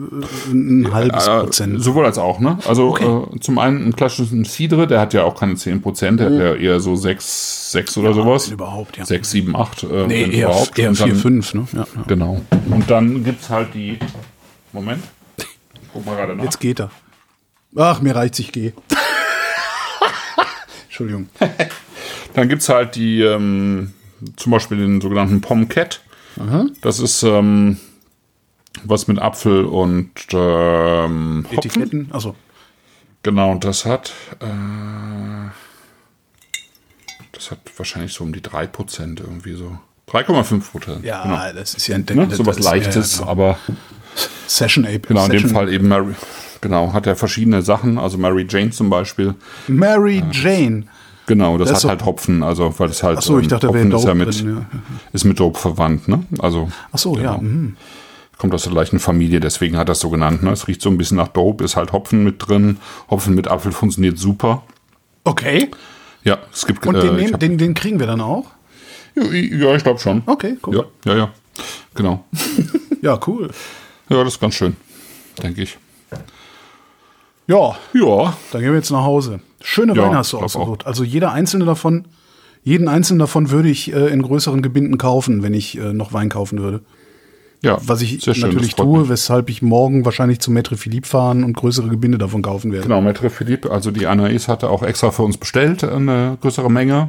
ein 0.53 0.89
halbes 0.93 1.27
Äh, 1.27 1.41
Prozent? 1.41 1.83
sowohl 1.83 2.05
als 2.05 2.17
auch, 2.17 2.39
ne? 2.39 2.59
Also 2.69 2.91
Okay. 2.91 3.05
äh, 3.35 3.41
zum 3.41 3.59
einen 3.59 3.85
ein 3.89 3.97
klassischen 3.97 4.45
Cidre, 4.45 4.87
der 4.87 5.01
hat 5.01 5.15
ja 5.15 5.25
auch 5.25 5.35
keine 5.35 5.55
10%, 5.55 6.17
der 6.19 6.27
hat 6.27 6.33
ja 6.39 6.55
eher 6.55 6.79
so 6.79 6.95
6, 6.95 7.73
6 7.73 7.99
oder 7.99 8.15
sowas. 8.15 8.47
wenn 8.47 8.55
überhaupt, 8.55 8.99
ja. 8.99 9.05
6, 9.05 9.29
7, 9.31 9.57
8. 9.57 9.83
Äh, 9.83 10.07
Nee, 10.07 10.23
eher, 10.31 10.47
überhaupt. 10.47 10.79
eher 10.79 10.91
Und 10.91 11.01
dann- 11.01 11.09
4, 11.11 11.17
5. 11.17 11.55
Ne? 11.55 11.67
Ja, 11.73 11.79
ja. 11.81 12.03
Genau. 12.07 12.41
Und 12.71 12.89
dann 12.89 13.25
gibt's 13.25 13.51
halt 13.51 13.75
die. 13.75 13.99
Moment. 14.73 15.03
Guck 15.93 16.07
mal 16.07 16.15
gerade 16.15 16.37
nach. 16.37 16.45
Jetzt 16.45 16.61
geht 16.61 16.79
er. 16.81 16.91
Ach, 17.75 18.01
mir 18.01 18.15
reicht's, 18.15 18.39
ich 18.39 18.53
gehe. 18.53 18.73
Entschuldigung. 20.87 21.29
Dann 22.35 22.49
gibt's 22.49 22.69
halt 22.69 22.95
die, 22.97 23.23
ähm, 23.23 23.93
zum 24.37 24.53
Beispiel 24.53 24.79
den 24.79 25.01
sogenannten 25.01 25.41
Pomcat. 25.41 26.01
Das 26.83 27.01
ist 27.01 27.23
ähm, 27.23 27.79
was 28.85 29.09
mit 29.09 29.19
Apfel 29.19 29.65
und 29.65 30.11
ähm, 30.33 31.47
Hopfen. 31.47 31.59
Etiketten. 31.59 32.09
Also 32.13 32.35
Genau, 33.27 33.51
und 33.51 33.65
das 33.65 33.85
hat. 33.85 34.13
Äh, 34.39 34.47
das 37.33 37.51
hat 37.51 37.59
wahrscheinlich 37.77 38.13
so 38.13 38.23
um 38.23 38.33
die 38.33 38.41
3% 38.41 39.21
irgendwie 39.21 39.55
so. 39.55 39.77
3,5 40.09 40.71
Prozent. 40.71 41.05
ja, 41.05 41.25
genau. 41.25 41.59
das 41.59 41.75
ist 41.75 41.89
ja 41.89 41.97
ein 41.97 42.07
Ne? 42.09 42.29
So 42.31 42.47
was 42.47 42.61
Leichtes, 42.61 43.15
ja, 43.15 43.19
genau. 43.23 43.31
aber 43.33 43.59
Session 44.47 44.85
Ape. 44.85 45.01
genau, 45.01 45.25
in 45.25 45.33
dem 45.33 45.41
Session. 45.41 45.57
Fall 45.57 45.73
eben 45.73 45.89
Mary. 45.89 46.15
Genau, 46.61 46.93
hat 46.93 47.09
er 47.09 47.17
verschiedene 47.17 47.63
Sachen, 47.63 47.99
also 47.99 48.17
Mary 48.17 48.47
Jane 48.49 48.71
zum 48.71 48.91
Beispiel. 48.91 49.35
Mary 49.67 50.23
Jane. 50.31 50.85
Genau, 51.27 51.59
das, 51.59 51.69
Das 51.71 51.83
hat 51.85 51.91
halt 51.91 52.05
Hopfen, 52.05 52.43
also 52.43 52.73
weil 52.79 52.89
es 52.91 53.03
halt 53.03 53.19
Ach 53.19 53.23
so, 53.23 53.39
ich 53.41 53.49
dachte, 53.49 53.67
da 53.67 53.73
Hopfen 53.73 53.93
ist 53.93 54.05
ja 54.05 54.15
mit 54.15 54.41
drin, 54.41 54.57
ja. 54.73 54.79
ist 55.13 55.25
mit 55.25 55.41
Dope 55.41 55.59
verwandt, 55.59 56.07
ne? 56.09 56.25
Also 56.39 56.69
Ach 56.93 56.99
so, 56.99 57.17
ja. 57.19 57.35
Genau. 57.37 57.39
mhm. 57.43 57.77
kommt 58.39 58.55
aus 58.55 58.63
der 58.63 58.73
gleichen 58.73 58.99
Familie, 59.01 59.41
deswegen 59.41 59.77
hat 59.77 59.89
er 59.89 59.93
es 59.93 60.01
so 60.01 60.11
genannt, 60.11 60.43
ne? 60.45 60.51
Es 60.53 60.69
riecht 60.69 60.83
so 60.83 60.89
ein 60.89 60.99
bisschen 60.99 61.17
nach 61.17 61.29
Dope, 61.29 61.65
ist 61.65 61.75
halt 61.77 61.93
Hopfen 61.93 62.23
mit 62.23 62.47
drin. 62.47 62.79
Hopfen 63.11 63.35
mit 63.35 63.49
Apfel 63.49 63.73
funktioniert 63.73 64.19
super. 64.19 64.63
Okay. 65.25 65.71
Ja, 66.23 66.39
es 66.53 66.65
gibt 66.67 66.87
Und 66.87 66.95
äh, 66.95 67.01
den, 67.01 67.11
ich 67.15 67.17
nehmen, 67.23 67.33
hab- 67.33 67.41
den, 67.41 67.59
den 67.59 67.75
kriegen 67.75 67.99
wir 67.99 68.07
dann 68.07 68.21
auch? 68.21 68.47
ja, 69.17 69.25
ja, 69.33 69.75
ich 69.75 69.83
glaube 69.83 69.99
schon. 69.99 70.23
Okay, 70.27 70.57
cool. 70.67 70.77
Ja, 71.05 71.13
ja, 71.13 71.19
ja. 71.19 71.31
Genau. 71.95 72.25
Ja, 73.03 73.19
cool. 73.27 73.51
Ja, 74.09 74.25
das 74.25 74.35
ist 74.35 74.41
ganz 74.41 74.55
schön, 74.55 74.75
denke 75.43 75.63
ich. 75.63 75.77
Ja, 77.47 77.77
Ja, 77.95 78.37
dann 78.51 78.61
gehen 78.61 78.71
wir 78.71 78.79
jetzt 78.79 78.91
nach 78.91 79.05
Hause. 79.05 79.41
Schöne 79.69 79.95
Ja, 79.95 80.21
ausgesucht. 80.21 80.87
Also 80.87 81.03
jeder 81.03 81.33
einzelne 81.33 81.65
davon, 81.65 82.05
jeden 82.63 82.87
einzelnen 82.87 83.19
davon 83.19 83.51
würde 83.51 83.69
ich 83.69 83.93
äh, 83.93 84.07
in 84.13 84.23
größeren 84.23 84.63
Gebinden 84.63 84.97
kaufen, 84.97 85.43
wenn 85.43 85.55
ich 85.55 85.77
äh, 85.77 85.93
noch 85.93 86.13
Wein 86.13 86.29
kaufen 86.29 86.61
würde. 86.61 86.83
ja. 87.63 87.77
Was 87.85 88.01
ich 88.01 88.23
schön, 88.23 88.39
natürlich 88.39 88.77
tue, 88.77 89.01
mich. 89.01 89.09
weshalb 89.09 89.51
ich 89.51 89.63
morgen 89.63 90.05
wahrscheinlich 90.05 90.39
zu 90.39 90.53
Maître 90.53 90.77
Philippe 90.77 91.09
fahren 91.09 91.43
und 91.43 91.57
größere 91.57 91.89
Gebinde 91.89 92.17
davon 92.17 92.43
kaufen 92.43 92.71
werde. 92.71 92.87
Genau, 92.87 93.01
Maître 93.01 93.29
Philippe, 93.29 93.71
also 93.73 93.91
die 93.91 94.07
Anaïs 94.07 94.47
hatte 94.47 94.71
auch 94.71 94.85
extra 94.85 95.11
für 95.11 95.23
uns 95.25 95.37
bestellt, 95.37 95.83
eine 95.83 96.39
größere 96.41 96.71
Menge. 96.71 97.09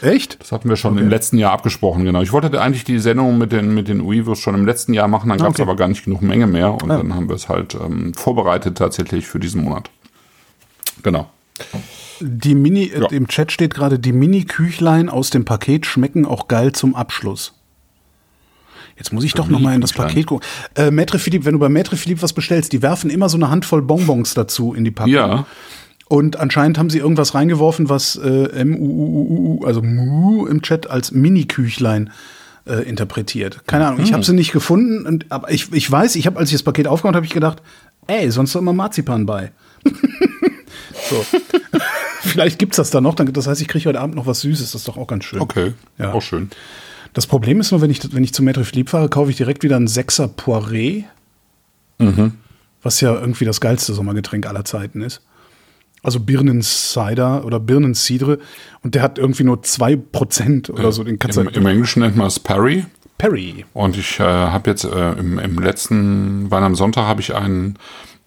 Echt? 0.00 0.40
Das 0.40 0.50
hatten 0.50 0.68
wir 0.68 0.76
schon 0.76 0.98
im 0.98 1.08
letzten 1.08 1.38
Jahr 1.38 1.52
abgesprochen, 1.52 2.04
genau. 2.04 2.20
Ich 2.22 2.32
wollte 2.32 2.60
eigentlich 2.60 2.82
die 2.84 2.98
Sendung 2.98 3.38
mit 3.38 3.52
den, 3.52 3.74
mit 3.74 3.86
den 3.86 4.00
Uivos 4.00 4.40
schon 4.40 4.54
im 4.56 4.66
letzten 4.66 4.92
Jahr 4.92 5.06
machen, 5.06 5.28
dann 5.28 5.38
gab 5.38 5.48
es 5.50 5.54
Okay. 5.54 5.62
aber 5.62 5.76
gar 5.76 5.88
nicht 5.88 6.04
genug 6.04 6.20
Menge 6.20 6.48
mehr 6.48 6.72
und 6.74 6.88
dann 6.88 7.14
haben 7.14 7.28
wir 7.28 7.36
es 7.36 7.48
halt 7.48 7.74
ähm, 7.76 8.12
vorbereitet 8.14 8.76
tatsächlich 8.78 9.26
für 9.28 9.38
diesen 9.38 9.62
Monat. 9.62 9.88
Genau. 11.04 11.26
Die 12.20 12.54
Mini, 12.54 12.84
äh, 12.84 13.00
Ja. 13.00 13.06
im 13.10 13.26
Chat 13.28 13.50
steht 13.52 13.74
gerade, 13.74 13.98
die 13.98 14.12
Mini-Küchlein 14.12 15.08
aus 15.08 15.30
dem 15.30 15.44
Paket 15.44 15.86
schmecken 15.86 16.24
auch 16.24 16.46
geil 16.48 16.72
zum 16.72 16.94
Abschluss. 16.94 17.54
Jetzt 18.96 19.12
muss 19.12 19.24
ich 19.24 19.32
doch 19.34 19.48
noch 19.48 19.58
mal 19.58 19.74
in 19.74 19.80
das. 19.80 19.92
Paket 19.92 20.26
gucken. 20.26 20.46
Äh, 20.76 20.88
Maître 20.90 21.18
Philippe, 21.18 21.46
wenn 21.46 21.54
du 21.54 21.58
bei 21.58 21.66
Maître 21.68 21.96
Philippe 21.96 22.22
was 22.22 22.32
bestellst, 22.32 22.72
die 22.72 22.82
werfen 22.82 23.10
immer 23.10 23.28
so 23.28 23.36
eine 23.36 23.50
Handvoll 23.50 23.82
Bonbons 23.82 24.34
dazu 24.34 24.74
in 24.74 24.84
die 24.84 24.90
Packung. 24.90 25.12
Ja, 25.12 25.46
Und 26.08 26.38
anscheinend 26.38 26.78
haben 26.78 26.90
sie 26.90 26.98
irgendwas 26.98 27.34
reingeworfen, 27.34 27.88
was 27.88 28.16
äh, 28.16 28.44
M 28.50 28.74
-U 28.74 28.78
-U 28.78 29.28
-U 29.28 29.60
-U, 29.62 29.66
also 29.66 29.82
Mu 29.82 30.46
im 30.46 30.60
Chat 30.62 30.88
als 30.90 31.10
Mini-Küchlein 31.10 32.10
äh, 32.66 32.82
interpretiert. 32.88 33.66
Keine 33.66 33.86
Ahnung, 33.88 34.00
ich 34.04 34.12
habe 34.12 34.22
sie 34.22 34.34
nicht 34.34 34.52
gefunden. 34.52 35.06
Und, 35.06 35.26
aber 35.32 35.50
ich, 35.50 35.72
ich 35.72 35.90
weiß, 35.90 36.14
ich 36.16 36.26
habe, 36.26 36.38
als 36.38 36.50
ich 36.50 36.54
das 36.54 36.62
Paket 36.62 36.86
aufgemacht 36.86 37.16
habe, 37.16 37.26
ich 37.26 37.32
gedacht, 37.32 37.62
ey, 38.06 38.30
sonst 38.30 38.54
doch 38.54 38.60
immer 38.60 38.74
Marzipan 38.74 39.26
bei. 39.26 39.50
so. 41.12 41.38
Vielleicht 42.22 42.58
gibt's 42.58 42.76
das 42.76 42.90
da 42.90 43.00
noch. 43.00 43.14
Dann, 43.14 43.32
das 43.32 43.46
heißt, 43.46 43.60
ich 43.60 43.68
kriege 43.68 43.88
heute 43.88 44.00
Abend 44.00 44.14
noch 44.14 44.26
was 44.26 44.40
Süßes. 44.40 44.72
Das 44.72 44.80
ist 44.82 44.88
doch 44.88 44.96
auch 44.96 45.06
ganz 45.06 45.24
schön. 45.24 45.40
Okay, 45.40 45.72
Ja. 45.98 46.12
auch 46.12 46.22
schön. 46.22 46.50
Das 47.14 47.26
Problem 47.26 47.60
ist 47.60 47.70
nur, 47.72 47.80
wenn 47.82 47.90
ich, 47.90 48.14
wenn 48.14 48.24
ich 48.24 48.32
zu 48.32 48.42
Maître 48.42 48.64
Philippe 48.64 48.90
fahre, 48.90 49.08
kaufe 49.08 49.30
ich 49.30 49.36
direkt 49.36 49.62
wieder 49.62 49.76
einen 49.76 49.88
Sechser 49.88 50.26
Poiré. 50.26 51.04
Was 52.82 53.00
ja 53.00 53.14
irgendwie 53.14 53.44
das 53.44 53.60
geilste 53.60 53.92
Sommergetränk 53.92 54.46
aller 54.46 54.64
Zeiten 54.64 55.02
ist. 55.02 55.20
Also 56.02 56.18
Birnen-Cider 56.18 57.44
oder 57.44 57.60
Birnen-Cidre. 57.60 58.40
Und 58.82 58.96
der 58.96 59.02
hat 59.02 59.18
irgendwie 59.18 59.44
nur 59.44 59.58
2% 59.58 60.70
oder 60.70 60.90
so. 60.90 61.04
Den 61.04 61.18
kannst 61.20 61.38
Im, 61.38 61.44
du 61.46 61.50
Im 61.52 61.66
Englischen 61.66 62.00
nennt 62.00 62.16
man 62.16 62.26
es 62.26 62.40
Perry. 62.40 62.86
Perry. 63.18 63.64
Und 63.72 63.96
ich 63.96 64.18
äh, 64.18 64.24
habe 64.24 64.70
jetzt 64.70 64.82
äh, 64.84 65.12
im, 65.12 65.38
im 65.38 65.58
letzten 65.60 66.50
Wein 66.50 66.64
am 66.64 66.74
Sonntag 66.74 67.02
habe 67.04 67.20
ich 67.20 67.34
einen 67.36 67.78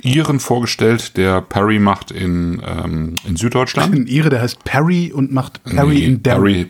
Iren 0.06 0.40
vorgestellt, 0.40 1.18
der 1.18 1.41
Perry 1.41 1.80
macht 1.80 2.11
in, 2.11 2.61
ähm, 2.65 3.15
in 3.27 3.36
Süddeutschland. 3.36 3.94
Ein 3.94 4.07
Ire, 4.07 4.30
der 4.30 4.41
heißt 4.41 4.64
Perry 4.64 5.11
und 5.11 5.32
macht 5.34 5.64
Perry 5.64 5.95
nee, 5.95 6.06
in 6.06 6.23
Derry. 6.23 6.65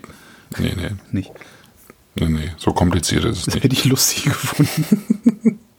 Perry. 0.52 0.64
Nee, 0.64 0.74
nee, 0.82 0.90
Nicht. 1.12 1.32
nee, 2.16 2.28
nee, 2.30 2.52
so 2.57 2.72
kompliziert 2.74 3.26
ist 3.26 3.40
es 3.40 3.45
Das 3.45 3.56
nicht. 3.56 3.64
hätte 3.66 3.76
ich 3.76 3.86
lustig 3.86 4.24
gefunden. 4.26 5.60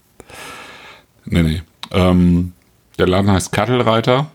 Nee, 1.28 1.43
nee. 1.43 1.62
Ähm, 1.91 2.53
der 2.99 3.09
Laden 3.09 3.31
heißt 3.33 3.51
Kattelreiter. 3.53 4.28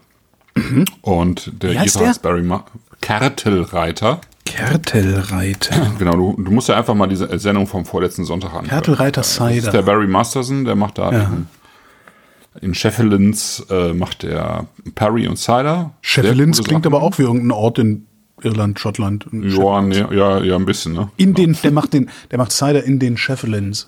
Und 1.02 1.52
der 1.64 1.70
Mhm. 1.70 1.74
Wie 1.76 1.80
heißt 1.80 1.96
Ire 1.96 2.00
der? 2.04 2.10
heißt 2.10 2.22
Barry 2.22 2.44
Kertelreiter. 3.00 4.20
Kertelreiter. 4.46 5.92
Genau, 6.00 6.16
du, 6.16 6.36
du 6.44 6.52
musst 6.52 6.68
ja 6.68 6.78
einfach 6.78 6.94
mal 6.94 7.08
diese 7.08 7.40
Sendung 7.40 7.68
vom 7.68 7.86
vorletzten 7.86 8.26
Sonntag 8.26 8.50
anhören. 8.50 8.68
Kertelreiter 8.68 9.22
Das 9.22 9.32
ist 9.32 9.40
der 9.40 9.62
Cider. 9.62 9.82
Barry 9.84 10.08
Masterson, 10.08 10.66
der 10.66 10.76
macht 10.76 10.98
da 10.98 11.12
Ja. 11.12 11.24
in, 11.24 11.48
in 12.60 12.74
Shefflin's 12.74 13.66
äh, 13.70 13.94
macht 13.94 14.24
der 14.24 14.68
Perry 14.96 15.28
und 15.28 15.38
Cider. 15.38 15.92
Coole 16.16 16.52
klingt 16.64 16.86
aber 16.86 17.02
auch 17.02 17.18
wie 17.18 17.24
irgendein 17.24 17.52
Ort 17.52 17.80
in 17.80 18.08
Irland, 18.44 18.80
Schottland. 18.80 19.28
Ja, 19.32 19.82
nee, 19.82 20.04
ja, 20.12 20.44
ja, 20.44 20.56
ein 20.56 20.66
bisschen, 20.66 20.94
ne? 20.94 21.10
In 21.18 21.34
den, 21.34 21.56
der 21.64 21.72
macht 21.72 21.94
den, 21.94 22.10
der 22.32 22.40
macht 22.40 22.52
Cider 22.52 22.84
in 22.84 23.00
den 23.00 23.18
Shefflin's. 23.18 23.88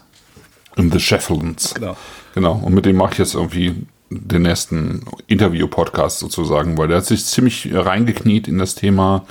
In 0.77 0.91
the 0.91 0.99
Shefflin's. 0.99 1.73
Genau. 1.73 1.97
Genau. 2.35 2.53
Und 2.53 2.73
mit 2.73 2.85
dem 2.85 2.95
mache 2.95 3.13
ich 3.13 3.17
jetzt 3.19 3.35
irgendwie 3.35 3.75
den 4.09 4.43
nächsten 4.43 5.01
Interview-Podcast 5.27 6.19
sozusagen, 6.19 6.77
weil 6.77 6.87
der 6.87 6.97
hat 6.97 7.05
sich 7.05 7.25
ziemlich 7.25 7.69
reingekniet 7.73 8.47
in 8.47 8.59
das 8.59 8.75
Thema 8.75 9.25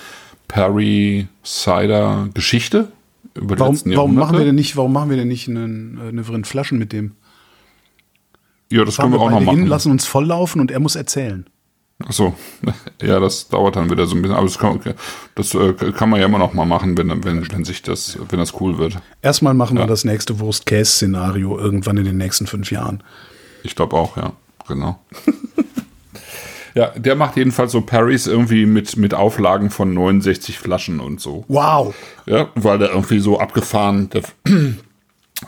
Perry 0.48 1.28
Cider 1.44 2.28
Geschichte 2.34 2.88
über 3.34 3.56
die 3.56 3.60
Warum, 3.60 3.74
letzten 3.74 3.96
warum 3.96 4.14
machen 4.14 4.38
wir 4.38 4.44
denn 4.44 4.54
nicht, 4.54 4.76
warum 4.76 4.92
machen 4.92 5.10
wir 5.10 5.16
denn 5.16 5.28
nicht 5.28 5.48
einen, 5.48 5.98
äh, 5.98 6.08
eine 6.08 6.44
Flaschen 6.44 6.78
mit 6.78 6.92
dem? 6.92 7.12
Ja, 8.72 8.84
das 8.84 8.96
können 8.96 9.12
wir 9.12 9.20
auch 9.20 9.30
noch 9.30 9.38
hin, 9.38 9.46
machen. 9.46 9.66
lassen 9.66 9.90
uns 9.92 10.06
volllaufen 10.06 10.60
und 10.60 10.70
er 10.70 10.80
muss 10.80 10.96
erzählen. 10.96 11.46
Achso, 12.04 12.34
ja, 13.02 13.20
das 13.20 13.48
dauert 13.48 13.76
dann 13.76 13.88
wieder 13.90 14.06
so 14.06 14.16
ein 14.16 14.22
bisschen, 14.22 14.36
aber 14.36 14.46
das 14.46 14.58
kann, 14.58 14.80
das 15.36 15.54
äh, 15.54 15.72
kann 15.92 16.10
man 16.10 16.18
ja 16.20 16.26
immer 16.26 16.38
noch 16.38 16.52
mal 16.52 16.64
machen, 16.66 16.96
wenn, 16.98 17.22
wenn, 17.24 17.52
wenn 17.52 17.64
sich 17.64 17.82
das, 17.82 18.18
wenn 18.28 18.38
das 18.40 18.60
cool 18.60 18.78
wird. 18.78 18.96
Erstmal 19.20 19.54
machen 19.54 19.76
wir 19.76 19.82
Ja. 19.82 19.86
das 19.86 20.04
nächste 20.04 20.40
Wurst-Käse-Szenario 20.40 21.56
irgendwann 21.58 21.96
in 21.98 22.04
den 22.04 22.16
nächsten 22.16 22.46
fünf 22.46 22.72
Jahren. 22.72 23.02
Ich 23.62 23.76
glaube 23.76 23.94
auch, 23.96 24.16
ja, 24.16 24.32
genau. 24.66 24.98
ja, 26.74 26.88
der 26.96 27.14
macht 27.14 27.36
jedenfalls 27.36 27.70
so 27.72 27.82
Parries 27.82 28.26
irgendwie 28.26 28.66
mit, 28.66 28.96
mit 28.96 29.14
Auflagen 29.14 29.70
von 29.70 29.94
69 29.94 30.58
Flaschen 30.58 30.98
und 30.98 31.20
so. 31.20 31.44
Wow. 31.48 31.94
Ja, 32.26 32.48
weil 32.56 32.78
der 32.78 32.90
irgendwie 32.90 33.20
so 33.20 33.38
abgefahren, 33.38 34.10
der, 34.10 34.22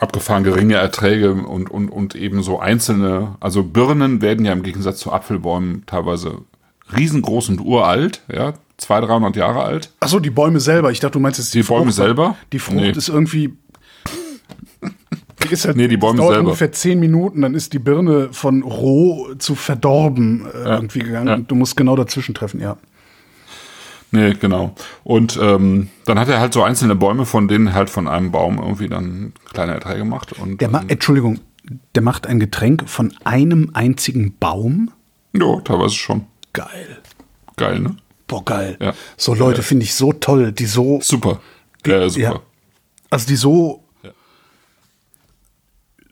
abgefahren 0.01 0.45
geringe 0.45 0.75
Erträge 0.75 1.33
und, 1.33 1.71
und, 1.71 1.89
und 1.89 2.15
eben 2.15 2.43
so 2.43 2.59
einzelne, 2.59 3.37
also 3.41 3.63
Birnen 3.63 4.21
werden 4.23 4.45
ja 4.45 4.53
im 4.53 4.63
Gegensatz 4.63 4.99
zu 4.99 5.13
Apfelbäumen 5.13 5.85
teilweise 5.87 6.39
riesengroß 6.97 7.49
und 7.51 7.61
uralt, 7.61 8.23
ja, 8.33 8.55
200, 8.77 9.09
300 9.11 9.37
Jahre 9.37 9.63
alt. 9.63 9.91
Achso, 10.01 10.19
die 10.21 10.31
Bäume 10.31 10.61
selber. 10.61 10.91
Ich 10.91 11.01
dachte, 11.01 11.13
du 11.13 11.21
meinst 11.21 11.39
jetzt 11.39 11.55
die, 11.55 11.61
Die 11.63 11.67
Bäume 11.69 11.85
Frucht. 11.87 11.95
selber? 11.95 12.37
Die 12.53 12.59
Frucht 12.59 12.77
Nee. 12.77 12.91
ist 12.91 13.09
irgendwie. 13.09 13.55
Die 15.45 15.53
ist 15.53 15.67
halt, 15.67 15.77
Nee, 15.77 15.89
die 15.89 15.97
Bäume 15.97 16.19
dauert 16.19 16.35
selber. 16.35 16.47
ungefähr 16.49 16.73
zehn 16.73 16.99
Minuten, 16.99 17.43
dann 17.43 17.55
ist 17.55 17.73
die 17.73 17.79
Birne 17.79 18.29
von 18.33 18.63
roh 18.63 19.35
zu 19.39 19.55
verdorben 19.55 20.47
äh, 20.47 20.69
irgendwie 20.75 21.01
gegangen. 21.01 21.29
Ja. 21.29 21.35
Und 21.35 21.51
du 21.51 21.55
musst 21.55 21.77
genau 21.77 21.97
dazwischen 21.97 22.35
treffen, 22.35 22.61
ja. 22.61 22.77
Nee, 24.15 24.35
genau. 24.35 24.75
Und 25.03 25.39
ähm, 25.43 25.89
dann 26.05 26.19
hat 26.21 26.29
er 26.29 26.39
halt 26.39 26.53
so 26.55 26.63
einzelne 26.63 26.95
Bäume, 26.95 27.27
von 27.27 27.49
denen 27.49 27.73
halt 27.75 27.91
von 27.91 28.07
einem 28.07 28.31
Baum 28.31 28.59
irgendwie 28.59 28.89
dann 28.89 29.33
kleine 29.53 29.73
Erträge 29.73 30.05
macht. 30.05 30.33
Und 30.39 30.61
Der 30.61 30.71
ma 30.71 30.79
dann, 30.79 30.89
Entschuldigung, 30.89 31.41
der 31.97 32.03
macht 32.03 32.27
ein 32.29 32.39
Getränk 32.39 32.89
von 32.89 33.13
einem 33.25 33.71
einzigen 33.75 34.37
Baum? 34.39 34.91
ja, 35.33 35.61
teilweise 35.63 35.95
schon. 35.97 36.27
Geil. 36.53 36.99
Geil, 37.57 37.81
ne? 37.81 37.97
Boah, 38.29 38.45
geil. 38.45 38.77
Ja. 38.81 38.95
So 39.17 39.35
Leute 39.35 39.59
Ja. 39.59 39.63
finde 39.65 39.85
ich 39.85 39.95
so 39.95 40.13
toll, 40.13 40.53
die 40.53 40.67
so, 40.67 41.01
Super. 41.03 41.41
Ja, 41.85 42.09
super. 42.09 42.21
Ja. 42.23 42.41
also 43.11 43.27
die 43.27 43.37
so 43.37 43.83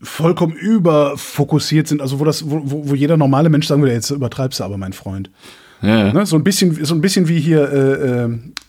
vollkommen 0.03 0.55
überfokussiert 0.55 1.87
sind, 1.87 2.01
also 2.01 2.19
wo 2.19 2.25
das, 2.25 2.51
wo 2.51 2.61
wo 2.89 2.95
jeder 2.95 3.17
normale 3.17 3.49
Mensch 3.49 3.69
sagen 3.69 3.83
würde, 3.83 3.95
jetzt 3.95 4.11
übertreibst 4.11 4.59
du 4.61 4.65
aber, 4.65 4.77
mein 4.77 4.93
Freund. 4.93 5.31
Ja, 5.83 6.13
Ne? 6.13 6.27
So 6.27 6.37
ein 6.37 6.45
bisschen, 6.45 6.85
so 6.85 6.95
ein 6.95 7.01
bisschen 7.01 7.29
wie 7.29 7.41
hier, 7.41 7.71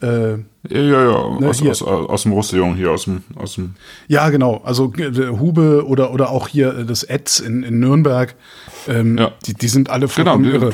äh, 0.02 0.06
äh, 0.06 0.34
äh, 0.34 0.38
ja, 0.70 0.82
ja, 0.82 1.04
ja. 1.40 1.48
Aus, 1.50 1.60
hier. 1.60 1.72
aus, 1.72 1.82
aus 1.84 2.24
dem 2.24 2.32
Roussillon 2.32 2.76
hier, 2.76 2.92
aus 2.92 3.04
dem, 3.06 3.24
aus 3.36 3.56
dem 3.56 3.76
ja 4.08 4.30
genau, 4.30 4.62
also 4.64 4.92
äh, 4.98 5.28
Hube 5.28 5.86
oder 5.86 6.12
oder 6.14 6.30
auch 6.32 6.48
hier 6.48 6.76
äh, 6.80 6.86
das 6.86 7.04
Etz 7.04 7.40
in, 7.40 7.64
in 7.64 7.80
Nürnberg, 7.80 8.34
ähm, 8.88 9.18
Ja. 9.18 9.32
die, 9.46 9.54
die 9.54 9.68
sind 9.68 9.90
alle 9.90 10.08
Genau, 10.08 10.40
irre. 10.40 10.74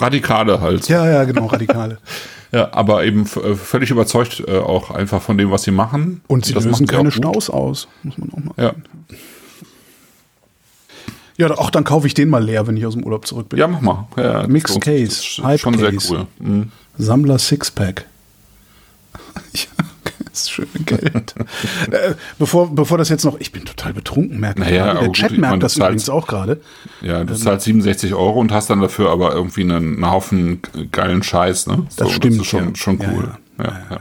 Radikale 0.00 0.60
halt. 0.60 0.88
Ja, 0.88 1.08
ja, 1.08 1.24
genau, 1.24 1.46
Radikale. 1.46 1.98
Ja, 2.50 2.70
aber 2.72 3.04
eben 3.04 3.26
völlig 3.26 3.90
überzeugt 3.90 4.42
äh, 4.48 4.56
auch 4.56 4.90
einfach 4.90 5.20
von 5.20 5.36
dem, 5.36 5.50
was 5.50 5.64
sie 5.64 5.70
machen. 5.70 6.22
Und 6.28 6.46
sie 6.46 6.54
Das 6.54 6.64
lösen 6.64 6.86
keine. 6.86 7.10
Staus 7.10 7.50
aus, 7.50 7.88
muss 8.02 8.16
man 8.16 8.30
auch 8.32 8.38
mal. 8.38 8.54
Ja. 8.56 8.72
Ja, 11.38 11.50
auch 11.56 11.70
dann 11.70 11.84
kaufe 11.84 12.06
ich 12.06 12.14
den 12.14 12.28
mal 12.28 12.44
leer, 12.44 12.66
wenn 12.66 12.76
ich 12.76 12.84
aus 12.84 12.94
dem 12.94 13.04
Urlaub 13.04 13.26
zurück 13.26 13.48
bin. 13.48 13.58
ja, 13.58 13.66
mach 13.68 13.80
mal. 13.80 14.06
Ja, 14.16 14.46
Mixed 14.46 14.74
lohnt- 14.76 14.84
Case, 14.84 15.42
Hype 15.42 15.60
schon 15.60 15.76
Case. 15.78 15.98
sehr 16.00 16.18
cool. 16.18 16.26
Mhm. 16.40 16.72
Sammler 16.98 17.38
Sixpack. 17.38 18.04
Ja, 19.54 19.84
das 20.30 20.50
schöne 20.50 20.68
Geld. 20.84 21.34
äh, 21.90 22.14
bevor, 22.38 22.74
bevor 22.74 22.98
das 22.98 23.08
jetzt 23.08 23.24
noch, 23.24 23.38
ich 23.40 23.50
bin 23.52 23.64
total 23.64 23.92
betrunken, 23.92 24.38
merke 24.40 24.62
ich 24.62 24.68
Naja, 24.68 24.94
Der 24.94 25.06
gut, 25.06 25.16
Chat 25.16 25.30
merkt 25.32 25.40
meine, 25.42 25.58
das 25.60 25.74
zahlst- 25.74 25.78
übrigens 25.78 26.08
auch 26.10 26.26
gerade. 26.26 26.60
Ja, 27.02 27.24
du 27.24 27.34
zahlst 27.34 27.64
67 27.66 28.14
Euro 28.14 28.38
und 28.40 28.52
hast 28.52 28.68
dann 28.70 28.80
dafür 28.80 29.10
aber 29.10 29.32
irgendwie 29.32 29.62
einen, 29.62 29.94
einen 29.96 30.10
Haufen 30.10 30.60
geilen 30.92 31.22
Scheiß, 31.22 31.66
ne? 31.68 31.86
Das 31.96 32.10
stimmt, 32.12 32.34
Das 32.36 32.42
ist 32.42 32.46
schon, 32.50 32.64
ja. 32.70 32.74
schon 32.74 32.98
cool. 33.00 33.30
Ja, 33.58 33.64
ja. 33.90 34.00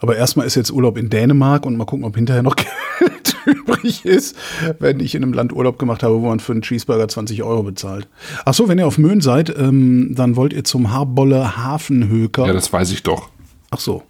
Aber 0.00 0.16
erstmal 0.16 0.46
ist 0.46 0.54
jetzt 0.54 0.70
Urlaub 0.70 0.98
in 0.98 1.08
Dänemark 1.10 1.64
und 1.66 1.76
mal 1.76 1.84
gucken, 1.86 2.04
ob 2.04 2.14
hinterher 2.16 2.42
noch 2.42 2.56
Geld 2.98 3.12
übrig 3.46 4.04
ist, 4.04 4.36
wenn 4.78 5.00
ich 5.00 5.14
in 5.14 5.22
einem 5.22 5.32
Land 5.32 5.52
Urlaub 5.52 5.78
gemacht 5.78 6.02
habe, 6.02 6.20
wo 6.20 6.28
man 6.28 6.40
für 6.40 6.52
einen 6.52 6.62
Cheeseburger 6.62 7.08
20 7.08 7.42
Euro 7.42 7.62
bezahlt. 7.62 8.08
Ach 8.44 8.54
so, 8.54 8.68
wenn 8.68 8.78
ihr 8.78 8.86
auf 8.86 8.98
Möhn 8.98 9.20
seid, 9.20 9.54
ähm, 9.58 10.14
dann 10.14 10.36
wollt 10.36 10.52
ihr 10.52 10.64
zum 10.64 10.92
Harbolle 10.92 11.56
Hafenhöker. 11.56 12.46
ja, 12.46 12.52
das 12.52 12.72
weiß 12.72 12.90
ich 12.92 13.02
doch. 13.02 13.28
Ach 13.70 13.80
so. 13.80 14.02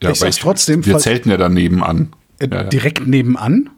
Ja, 0.00 0.10
Ich 0.10 0.18
sag's 0.18 0.36
trotzdem, 0.38 0.84
Wir 0.84 0.98
zelten 0.98 1.30
ja 1.30 1.36
daneben 1.36 1.82
an. 1.82 2.10
Äh, 2.38 2.48
Ja, 2.50 2.56
ja. 2.56 2.64
Direkt 2.64 3.06
nebenan? 3.06 3.70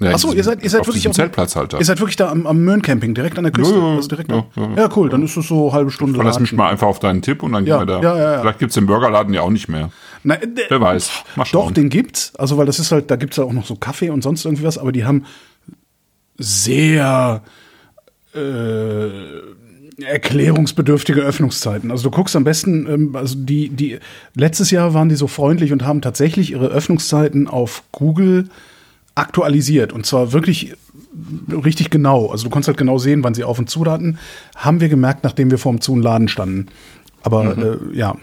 Ja, 0.00 0.12
Achso, 0.12 0.32
ihr 0.32 0.44
seid, 0.44 0.62
ihr 0.62 0.70
seid 0.70 0.82
auf 0.82 0.86
wirklich 0.86 1.08
auf 1.08 1.16
Zeltplatz 1.16 1.56
halt 1.56 1.72
da. 1.72 1.78
Ihr 1.78 1.84
seid 1.84 1.98
wirklich 1.98 2.14
da 2.14 2.30
am, 2.30 2.46
am 2.46 2.62
Möhn-Camping, 2.62 3.14
direkt 3.14 3.36
an 3.36 3.42
der 3.42 3.52
Küste. 3.52 3.74
Ja, 3.74 3.80
ja, 3.80 3.96
also 3.96 4.08
direkt 4.08 4.30
ja, 4.30 4.46
ja, 4.76 4.88
cool, 4.94 5.08
dann 5.08 5.24
ist 5.24 5.36
es 5.36 5.48
so 5.48 5.64
eine 5.64 5.72
halbe 5.72 5.90
Stunde. 5.90 6.14
Verlass 6.14 6.36
mich 6.38 6.52
Latschen. 6.52 6.56
mal 6.58 6.70
einfach 6.70 6.86
auf 6.86 7.00
deinen 7.00 7.20
Tipp 7.20 7.42
und 7.42 7.50
dann 7.52 7.66
Ja, 7.66 7.78
gehen 7.78 7.88
wir 7.88 8.00
da. 8.00 8.02
ja, 8.02 8.16
ja, 8.16 8.32
ja. 8.34 8.40
Vielleicht 8.40 8.60
gibt's 8.60 8.76
den 8.76 8.86
Burgerladen 8.86 9.34
ja 9.34 9.40
auch 9.40 9.50
nicht 9.50 9.68
mehr. 9.68 9.90
Na, 10.22 10.34
äh, 10.34 10.48
Wer 10.68 10.80
weiß. 10.80 11.10
Mal 11.36 11.46
Doch, 11.52 11.70
den 11.70 11.88
gibt's. 11.88 12.34
Also, 12.36 12.56
weil 12.56 12.66
das 12.66 12.78
ist 12.78 12.92
halt, 12.92 13.10
da 13.10 13.16
gibt's 13.16 13.36
ja 13.36 13.44
auch 13.44 13.52
noch 13.52 13.66
so 13.66 13.76
Kaffee 13.76 14.10
und 14.10 14.22
sonst 14.22 14.44
irgendwie 14.44 14.64
was, 14.64 14.78
aber 14.78 14.92
die 14.92 15.04
haben 15.04 15.24
sehr 16.38 17.42
äh, 18.34 19.08
erklärungsbedürftige 20.02 21.20
Öffnungszeiten. 21.20 21.90
Also 21.90 22.04
du 22.04 22.10
guckst 22.14 22.36
am 22.36 22.44
besten, 22.44 22.86
ähm, 22.88 23.16
also 23.16 23.36
die, 23.36 23.68
die, 23.68 23.98
letztes 24.34 24.70
Jahr 24.70 24.94
waren 24.94 25.08
die 25.08 25.16
so 25.16 25.26
freundlich 25.26 25.72
und 25.72 25.84
haben 25.84 26.00
tatsächlich 26.00 26.52
ihre 26.52 26.68
Öffnungszeiten 26.68 27.48
auf 27.48 27.82
Google 27.92 28.48
aktualisiert. 29.14 29.92
Und 29.92 30.06
zwar 30.06 30.32
wirklich 30.32 30.74
richtig 31.50 31.90
genau. 31.90 32.30
Also 32.30 32.44
du 32.44 32.50
konntest 32.50 32.68
halt 32.68 32.78
genau 32.78 32.98
sehen, 32.98 33.24
wann 33.24 33.34
sie 33.34 33.44
auf 33.44 33.58
und 33.58 33.68
zu 33.68 33.84
hatten. 33.86 34.18
Haben 34.54 34.80
wir 34.80 34.88
gemerkt, 34.88 35.24
nachdem 35.24 35.50
wir 35.50 35.58
vorm 35.58 35.80
Zu 35.80 35.92
und 35.94 36.02
Laden 36.02 36.28
standen. 36.28 36.68
Aber 37.22 37.58
äh, 37.58 37.96
ja. 37.96 38.16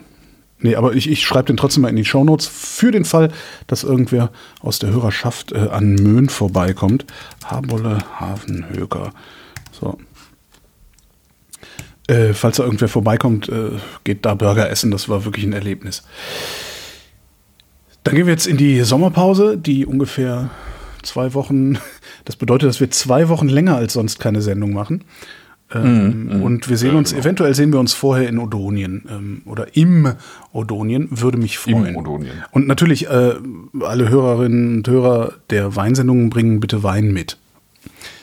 Nee, 0.59 0.75
aber 0.75 0.93
ich, 0.93 1.09
ich 1.09 1.23
schreibe 1.25 1.47
den 1.47 1.57
trotzdem 1.57 1.81
mal 1.81 1.89
in 1.89 1.95
die 1.95 2.05
Shownotes 2.05 2.47
für 2.47 2.91
den 2.91 3.05
Fall, 3.05 3.31
dass 3.67 3.83
irgendwer 3.83 4.31
aus 4.61 4.79
der 4.79 4.89
Hörerschaft 4.89 5.51
äh, 5.51 5.67
an 5.69 5.95
Möhn 5.95 6.29
vorbeikommt. 6.29 7.05
Harbolle 7.43 7.99
Hafenhöker. 8.19 9.11
So. 9.71 9.97
Äh, 12.07 12.33
falls 12.33 12.57
da 12.57 12.63
irgendwer 12.63 12.87
vorbeikommt, 12.87 13.49
äh, 13.49 13.71
geht 14.03 14.25
da 14.25 14.33
Burger 14.35 14.69
essen. 14.69 14.91
Das 14.91 15.09
war 15.09 15.25
wirklich 15.25 15.45
ein 15.45 15.53
Erlebnis. 15.53 16.03
Dann 18.03 18.15
gehen 18.15 18.27
wir 18.27 18.33
jetzt 18.33 18.47
in 18.47 18.57
die 18.57 18.81
Sommerpause, 18.81 19.57
die 19.57 19.85
ungefähr 19.85 20.51
zwei 21.01 21.33
Wochen, 21.33 21.79
das 22.25 22.35
bedeutet, 22.35 22.69
dass 22.69 22.79
wir 22.79 22.91
zwei 22.91 23.27
Wochen 23.29 23.49
länger 23.49 23.75
als 23.75 23.93
sonst 23.93 24.19
keine 24.19 24.41
Sendung 24.41 24.73
machen. 24.73 25.03
Ähm, 25.73 26.25
Mhm, 26.25 26.43
und 26.43 26.69
wir 26.69 26.77
sehen 26.77 26.91
ja, 26.91 26.97
uns, 26.99 27.09
genau. 27.09 27.21
eventuell 27.21 27.55
sehen 27.55 27.73
wir 27.73 27.79
uns 27.79 27.93
vorher 27.93 28.29
in 28.29 28.37
Odonien 28.37 29.03
ähm, 29.09 29.41
oder 29.45 29.75
im 29.75 30.13
Odonien, 30.53 31.07
würde 31.09 31.37
mich 31.37 31.57
freuen. 31.57 31.95
Odonien. 31.95 32.43
Und 32.51 32.67
natürlich, 32.67 33.07
äh, 33.07 33.33
alle 33.81 34.09
Hörerinnen 34.09 34.77
und 34.77 34.87
Hörer 34.87 35.33
der 35.49 35.75
Weinsendungen 35.75 36.29
bringen 36.29 36.59
bitte 36.59 36.83
Wein 36.83 37.11
mit. 37.11 37.37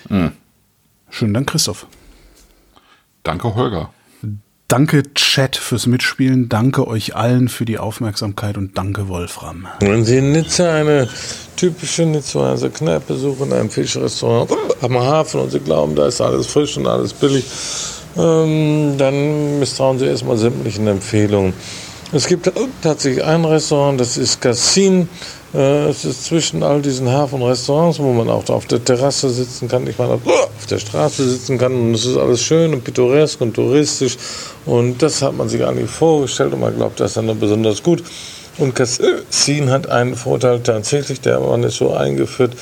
Mhm. 0.08 0.32
Schönen 1.10 1.34
Dank, 1.34 1.48
Christoph. 1.48 1.86
Danke, 3.24 3.54
Holger. 3.54 3.92
Danke, 4.68 5.02
Chat, 5.14 5.56
fürs 5.56 5.86
Mitspielen. 5.86 6.48
Danke 6.48 6.86
euch 6.86 7.14
allen 7.14 7.48
für 7.48 7.64
die 7.64 7.78
Aufmerksamkeit 7.78 8.56
und 8.56 8.78
danke, 8.78 9.08
Wolfram. 9.08 9.66
Wenn 9.80 10.04
Sie 10.04 10.18
in 10.18 10.32
Nizza 10.32 10.72
eine 10.72 11.08
typische 11.56 12.06
Nizzaer 12.06 12.56
Kneipe 12.70 13.14
suchen, 13.14 13.52
ein 13.52 13.68
Fischrestaurant 13.68 14.50
am 14.80 14.98
Hafen 14.98 15.40
und 15.40 15.50
Sie 15.50 15.60
glauben, 15.60 15.94
da 15.94 16.06
ist 16.06 16.20
alles 16.20 16.46
frisch 16.46 16.76
und 16.78 16.86
alles 16.86 17.12
billig, 17.12 17.44
ähm, 18.16 18.94
dann 18.96 19.58
misstrauen 19.58 19.98
Sie 19.98 20.06
erstmal 20.06 20.38
sämtlichen 20.38 20.86
Empfehlungen. 20.86 21.52
Es 22.14 22.26
gibt 22.26 22.52
tatsächlich 22.82 23.24
ein 23.24 23.42
Restaurant, 23.42 23.98
das 23.98 24.18
ist 24.18 24.38
Cassin. 24.38 25.08
Äh, 25.54 25.88
Es 25.88 26.04
ist 26.04 26.26
zwischen 26.26 26.62
all 26.62 26.82
diesen 26.82 27.10
Hafenrestaurants, 27.10 27.98
wo 28.00 28.12
man 28.12 28.28
auch 28.28 28.46
auf 28.50 28.66
der 28.66 28.84
Terrasse 28.84 29.30
sitzen 29.30 29.66
kann, 29.66 29.86
ich 29.86 29.96
meine, 29.96 30.12
auf 30.12 30.66
der 30.68 30.78
Straße 30.78 31.26
sitzen 31.26 31.56
kann. 31.56 31.72
Und 31.72 31.94
es 31.94 32.04
ist 32.04 32.18
alles 32.18 32.42
schön 32.42 32.74
und 32.74 32.84
pittoresk 32.84 33.40
und 33.40 33.54
touristisch. 33.54 34.18
Und 34.66 35.00
das 35.00 35.22
hat 35.22 35.34
man 35.34 35.48
sich 35.48 35.64
eigentlich 35.64 35.88
vorgestellt 35.88 36.52
und 36.52 36.60
man 36.60 36.76
glaubt, 36.76 37.00
das 37.00 37.12
ist 37.12 37.16
dann 37.16 37.40
besonders 37.40 37.82
gut. 37.82 38.04
Und 38.58 38.74
Cassin 38.74 39.70
hat 39.70 39.88
einen 39.88 40.14
Vorteil 40.14 40.60
tatsächlich, 40.60 41.22
der 41.22 41.40
man 41.40 41.62
ist 41.64 41.76
so 41.78 41.94
eingeführt, 41.94 42.52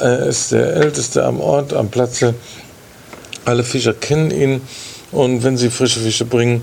er 0.00 0.26
ist 0.26 0.52
der 0.52 0.74
älteste 0.74 1.22
am 1.22 1.40
Ort, 1.40 1.74
am 1.74 1.90
Platze. 1.90 2.34
Alle 3.44 3.62
Fischer 3.62 3.92
kennen 3.92 4.30
ihn 4.30 4.62
und 5.12 5.44
wenn 5.44 5.58
sie 5.58 5.68
frische 5.68 6.00
Fische 6.00 6.24
bringen, 6.24 6.62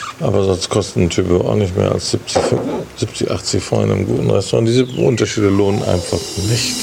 Aber 0.21 0.43
sonst 0.43 0.69
kosten 0.69 1.03
ein 1.03 1.09
Typ 1.09 1.31
auch 1.31 1.55
nicht 1.55 1.75
mehr 1.75 1.91
als 1.91 2.11
70, 2.11 2.41
70 2.97 3.31
80 3.31 3.63
Franc 3.63 3.85
in 3.85 3.91
einem 3.91 4.05
guten 4.05 4.29
Restaurant. 4.29 4.67
Diese 4.67 4.85
Unterschiede 4.85 5.49
lohnen 5.49 5.83
einfach 5.83 6.19
nicht. 6.49 6.75